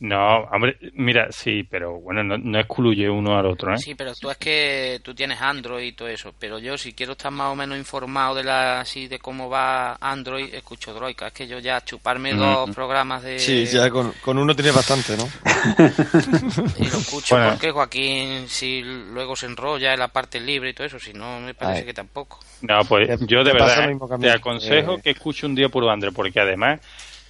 No, 0.00 0.44
hombre, 0.50 0.78
mira, 0.94 1.28
sí, 1.30 1.62
pero 1.62 2.00
bueno, 2.00 2.24
no, 2.24 2.38
no 2.38 2.58
excluye 2.58 3.08
uno 3.10 3.38
al 3.38 3.44
otro, 3.44 3.74
¿eh? 3.74 3.78
Sí, 3.78 3.94
pero 3.94 4.14
tú 4.14 4.30
es 4.30 4.38
que 4.38 4.98
tú 5.04 5.14
tienes 5.14 5.38
Android 5.42 5.84
y 5.88 5.92
todo 5.92 6.08
eso. 6.08 6.32
Pero 6.38 6.58
yo, 6.58 6.78
si 6.78 6.94
quiero 6.94 7.12
estar 7.12 7.30
más 7.30 7.52
o 7.52 7.54
menos 7.54 7.76
informado 7.76 8.34
de 8.34 8.44
la 8.44 8.80
así 8.80 9.08
de 9.08 9.18
cómo 9.18 9.50
va 9.50 9.98
Android, 10.00 10.54
escucho 10.54 10.94
Droica. 10.94 11.26
Es 11.26 11.32
que 11.34 11.46
yo 11.46 11.58
ya 11.58 11.84
chuparme 11.84 12.32
dos 12.32 12.70
Mm. 12.70 12.72
programas 12.72 13.22
de. 13.22 13.38
Sí, 13.38 13.66
ya 13.66 13.90
con, 13.90 14.10
con 14.24 14.38
uno 14.38 14.54
tienes 14.54 14.74
bastante, 14.74 15.16
¿no? 15.18 15.28
Y 16.78 16.88
lo 16.88 16.96
escucho 16.98 17.34
Bueno. 17.34 17.50
porque 17.50 17.70
Joaquín, 17.70 18.48
si 18.48 18.80
luego 18.82 19.36
se 19.36 19.46
enrolla 19.46 19.92
en 19.92 19.98
la 20.00 20.08
parte 20.08 20.40
libre 20.40 20.70
y 20.70 20.72
todo 20.72 20.86
eso, 20.86 20.98
si 20.98 21.12
no, 21.12 21.40
me 21.40 21.52
parece 21.52 21.80
Ay. 21.80 21.84
que 21.86 21.94
tampoco. 21.94 22.38
No, 22.62 22.78
pues 22.86 23.20
yo 23.26 23.44
de 23.44 23.52
verdad 23.52 23.90
te 24.18 24.30
aconsejo 24.30 24.94
Eh, 24.94 25.00
que 25.02 25.10
escuche 25.10 25.44
un 25.46 25.54
día 25.54 25.68
puro 25.68 25.90
Android, 25.90 26.14
porque 26.14 26.40
además 26.40 26.80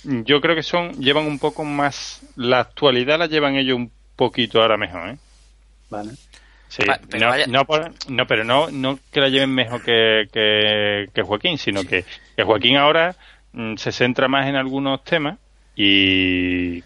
yo 0.02 0.40
creo 0.40 0.54
que 0.56 0.62
son 0.62 0.98
llevan 1.00 1.26
un 1.26 1.38
poco 1.38 1.64
más 1.64 2.24
la 2.36 2.60
actualidad 2.60 3.18
la 3.18 3.26
llevan 3.26 3.56
ellos 3.56 3.76
un 3.76 3.92
poquito 4.16 4.60
ahora 4.60 4.76
mejor, 4.76 5.10
¿eh? 5.10 5.18
Vale. 5.88 6.18
Sí, 6.68 6.84
Va- 6.88 7.00
pero 7.10 7.26
no, 7.26 7.28
vaya- 7.28 7.46
no, 7.46 7.64
por- 7.66 7.94
no, 8.06 8.26
pero 8.26 8.44
no, 8.44 8.70
no 8.70 9.00
que 9.10 9.20
la 9.20 9.28
lleven 9.28 9.50
mejor 9.54 9.82
que, 9.82 10.28
que, 10.32 11.08
que 11.12 11.22
Joaquín, 11.22 11.58
sino 11.58 11.84
que, 11.84 12.06
que 12.36 12.44
Joaquín 12.44 12.76
ahora 12.76 13.16
mm, 13.52 13.74
se 13.76 13.90
centra 13.92 14.28
más 14.28 14.46
en 14.48 14.54
algunos 14.56 15.02
temas 15.04 15.38
y 15.74 16.84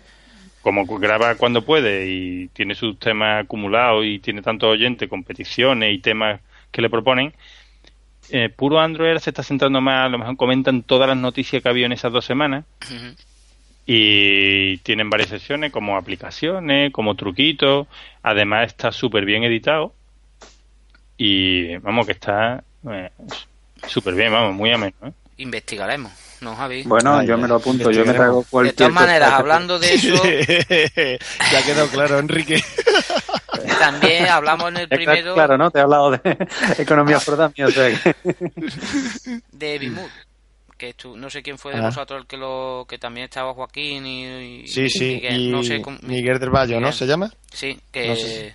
como 0.60 0.86
graba 0.86 1.36
cuando 1.36 1.64
puede 1.64 2.08
y 2.08 2.48
tiene 2.50 2.74
sus 2.76 2.98
temas 2.98 3.44
acumulados 3.44 4.04
y 4.06 4.20
tiene 4.20 4.42
tantos 4.42 4.70
oyentes, 4.70 5.08
competiciones 5.10 5.94
y 5.94 6.00
temas 6.00 6.42
que 6.72 6.82
le 6.82 6.90
proponen, 6.90 7.34
eh, 8.30 8.48
puro 8.48 8.80
Android 8.80 9.18
se 9.18 9.30
está 9.30 9.42
centrando 9.42 9.80
más, 9.80 10.06
a 10.06 10.08
lo 10.08 10.18
mejor 10.18 10.36
comentan 10.36 10.82
todas 10.82 11.08
las 11.08 11.16
noticias 11.16 11.62
que 11.62 11.68
ha 11.68 11.70
habido 11.70 11.86
en 11.86 11.92
esas 11.92 12.12
dos 12.12 12.24
semanas 12.24 12.64
y 13.86 14.78
tienen 14.78 15.10
varias 15.10 15.28
sesiones 15.28 15.70
como 15.70 15.96
aplicaciones, 15.96 16.92
como 16.92 17.14
truquitos, 17.16 17.86
además 18.22 18.68
está 18.68 18.92
súper 18.92 19.24
bien 19.24 19.44
editado 19.44 19.92
y 21.16 21.76
vamos 21.78 22.06
que 22.06 22.12
está 22.12 22.64
eh, 22.90 23.10
súper 23.86 24.14
bien, 24.14 24.32
vamos, 24.32 24.54
muy 24.54 24.72
ameno. 24.72 24.96
¿eh? 25.04 25.12
Investigaremos, 25.38 26.12
¿no, 26.40 26.56
Javi? 26.56 26.84
Bueno, 26.84 27.22
yo 27.22 27.36
me 27.36 27.48
lo 27.48 27.56
apunto, 27.56 27.90
yo 27.90 28.04
me 28.04 28.14
traigo 28.14 28.42
De 28.42 28.48
cualquier 28.48 28.74
todas 28.76 28.92
maneras, 28.92 29.32
hablando 29.32 29.78
de 29.78 29.94
eso, 29.94 30.14
ya 31.52 31.62
quedado 31.64 31.88
claro, 31.88 32.18
Enrique. 32.18 32.62
también 33.78 34.26
hablamos 34.26 34.68
en 34.70 34.76
el 34.78 34.88
primero 34.88 35.34
Claro, 35.34 35.56
¿no? 35.58 35.70
Te 35.70 35.78
he 35.78 35.82
hablado 35.82 36.10
de 36.12 36.20
economía 36.78 37.18
por 37.18 37.36
Dami, 37.36 37.62
o 37.62 37.70
sea 37.70 37.90
que... 38.00 38.14
de 39.52 39.78
Bimut. 39.78 40.10
Que 40.76 40.92
tú, 40.94 41.16
no 41.16 41.30
sé 41.30 41.42
quién 41.42 41.56
fue 41.56 41.72
de 41.72 41.78
Ajá. 41.78 41.88
vosotros 41.88 42.20
el 42.22 42.26
que 42.26 42.36
lo 42.36 42.84
que 42.88 42.98
también 42.98 43.24
estaba 43.24 43.54
Joaquín 43.54 44.04
y, 44.04 44.62
y 44.64 44.68
Sí, 44.68 44.88
sí, 44.90 45.14
Miguel, 45.14 45.36
y 45.40 45.48
no 45.50 45.62
sé 45.62 45.80
cómo- 45.80 45.98
Miguel 46.02 46.38
del 46.40 46.50
Valle, 46.50 46.80
¿no? 46.80 46.90
¿Se 46.90 47.06
llama? 47.06 47.30
Sí, 47.52 47.78
que 47.92 48.08
No 48.08 48.16
sé 48.16 48.28
si- 48.50 48.54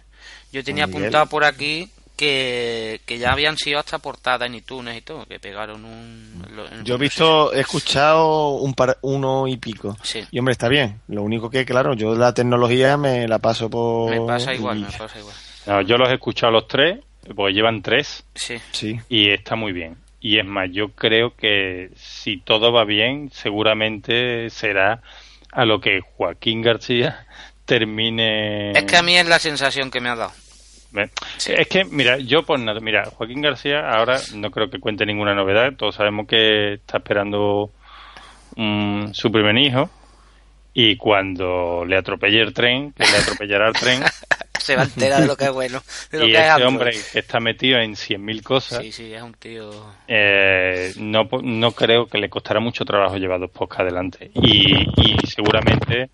yo 0.51 0.63
tenía 0.63 0.85
Miguel. 0.85 1.03
apuntado 1.03 1.25
por 1.27 1.43
aquí 1.45 1.89
que, 2.19 2.99
que 3.05 3.17
ya 3.17 3.31
habían 3.31 3.55
sido 3.55 3.79
hasta 3.79 3.97
portadas 3.99 4.45
en 4.47 4.55
iTunes 4.55 4.97
y 4.97 5.01
todo, 5.01 5.25
que 5.25 5.39
pegaron 5.39 5.85
un... 5.85 6.43
lo- 6.53 6.67
en- 6.69 6.83
Yo 6.83 6.95
he 6.95 6.97
visto, 6.97 7.53
he 7.53 7.61
escuchado 7.61 8.49
un 8.55 8.73
par, 8.73 8.97
uno 9.03 9.47
y 9.47 9.55
pico. 9.55 9.95
Sí. 10.03 10.25
Y 10.29 10.37
hombre, 10.39 10.51
está 10.51 10.67
bien. 10.67 10.99
Lo 11.07 11.23
único 11.23 11.49
que, 11.49 11.63
claro, 11.65 11.93
yo 11.93 12.13
la 12.15 12.33
tecnología 12.33 12.97
me 12.97 13.25
la 13.25 13.39
paso 13.39 13.69
por... 13.69 14.11
Me 14.11 14.19
pasa 14.27 14.53
igual, 14.53 14.79
y- 14.79 14.81
me 14.81 14.87
pasa 14.91 15.17
igual. 15.17 15.33
No, 15.65 15.81
yo 15.81 15.97
los 15.97 16.09
he 16.09 16.15
escuchado 16.15 16.51
los 16.51 16.67
tres, 16.67 16.99
porque 17.35 17.53
llevan 17.53 17.81
tres 17.81 18.25
Sí. 18.35 18.55
Sí. 18.73 18.99
y 19.07 19.29
está 19.31 19.55
muy 19.55 19.71
bien. 19.71 19.95
Y 20.19 20.39
es 20.39 20.45
más, 20.45 20.69
yo 20.73 20.89
creo 20.89 21.33
que 21.37 21.91
si 21.95 22.35
todo 22.41 22.73
va 22.73 22.83
bien, 22.83 23.31
seguramente 23.33 24.49
será 24.49 25.01
a 25.53 25.63
lo 25.63 25.79
que 25.79 26.01
Joaquín 26.17 26.61
García 26.61 27.25
termine. 27.65 28.71
Es 28.71 28.83
que 28.83 28.97
a 28.97 29.01
mí 29.03 29.15
es 29.17 29.25
la 29.25 29.39
sensación 29.39 29.89
que 29.89 30.01
me 30.01 30.09
ha 30.09 30.15
dado. 30.17 30.33
Ve, 30.91 31.09
Es 31.47 31.67
que, 31.67 31.85
mira, 31.85 32.17
yo 32.17 32.43
por 32.43 32.59
nada, 32.59 32.79
mira, 32.79 33.05
Joaquín 33.05 33.41
García 33.41 33.89
ahora 33.89 34.19
no 34.35 34.49
creo 34.51 34.69
que 34.69 34.79
cuente 34.79 35.05
ninguna 35.05 35.35
novedad, 35.35 35.73
todos 35.77 35.95
sabemos 35.95 36.27
que 36.27 36.73
está 36.75 36.97
esperando 36.97 37.71
mm, 38.55 39.11
su 39.13 39.31
primer 39.31 39.57
hijo. 39.57 39.89
Y 40.73 40.95
cuando 40.97 41.83
le 41.85 41.97
atropelle 41.97 42.41
el 42.41 42.53
tren, 42.53 42.93
que 42.93 43.03
le 43.03 43.17
atropellará 43.17 43.67
el 43.67 43.73
tren, 43.73 44.01
Se 44.59 44.75
va 44.75 44.83
a 44.83 44.85
enterar 44.85 45.21
de 45.21 45.27
lo 45.27 45.35
que 45.35 45.45
es 45.45 45.51
bueno, 45.51 45.81
de 46.11 46.19
lo 46.19 46.27
y 46.27 46.31
que 46.31 46.37
es 46.37 46.49
este 46.49 46.65
hombre 46.65 46.91
que 47.11 47.19
está 47.19 47.39
metido 47.39 47.79
en 47.79 47.93
100.000 47.93 48.43
cosas, 48.43 48.83
Sí, 48.83 48.91
sí, 48.91 49.13
es 49.13 49.21
un 49.21 49.33
tío... 49.33 49.71
eh, 50.07 50.93
no, 50.97 51.27
no 51.41 51.71
creo 51.71 52.05
que 52.05 52.17
le 52.19 52.29
costará 52.29 52.59
mucho 52.59 52.85
trabajo 52.85 53.17
llevar 53.17 53.39
dos 53.39 53.49
podcasts 53.49 53.81
adelante. 53.81 54.29
Y, 54.35 54.85
y 55.01 55.27
seguramente 55.27 56.11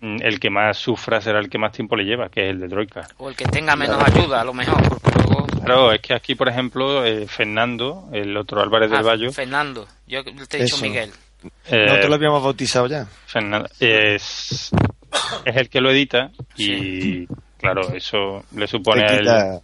el 0.00 0.38
que 0.40 0.50
más 0.50 0.78
sufra 0.78 1.20
será 1.20 1.38
el 1.40 1.48
que 1.50 1.58
más 1.58 1.72
tiempo 1.72 1.96
le 1.96 2.04
lleva, 2.04 2.28
que 2.28 2.42
es 2.44 2.50
el 2.50 2.60
de 2.60 2.68
Troika. 2.68 3.08
O 3.18 3.28
el 3.28 3.36
que 3.36 3.44
tenga 3.46 3.74
menos 3.76 4.00
ayuda, 4.02 4.40
a 4.40 4.44
lo 4.44 4.54
mejor, 4.54 4.80
porque 4.88 5.10
luego... 5.18 5.46
Claro, 5.64 5.92
es 5.92 6.00
que 6.00 6.14
aquí, 6.14 6.34
por 6.34 6.48
ejemplo, 6.48 7.04
eh, 7.04 7.26
Fernando, 7.26 8.08
el 8.12 8.36
otro 8.36 8.60
Álvarez 8.60 8.90
del 8.90 9.00
Ah, 9.00 9.02
Valle, 9.02 9.30
Fernando, 9.32 9.86
yo 10.06 10.22
te 10.24 10.30
he 10.30 10.62
dicho 10.62 10.76
Eso. 10.76 10.82
Miguel. 10.82 11.10
eh, 11.66 11.86
No 11.88 11.98
te 12.00 12.08
lo 12.08 12.14
habíamos 12.14 12.42
bautizado 12.42 12.86
ya. 12.86 13.06
Fernando, 13.26 13.68
es, 13.80 14.70
es 15.44 15.56
el 15.56 15.68
que 15.68 15.80
lo 15.80 15.90
edita 15.90 16.30
y, 16.56 17.26
claro, 17.58 17.92
eso 17.94 18.44
le 18.54 18.66
supone 18.66 19.02
a 19.04 19.14
él. 19.16 19.60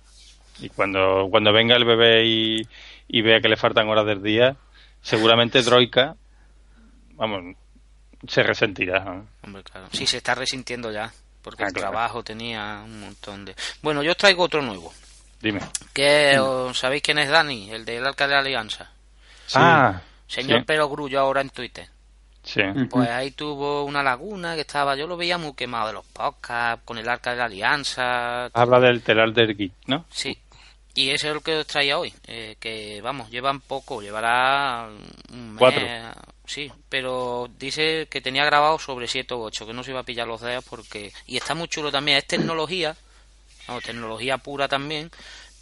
Y 0.60 0.68
cuando, 0.70 1.28
cuando 1.30 1.52
venga 1.52 1.74
el 1.76 1.84
bebé 1.84 2.24
y, 2.26 2.62
y 3.08 3.22
vea 3.22 3.40
que 3.40 3.48
le 3.48 3.56
faltan 3.56 3.88
horas 3.88 4.06
del 4.06 4.22
día, 4.22 4.56
seguramente 5.00 5.62
Droika, 5.62 6.16
vamos, 7.14 7.54
se 8.28 8.42
resentirá. 8.42 9.04
¿no? 9.04 9.26
Hombre, 9.42 9.62
claro. 9.62 9.88
Sí, 9.92 10.06
se 10.06 10.18
está 10.18 10.34
resintiendo 10.34 10.90
ya, 10.92 11.12
porque 11.42 11.64
Ah, 11.64 11.66
el 11.68 11.72
claro. 11.72 11.90
trabajo 11.90 12.22
tenía 12.22 12.82
un 12.84 13.00
montón 13.00 13.44
de... 13.44 13.54
Bueno, 13.82 14.02
yo 14.02 14.12
os 14.12 14.16
traigo 14.16 14.42
otro 14.44 14.62
nuevo. 14.62 14.92
Dime. 15.40 15.60
Que, 15.92 16.38
¿os 16.38 16.78
¿Sabéis 16.78 17.02
quién 17.02 17.18
es 17.18 17.28
Dani? 17.28 17.70
El 17.70 17.84
del 17.84 18.06
Arca 18.06 18.26
de 18.26 18.34
la 18.34 18.40
Alianza. 18.40 18.90
Ah, 19.54 20.00
Señor 20.26 20.60
sí. 20.60 20.64
Pero 20.66 20.88
Grullo 20.88 21.20
ahora 21.20 21.40
en 21.42 21.50
Twitter. 21.50 21.86
Sí. 22.42 22.60
Pues 22.90 23.08
ahí 23.08 23.30
tuvo 23.30 23.84
una 23.84 24.02
laguna 24.02 24.54
que 24.54 24.60
estaba, 24.62 24.94
yo 24.96 25.06
lo 25.06 25.16
veía 25.16 25.38
muy 25.38 25.54
quemado 25.54 25.86
de 25.88 25.92
los 25.94 26.04
podcasts, 26.06 26.82
con 26.84 26.98
el 26.98 27.08
Arca 27.08 27.30
de 27.30 27.36
la 27.38 27.44
Alianza. 27.46 28.46
Habla 28.46 28.80
del 28.80 29.02
telar 29.02 29.32
del 29.32 29.56
geek, 29.56 29.72
¿no? 29.86 30.04
Sí. 30.10 30.38
Y 30.94 31.10
ese 31.10 31.28
es 31.28 31.34
el 31.36 31.42
que 31.42 31.56
os 31.56 31.66
traía 31.66 31.98
hoy. 31.98 32.12
eh, 32.26 32.56
que 32.60 33.00
vamos, 33.02 33.30
llevan 33.30 33.60
poco, 33.60 34.00
llevará 34.00 34.88
un 35.32 35.52
mes. 35.54 35.58
Cuatro. 35.58 35.82
Sí, 36.46 36.70
pero 36.88 37.48
dice 37.58 38.06
que 38.10 38.20
tenía 38.20 38.44
grabado 38.44 38.78
sobre 38.78 39.08
7 39.08 39.34
u 39.34 39.42
8, 39.44 39.66
que 39.66 39.72
no 39.72 39.82
se 39.82 39.90
iba 39.90 40.00
a 40.00 40.04
pillar 40.04 40.26
los 40.28 40.40
dedos 40.40 40.64
porque. 40.68 41.12
Y 41.26 41.36
está 41.36 41.54
muy 41.54 41.68
chulo 41.68 41.90
también, 41.90 42.18
es 42.18 42.26
tecnología, 42.26 42.94
vamos, 43.66 43.82
tecnología 43.82 44.36
pura 44.38 44.68
también, 44.68 45.10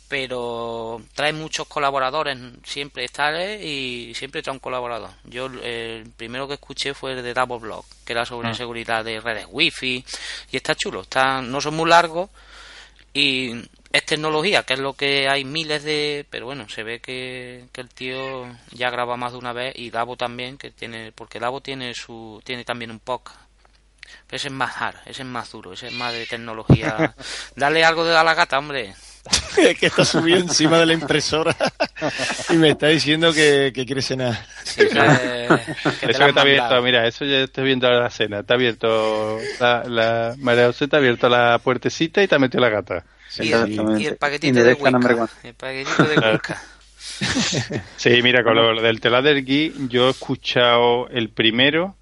pero 0.09 1.01
trae 1.15 1.33
muchos 1.33 1.67
colaboradores, 1.69 2.37
siempre 2.65 3.05
está 3.05 3.33
y 3.55 4.13
siempre 4.15 4.43
trae 4.43 4.53
un 4.53 4.59
colaborador. 4.59 5.11
Yo 5.25 5.49
eh, 5.63 6.03
el 6.05 6.11
primero 6.11 6.47
que 6.47 6.55
escuché 6.55 6.93
fue 6.95 7.13
el 7.13 7.23
de 7.23 7.33
Double 7.33 7.59
Block, 7.59 7.87
que 8.05 8.13
era 8.13 8.27
sobre 8.27 8.49
Ah. 8.51 8.55
seguridad 8.55 9.05
de 9.05 9.21
redes 9.21 9.47
wifi, 9.51 10.05
y 10.51 10.57
está 10.57 10.75
chulo, 10.75 11.03
está, 11.03 11.41
no 11.41 11.61
son 11.61 11.75
muy 11.77 11.89
largos 11.89 12.29
y 13.15 13.53
es 13.93 14.07
tecnología, 14.07 14.63
que 14.63 14.75
es 14.75 14.81
lo 14.81 14.95
que 14.95 15.29
hay 15.29 15.45
miles 15.45 15.85
de... 15.85 16.27
Pero 16.31 16.47
bueno, 16.47 16.69
se 16.69 16.83
ve 16.83 17.01
que, 17.01 17.67
que 17.73 17.81
el 17.83 17.89
tío 17.89 18.47
ya 18.71 18.91
graba 18.91 19.17
más 19.17 19.33
de 19.33 19.39
una 19.39 19.53
vez 19.53 19.75
y 19.77 19.91
Davo 19.91 20.17
también, 20.17 20.57
que 20.57 20.71
tiene 20.71 21.13
porque 21.13 21.39
Davo 21.39 21.61
tiene 21.61 21.95
su 21.95 22.41
tiene 22.45 22.65
también 22.65 22.91
un 22.91 23.01
podcast. 23.01 23.41
Pero 24.27 24.37
ese 24.37 24.49
es 24.49 24.55
más 24.55 24.75
hard, 24.81 24.97
ese 25.07 25.23
es 25.23 25.29
más 25.29 25.51
duro, 25.53 25.75
ese 25.75 25.89
es 25.89 25.93
más 25.93 26.13
de 26.13 26.27
tecnología. 26.27 27.15
Dale 27.57 27.85
algo 27.85 28.05
de 28.05 28.17
a 28.17 28.25
la 28.25 28.35
gata, 28.35 28.59
hombre. 28.59 28.95
Es 29.57 29.79
que 29.79 29.87
está 29.87 30.05
subido 30.05 30.39
encima 30.39 30.79
de 30.79 30.87
la 30.87 30.95
impresora 30.95 31.55
y 32.51 32.55
me 32.55 32.71
está 32.71 32.89
diciendo 32.89 33.33
que, 33.33 33.73
que 33.75 33.85
quiere 33.87 34.03
cenar. 34.03 34.47
Eso 34.65 34.89
que 36.01 36.11
está 36.11 36.41
abierto, 36.41 36.83
mira, 36.83 37.07
eso 37.07 37.25
ya 37.25 37.41
está 37.41 37.63
viendo 37.63 37.89
la 37.91 38.11
cena. 38.11 38.41
Está 38.41 38.55
abierto 38.55 39.39
la, 39.61 39.85
la 39.85 40.35
María 40.39 40.67
José 40.67 40.89
te 40.89 40.97
ha 40.97 40.99
abierto 40.99 41.29
la 41.29 41.59
puertecita 41.59 42.23
y 42.23 42.27
te 42.27 42.35
ha 42.35 42.39
metido 42.39 42.63
la 42.63 42.71
gata. 42.71 43.05
Y 43.39 43.53
el, 43.53 44.01
y 44.01 44.07
el 44.07 44.17
paquetito 44.17 44.63
de 44.63 44.75
Whiskas. 44.75 45.31
El 45.45 45.55
paquetito 45.55 46.05
de 46.05 46.19
Whiskas. 46.33 46.63
Sí, 47.97 48.21
mira, 48.23 48.43
con 48.45 48.55
lo, 48.55 48.73
lo 48.73 48.83
del 48.83 49.01
telar 49.01 49.23
del 49.23 49.45
Gui, 49.45 49.73
yo 49.89 50.09
he 50.09 50.11
escuchado 50.11 51.09
el 51.09 51.31
primero 51.31 51.97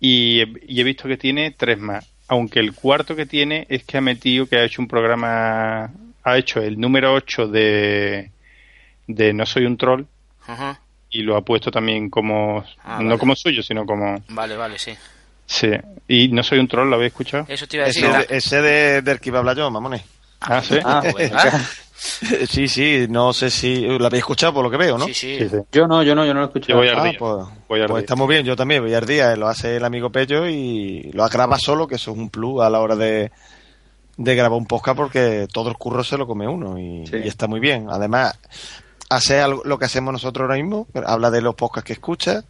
y 0.00 0.40
he, 0.40 0.46
y 0.66 0.80
he 0.80 0.84
visto 0.84 1.08
que 1.08 1.16
tiene 1.16 1.50
tres 1.52 1.78
más. 1.78 2.06
Aunque 2.28 2.60
el 2.60 2.72
cuarto 2.74 3.16
que 3.16 3.26
tiene 3.26 3.66
es 3.70 3.84
que 3.84 3.96
ha 3.98 4.00
metido, 4.00 4.46
que 4.46 4.56
ha 4.58 4.64
hecho 4.64 4.82
un 4.82 4.88
programa, 4.88 5.90
ha 6.24 6.36
hecho 6.38 6.60
el 6.60 6.78
número 6.78 7.14
8 7.14 7.48
de, 7.48 8.30
de 9.06 9.32
No 9.32 9.46
Soy 9.46 9.64
un 9.64 9.76
Troll 9.78 10.04
Ajá. 10.46 10.78
y 11.10 11.22
lo 11.22 11.36
ha 11.36 11.42
puesto 11.42 11.70
también 11.70 12.10
como, 12.10 12.64
Ah, 12.84 12.98
no 13.00 13.08
vale. 13.08 13.18
como 13.18 13.34
suyo, 13.34 13.62
sino 13.62 13.86
como, 13.86 14.22
Vale, 14.28 14.56
vale, 14.56 14.78
sí. 14.78 14.92
sí. 15.46 15.70
Y 16.06 16.28
No 16.28 16.42
Soy 16.42 16.58
un 16.58 16.68
Troll, 16.68 16.90
¿lo 16.90 16.96
habéis 16.96 17.12
escuchado? 17.12 17.46
Eso 17.48 17.66
te 17.66 17.76
iba 17.78 17.86
a 17.86 17.88
Ese, 17.88 18.06
decir. 18.06 18.26
de- 18.28 18.36
ese 18.36 18.62
de, 18.62 19.02
del 19.02 19.20
que 19.20 19.30
iba 19.30 19.38
a 19.38 19.40
hablar 19.40 19.56
yo, 19.56 19.70
mamones. 19.70 20.02
Ah, 20.40 20.62
sí. 20.62 20.78
Ah, 20.84 21.02
bueno. 21.12 21.38
sí, 22.48 22.68
sí, 22.68 23.06
no 23.08 23.32
sé 23.32 23.50
si 23.50 23.80
lo 23.80 24.06
habéis 24.06 24.22
escuchado 24.22 24.54
por 24.54 24.64
lo 24.64 24.70
que 24.70 24.76
veo, 24.76 24.98
¿no? 24.98 25.06
Sí, 25.06 25.14
sí. 25.14 25.48
Yo 25.72 25.86
no, 25.88 26.02
yo 26.02 26.14
no, 26.14 26.24
yo 26.24 26.34
no 26.34 26.40
lo 26.40 26.46
he 26.46 26.48
escuchado. 26.48 26.80
Ah, 26.96 27.12
pues, 27.66 27.86
pues 27.86 28.02
está 28.02 28.14
muy 28.14 28.28
bien, 28.28 28.44
yo 28.44 28.56
también. 28.56 28.82
Voy 28.82 28.94
al 28.94 29.06
día, 29.06 29.34
lo 29.36 29.48
hace 29.48 29.76
el 29.76 29.84
amigo 29.84 30.10
Pello 30.10 30.48
y 30.48 31.10
lo 31.12 31.28
graba 31.28 31.58
solo, 31.58 31.86
que 31.86 31.96
eso 31.96 32.12
es 32.12 32.16
un 32.16 32.30
plus 32.30 32.62
a 32.62 32.70
la 32.70 32.80
hora 32.80 32.96
de, 32.96 33.30
de 34.16 34.34
grabar 34.34 34.58
un 34.58 34.66
podcast 34.66 34.96
porque 34.96 35.48
todo 35.52 35.70
el 35.70 35.76
curro 35.76 36.04
se 36.04 36.16
lo 36.16 36.26
come 36.26 36.46
uno 36.46 36.78
y, 36.78 37.04
y 37.04 37.28
está 37.28 37.46
muy 37.46 37.60
bien. 37.60 37.88
Además, 37.90 38.38
hace 39.10 39.40
algo, 39.40 39.62
lo 39.64 39.78
que 39.78 39.86
hacemos 39.86 40.12
nosotros 40.12 40.44
ahora 40.44 40.62
mismo, 40.62 40.86
habla 41.06 41.30
de 41.30 41.40
los 41.40 41.54
podcasts 41.54 41.86
que 41.86 41.92
escucha. 41.94 42.44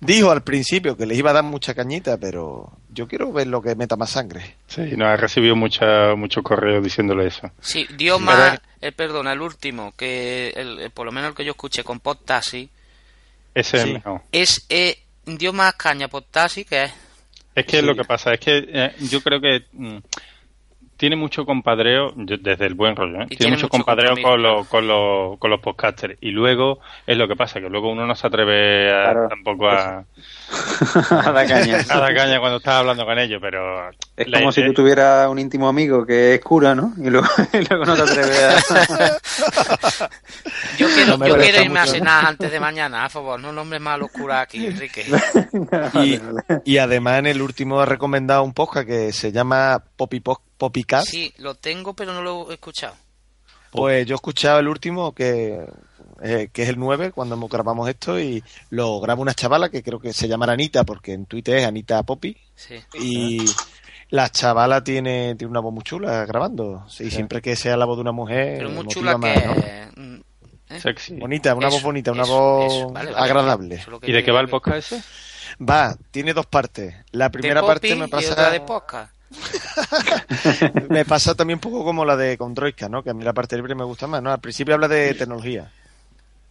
Dijo 0.00 0.30
al 0.30 0.42
principio 0.42 0.96
que 0.96 1.06
les 1.06 1.18
iba 1.18 1.30
a 1.30 1.34
dar 1.34 1.44
mucha 1.44 1.74
cañita, 1.74 2.16
pero 2.18 2.72
yo 2.90 3.06
quiero 3.08 3.32
ver 3.32 3.46
lo 3.46 3.62
que 3.62 3.74
meta 3.74 3.96
más 3.96 4.10
sangre. 4.10 4.56
Sí, 4.66 4.82
no, 4.96 5.06
ha 5.06 5.16
recibido 5.16 5.56
mucha, 5.56 6.14
muchos 6.14 6.42
correos 6.42 6.82
diciéndole 6.84 7.26
eso. 7.26 7.50
Sí, 7.60 7.86
dio 7.96 8.18
Sí. 8.18 8.24
más, 8.24 8.60
eh, 8.80 8.92
perdona, 8.92 9.32
el 9.32 9.40
último, 9.40 9.92
que 9.96 10.50
el, 10.56 10.78
el- 10.80 10.90
por 10.90 11.06
lo 11.06 11.12
menos 11.12 11.30
el 11.30 11.36
que 11.36 11.44
yo 11.44 11.52
escuché 11.52 11.82
con 11.84 12.00
Pod 12.00 12.18
Taxi, 12.24 12.68
Ese 13.54 13.76
es 13.76 13.82
Sí. 13.82 13.88
el 13.88 13.94
mejor. 13.94 14.20
es, 14.32 14.66
eh, 14.68 14.98
dio 15.26 15.52
más 15.52 15.74
caña 15.74 16.08
Pod 16.08 16.24
Taxi 16.30 16.64
que 16.64 16.84
es. 16.84 16.92
Es 17.54 17.64
que 17.66 17.82
lo 17.82 17.94
que 17.94 18.04
pasa 18.04 18.34
es 18.34 18.40
que 18.40 18.64
eh, 18.68 18.94
yo 19.10 19.20
creo 19.22 19.40
que 19.40 19.64
mm, 19.72 19.98
tiene 21.04 21.16
mucho 21.16 21.44
compadreo, 21.44 22.14
desde 22.16 22.64
el 22.64 22.72
buen 22.72 22.96
rollo, 22.96 23.16
¿eh? 23.20 23.26
Tiene, 23.26 23.36
tiene 23.36 23.50
mucho 23.56 23.66
mucho 23.66 23.68
compadreo 23.68 24.14
con, 24.22 24.42
los, 24.42 24.66
con, 24.68 24.86
los, 24.88 25.38
con 25.38 25.50
los 25.50 25.60
podcasters. 25.60 26.16
Y 26.22 26.30
luego 26.30 26.78
es 27.06 27.18
lo 27.18 27.28
que 27.28 27.36
pasa, 27.36 27.60
que 27.60 27.68
luego 27.68 27.90
uno 27.92 28.06
no 28.06 28.14
se 28.14 28.26
atreve 28.26 28.90
a- 28.90 29.02
Claro. 29.12 29.28
tampoco 29.28 29.68
a, 29.68 29.98
A 31.10 31.30
dar 31.32 31.46
caña. 31.46 31.78
a 31.90 31.98
dar 32.00 32.14
caña 32.14 32.40
cuando 32.40 32.56
estás 32.56 32.74
hablando 32.76 33.04
con 33.04 33.18
ellos, 33.18 33.38
pero... 33.42 33.90
Es 34.16 34.26
como 34.32 34.50
si 34.50 34.64
tú 34.64 34.72
tuvieras 34.72 35.28
un 35.28 35.38
íntimo 35.38 35.68
amigo 35.68 36.06
que 36.06 36.34
es 36.36 36.40
cura, 36.40 36.74
¿no? 36.74 36.94
Y 36.96 37.10
luego, 37.10 37.26
y 37.52 37.58
luego 37.68 37.84
no 37.84 37.94
te 37.96 38.02
atreves 38.02 38.70
a... 38.70 40.08
Yo 40.78 40.86
quiero, 40.88 41.18
No 41.18 41.26
yo 41.26 41.36
quiero 41.36 41.62
irme 41.62 41.80
a 41.80 41.86
cenar 41.86 42.24
antes 42.26 42.50
de 42.50 42.60
mañana, 42.60 43.04
a 43.04 43.08
favor, 43.10 43.38
no 43.38 43.52
nombres 43.52 43.80
más 43.82 43.98
locura 43.98 44.40
aquí, 44.40 44.64
Enrique. 44.66 45.04
Y, 46.02 46.18
y 46.64 46.78
además 46.78 47.18
en 47.18 47.26
el 47.26 47.42
último 47.42 47.80
ha 47.80 47.84
recomendado 47.86 48.42
un 48.42 48.54
podcast 48.54 48.86
que 48.86 49.12
se 49.12 49.32
llama 49.32 49.82
Poppy 50.04 50.20
Po- 50.20 50.42
Poppycast. 50.58 51.08
Sí, 51.08 51.32
lo 51.38 51.54
tengo, 51.54 51.94
pero 51.94 52.12
no 52.12 52.22
lo 52.22 52.50
he 52.50 52.54
escuchado. 52.54 52.94
Pues 53.70 54.06
yo 54.06 54.14
he 54.14 54.16
escuchado 54.16 54.60
el 54.60 54.68
último 54.68 55.12
que, 55.14 55.66
eh, 56.22 56.48
que 56.52 56.62
es 56.62 56.68
el 56.68 56.78
9 56.78 57.10
cuando 57.12 57.34
hemos- 57.34 57.50
grabamos 57.50 57.88
esto 57.88 58.20
y 58.20 58.42
lo 58.70 59.00
graba 59.00 59.20
una 59.20 59.34
chavala 59.34 59.68
que 59.68 59.82
creo 59.82 59.98
que 59.98 60.12
se 60.12 60.28
llama 60.28 60.46
Anita 60.46 60.84
porque 60.84 61.12
en 61.12 61.26
Twitter 61.26 61.56
es 61.56 61.66
Anita 61.66 62.02
Poppy 62.04 62.36
Sí. 62.54 62.76
y 62.94 63.44
la 64.10 64.28
chavala 64.30 64.84
tiene, 64.84 65.34
tiene 65.34 65.50
una 65.50 65.58
voz 65.60 65.72
muy 65.74 65.82
chula 65.82 66.24
grabando 66.24 66.86
y 67.00 67.10
siempre 67.10 67.42
que 67.42 67.56
sea 67.56 67.76
la 67.76 67.84
voz 67.84 67.96
de 67.96 68.02
una 68.02 68.12
mujer 68.12 68.58
Pero 68.58 68.70
muy 68.70 68.86
chula 68.86 69.18
más, 69.18 69.42
que 69.42 69.48
¿eh? 69.48 70.20
Sexy. 70.80 71.16
bonita 71.16 71.54
una 71.54 71.66
Eso, 71.68 71.76
voz 71.76 71.82
bonita 71.82 72.12
una 72.12 72.22
eso, 72.22 72.32
voz 72.32 72.72
eso, 72.72 72.88
vale, 72.90 73.10
vale, 73.12 73.24
agradable 73.24 73.74
es 73.76 73.86
¿Y 74.02 74.12
de 74.12 74.22
qué 74.24 74.30
va 74.30 74.40
el 74.40 74.48
podcast 74.48 74.92
ese? 74.92 75.02
va 75.62 75.96
tiene 76.12 76.32
dos 76.32 76.46
partes 76.46 76.94
la 77.10 77.30
primera 77.30 77.60
de 77.60 77.66
parte 77.66 77.88
me 77.90 77.96
y 77.96 78.02
otra 78.02 78.18
pasa 78.20 78.50
de 78.50 78.60
podcast. 78.60 79.13
me 80.88 81.04
pasa 81.04 81.34
también 81.34 81.56
un 81.58 81.60
poco 81.60 81.84
como 81.84 82.04
la 82.04 82.16
de 82.16 82.36
Condroica, 82.38 82.88
¿no? 82.88 83.02
Que 83.02 83.10
a 83.10 83.14
mí 83.14 83.24
la 83.24 83.32
parte 83.32 83.56
libre 83.56 83.74
me 83.74 83.84
gusta 83.84 84.06
más, 84.06 84.22
¿no? 84.22 84.30
Al 84.32 84.40
principio 84.40 84.74
habla 84.74 84.88
de 84.88 85.14
tecnología. 85.14 85.70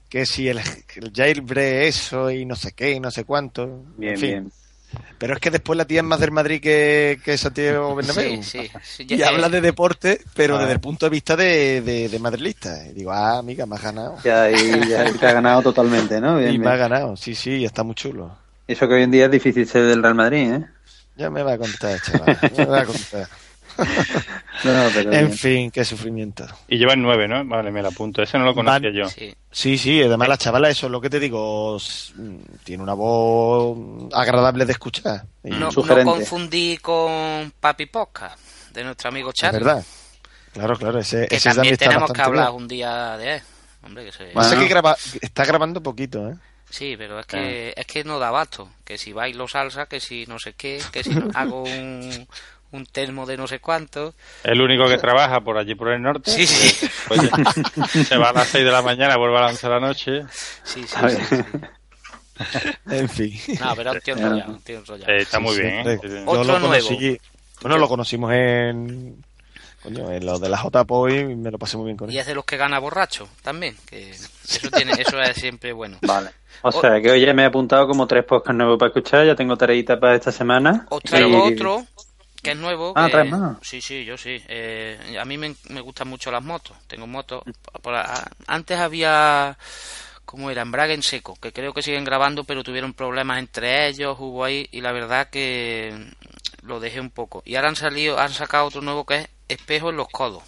Que 0.09 0.25
si 0.25 0.47
el, 0.47 0.59
el 0.59 1.11
jailbreak 1.13 1.87
eso 1.87 2.29
y 2.29 2.45
no 2.45 2.55
sé 2.55 2.73
qué 2.73 2.91
y 2.91 2.99
no 2.99 3.09
sé 3.11 3.23
cuánto. 3.25 3.83
Bien, 3.97 4.13
en 4.13 4.19
fin. 4.19 4.29
bien. 4.29 4.51
Pero 5.17 5.33
es 5.33 5.39
que 5.39 5.49
después 5.49 5.75
la 5.75 5.85
tía 5.85 6.01
es 6.01 6.05
más 6.05 6.19
del 6.19 6.29
Madrid 6.29 6.61
que, 6.61 7.19
que 7.25 7.35
Santiago 7.35 7.95
Bernabéu. 7.95 8.43
Sí, 8.43 8.69
sí, 8.83 9.07
Y 9.09 9.17
ya- 9.17 9.29
habla 9.29 9.49
de 9.49 9.59
deporte, 9.59 10.21
pero 10.35 10.55
Ah. 10.57 10.59
desde 10.59 10.73
el 10.73 10.79
punto 10.79 11.07
de 11.07 11.09
vista 11.09 11.35
de, 11.35 11.81
de, 11.81 12.09
de 12.09 12.19
madrilista. 12.19 12.85
Y 12.87 12.93
digo, 12.93 13.11
ah, 13.11 13.39
amiga, 13.39 13.65
me 13.65 13.75
has 13.75 13.81
ganado. 13.81 14.17
Ya, 14.23 14.51
y 14.51 14.87
ya 14.87 15.11
te 15.11 15.25
ha 15.25 15.33
ganado 15.33 15.63
totalmente, 15.63 16.21
¿no? 16.21 16.37
Bien, 16.37 16.49
y 16.53 16.57
me 16.59 16.65
bien. 16.65 16.73
ha 16.73 16.75
ganado, 16.77 17.17
sí, 17.17 17.33
sí, 17.33 17.65
está 17.65 17.81
muy 17.81 17.95
chulo. 17.95 18.37
Eso 18.67 18.87
que 18.87 18.93
hoy 18.93 19.01
en 19.03 19.09
día 19.11 19.25
es 19.25 19.31
difícil 19.31 19.67
ser 19.67 19.83
del 19.87 20.03
Real 20.03 20.13
Madrid, 20.15 20.53
¿eh? 20.53 20.65
Ya 21.15 21.29
me 21.29 21.43
va 21.43 21.53
a 21.53 21.57
contar, 21.57 21.99
chaval. 22.01 22.39
ya 22.41 22.49
me 22.57 22.65
va 22.65 22.81
a 22.81 22.85
contar. 22.85 23.27
No, 24.63 24.71
no, 24.71 24.89
pero 24.93 25.11
en 25.11 25.27
bien. 25.27 25.33
fin, 25.33 25.71
qué 25.71 25.83
sufrimiento. 25.83 26.45
Y 26.67 26.77
lleva 26.77 26.93
el 26.93 27.01
9, 27.01 27.27
¿no? 27.27 27.43
Vale, 27.43 27.71
me 27.71 27.81
la 27.81 27.89
apunto. 27.89 28.21
Ese 28.21 28.37
no 28.37 28.45
lo 28.45 28.53
conocía 28.53 28.89
Van- 28.91 28.93
yo. 28.93 29.33
Sí, 29.51 29.77
sí, 29.79 30.01
además 30.01 30.27
la 30.29 30.37
chavala, 30.37 30.69
eso 30.69 30.85
es 30.85 30.91
lo 30.91 31.01
que 31.01 31.09
te 31.09 31.19
digo, 31.19 31.77
tiene 32.63 32.83
una 32.83 32.93
voz 32.93 33.75
agradable 34.13 34.65
de 34.65 34.71
escuchar. 34.73 35.25
Y- 35.43 35.49
No, 35.49 35.69
no 35.71 36.03
confundí 36.05 36.77
con 36.77 37.51
Papi 37.59 37.87
Podcast, 37.87 38.39
de 38.73 38.83
nuestro 38.83 39.09
amigo 39.09 39.29
Es 39.31 39.35
Charlie. 39.35 39.59
verdad. 39.63 39.83
Claro, 40.53 40.75
claro, 40.77 40.99
ese, 40.99 41.27
Que 41.27 41.37
ese 41.37 41.49
también 41.49 41.73
está 41.73 41.87
tenemos 41.89 42.11
que 42.13 42.21
hablar 42.21 42.49
bien. 42.51 42.61
un 42.61 42.67
día 42.67 43.17
de 43.17 43.35
él. 43.37 43.41
Hombre, 43.83 44.05
que 44.05 44.11
se... 44.11 44.25
Pasa 44.27 44.55
que 44.57 44.67
graba, 44.67 44.95
está 45.19 45.45
grabando 45.45 45.81
poquito, 45.81 46.29
¿eh? 46.29 46.35
Sí, 46.73 46.95
pero 46.97 47.19
es 47.19 47.27
que, 47.27 47.71
es 47.77 47.85
que 47.85 48.03
no 48.03 48.17
da 48.17 48.29
abasto. 48.29 48.67
Que 48.83 48.97
si 48.97 49.13
bailo 49.13 49.47
salsa, 49.47 49.85
que 49.85 49.99
si 49.99 50.25
no 50.25 50.39
sé 50.39 50.53
qué, 50.53 50.81
que 50.91 51.03
si 51.03 51.11
no- 51.11 51.29
hago 51.35 51.61
un, 51.61 52.27
un 52.71 52.85
termo 52.87 53.27
de 53.27 53.37
no 53.37 53.45
sé 53.47 53.59
cuánto. 53.59 54.15
El 54.43 54.59
único 54.59 54.87
que 54.87 54.97
trabaja 54.97 55.39
por 55.41 55.59
allí 55.59 55.75
por 55.75 55.89
el 55.91 56.01
norte. 56.01 56.31
Sí, 56.31 56.47
sí. 56.47 56.87
Oye, 57.09 57.29
se 58.05 58.17
va 58.17 58.29
a 58.29 58.33
las 58.33 58.47
6 58.47 58.65
de 58.65 58.71
la 58.71 58.81
mañana, 58.81 59.17
vuelve 59.17 59.37
a 59.37 59.41
las 59.41 59.51
11 59.51 59.67
de 59.67 59.73
la 59.73 59.79
noche. 59.79 60.21
Sí, 60.63 60.83
sí, 60.87 60.97
sí. 61.29 61.35
En 62.89 63.07
fin. 63.07 63.39
No, 63.59 63.75
pero 63.75 63.91
un 63.91 63.99
tío 64.01 64.15
enrollado, 64.15 64.51
un 64.53 64.61
tío 64.61 64.77
enrollado. 64.79 65.11
Eh, 65.13 65.17
está 65.21 65.39
muy 65.39 65.53
Sí, 65.55 65.61
bien. 65.61 65.83
sí. 66.01 66.07
¿eh? 66.07 66.23
Otro 66.25 66.43
lo 66.43 66.59
nuevo. 66.59 66.87
conocí, 66.87 67.19
bueno, 67.61 67.77
lo 67.77 67.87
conocimos 67.87 68.33
en, 68.33 69.23
coño, 69.83 70.09
en 70.11 70.25
lo 70.25 70.39
de 70.39 70.49
la 70.49 70.57
JPO 70.63 71.09
y 71.09 71.35
me 71.35 71.51
lo 71.51 71.59
pasé 71.59 71.77
muy 71.77 71.85
bien 71.87 71.97
con 71.97 72.09
él. 72.09 72.15
Y 72.15 72.19
es 72.19 72.25
de 72.25 72.33
los 72.35 72.45
que 72.45 72.57
gana 72.57 72.79
borracho 72.79 73.27
también. 73.41 73.75
Que 73.85 74.09
eso, 74.11 74.69
tiene, 74.75 74.93
eso 74.97 75.21
es 75.21 75.35
siempre 75.35 75.73
bueno. 75.73 75.97
Vale. 76.01 76.31
O 76.61 76.71
sea, 76.71 77.01
que 77.01 77.11
hoy 77.11 77.25
ya 77.25 77.33
me 77.33 77.43
he 77.43 77.45
apuntado 77.45 77.87
como 77.87 78.07
tres 78.07 78.23
podcasts 78.23 78.55
nuevos 78.57 78.79
para 78.79 78.87
escuchar, 78.89 79.25
ya 79.25 79.35
tengo 79.35 79.57
tareita 79.57 79.99
para 79.99 80.15
esta 80.15 80.31
semana. 80.31 80.85
Os 80.89 81.03
traigo 81.03 81.49
Y- 81.49 81.53
otro 81.53 81.85
que 82.41 82.51
es 82.51 82.57
nuevo. 82.57 82.93
Ah, 82.95 83.05
que- 83.05 83.11
¿traes 83.11 83.29
más? 83.31 83.57
Sí, 83.61 83.81
sí, 83.81 84.03
yo 84.05 84.17
sí. 84.17 84.41
Eh, 84.47 85.17
a 85.19 85.25
mí 85.25 85.37
me, 85.37 85.55
me 85.69 85.81
gustan 85.81 86.07
mucho 86.07 86.31
las 86.31 86.43
motos. 86.43 86.75
Tengo 86.87 87.05
motos. 87.07 87.43
Por- 87.81 87.95
a- 87.95 88.29
antes 88.47 88.77
había, 88.79 89.57
¿cómo 90.25 90.51
era? 90.51 90.61
Embrague 90.61 90.93
en 90.93 91.03
seco, 91.03 91.35
que 91.41 91.51
creo 91.51 91.73
que 91.73 91.81
siguen 91.81 92.03
grabando, 92.05 92.43
pero 92.43 92.63
tuvieron 92.63 92.93
problemas 92.93 93.39
entre 93.39 93.87
ellos, 93.87 94.17
hubo 94.19 94.43
ahí, 94.43 94.67
y 94.71 94.81
la 94.81 94.91
verdad 94.91 95.29
que 95.29 95.93
lo 96.63 96.79
dejé 96.79 96.99
un 97.01 97.09
poco. 97.11 97.41
Y 97.45 97.55
ahora 97.55 97.69
han 97.69 97.75
salido, 97.75 98.17
han 98.19 98.31
sacado 98.31 98.65
otro 98.65 98.81
nuevo 98.81 99.05
que 99.05 99.15
es 99.15 99.29
espejo 99.53 99.89
en 99.89 99.97
los 99.97 100.07
codos. 100.09 100.43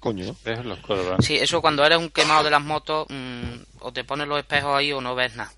Coño. 0.00 0.34
Ves 0.44 0.64
los 0.64 0.78
codos, 0.80 1.04
¿verdad? 1.04 1.20
Sí, 1.20 1.36
eso 1.36 1.60
cuando 1.60 1.84
eres 1.84 1.98
un 1.98 2.10
quemado 2.10 2.44
de 2.44 2.50
las 2.50 2.62
motos, 2.62 3.06
mm, 3.08 3.54
o 3.80 3.92
te 3.92 4.04
pones 4.04 4.26
los 4.26 4.38
espejos 4.38 4.76
ahí 4.76 4.92
o 4.92 5.00
no 5.00 5.14
ves 5.14 5.36
nada. 5.36 5.52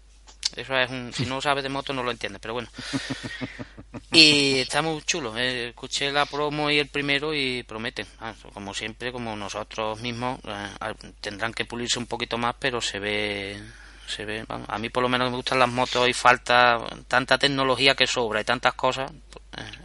Eso 0.55 0.77
es 0.79 0.91
un, 0.91 1.13
si 1.13 1.27
no 1.27 1.41
sabes 1.41 1.65
de 1.65 1.69
moto 1.69 1.93
no 1.93 2.03
lo 2.03 2.11
entiendes, 2.11 2.41
pero 2.41 2.55
bueno. 2.55 2.69
Y 4.13 4.59
está 4.61 4.81
muy 4.81 5.03
chulo. 5.03 5.37
eh, 5.37 5.69
escuché 5.71 6.13
la 6.13 6.27
promo 6.27 6.71
y 6.71 6.79
el 6.79 6.89
primero 6.89 7.35
y 7.35 7.65
prometen. 7.65 8.07
Ah, 8.21 8.33
como 8.53 8.73
siempre, 8.73 9.11
como 9.11 9.35
nosotros 9.35 10.01
mismos, 10.01 10.39
eh, 10.47 10.95
tendrán 11.21 11.53
que 11.53 11.65
pulirse 11.65 11.99
un 11.99 12.07
poquito 12.07 12.39
más, 12.39 12.55
pero 12.59 12.81
se 12.81 13.01
ve, 13.01 13.61
se 14.07 14.25
ve. 14.25 14.45
a 14.49 14.79
mí 14.79 14.89
por 14.89 15.03
lo 15.03 15.09
menos 15.09 15.31
me 15.31 15.37
gustan 15.37 15.59
las 15.59 15.69
motos 15.69 16.09
y 16.09 16.13
falta 16.13 16.79
tanta 17.09 17.39
tecnología 17.39 17.97
que 17.97 18.07
sobra 18.07 18.41
y 18.41 18.45
tantas 18.45 18.75
cosas. 18.75 19.11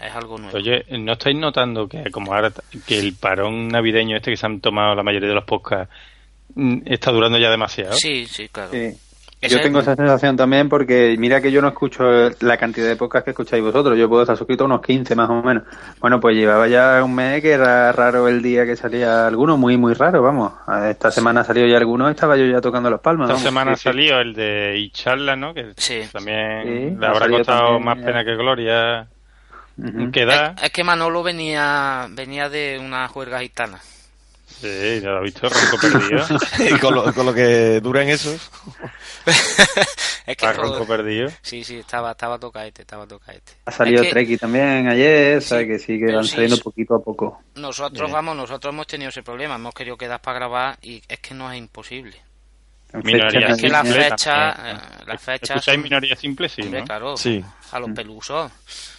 Es 0.01 0.15
algo 0.15 0.37
nuevo. 0.37 0.57
Oye, 0.57 0.85
¿no 0.97 1.13
estáis 1.13 1.37
notando 1.37 1.87
que 1.87 2.09
como 2.11 2.33
ahora 2.33 2.51
que 2.87 2.99
el 2.99 3.13
parón 3.15 3.67
navideño 3.69 4.17
este 4.17 4.31
que 4.31 4.37
se 4.37 4.45
han 4.45 4.59
tomado 4.61 4.95
la 4.95 5.03
mayoría 5.03 5.29
de 5.29 5.35
los 5.35 5.45
podcasts 5.45 5.93
mm, 6.55 6.79
está 6.85 7.11
durando 7.11 7.37
ya 7.37 7.49
demasiado? 7.49 7.93
Sí, 7.93 8.25
sí, 8.25 8.47
claro. 8.49 8.71
Sí. 8.71 8.93
Yo 9.41 9.61
tengo 9.61 9.79
es- 9.79 9.83
esa 9.87 9.95
sensación 9.95 10.35
también 10.35 10.67
porque 10.67 11.15
mira 11.17 11.39
que 11.39 11.49
yo 11.49 11.61
no 11.61 11.69
escucho 11.69 12.03
la 12.41 12.57
cantidad 12.57 12.89
de 12.89 12.97
podcasts 12.97 13.23
que 13.23 13.31
escucháis 13.31 13.63
vosotros. 13.63 13.97
Yo 13.97 14.09
puedo 14.09 14.23
estar 14.23 14.35
suscrito 14.35 14.65
a 14.65 14.67
unos 14.67 14.81
15 14.81 15.15
más 15.15 15.29
o 15.29 15.41
menos. 15.41 15.63
Bueno, 16.01 16.19
pues 16.19 16.35
llevaba 16.35 16.67
ya 16.67 17.01
un 17.01 17.15
mes 17.15 17.41
que 17.41 17.51
era 17.51 17.93
raro 17.93 18.27
el 18.27 18.41
día 18.41 18.65
que 18.65 18.75
salía 18.75 19.27
alguno, 19.27 19.55
muy, 19.55 19.77
muy 19.77 19.93
raro, 19.93 20.21
vamos. 20.21 20.51
Esta 20.89 21.09
semana 21.09 21.45
salió 21.45 21.65
ya 21.67 21.77
alguno 21.77 22.09
estaba 22.09 22.35
yo 22.35 22.47
ya 22.47 22.59
tocando 22.59 22.89
las 22.89 22.99
palmas. 22.99 23.27
Esta 23.29 23.35
vamos. 23.35 23.43
semana 23.43 23.71
Sí, 23.77 23.79
sí. 23.79 23.83
salió 23.83 24.19
el 24.19 24.33
de 24.33 24.77
Icharla, 24.77 25.37
¿no? 25.37 25.53
Que 25.53 25.73
también 26.11 26.63
Sí, 26.97 26.97
le 26.99 27.05
ha 27.07 27.09
habrá 27.11 27.29
costado 27.29 27.59
también, 27.79 27.85
más 27.85 27.97
ya. 27.97 28.05
pena 28.07 28.25
que 28.25 28.35
gloria. 28.35 29.07
Que 30.11 30.25
da. 30.25 30.55
Es 30.61 30.71
que 30.71 30.83
Manolo 30.83 31.23
venía 31.23 32.07
venía 32.11 32.49
de 32.49 32.79
una 32.79 33.07
juerga 33.07 33.39
gitana. 33.41 33.79
Sí, 34.47 34.99
ya 35.01 35.09
lo 35.11 35.19
he 35.19 35.23
visto, 35.23 35.47
ronco 35.47 35.77
perdido. 35.79 36.25
y 36.75 36.79
con 36.79 36.93
lo, 36.95 37.13
con 37.13 37.25
lo 37.25 37.33
que 37.33 37.79
duran 37.79 38.09
esos. 38.09 38.49
Es 40.25 40.37
que 40.37 40.45
Ah, 40.45 40.53
ronco 40.53 40.85
perdido. 40.85 41.27
Sí, 41.41 41.63
sí, 41.63 41.77
estaba 41.79 42.11
estaba 42.11 42.37
tocaete, 42.37 42.83
estaba 42.83 43.07
tocaete. 43.07 43.53
Ha 43.65 43.71
salido 43.71 44.01
Es 44.01 44.07
que- 44.07 44.13
Treki 44.13 44.37
también 44.37 44.87
ayer, 44.87 45.37
o 45.37 45.41
sea 45.41 45.65
que 45.65 45.79
sí, 45.79 45.97
que 45.97 46.13
van 46.13 46.23
sí, 46.23 46.31
saliendo 46.31 46.55
sí. 46.57 46.61
poquito 46.61 46.95
a 46.95 47.03
poco. 47.03 47.41
Nosotros, 47.55 48.01
Bien. 48.03 48.11
vamos, 48.13 48.35
nosotros 48.35 48.71
hemos 48.71 48.85
tenido 48.85 49.09
ese 49.09 49.23
problema, 49.23 49.55
hemos 49.55 49.73
querido 49.73 49.97
quedar 49.97 50.21
para 50.21 50.37
grabar 50.37 50.77
y 50.83 51.01
es 51.07 51.19
que 51.19 51.33
no 51.33 51.51
es 51.51 51.57
imposible. 51.57 52.15
Minoría 53.03 53.49
es 53.49 53.61
que 53.61 53.69
la 53.69 53.83
simple 53.83 54.03
fecha, 54.03 54.53
también. 54.55 54.77
las 55.07 55.21
fechas 55.21 55.49
¿Escucháis 55.57 55.75
son- 55.75 55.83
minoría 55.83 56.15
simple? 56.15 56.49
Sí, 56.49 56.61
Hombre, 56.61 56.79
¿no? 56.81 56.85
claro, 56.85 57.17
Sí. 57.17 57.43
a 57.71 57.79
los 57.79 57.89
pelusos. 57.91 58.51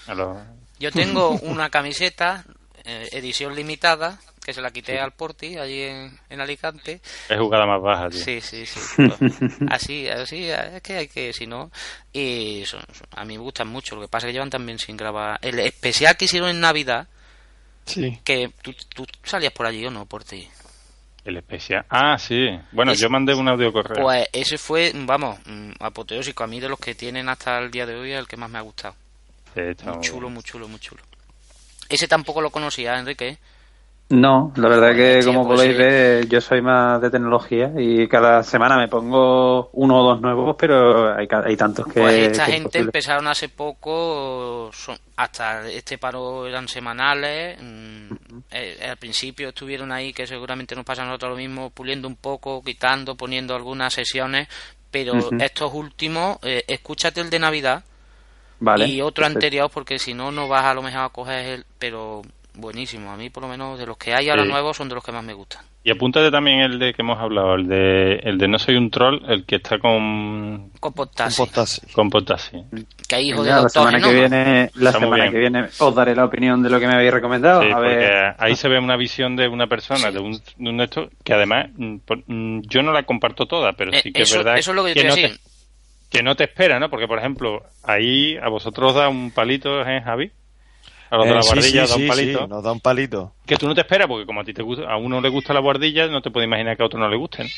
A 0.08 0.14
los- 0.14 0.36
Yo 0.80 0.90
tengo 0.90 1.30
una 1.42 1.70
camiseta, 1.70 2.44
eh, 2.84 3.08
edición 3.12 3.54
limitada, 3.54 4.18
que 4.44 4.52
se 4.54 4.62
la 4.62 4.70
quité 4.70 4.98
al 4.98 5.12
Porti, 5.12 5.58
allí 5.58 5.82
en, 5.82 6.18
en 6.30 6.40
Alicante. 6.40 7.00
Es 7.28 7.38
jugada 7.38 7.66
más 7.66 7.80
baja, 7.82 8.08
tío. 8.08 8.18
Sí, 8.24 8.40
sí, 8.40 8.64
sí. 8.66 8.80
Pues, 8.96 9.20
así, 9.70 10.08
así, 10.08 10.48
es 10.50 10.80
que 10.82 10.96
hay 10.96 11.08
que, 11.08 11.32
si 11.34 11.46
no. 11.46 11.70
Y 12.12 12.62
son- 12.66 12.80
son- 12.92 13.06
a 13.14 13.24
mí 13.26 13.36
me 13.36 13.42
gustan 13.44 13.68
mucho, 13.68 13.94
lo 13.94 14.00
que 14.02 14.08
pasa 14.08 14.26
es 14.26 14.30
que 14.30 14.32
llevan 14.34 14.50
también 14.50 14.78
sin 14.78 14.96
grabar. 14.96 15.38
El 15.42 15.58
especial 15.60 16.16
que 16.16 16.24
hicieron 16.24 16.48
en 16.48 16.60
Navidad, 16.60 17.06
Sí. 17.84 18.18
que 18.24 18.50
tú, 18.62 18.72
tú 18.94 19.06
salías 19.22 19.52
por 19.52 19.66
allí 19.66 19.84
o 19.84 19.90
no, 19.90 20.06
por 20.06 20.24
ti. 20.24 20.48
El 21.24 21.36
especial. 21.36 21.84
Ah, 21.90 22.16
sí. 22.18 22.46
Bueno, 22.72 22.92
Es- 22.92 22.98
yo 23.00 23.10
mandé 23.10 23.34
un 23.34 23.46
audio 23.48 23.70
correo. 23.72 24.02
Pues 24.02 24.26
ese 24.32 24.56
fue, 24.56 24.90
vamos, 24.94 25.38
mm, 25.44 25.72
apoteósico. 25.80 26.44
A 26.44 26.46
mí 26.46 26.58
de 26.60 26.70
los 26.70 26.78
que 26.80 26.94
tienen 26.94 27.28
hasta 27.28 27.58
el 27.58 27.70
día 27.70 27.84
de 27.84 27.94
hoy 27.94 28.12
es 28.12 28.18
el 28.18 28.26
que 28.26 28.38
más 28.38 28.48
me 28.48 28.56
ha 28.58 28.62
gustado. 28.62 28.94
Está 29.54 29.92
Muy 29.92 30.00
chulo, 30.00 30.30
muy 30.30 30.42
chulo, 30.42 30.68
muy 30.68 30.80
chulo. 30.80 31.02
Ese 31.88 32.06
tampoco 32.06 32.40
lo 32.40 32.50
conocía, 32.50 32.98
Enrique. 32.98 33.38
No, 34.10 34.52
la 34.56 34.68
verdad 34.68 34.92
que 34.94 35.20
tío, 35.20 35.28
como 35.28 35.46
pues 35.46 35.60
podéis 35.60 35.78
ver, 35.78 36.28
yo 36.28 36.40
soy 36.40 36.60
más 36.60 37.00
de 37.00 37.10
tecnología 37.10 37.70
y 37.78 38.08
cada 38.08 38.42
semana 38.42 38.76
me 38.76 38.88
pongo 38.88 39.70
uno 39.72 40.00
o 40.00 40.02
dos 40.02 40.20
nuevos, 40.20 40.56
pero 40.58 41.16
hay, 41.16 41.28
hay 41.30 41.56
tantos 41.56 41.86
que... 41.86 42.00
Pues 42.00 42.14
esta 42.14 42.46
que 42.46 42.52
gente 42.52 42.78
empezaron 42.80 43.28
hace 43.28 43.48
poco, 43.48 44.68
son, 44.72 44.98
hasta 45.14 45.68
este 45.68 45.96
paro 45.96 46.44
eran 46.48 46.66
semanales. 46.66 47.56
mm, 47.62 48.14
eh, 48.50 48.88
al 48.90 48.96
principio 48.96 49.50
estuvieron 49.50 49.92
ahí, 49.92 50.12
que 50.12 50.26
seguramente 50.26 50.74
nos 50.74 50.84
pasa 50.84 51.02
a 51.02 51.06
nosotros 51.06 51.30
lo 51.30 51.36
mismo, 51.36 51.70
puliendo 51.70 52.08
un 52.08 52.16
poco, 52.16 52.64
quitando, 52.64 53.14
poniendo 53.16 53.54
algunas 53.54 53.94
sesiones. 53.94 54.48
Pero 54.90 55.30
estos 55.38 55.72
últimos, 55.72 56.38
eh, 56.42 56.64
escúchate 56.66 57.20
el 57.20 57.30
de 57.30 57.38
Navidad 57.38 57.84
Vale, 58.60 58.86
y 58.86 59.00
otro 59.00 59.22
perfecto. 59.22 59.38
anterior, 59.38 59.70
porque 59.72 59.98
si 59.98 60.14
no, 60.14 60.30
no 60.30 60.46
vas 60.48 60.64
a 60.64 60.74
lo 60.74 60.82
mejor 60.82 61.00
a 61.02 61.08
coger 61.08 61.46
el. 61.46 61.64
Pero 61.78 62.22
buenísimo, 62.54 63.10
a 63.10 63.16
mí 63.16 63.30
por 63.30 63.42
lo 63.42 63.48
menos 63.48 63.78
de 63.78 63.86
los 63.86 63.96
que 63.96 64.12
hay 64.14 64.28
ahora 64.28 64.42
Sí. 64.44 64.48
nuevos 64.50 64.76
son 64.76 64.88
de 64.88 64.94
los 64.94 65.04
que 65.04 65.12
más 65.12 65.24
me 65.24 65.32
gustan. 65.34 65.64
Y 65.82 65.90
apúntate 65.90 66.30
también 66.30 66.60
el 66.60 66.78
de 66.78 66.92
que 66.92 67.00
hemos 67.00 67.18
hablado, 67.18 67.54
el 67.54 67.66
de 67.66 68.16
el 68.22 68.36
de 68.36 68.48
No 68.48 68.58
soy 68.58 68.76
un 68.76 68.90
troll, 68.90 69.18
el 69.26 69.46
que 69.46 69.56
está 69.56 69.78
con 69.78 70.70
Con 70.78 70.92
Potassi. 70.92 71.36
con. 71.94 72.10
Que 73.08 73.14
hay 73.16 73.30
hijo 73.30 73.42
de 73.42 73.48
la 73.48 73.56
doctor 73.62 73.84
semana 73.90 74.00
que 74.06 74.12
viene, 74.12 74.70
la 74.74 74.90
Está 74.90 75.00
semana 75.00 75.30
que 75.30 75.38
viene 75.38 75.68
os 75.78 75.94
daré 75.94 76.14
la 76.14 76.26
opinión 76.26 76.62
de 76.62 76.68
lo 76.68 76.78
que 76.80 76.86
me 76.86 76.94
habéis 76.96 77.12
recomendado. 77.14 77.62
Sí, 77.62 77.70
a 77.72 77.78
ver, 77.78 78.34
ahí 78.38 78.54
se 78.56 78.68
ve 78.68 78.78
una 78.78 78.96
visión 78.98 79.36
de 79.36 79.48
una 79.48 79.68
persona, 79.68 80.10
de 80.10 80.18
un, 80.20 80.32
de 80.32 80.68
un 80.70 80.80
esto, 80.82 81.08
que 81.24 81.32
además 81.32 81.68
mm, 81.74 81.96
por- 82.00 82.22
mm, 82.26 82.60
yo 82.68 82.82
no 82.82 82.92
la 82.92 83.04
comparto 83.04 83.46
toda, 83.46 83.72
pero 83.72 83.90
Eh, 83.92 84.00
sí 84.02 84.12
que 84.12 84.22
eso- 84.22 84.34
es 84.38 84.44
verdad 84.44 84.58
eso 84.58 84.72
es 84.72 84.76
lo 84.76 84.84
que 84.84 84.94
yo 84.94 85.02
te 85.02 85.08
no 85.08 85.14
te, 85.14 85.20
decir. 85.22 85.40
Que 86.10 86.22
no 86.22 86.36
te 86.36 86.44
espera, 86.44 86.78
¿no? 86.80 86.90
Porque, 86.90 87.08
por 87.08 87.18
ejemplo, 87.18 87.62
ahí 87.84 88.36
a 88.36 88.48
vosotros 88.48 88.90
os 88.90 88.96
da 88.96 89.08
un 89.08 89.30
palito, 89.30 89.82
¿eh, 89.88 90.02
Javi? 90.02 90.30
A 91.10 91.16
los 91.16 91.28
de 91.28 91.32
Eh, 91.32 91.34
la 91.34 91.42
sí, 91.42 91.48
guardilla 91.48 91.86
sí, 91.86 91.92
da 91.92 91.96
un 91.96 92.06
palito. 92.06 92.38
sí, 92.40 92.46
nos 92.48 92.62
da 92.64 92.72
un 92.72 92.80
palito. 92.80 93.34
Que 93.46 93.56
tú 93.56 93.66
no 93.68 93.74
te 93.74 93.80
esperas, 93.82 94.08
porque 94.08 94.26
como 94.26 94.40
a 94.40 94.44
ti 94.44 94.52
te 94.54 94.62
gusta, 94.62 94.90
a 94.90 94.96
uno 94.96 95.20
le 95.20 95.28
gusta 95.28 95.54
la 95.54 95.60
guardilla, 95.60 96.06
no 96.08 96.22
te 96.22 96.30
puedes 96.30 96.46
imaginar 96.46 96.76
que 96.76 96.82
a 96.82 96.86
otro 96.86 96.98
no 97.00 97.08
le 97.08 97.16
gusten. 97.16 97.48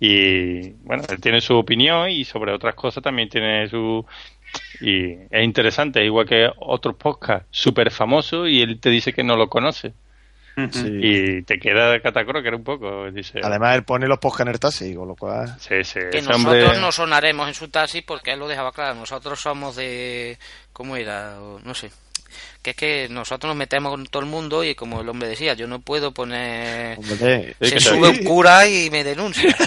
Y 0.00 0.70
bueno, 0.84 1.02
él 1.08 1.20
tiene 1.20 1.40
su 1.40 1.56
opinión 1.56 2.10
y 2.10 2.24
sobre 2.24 2.52
otras 2.52 2.74
cosas 2.74 3.02
también 3.02 3.28
tiene 3.28 3.68
su. 3.68 4.04
Y 4.80 5.12
es 5.30 5.44
interesante, 5.44 6.04
igual 6.04 6.26
que 6.26 6.48
otros 6.58 6.96
podcasts 6.96 7.46
súper 7.50 7.90
famosos 7.90 8.48
y 8.48 8.62
él 8.62 8.80
te 8.80 8.90
dice 8.90 9.12
que 9.12 9.22
no 9.24 9.36
lo 9.36 9.48
conoce. 9.48 9.92
Y 11.02 11.42
te 11.42 11.58
queda 11.58 11.90
de 11.90 12.00
catacro 12.00 12.42
que 12.42 12.48
era 12.48 12.56
un 12.56 12.64
poco. 12.64 13.10
Dice, 13.10 13.40
Además, 13.42 13.76
él 13.76 13.84
pone 13.84 14.06
los 14.06 14.18
podcasts 14.18 14.42
en 14.42 14.48
el 14.48 14.60
taxi, 14.60 14.94
con 14.94 15.08
lo 15.08 15.14
cual... 15.16 15.56
Sí, 15.60 15.82
sí, 15.84 16.00
que 16.10 16.22
nosotros 16.22 16.36
hombre- 16.46 16.80
no 16.80 16.92
sonaremos 16.92 17.48
en 17.48 17.54
su 17.54 17.68
taxi 17.68 18.02
porque 18.02 18.32
él 18.32 18.38
lo 18.38 18.48
dejaba 18.48 18.72
claro. 18.72 18.94
Nosotros 18.94 19.40
somos 19.40 19.76
de. 19.76 20.38
¿Cómo 20.72 20.96
era? 20.96 21.36
No 21.64 21.74
sé. 21.74 21.90
Que 22.62 22.70
es 22.70 22.76
que 22.76 23.08
nosotros 23.10 23.48
nos 23.50 23.56
metemos 23.56 23.90
con 23.90 24.06
todo 24.06 24.22
el 24.22 24.28
mundo 24.28 24.62
y 24.62 24.74
como 24.74 25.00
el 25.00 25.08
hombre 25.08 25.28
decía, 25.28 25.54
yo 25.54 25.66
no 25.66 25.80
puedo 25.80 26.12
poner. 26.12 26.98
Hombre, 26.98 27.56
Se 27.60 27.80
sube 27.80 28.12
sí. 28.14 28.20
un 28.20 28.24
cura 28.24 28.68
y 28.68 28.88
me 28.90 29.02
denuncia. 29.02 29.54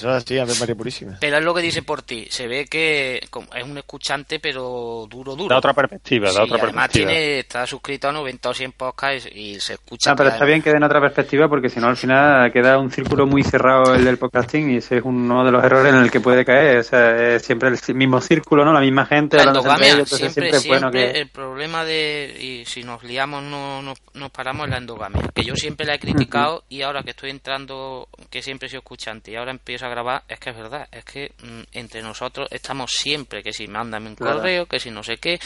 Eso 0.00 0.10
es 0.16 0.24
así, 0.24 0.38
a 0.38 0.44
ver, 0.44 0.56
María 0.58 0.74
Purísima. 0.74 1.16
Pero 1.20 1.36
es 1.38 1.44
lo 1.44 1.54
que 1.54 1.62
dice 1.62 1.82
por 1.82 2.02
ti. 2.02 2.26
Se 2.30 2.46
ve 2.46 2.66
que 2.66 3.20
como- 3.30 3.48
es 3.54 3.64
un 3.64 3.76
escuchante, 3.78 4.40
pero 4.40 5.06
duro, 5.08 5.36
duro. 5.36 5.48
Da 5.48 5.58
otra 5.58 5.74
perspectiva, 5.74 6.26
da 6.28 6.32
Sí, 6.32 6.38
otra 6.42 6.56
además 6.62 6.88
perspectiva. 6.88 7.10
tiene, 7.10 7.38
está 7.40 7.66
suscrito 7.66 8.08
a 8.08 8.12
90 8.12 8.48
o 8.50 8.54
100 8.54 8.72
podcasts 8.72 9.28
y 9.34 9.60
se 9.60 9.74
escucha. 9.74 10.10
No, 10.10 10.16
pero 10.16 10.30
está 10.30 10.44
bien 10.44 10.62
que 10.62 10.70
den 10.70 10.82
otra 10.82 11.00
perspectiva 11.00 11.48
porque 11.48 11.68
si 11.68 11.78
no 11.80 11.88
al 11.88 11.96
final 11.96 12.50
queda 12.52 12.78
un 12.78 12.90
círculo 12.90 13.26
muy 13.26 13.42
cerrado 13.42 13.94
el 13.94 14.04
del 14.04 14.18
podcasting 14.18 14.70
y 14.72 14.76
ese 14.76 14.96
es 14.98 15.02
uno 15.04 15.44
de 15.44 15.52
los 15.52 15.62
errores 15.62 15.92
en 15.92 16.00
el 16.00 16.10
que 16.10 16.20
puede 16.20 16.44
caer. 16.44 16.78
O 16.78 16.82
sea, 16.82 17.34
es 17.34 17.42
siempre 17.44 17.68
el 17.68 17.94
mismo 17.94 18.20
círculo, 18.20 18.64
¿no? 18.64 18.72
La 18.72 18.80
misma 18.80 19.06
gente 19.06 19.36
La 19.36 19.42
hablando 19.44 19.70
entre 19.70 19.88
ellos, 19.90 20.08
siempre, 20.08 20.30
siempre 20.50 20.56
es 20.58 20.66
bueno 20.66 20.90
siempre 20.90 21.12
que... 21.12 21.20
el 21.20 21.28
problema 21.28 21.84
de, 21.84 22.36
y 22.40 22.64
si 22.64 22.82
nos 22.84 23.02
liamos 23.04 23.42
no, 23.42 23.82
no- 23.82 23.94
nos 24.14 24.30
paramos 24.30 24.64
en 24.64 24.70
la 24.70 24.78
endogamia, 24.78 25.22
que 25.34 25.44
yo 25.44 25.54
siempre 25.54 25.86
la 25.86 25.94
he 25.94 25.98
criticado 25.98 26.64
y 26.68 26.82
ahora 26.82 27.02
que 27.02 27.10
estoy 27.10 27.30
entrando, 27.30 28.08
que 28.30 28.42
siempre 28.42 28.66
he 28.66 28.70
sido 28.70 28.80
escuchante 28.80 29.30
y 29.32 29.36
ahora 29.36 29.50
empiezo 29.50 29.86
a 29.86 29.88
grabar, 29.90 30.22
es 30.28 30.38
que 30.38 30.50
es 30.50 30.56
verdad, 30.56 30.88
es 30.90 31.04
que 31.04 31.32
mm, 31.42 31.60
entre 31.72 32.02
nosotros 32.02 32.48
estamos 32.50 32.90
siempre, 32.90 33.42
que 33.42 33.52
si 33.52 33.66
mándame 33.66 34.08
un 34.08 34.16
Claro. 34.16 34.36
correo, 34.38 34.66
que 34.66 34.80
si 34.80 34.90
no 34.90 35.02
sé 35.02 35.18
qué, 35.18 35.38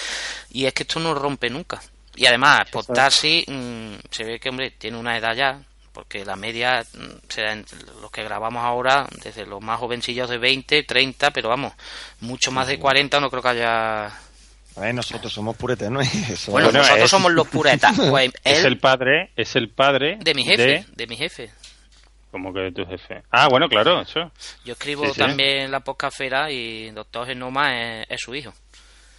y 0.51 0.67
es 0.67 0.73
que 0.75 0.83
esto 0.85 1.01
no 1.01 1.15
rompe 1.15 1.51
nunca. 1.51 1.81
Y 2.17 2.27
además, 2.27 2.61
por 2.71 2.85
taxi, 2.87 3.45
mm, 3.49 3.95
se 4.11 4.25
ve 4.25 4.39
que, 4.39 4.49
hombre, 4.51 4.71
tiene 4.73 4.97
una 4.97 5.17
edad 5.19 5.35
ya, 5.35 5.61
porque 5.93 6.25
la 6.25 6.37
media 6.37 6.85
mm, 6.95 7.29
será 7.29 7.53
entre 7.53 7.79
los 8.01 8.11
que 8.11 8.23
grabamos 8.23 8.63
ahora, 8.65 9.07
desde 9.23 9.45
los 9.47 9.61
más 9.61 9.79
jovencillos 9.81 10.29
de 10.31 10.39
20, 10.39 10.83
30, 10.85 11.31
pero 11.33 11.49
vamos, 11.49 11.73
mucho 12.21 12.51
más 12.53 12.67
de 12.69 12.79
40 12.79 13.19
no 13.21 13.31
creo 13.31 13.43
que 13.43 13.49
haya... 13.49 14.07
A 14.77 14.81
ver, 14.81 14.93
nosotros 14.93 15.33
somos 15.33 15.57
puretes, 15.57 15.89
¿no? 15.89 16.01
Eso- 16.01 16.51
Bueno, 16.51 16.73
nosotros 16.73 17.09
somos 17.09 17.31
los 17.33 17.47
puretas. 17.47 17.97
Pues 18.11 18.33
es 18.43 18.65
el 18.65 18.79
padre, 18.79 19.31
es 19.37 19.55
el 19.55 19.69
padre 19.71 20.17
De 20.21 20.35
mi 20.35 20.43
jefe, 20.45 20.63
de- 20.63 20.85
de 20.97 21.07
mi 21.07 21.17
jefe. 21.17 21.51
Como 22.35 22.53
que 22.53 22.61
de 22.61 22.73
tu 22.73 22.85
jefe. 22.85 23.23
Ah, 23.31 23.47
bueno, 23.49 23.69
claro, 23.69 24.01
eso. 24.03 24.31
Yo 24.65 24.73
escribo 24.73 25.05
Sí, 25.07 25.13
sí. 25.15 25.19
también 25.21 25.63
en 25.63 25.71
la 25.71 25.81
podcastfera 25.81 26.51
y 26.51 26.91
Doctor 26.91 27.27
Genoma 27.29 27.81
es, 28.03 28.07
es 28.11 28.21
su 28.21 28.35
hijo. 28.35 28.53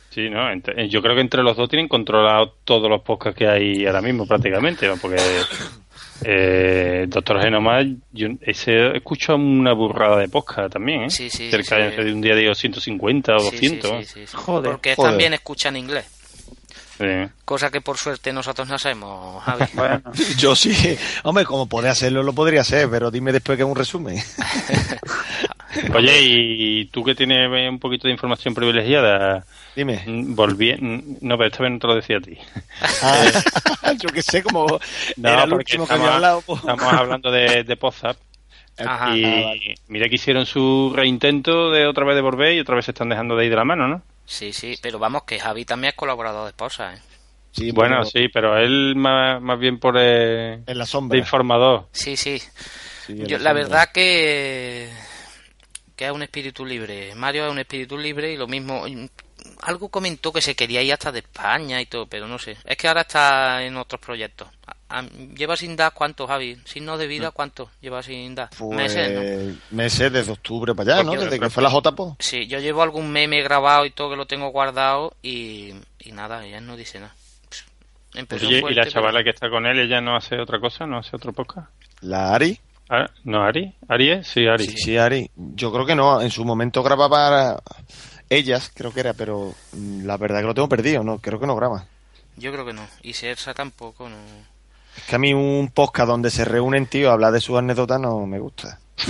Sí, 0.09 0.29
¿no? 0.29 0.51
Entre- 0.51 0.87
yo 0.89 1.01
creo 1.01 1.15
que 1.15 1.21
entre 1.21 1.41
los 1.43 1.55
dos 1.57 1.69
tienen 1.69 1.87
controlado 1.87 2.53
todos 2.65 2.89
los 2.89 3.01
podcasts 3.01 3.37
que 3.37 3.47
hay 3.47 3.85
ahora 3.85 4.01
mismo, 4.01 4.27
prácticamente, 4.27 4.85
¿no? 4.87 4.97
Porque 4.97 5.15
eh, 6.23 7.05
Doctor 7.07 7.41
Genoma, 7.41 7.81
yo 8.11 8.27
ese 8.41 8.95
escucho 8.95 9.35
una 9.35 9.73
burrada 9.73 10.17
de 10.17 10.29
podcast 10.29 10.73
también, 10.73 11.03
¿eh? 11.03 11.09
Sí, 11.09 11.29
sí, 11.29 11.49
Cerca 11.51 11.89
sí. 11.91 12.01
de 12.03 12.13
un 12.13 12.21
día 12.21 12.35
digo 12.35 12.53
150 12.55 13.35
o 13.35 13.39
Sí, 13.39 13.57
sí, 13.57 13.75
200. 13.77 13.89
sí, 14.07 14.19
sí, 14.21 14.27
sí. 14.27 14.37
Porque 14.45 14.95
también 14.95 15.33
escuchan 15.33 15.75
inglés. 15.75 16.05
Sí. 16.97 17.29
Cosa 17.43 17.69
que 17.71 17.81
por 17.81 17.97
suerte 17.97 18.31
nosotros 18.31 18.67
no 18.69 18.75
hacemos, 18.75 19.43
Javi. 19.43 19.65
Yo 20.37 20.55
sí. 20.55 20.97
Hombre, 21.23 21.43
como 21.45 21.67
puede 21.67 21.89
hacerlo, 21.89 22.23
lo 22.23 22.33
podría 22.33 22.61
hacer, 22.61 22.89
pero 22.89 23.11
dime 23.11 23.31
después 23.33 23.57
que 23.57 23.63
es 23.63 23.69
un 23.69 23.75
resumen. 23.75 24.17
Oye, 25.93 26.19
y 26.21 26.85
tú 26.85 27.03
que 27.03 27.15
tienes 27.15 27.49
un 27.69 27.79
poquito 27.79 28.07
de 28.07 28.13
información 28.13 28.53
privilegiada, 28.53 29.43
dime. 29.75 30.03
Volví, 30.07 30.73
mm, 30.73 31.17
no, 31.21 31.37
pero 31.37 31.47
esta 31.49 31.63
vez 31.63 31.71
no 31.73 31.79
te 31.79 31.87
lo 31.87 31.95
decía 31.95 32.17
a 32.17 32.21
ti. 32.21 32.37
Yo 33.99 34.09
que 34.09 34.21
sé, 34.21 34.41
como 34.41 34.65
No, 35.17 35.29
era 35.29 35.43
el 35.43 35.49
porque 35.49 35.75
último 35.77 35.85
que 35.87 35.93
estamos, 35.93 36.05
había 36.07 36.15
hablado. 36.15 36.43
estamos 36.47 36.93
hablando 36.93 37.29
de, 37.31 37.63
de 37.65 37.75
Pozap. 37.77 38.15
Ajá. 38.77 39.15
y 39.17 39.23
Ah, 39.25 39.29
vale. 39.47 39.75
mira 39.87 40.07
que 40.09 40.15
hicieron 40.15 40.45
su 40.45 40.91
reintento 40.95 41.71
de 41.71 41.87
otra 41.87 42.05
vez 42.05 42.15
de 42.15 42.21
volver 42.21 42.53
y 42.53 42.59
otra 42.61 42.75
vez 42.75 42.85
se 42.85 42.91
están 42.91 43.09
dejando 43.09 43.35
de 43.35 43.45
ir 43.45 43.49
de 43.51 43.55
la 43.57 43.65
mano, 43.65 43.87
¿no? 43.87 44.01
Sí, 44.25 44.51
sí, 44.53 44.77
pero 44.81 44.97
vamos, 44.99 45.23
que 45.23 45.39
Javi 45.39 45.65
también 45.65 45.89
es 45.89 45.95
colaborador 45.95 46.43
de 46.45 46.49
esposa, 46.49 46.93
¿eh? 46.95 46.99
Sí, 47.51 47.71
bueno, 47.71 47.97
pero- 47.99 48.05
sí, 48.09 48.27
pero 48.33 48.57
él 48.57 48.95
más, 48.97 49.41
más 49.41 49.57
bien 49.59 49.79
por 49.79 49.95
eh, 49.97 50.61
En 50.65 50.77
la 50.77 50.85
sombra. 50.85 51.15
de 51.15 51.19
informador. 51.19 51.87
Sí, 51.93 52.17
sí. 52.17 52.37
Sí, 53.05 53.15
Yo, 53.19 53.37
la 53.37 53.51
sombra. 53.51 53.53
verdad 53.53 53.89
que 53.93 54.89
que 55.95 56.05
es 56.07 56.11
un 56.11 56.23
espíritu 56.23 56.65
libre. 56.65 57.15
Mario 57.15 57.45
es 57.45 57.51
un 57.51 57.59
espíritu 57.59 57.97
libre 57.97 58.33
y 58.33 58.35
lo 58.35 58.47
mismo. 58.47 58.83
Algo 59.61 59.87
comentó 59.87 60.33
que 60.33 60.41
se 60.41 60.53
quería 60.55 60.81
ir 60.81 60.91
hasta 60.91 61.11
de 61.13 61.19
España 61.19 61.79
y 61.79 61.85
todo, 61.85 62.05
pero 62.07 62.27
no 62.27 62.37
sé. 62.37 62.57
Es 62.65 62.75
que 62.75 62.89
ahora 62.89 63.01
está 63.01 63.63
en 63.63 63.77
otros 63.77 64.01
proyectos. 64.01 64.49
¿Lleva 65.35 65.57
sin 65.57 65.75
dar 65.75 65.93
cuánto, 65.93 66.27
Javi? 66.27 66.57
¿Signos 66.65 66.99
de 66.99 67.07
vida 67.07 67.31
cuánto 67.31 67.69
lleva 67.81 68.03
sin 68.03 68.35
dar? 68.35 68.49
Pues, 68.57 68.77
Meses, 68.77 69.11
¿no? 69.11 69.77
meses 69.77 70.11
desde 70.13 70.31
octubre 70.31 70.75
para 70.75 70.95
allá, 70.95 71.03
¿no? 71.03 71.11
Desde 71.19 71.39
que 71.39 71.49
fue 71.49 71.63
la 71.63 71.69
JPO. 71.71 72.17
Sí, 72.19 72.45
yo 72.47 72.59
llevo 72.59 72.83
algún 72.83 73.11
meme 73.11 73.41
grabado 73.41 73.85
y 73.85 73.91
todo 73.91 74.11
que 74.11 74.15
lo 74.15 74.27
tengo 74.27 74.49
guardado 74.49 75.13
y, 75.23 75.73
y 75.99 76.11
nada, 76.11 76.45
ella 76.45 76.61
no 76.61 76.77
dice 76.77 76.99
nada. 76.99 77.15
Empezó 78.13 78.47
Oye, 78.47 78.59
¿y 78.59 78.73
la 78.73 78.83
pero- 78.83 78.91
chavala 78.91 79.23
que 79.23 79.31
está 79.31 79.49
con 79.49 79.65
él, 79.65 79.79
ella 79.79 79.99
no 80.01 80.15
hace 80.15 80.39
otra 80.39 80.59
cosa? 80.59 80.85
¿No 80.85 80.99
hace 80.99 81.15
otro 81.15 81.33
podcast? 81.33 81.67
La 82.01 82.33
Ari. 82.33 82.57
Ah, 82.89 83.09
¿No, 83.23 83.43
Ari? 83.43 83.73
¿Ari 83.89 84.11
es? 84.11 84.27
Sí, 84.27 84.45
Ari. 84.47 84.65
Sí, 84.67 84.77
sí, 84.77 84.97
Ari. 84.97 85.29
Yo 85.35 85.73
creo 85.73 85.85
que 85.87 85.95
no. 85.95 86.21
En 86.21 86.29
su 86.29 86.45
momento 86.45 86.83
grababa 86.83 87.61
ellas, 88.29 88.71
creo 88.73 88.93
que 88.93 88.99
era, 89.01 89.13
pero 89.13 89.53
mm, 89.73 90.05
la 90.05 90.15
verdad 90.17 90.41
que 90.41 90.45
lo 90.47 90.53
tengo 90.53 90.69
perdido, 90.69 91.03
¿no? 91.03 91.17
Creo 91.17 91.39
que 91.39 91.47
no 91.47 91.55
graba. 91.55 91.87
Yo 92.37 92.51
creo 92.53 92.65
que 92.65 92.73
no. 92.73 92.87
Y 93.01 93.13
Sersa 93.13 93.53
tampoco, 93.53 94.07
no. 94.07 94.17
Es 94.97 95.03
que 95.03 95.15
a 95.15 95.19
mí 95.19 95.33
un 95.33 95.71
podcast 95.73 96.07
donde 96.07 96.29
se 96.29 96.45
reúnen 96.45 96.85
tíos 96.87 97.09
a 97.09 97.13
hablar 97.13 97.31
de 97.33 97.41
sus 97.41 97.57
anécdotas 97.57 97.99
no 97.99 98.25
me 98.25 98.39
gusta. 98.39 98.79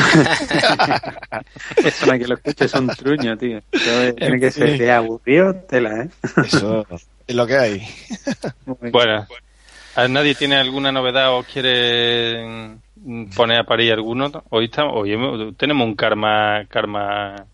Eso 1.84 2.06
no 2.06 2.14
hay 2.14 2.20
que 2.20 2.28
lo 2.28 2.36
escuche, 2.36 2.66
es 2.66 2.74
un 2.74 2.88
truño, 2.88 3.38
tío. 3.38 3.62
Tiene 4.18 4.40
que 4.40 4.52
ser 4.52 4.78
de 4.78 4.92
aburrido, 4.92 5.56
tela, 5.56 6.04
¿eh? 6.04 6.10
Eso 6.44 6.86
es 7.28 7.36
lo 7.36 7.46
que 7.46 7.56
hay. 7.56 7.88
Bueno, 8.92 9.28
¿a 9.96 10.08
¿nadie 10.08 10.36
tiene 10.36 10.56
alguna 10.56 10.92
novedad 10.92 11.38
o 11.38 11.44
quiere 11.44 12.78
poner 13.36 13.60
a 13.60 13.64
parir 13.64 13.94
alguno? 13.94 14.32
Hoy, 14.50 14.66
estamos, 14.66 14.96
hoy 14.96 15.54
tenemos 15.58 15.88
un 15.88 15.96
karma... 15.96 16.66
karma 16.68 17.46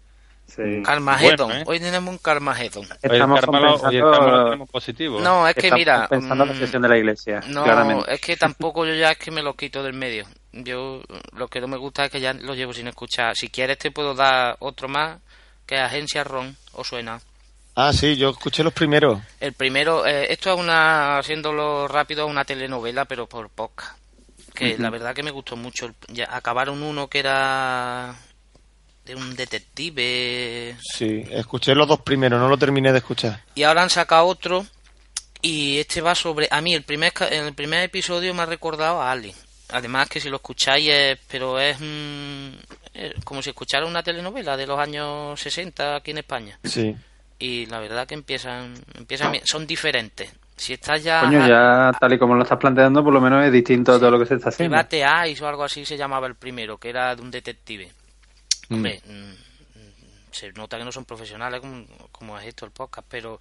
mm, 0.58 0.84
Carmageddon. 0.84 1.48
bueno, 1.48 1.62
¿eh? 1.62 1.64
Hoy 1.68 1.80
tenemos 1.80 2.10
un 2.12 2.18
Carmageddon. 2.18 2.86
Hoy 2.86 2.90
el 3.04 3.20
lo- 3.20 3.36
hoy 3.36 3.96
el 3.98 4.44
tenemos 4.46 4.70
positivo. 4.70 5.20
No, 5.20 5.48
es 5.48 5.56
que 5.56 5.62
Estamos 5.68 5.80
mira. 5.80 6.08
pensando 6.08 6.44
en 6.44 6.50
la 6.50 6.56
mm, 6.56 6.60
sesión 6.60 6.82
de 6.82 6.90
la 6.90 6.98
iglesia, 6.98 7.40
No, 7.48 7.64
claramente. 7.64 8.14
es 8.14 8.22
que 8.22 8.38
tampoco 8.38 8.86
yo 8.86 8.94
ya 8.96 9.12
es 9.12 9.18
que 9.18 9.32
me 9.32 9.42
lo 9.42 9.54
quito 9.56 9.82
del 9.84 9.94
medio. 9.94 10.26
Yo 10.54 11.02
lo 11.34 11.48
que 11.48 11.62
no 11.62 11.68
me 11.68 11.78
gusta 11.78 12.06
es 12.06 12.12
que 12.12 12.20
ya 12.20 12.34
lo 12.34 12.54
llevo 12.56 12.74
sin 12.74 12.88
escuchar. 12.88 13.36
Si 13.36 13.50
quieres 13.50 13.78
te 13.78 13.92
puedo 13.92 14.14
dar 14.14 14.56
otro 14.60 14.88
más, 14.88 15.20
que 15.66 15.76
es 15.76 15.82
Agencia 15.82 16.24
Ron, 16.24 16.56
o 16.74 16.84
suena. 16.84 17.20
Ah, 17.76 17.94
sí, 17.94 18.18
yo 18.18 18.32
escuché 18.32 18.64
los 18.64 18.74
primeros. 18.74 19.22
El 19.40 19.54
primero, 19.54 20.06
eh, 20.06 20.28
esto 20.30 20.52
es 20.54 20.60
una, 20.60 21.18
haciéndolo 21.20 21.88
rápido, 21.88 22.28
una 22.28 22.44
telenovela, 22.44 23.06
pero 23.06 23.28
por 23.28 23.50
podcast. 23.50 23.98
Que 24.54 24.78
la 24.78 24.90
verdad 24.90 25.16
que 25.16 25.24
me 25.24 25.32
gustó 25.32 25.56
mucho. 25.56 25.86
El- 25.86 25.96
ya 26.10 26.28
acabaron 26.36 26.84
uno 26.84 27.08
que 27.08 27.20
era 27.20 28.14
de 29.06 29.16
un 29.16 29.36
detective 29.36 30.76
Sí, 30.82 31.24
escuché 31.32 31.74
los 31.76 31.88
dos 31.88 32.02
primeros, 32.02 32.40
no 32.40 32.48
lo 32.50 32.58
terminé 32.58 32.92
de 32.92 33.00
escuchar. 33.00 33.42
y 33.56 33.64
ahora 33.64 33.84
han 33.84 33.90
sacado 33.90 34.26
otro 34.28 34.66
y 35.42 35.80
este 35.80 36.02
va 36.02 36.14
sobre 36.16 36.48
a 36.52 36.62
mí 36.62 36.74
el 36.76 36.84
primer 36.84 37.12
el 37.32 37.54
primer 37.54 37.84
episodio 37.84 38.34
me 38.34 38.44
ha 38.44 38.46
recordado 38.46 39.02
a 39.02 39.12
Ali 39.12 39.34
además 39.72 40.08
que 40.10 40.20
si 40.20 40.30
lo 40.30 40.36
escucháis 40.36 40.90
es, 40.90 41.20
pero 41.28 41.60
es 41.60 41.78
mm, 41.80 42.50
eh, 42.94 43.14
como 43.24 43.42
si 43.42 43.50
escuchara 43.50 43.86
una 43.86 44.04
telenovela 44.04 44.56
de 44.58 44.68
los 44.68 44.78
años 44.80 45.40
60 45.40 45.96
aquí 45.96 46.12
en 46.12 46.20
España 46.20 46.60
Sí. 46.64 46.96
y 47.40 47.66
la 47.68 47.80
verdad 47.80 48.06
que 48.06 48.14
empiezan 48.14 48.74
empiezan 48.96 49.32
bien. 49.32 49.44
son 49.48 49.66
diferentes 49.66 50.30
si 50.56 50.74
estás 50.74 51.02
ya 51.04 51.22
Coño, 51.22 51.48
ya 51.48 51.92
tal 52.00 52.14
y 52.14 52.20
como 52.20 52.36
lo 52.36 52.44
estás 52.44 52.60
planteando, 52.60 53.04
por 53.04 53.12
lo 53.12 53.20
menos 53.20 53.44
es 53.44 53.52
distinto 53.52 53.94
a 53.94 53.98
todo 54.00 54.12
lo 54.12 54.20
que 54.20 54.28
se 54.28 54.36
está 54.36 54.50
haciendo. 54.50 54.78
Private 54.78 55.02
Eyes 55.26 55.42
o 55.42 55.48
algo 55.48 55.64
así 55.64 55.86
se 55.86 55.98
llamaba 55.98 56.28
el 56.28 56.36
primero 56.36 56.78
que 56.78 56.90
era 56.90 57.16
de 57.16 57.22
un 57.24 57.32
detective 57.32 57.92
Mm. 58.72 58.76
Hombre, 58.76 59.02
mm, 59.06 60.32
se 60.32 60.54
nota 60.54 60.78
que 60.78 60.86
no 60.86 60.94
son 60.94 61.04
profesionales 61.04 61.60
como, 61.60 61.86
como 62.12 62.40
es 62.40 62.48
esto 62.48 62.66
el 62.66 62.72
podcast, 62.72 63.06
pero 63.10 63.38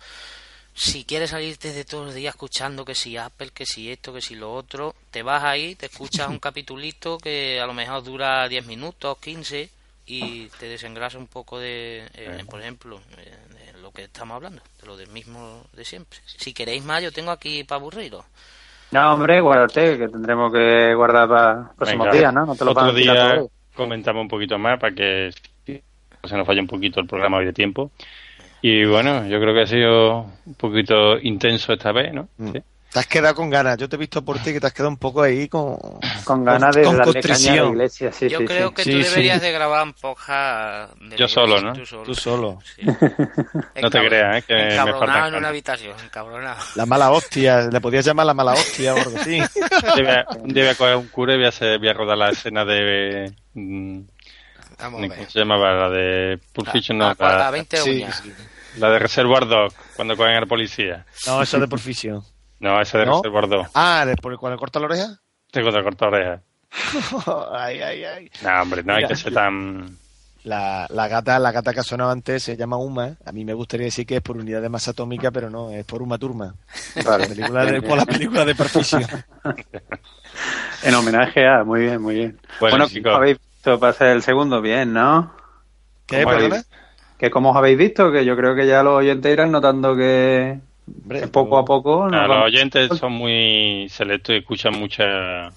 si 0.75 1.05
quieres 1.05 1.31
salirte 1.31 1.73
de 1.73 1.85
todos 1.85 2.07
los 2.07 2.15
días 2.17 2.35
escuchando 2.35 2.85
que 2.85 2.97
si 2.97 3.17
Apple, 3.17 3.51
que 3.55 3.65
si 3.65 3.93
esto, 3.93 4.13
que 4.13 4.21
si 4.21 4.35
lo 4.35 4.53
otro, 4.53 4.97
te 5.13 5.23
vas 5.23 5.45
ahí, 5.45 5.77
te 5.77 5.87
escuchas 5.87 6.29
un 6.29 6.39
capitulito 6.41 7.19
que 7.19 7.61
a 7.61 7.67
lo 7.67 7.75
mejor 7.75 8.03
dura 8.03 8.49
10 8.49 8.67
minutos, 8.67 9.19
15 9.19 9.71
y 10.07 10.49
te 10.59 10.67
desengrasa 10.67 11.17
un 11.17 11.29
poco 11.29 11.61
de, 11.61 12.09
eh, 12.15 12.45
por 12.51 12.61
ejemplo, 12.61 13.01
eh, 13.19 13.73
de 13.73 13.81
lo 13.81 13.93
que 13.93 14.05
estamos 14.05 14.35
hablando, 14.35 14.63
de 14.81 14.87
lo 14.89 14.97
del 14.97 15.11
mismo 15.11 15.63
de 15.73 15.85
siempre. 15.85 16.19
Si 16.27 16.53
queréis 16.53 16.83
más, 16.83 17.05
yo 17.05 17.13
tengo 17.13 17.31
aquí 17.31 17.63
para 17.63 17.79
aburriros. 17.79 18.25
No, 18.91 19.15
hombre, 19.15 19.41
guardarte, 19.41 19.97
que 19.97 20.09
tendremos 20.09 20.53
que 20.53 20.93
guardar 20.97 21.29
para 21.29 21.73
próximos 21.77 22.07
Venga, 22.07 22.19
días, 22.19 22.35
¿no? 22.35 22.47
No 22.47 22.57
te 22.57 22.65
lo 22.65 22.73
otro 22.73 22.83
van 22.83 22.91
a 22.91 22.99
tirar 22.99 23.17
día 23.17 23.35
todo. 23.37 23.51
Comentamos 23.75 24.23
un 24.23 24.29
poquito 24.29 24.59
más 24.59 24.79
para 24.79 24.95
que 24.95 25.31
se 25.65 26.37
nos 26.37 26.47
falle 26.47 26.61
un 26.61 26.67
poquito 26.67 27.01
el 27.01 27.07
programa 27.07 27.39
hoy 27.39 27.47
de 27.47 27.53
tiempo. 27.53 27.91
Y 28.63 28.85
bueno, 28.85 29.27
yo 29.27 29.41
creo 29.41 29.55
que 29.55 29.63
ha 29.63 29.67
sido 29.67 30.27
un 30.45 30.55
poquito 30.55 31.19
intenso 31.19 31.73
esta 31.73 31.93
vez, 31.93 32.13
¿no? 32.13 32.29
Mm. 32.37 32.53
Sí. 32.53 32.63
Te 32.93 32.99
has 32.99 33.07
quedado 33.07 33.37
con 33.37 33.49
ganas. 33.51 33.77
Yo 33.79 33.89
te 33.89 33.95
he 33.95 33.99
visto 33.99 34.25
por 34.25 34.39
ti 34.41 34.53
que 34.53 34.59
te 34.61 34.67
has 34.67 34.73
quedado 34.73 34.89
un 34.89 34.97
poco 34.97 35.23
ahí 35.23 35.49
con... 35.49 35.77
Con 36.25 36.45
ganas 36.45 36.75
de 36.75 36.83
con 36.83 36.97
darle 36.97 37.21
caña 37.21 37.53
a 37.53 37.57
la 37.57 37.69
iglesia, 37.69 38.11
sí, 38.13 38.29
yo 38.29 38.39
sí, 38.41 38.45
creo 38.47 38.69
sí. 38.71 38.75
que 38.75 38.83
Sí, 38.83 38.91
tú 38.91 38.97
sí. 38.99 39.09
deberías 39.11 39.41
de 39.41 39.53
grabar 39.53 39.85
un 39.85 39.93
podcast 39.93 40.93
de 40.97 41.17
Yo 41.17 41.25
la 41.27 41.29
solo, 41.29 41.59
iglesia, 41.59 41.71
¿no? 41.71 41.75
Tú 41.79 41.87
solo. 41.87 42.05
Tú 42.05 42.15
solo. 42.17 42.59
No 43.81 43.91
te 43.91 44.07
creas, 44.09 44.39
¿eh? 44.39 44.45
que 44.47 44.55
me 44.55 44.73
Encabronado 44.75 45.29
en 45.29 45.35
una 45.37 45.49
habitación, 45.49 45.95
encabronado. 46.05 46.61
La 46.75 46.85
mala 46.85 47.11
hostia. 47.13 47.69
Le 47.71 47.81
podías 47.81 48.05
llamar 48.05 48.27
la 48.27 48.35
mala 48.35 48.53
hostia 48.53 48.93
o 48.95 48.99
algo 48.99 49.17
así. 49.19 49.39
Un 50.41 50.49
día 50.53 50.65
voy 50.65 50.71
a- 50.73 50.75
coger 50.75 50.97
un 50.97 51.09
cura 51.09 51.35
y 51.35 51.37
voy 51.37 51.47
a, 51.47 51.51
hacer- 51.51 51.79
voy 51.79 51.89
a 51.89 51.93
rodar 51.93 52.19
la 52.19 52.31
escena 52.31 52.65
de... 52.65 53.33
mm, 53.55 54.01
Vamos 54.81 55.01
¿Cómo 55.15 55.31
se 55.31 55.39
llamaba? 55.39 55.73
La 55.75 55.91
de 55.91 56.39
Pulp 56.53 56.69
Fiction, 56.73 57.01
a 57.03 57.11
no, 57.11 57.15
cua- 57.15 57.37
la, 57.39 57.49
a 57.49 57.51
20 57.53 57.77
Sí, 57.77 57.91
uñas. 57.91 58.21
sí. 58.25 58.33
la 58.79 58.89
de 58.91 58.99
Reservoir 58.99 59.47
Dog, 59.47 59.73
cuando 59.95 60.17
cogen 60.17 60.35
a 60.37 60.41
la 60.41 60.47
policía. 60.47 61.05
No, 61.27 61.43
eso 61.43 61.57
es 61.57 61.61
de 61.61 61.69
Porficio. 61.69 62.25
No, 62.61 62.81
esa 62.81 62.99
de 62.99 63.07
¿No? 63.07 63.17
Reservoir 63.17 63.49
Dog. 63.49 63.67
Ah, 63.75 64.05
¿de- 64.07 64.17
¿por 64.17 64.33
el 64.33 64.39
cual 64.39 64.53
le 64.53 64.59
corta 64.59 64.79
la 64.79 64.87
oreja? 64.87 65.19
Tengo 65.51 65.73
que 65.73 65.83
cortar 65.83 66.09
orejas. 66.09 66.41
ay, 67.53 67.81
ay, 67.81 68.05
ay. 68.05 68.31
No, 68.43 68.63
hombre, 68.63 68.83
no 68.85 68.93
hay 68.93 68.99
Mira. 68.99 69.09
que 69.09 69.17
ser 69.17 69.33
tan... 69.35 69.97
La, 70.45 70.87
la 70.89 71.07
gata, 71.07 71.39
la 71.39 71.53
gata 71.53 71.75
que 71.75 71.81
ha 71.81 71.83
sonado 71.83 72.11
antes 72.11 72.43
se 72.43 72.57
llama 72.57 72.79
Uma. 72.79 73.17
A 73.27 73.33
mí 73.33 73.45
me 73.45 73.53
gustaría 73.53 73.85
decir 73.87 74.07
que 74.07 74.17
es 74.17 74.23
por 74.23 74.39
unidad 74.39 74.63
de 74.63 74.71
masa 74.71 74.93
atómica, 74.93 75.31
pero 75.31 75.51
no, 75.51 75.71
es 75.71 75.85
por 75.85 76.01
Uma 76.01 76.17
Turma. 76.17 76.55
Vale. 77.05 77.25
La 77.25 77.29
película 77.29 77.65
de, 77.67 77.83
por 77.83 77.99
la 77.99 78.07
película 78.07 78.45
de 78.47 78.55
Perficio. 78.55 79.01
En 80.83 80.95
homenaje 80.95 81.47
a, 81.47 81.63
muy 81.65 81.81
bien, 81.83 82.01
muy 82.01 82.15
bien. 82.15 82.41
Bueno, 82.61 82.77
Bueno, 82.77 82.87
chicos. 82.89 83.11
¿cómo 83.11 83.17
habéis 83.17 83.39
visto 83.39 83.79
para 83.79 83.93
ser 83.93 84.09
el 84.09 84.23
segundo? 84.23 84.63
Bien, 84.63 84.93
¿no? 84.93 85.31
¿Qué, 86.07 86.23
¿Cómo 86.23 86.37
habéis- 86.37 86.67
Que 87.19 87.31
como 87.31 87.51
os 87.51 87.57
habéis 87.57 87.77
visto, 87.77 88.11
que 88.11 88.25
yo 88.25 88.35
creo 88.37 88.55
que 88.55 88.67
ya 88.67 88.83
los 88.83 88.95
oyentes 88.99 89.31
irán 89.31 89.51
notando 89.51 89.95
que 89.95 90.59
Hombre, 90.87 91.29
poco 91.29 91.59
a 91.59 91.65
poco... 91.65 92.09
nos 92.09 92.13
No, 92.13 92.27
los 92.29 92.45
oyentes 92.45 92.99
son 92.99 93.13
muy 93.13 93.89
selectos 93.91 94.35
y 94.35 94.39
escuchan 94.39 94.79
mucha... 94.79 95.49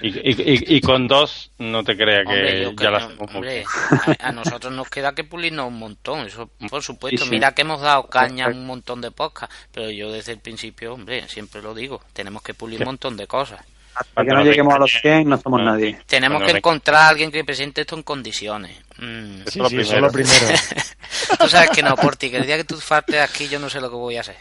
Y, 0.00 0.08
y, 0.10 0.30
y- 0.30 0.76
y 0.76 0.80
con 0.80 1.08
dos, 1.08 1.50
no 1.58 1.82
te 1.82 1.96
creas 1.96 2.24
que 2.24 2.30
Hombre, 2.32 2.64
ya 2.70 2.74
creo- 2.76 2.90
la 2.92 2.98
hacemos 2.98 3.34
hombre, 3.34 3.64
mucho. 3.64 4.20
a, 4.22 4.28
a 4.28 4.32
nosotros 4.32 4.72
nos 4.72 4.88
queda 4.88 5.12
que 5.12 5.24
pulirnos 5.24 5.66
un 5.66 5.78
montón, 5.80 6.20
eso 6.26 6.48
por 6.70 6.84
supuesto. 6.84 7.18
Sí, 7.18 7.24
sí. 7.24 7.30
Mira 7.30 7.52
que 7.52 7.62
hemos 7.62 7.80
dado 7.80 8.04
caña 8.06 8.46
a 8.46 8.50
un 8.50 8.64
montón 8.64 9.00
de 9.00 9.10
podcasts, 9.10 9.52
pero 9.72 9.90
yo 9.90 10.12
desde 10.12 10.32
el 10.32 10.38
principio, 10.38 10.94
hombre, 10.94 11.26
siempre 11.26 11.62
lo 11.62 11.74
digo, 11.74 12.00
tenemos 12.12 12.42
que 12.42 12.54
pulir 12.54 12.78
un 12.80 12.86
montón 12.86 13.16
de 13.16 13.26
cosas. 13.26 13.60
Hasta 13.98 14.24
que 14.24 14.30
no 14.30 14.44
lleguemos 14.44 14.74
a 14.74 14.78
los 14.78 14.90
100 14.90 15.28
no 15.28 15.38
somos 15.38 15.60
nadie. 15.62 15.98
Tenemos 16.06 16.38
Bueno, 16.38 16.52
que 16.52 16.58
encontrar 16.58 16.96
a 17.02 17.08
alguien 17.08 17.30
que 17.30 17.44
presente 17.44 17.80
esto 17.82 17.96
en 17.96 18.02
condiciones. 18.02 18.76
Mm. 18.98 19.42
Eso 19.46 19.50
Sí, 19.50 19.50
es 19.50 19.56
lo 19.56 19.68
sí, 19.68 19.76
eso 19.78 19.82
es 19.82 19.88
primero. 19.88 20.06
lo 20.06 20.12
primero. 20.12 20.58
Tú 21.40 21.48
sabes 21.48 21.70
que 21.70 21.82
no, 21.82 21.96
Porti, 21.96 22.30
que 22.30 22.36
el 22.38 22.46
día 22.46 22.56
que 22.56 22.64
tú 22.64 22.76
faltes 22.76 23.20
aquí 23.20 23.48
yo 23.48 23.58
no 23.58 23.68
sé 23.70 23.80
lo 23.80 23.90
que 23.90 23.96
voy 23.96 24.16
a 24.16 24.20
hacer. 24.20 24.36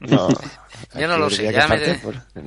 No, 0.00 0.28
Yo 0.98 1.06
no 1.08 1.16
lo 1.16 1.30
sé, 1.30 1.44
ya 1.44 1.50
que 1.52 1.56
me- 1.58 1.66
falte, 1.68 2.00
pues, 2.02 2.16
no. 2.34 2.42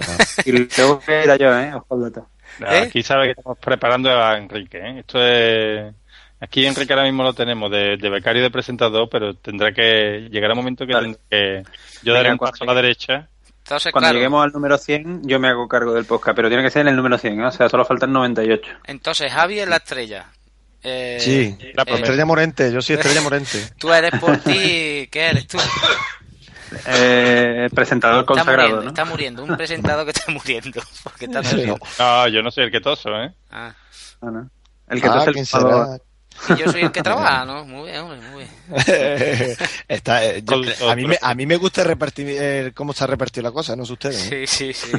Y 0.45 0.51
luego 0.51 1.01
era 1.07 1.35
yo, 1.37 1.57
¿eh? 1.59 1.73
Ojo 1.73 1.95
al 1.95 2.01
dato. 2.01 2.29
No, 2.59 2.67
¿Eh? 2.67 2.79
Aquí 2.79 3.01
sabe 3.01 3.25
que 3.25 3.31
estamos 3.31 3.57
preparando 3.57 4.09
a 4.11 4.37
Enrique. 4.37 4.77
¿eh? 4.77 4.99
Esto 4.99 5.19
es... 5.25 5.93
Aquí 6.39 6.65
Enrique 6.65 6.91
ahora 6.93 7.05
mismo 7.05 7.23
lo 7.23 7.33
tenemos 7.33 7.71
de, 7.71 7.97
de 7.97 8.09
becario 8.09 8.43
de 8.43 8.51
presentador, 8.51 9.07
pero 9.09 9.33
tendrá 9.35 9.71
que... 9.71 10.27
Llegará 10.29 10.53
un 10.53 10.59
momento 10.59 10.85
que 10.85 10.93
Vale. 10.93 11.07
tendrá 11.07 11.21
que... 11.29 11.63
Yo 12.03 12.13
daré 12.13 12.31
un 12.31 12.37
paso 12.37 12.63
a 12.63 12.67
la 12.67 12.73
derecha. 12.75 13.27
Entonces, 13.65 13.91
Cuando 13.91 14.05
claro, 14.09 14.17
lleguemos 14.19 14.43
al 14.45 14.51
número 14.51 14.77
100, 14.77 15.23
yo 15.27 15.39
me 15.39 15.47
hago 15.49 15.67
cargo 15.67 15.91
del 15.93 16.05
podcast, 16.05 16.35
pero 16.35 16.49
tiene 16.49 16.61
que 16.63 16.69
ser 16.69 16.81
en 16.83 16.89
el 16.89 16.95
número 16.95 17.17
100, 17.17 17.41
¿eh? 17.41 17.45
o 17.47 17.51
sea, 17.51 17.67
solo 17.67 17.83
faltan 17.83 18.13
98. 18.13 18.61
entonces 18.85 19.31
Javi 19.33 19.59
es 19.59 19.67
la 19.67 19.77
estrella. 19.77 20.25
Eh, 20.83 21.17
Sí, 21.19 21.57
la 21.73 21.81
eh, 21.81 21.95
Estrella 21.95 22.25
Morente, 22.25 22.71
yo 22.71 22.79
soy 22.81 22.95
Estrella 22.97 23.21
Morente. 23.21 23.57
Tú 23.79 23.91
eres 23.91 24.11
Porti, 24.19 25.07
¿qué 25.11 25.29
eres 25.31 25.47
tú? 25.47 25.57
Eh, 26.87 27.67
presentador 27.73 28.19
Está 28.21 28.27
consagrado, 28.33 28.57
muriendo, 28.69 28.83
¿no? 28.83 28.89
está 28.89 29.05
muriendo, 29.05 29.43
un 29.43 29.57
presentador 29.57 30.05
que 30.05 30.11
está 30.11 30.31
muriendo. 30.31 30.81
Porque 31.03 31.25
está 31.25 31.43
Sí. 31.43 31.65
No, 31.99 32.27
yo 32.27 32.43
no 32.43 32.51
soy 32.51 32.65
el 32.65 32.71
que 32.71 32.81
toso, 32.81 33.09
¿eh? 33.19 33.33
Ah, 33.49 33.73
Ah, 34.21 34.29
no. 34.31 34.49
El 34.89 35.01
que 35.01 35.07
Ah, 35.07 35.13
tose 35.13 35.29
el 35.29 35.33
¿quién 35.33 35.45
fumador. 35.47 35.85
será? 35.85 36.03
Y 36.49 36.57
yo 36.59 36.71
soy 36.71 36.81
el 36.81 36.91
que 36.91 37.01
trabaja, 37.03 37.45
¿no? 37.45 37.65
Muy 37.65 37.89
bien, 37.89 38.01
hombre, 38.01 38.19
muy 38.29 38.43
bien. 38.43 39.57
Está, 39.87 40.25
eh, 40.25 40.43
yo- 40.43 40.89
a, 40.89 40.95
mí 40.95 41.05
me, 41.05 41.17
a 41.21 41.33
mí 41.35 41.45
me 41.45 41.55
gusta 41.55 41.83
repartir 41.83 42.27
eh, 42.29 42.71
cómo 42.73 42.93
se 42.93 43.03
ha 43.03 43.07
repartido 43.07 43.43
la 43.43 43.51
cosa, 43.51 43.75
no 43.75 43.85
sé 43.85 43.93
ustedes. 43.93 44.31
¿eh? 44.31 44.45
Sí, 44.47 44.73
sí, 44.73 44.73
sí. 44.73 44.91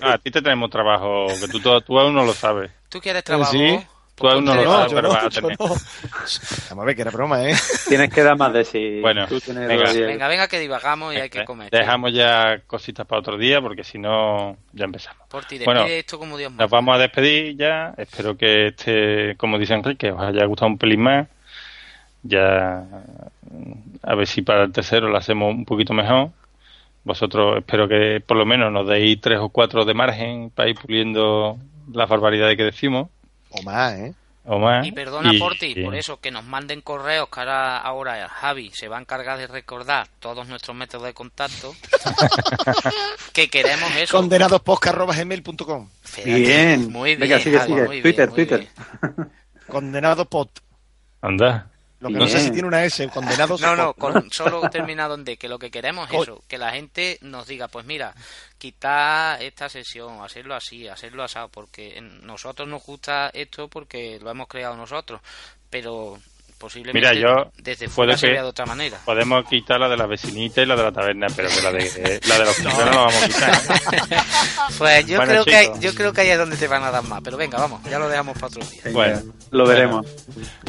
A 0.00 0.18
ti 0.18 0.30
te 0.30 0.42
tenemos 0.42 0.70
trabajo, 0.70 1.26
que 1.40 1.48
tú, 1.48 1.60
tú, 1.60 1.80
tú 1.82 1.98
aún 1.98 2.14
no 2.14 2.24
lo 2.24 2.32
sabes. 2.34 2.70
¿Tú 2.88 3.00
quieres 3.00 3.24
trabajo? 3.24 3.52
Sí, 3.52 3.78
tú 4.22 4.28
aún 4.28 4.44
no 4.44 4.54
lo 4.54 4.64
No, 4.64 4.72
sabes, 4.72 4.92
pero 4.94 5.08
no, 5.08 5.14
vas 5.14 5.24
a 5.24 5.30
tener. 5.30 5.56
no. 5.58 5.66
Vamos 5.66 6.82
a 6.82 6.84
ver, 6.84 6.96
que 6.96 7.02
era 7.02 7.10
broma, 7.10 7.48
¿eh? 7.48 7.54
Tienes 7.88 8.12
que 8.12 8.22
dar 8.22 8.36
más 8.38 8.52
de 8.52 8.64
sí. 8.64 9.00
Bueno, 9.00 9.26
Tú 9.26 9.40
tienes 9.40 9.68
venga. 9.68 9.92
Venga, 9.92 10.28
venga, 10.28 10.48
que 10.48 10.60
divagamos 10.60 11.14
y 11.14 11.18
hay 11.18 11.28
que 11.28 11.44
comer. 11.44 11.70
Dejamos 11.70 12.12
ya 12.12 12.60
cositas 12.66 13.06
para 13.06 13.20
otro 13.20 13.36
día, 13.36 13.60
porque 13.60 13.84
si 13.84 13.98
no, 13.98 14.56
ya 14.72 14.84
empezamos. 14.84 15.26
Por 15.28 15.44
ti, 15.44 15.58
Bueno, 15.64 15.84
esto 15.84 16.18
como 16.18 16.38
Dios 16.38 16.50
manda. 16.50 16.64
Nos 16.64 16.70
vamos 16.70 16.94
a 16.94 16.98
despedir 16.98 17.56
ya. 17.56 17.94
Espero 17.96 18.36
que 18.36 18.68
este, 18.68 19.36
como 19.36 19.58
dice 19.58 19.74
Enrique, 19.74 20.10
os 20.12 20.20
haya 20.20 20.44
gustado 20.46 20.70
un 20.70 20.78
pelín 20.78 21.02
más. 21.02 21.28
Ya, 22.22 22.84
a 24.02 24.14
ver 24.14 24.26
si 24.26 24.42
para 24.42 24.64
el 24.64 24.72
tercero 24.72 25.08
lo 25.08 25.16
hacemos 25.16 25.52
un 25.52 25.64
poquito 25.64 25.92
mejor. 25.92 26.30
Vosotros 27.04 27.58
espero 27.58 27.88
que 27.88 28.22
por 28.24 28.36
lo 28.36 28.46
menos 28.46 28.70
nos 28.72 28.86
deis 28.86 29.20
tres 29.20 29.38
o 29.40 29.48
cuatro 29.48 29.84
de 29.84 29.92
margen 29.92 30.50
para 30.50 30.68
ir 30.68 30.76
puliendo 30.76 31.58
las 31.92 32.08
barbaridades 32.08 32.56
que 32.56 32.62
decimos. 32.64 33.08
O 33.52 33.62
más, 33.62 33.92
¿eh? 33.94 34.14
O 34.44 34.58
más. 34.58 34.84
Y 34.86 34.90
perdona 34.92 35.32
Y- 35.32 35.38
por 35.38 35.54
ti, 35.56 35.72
y- 35.76 35.84
por 35.84 35.94
eso 35.94 36.18
que 36.20 36.30
nos 36.32 36.44
manden 36.44 36.80
correos, 36.80 37.28
que 37.28 37.40
ahora, 37.40 37.78
ahora 37.78 38.28
Javi 38.28 38.70
se 38.74 38.88
va 38.88 38.98
a 38.98 39.00
encargar 39.00 39.38
de 39.38 39.46
recordar 39.46 40.08
todos 40.18 40.48
nuestros 40.48 40.76
métodos 40.76 41.06
de 41.06 41.14
contacto. 41.14 41.74
que 43.32 43.48
queremos 43.48 43.94
eso. 43.96 44.16
Condenadospodcast.gmail.com 44.16 45.88
Bien. 46.24 46.90
Muy 46.90 47.14
Venga, 47.16 47.36
bien, 47.36 47.40
sigue, 47.44 47.58
Javi, 47.58 47.72
sigue. 47.72 47.86
muy 47.86 47.90
bien, 48.00 48.02
Twitter, 48.02 48.28
muy 48.28 48.36
Twitter. 48.36 48.68
Condenadopod. 49.68 50.48
Anda. 51.20 51.70
Lo 52.02 52.08
que 52.08 52.14
no 52.16 52.26
sé 52.26 52.40
si 52.40 52.50
tiene 52.50 52.68
una 52.68 52.84
S, 52.84 53.08
condenados. 53.08 53.60
No, 53.62 53.74
no, 53.76 53.94
con 53.94 54.30
solo 54.32 54.60
terminado 54.70 55.14
en 55.14 55.24
D, 55.24 55.36
que 55.36 55.48
lo 55.48 55.58
que 55.58 55.70
queremos 55.70 56.10
es 56.10 56.22
eso, 56.22 56.42
que 56.48 56.58
la 56.58 56.72
gente 56.72 57.18
nos 57.22 57.46
diga, 57.46 57.68
pues 57.68 57.86
mira, 57.86 58.12
quitar 58.58 59.42
esta 59.42 59.68
sesión, 59.68 60.20
hacerlo 60.22 60.54
así, 60.54 60.88
hacerlo 60.88 61.22
asado, 61.24 61.48
porque 61.48 61.96
en- 61.98 62.26
nosotros 62.26 62.68
nos 62.68 62.82
gusta 62.84 63.30
esto 63.32 63.68
porque 63.68 64.18
lo 64.22 64.30
hemos 64.30 64.48
creado 64.48 64.76
nosotros, 64.76 65.20
pero 65.70 66.18
posiblemente 66.58 67.08
Mira, 67.10 67.20
yo 67.20 67.50
desde 67.56 67.88
fuera 67.88 68.16
se 68.16 68.26
que- 68.26 68.32
vea 68.34 68.42
de 68.42 68.48
otra 68.50 68.66
manera. 68.66 68.98
Podemos 69.04 69.44
quitar 69.48 69.80
la 69.80 69.88
de 69.88 69.96
la 69.96 70.06
vecinita 70.06 70.62
y 70.62 70.66
la 70.66 70.76
de 70.76 70.82
la 70.84 70.92
taberna, 70.92 71.26
pero 71.34 71.48
que 71.48 71.60
la 71.60 71.72
de, 71.72 72.20
la 72.28 72.38
de 72.38 72.44
los 72.44 72.58
no. 72.60 72.70
no 72.70 72.84
la 72.84 72.96
vamos 72.96 73.14
a 73.22 73.26
quitar. 73.26 73.52
¿eh? 73.54 74.16
Pues 74.78 75.06
yo 75.06 75.16
Bueno, 75.18 75.32
creo 75.32 75.44
que 75.44 75.80
yo 75.80 75.94
creo 75.94 76.12
que 76.12 76.20
ahí 76.20 76.30
es 76.30 76.38
donde 76.38 76.56
te 76.56 76.68
van 76.68 76.84
a 76.84 76.90
dar 76.92 77.02
más, 77.04 77.20
pero 77.22 77.36
venga, 77.36 77.58
vamos, 77.58 77.82
ya 77.90 77.98
lo 77.98 78.08
dejamos 78.08 78.34
para 78.34 78.46
otro 78.46 78.64
día. 78.64 78.82
Bueno, 78.92 79.22
Lo 79.52 79.66
veremos. 79.66 80.06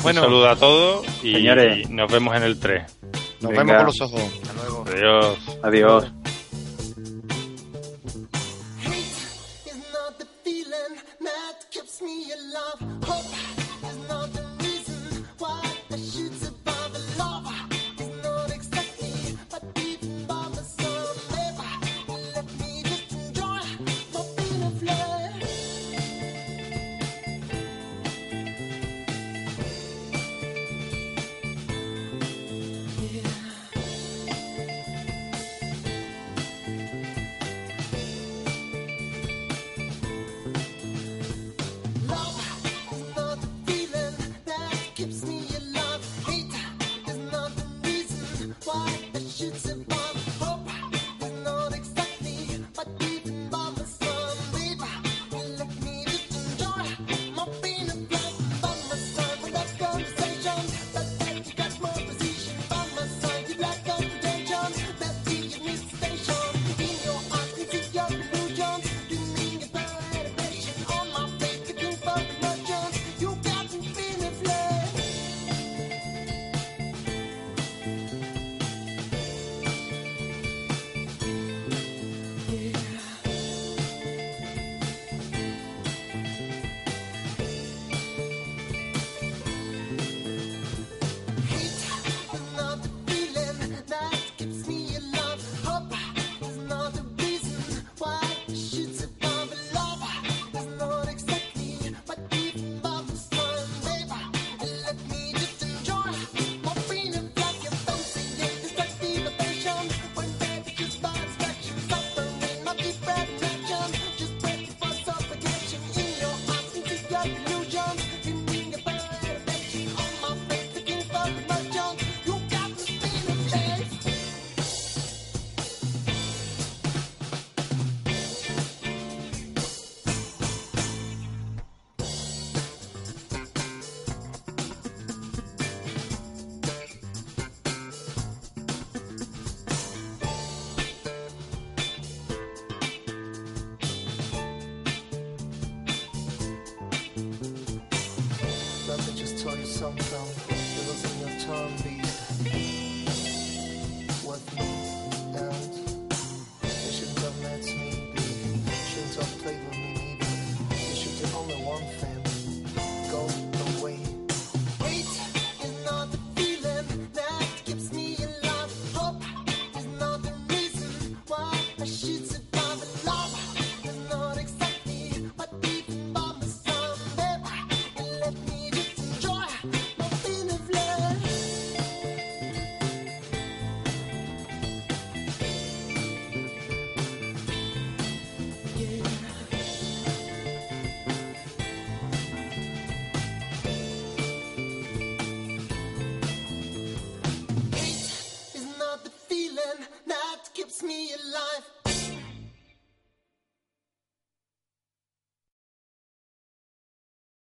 Un 0.03 0.13
saludo 0.13 0.49
a 0.49 0.55
todos 0.55 1.05
y 1.23 1.33
Señores. 1.33 1.89
nos 1.89 2.11
vemos 2.11 2.35
en 2.35 2.43
el 2.43 2.59
3. 2.59 2.83
Nos 3.41 3.51
Venga. 3.51 3.63
vemos 3.63 3.75
con 3.77 3.85
los 3.85 4.01
ojos. 4.01 4.21
Hasta 4.43 4.53
luego. 4.53 4.85
Adiós. 4.87 5.37
Adiós. 5.63 6.11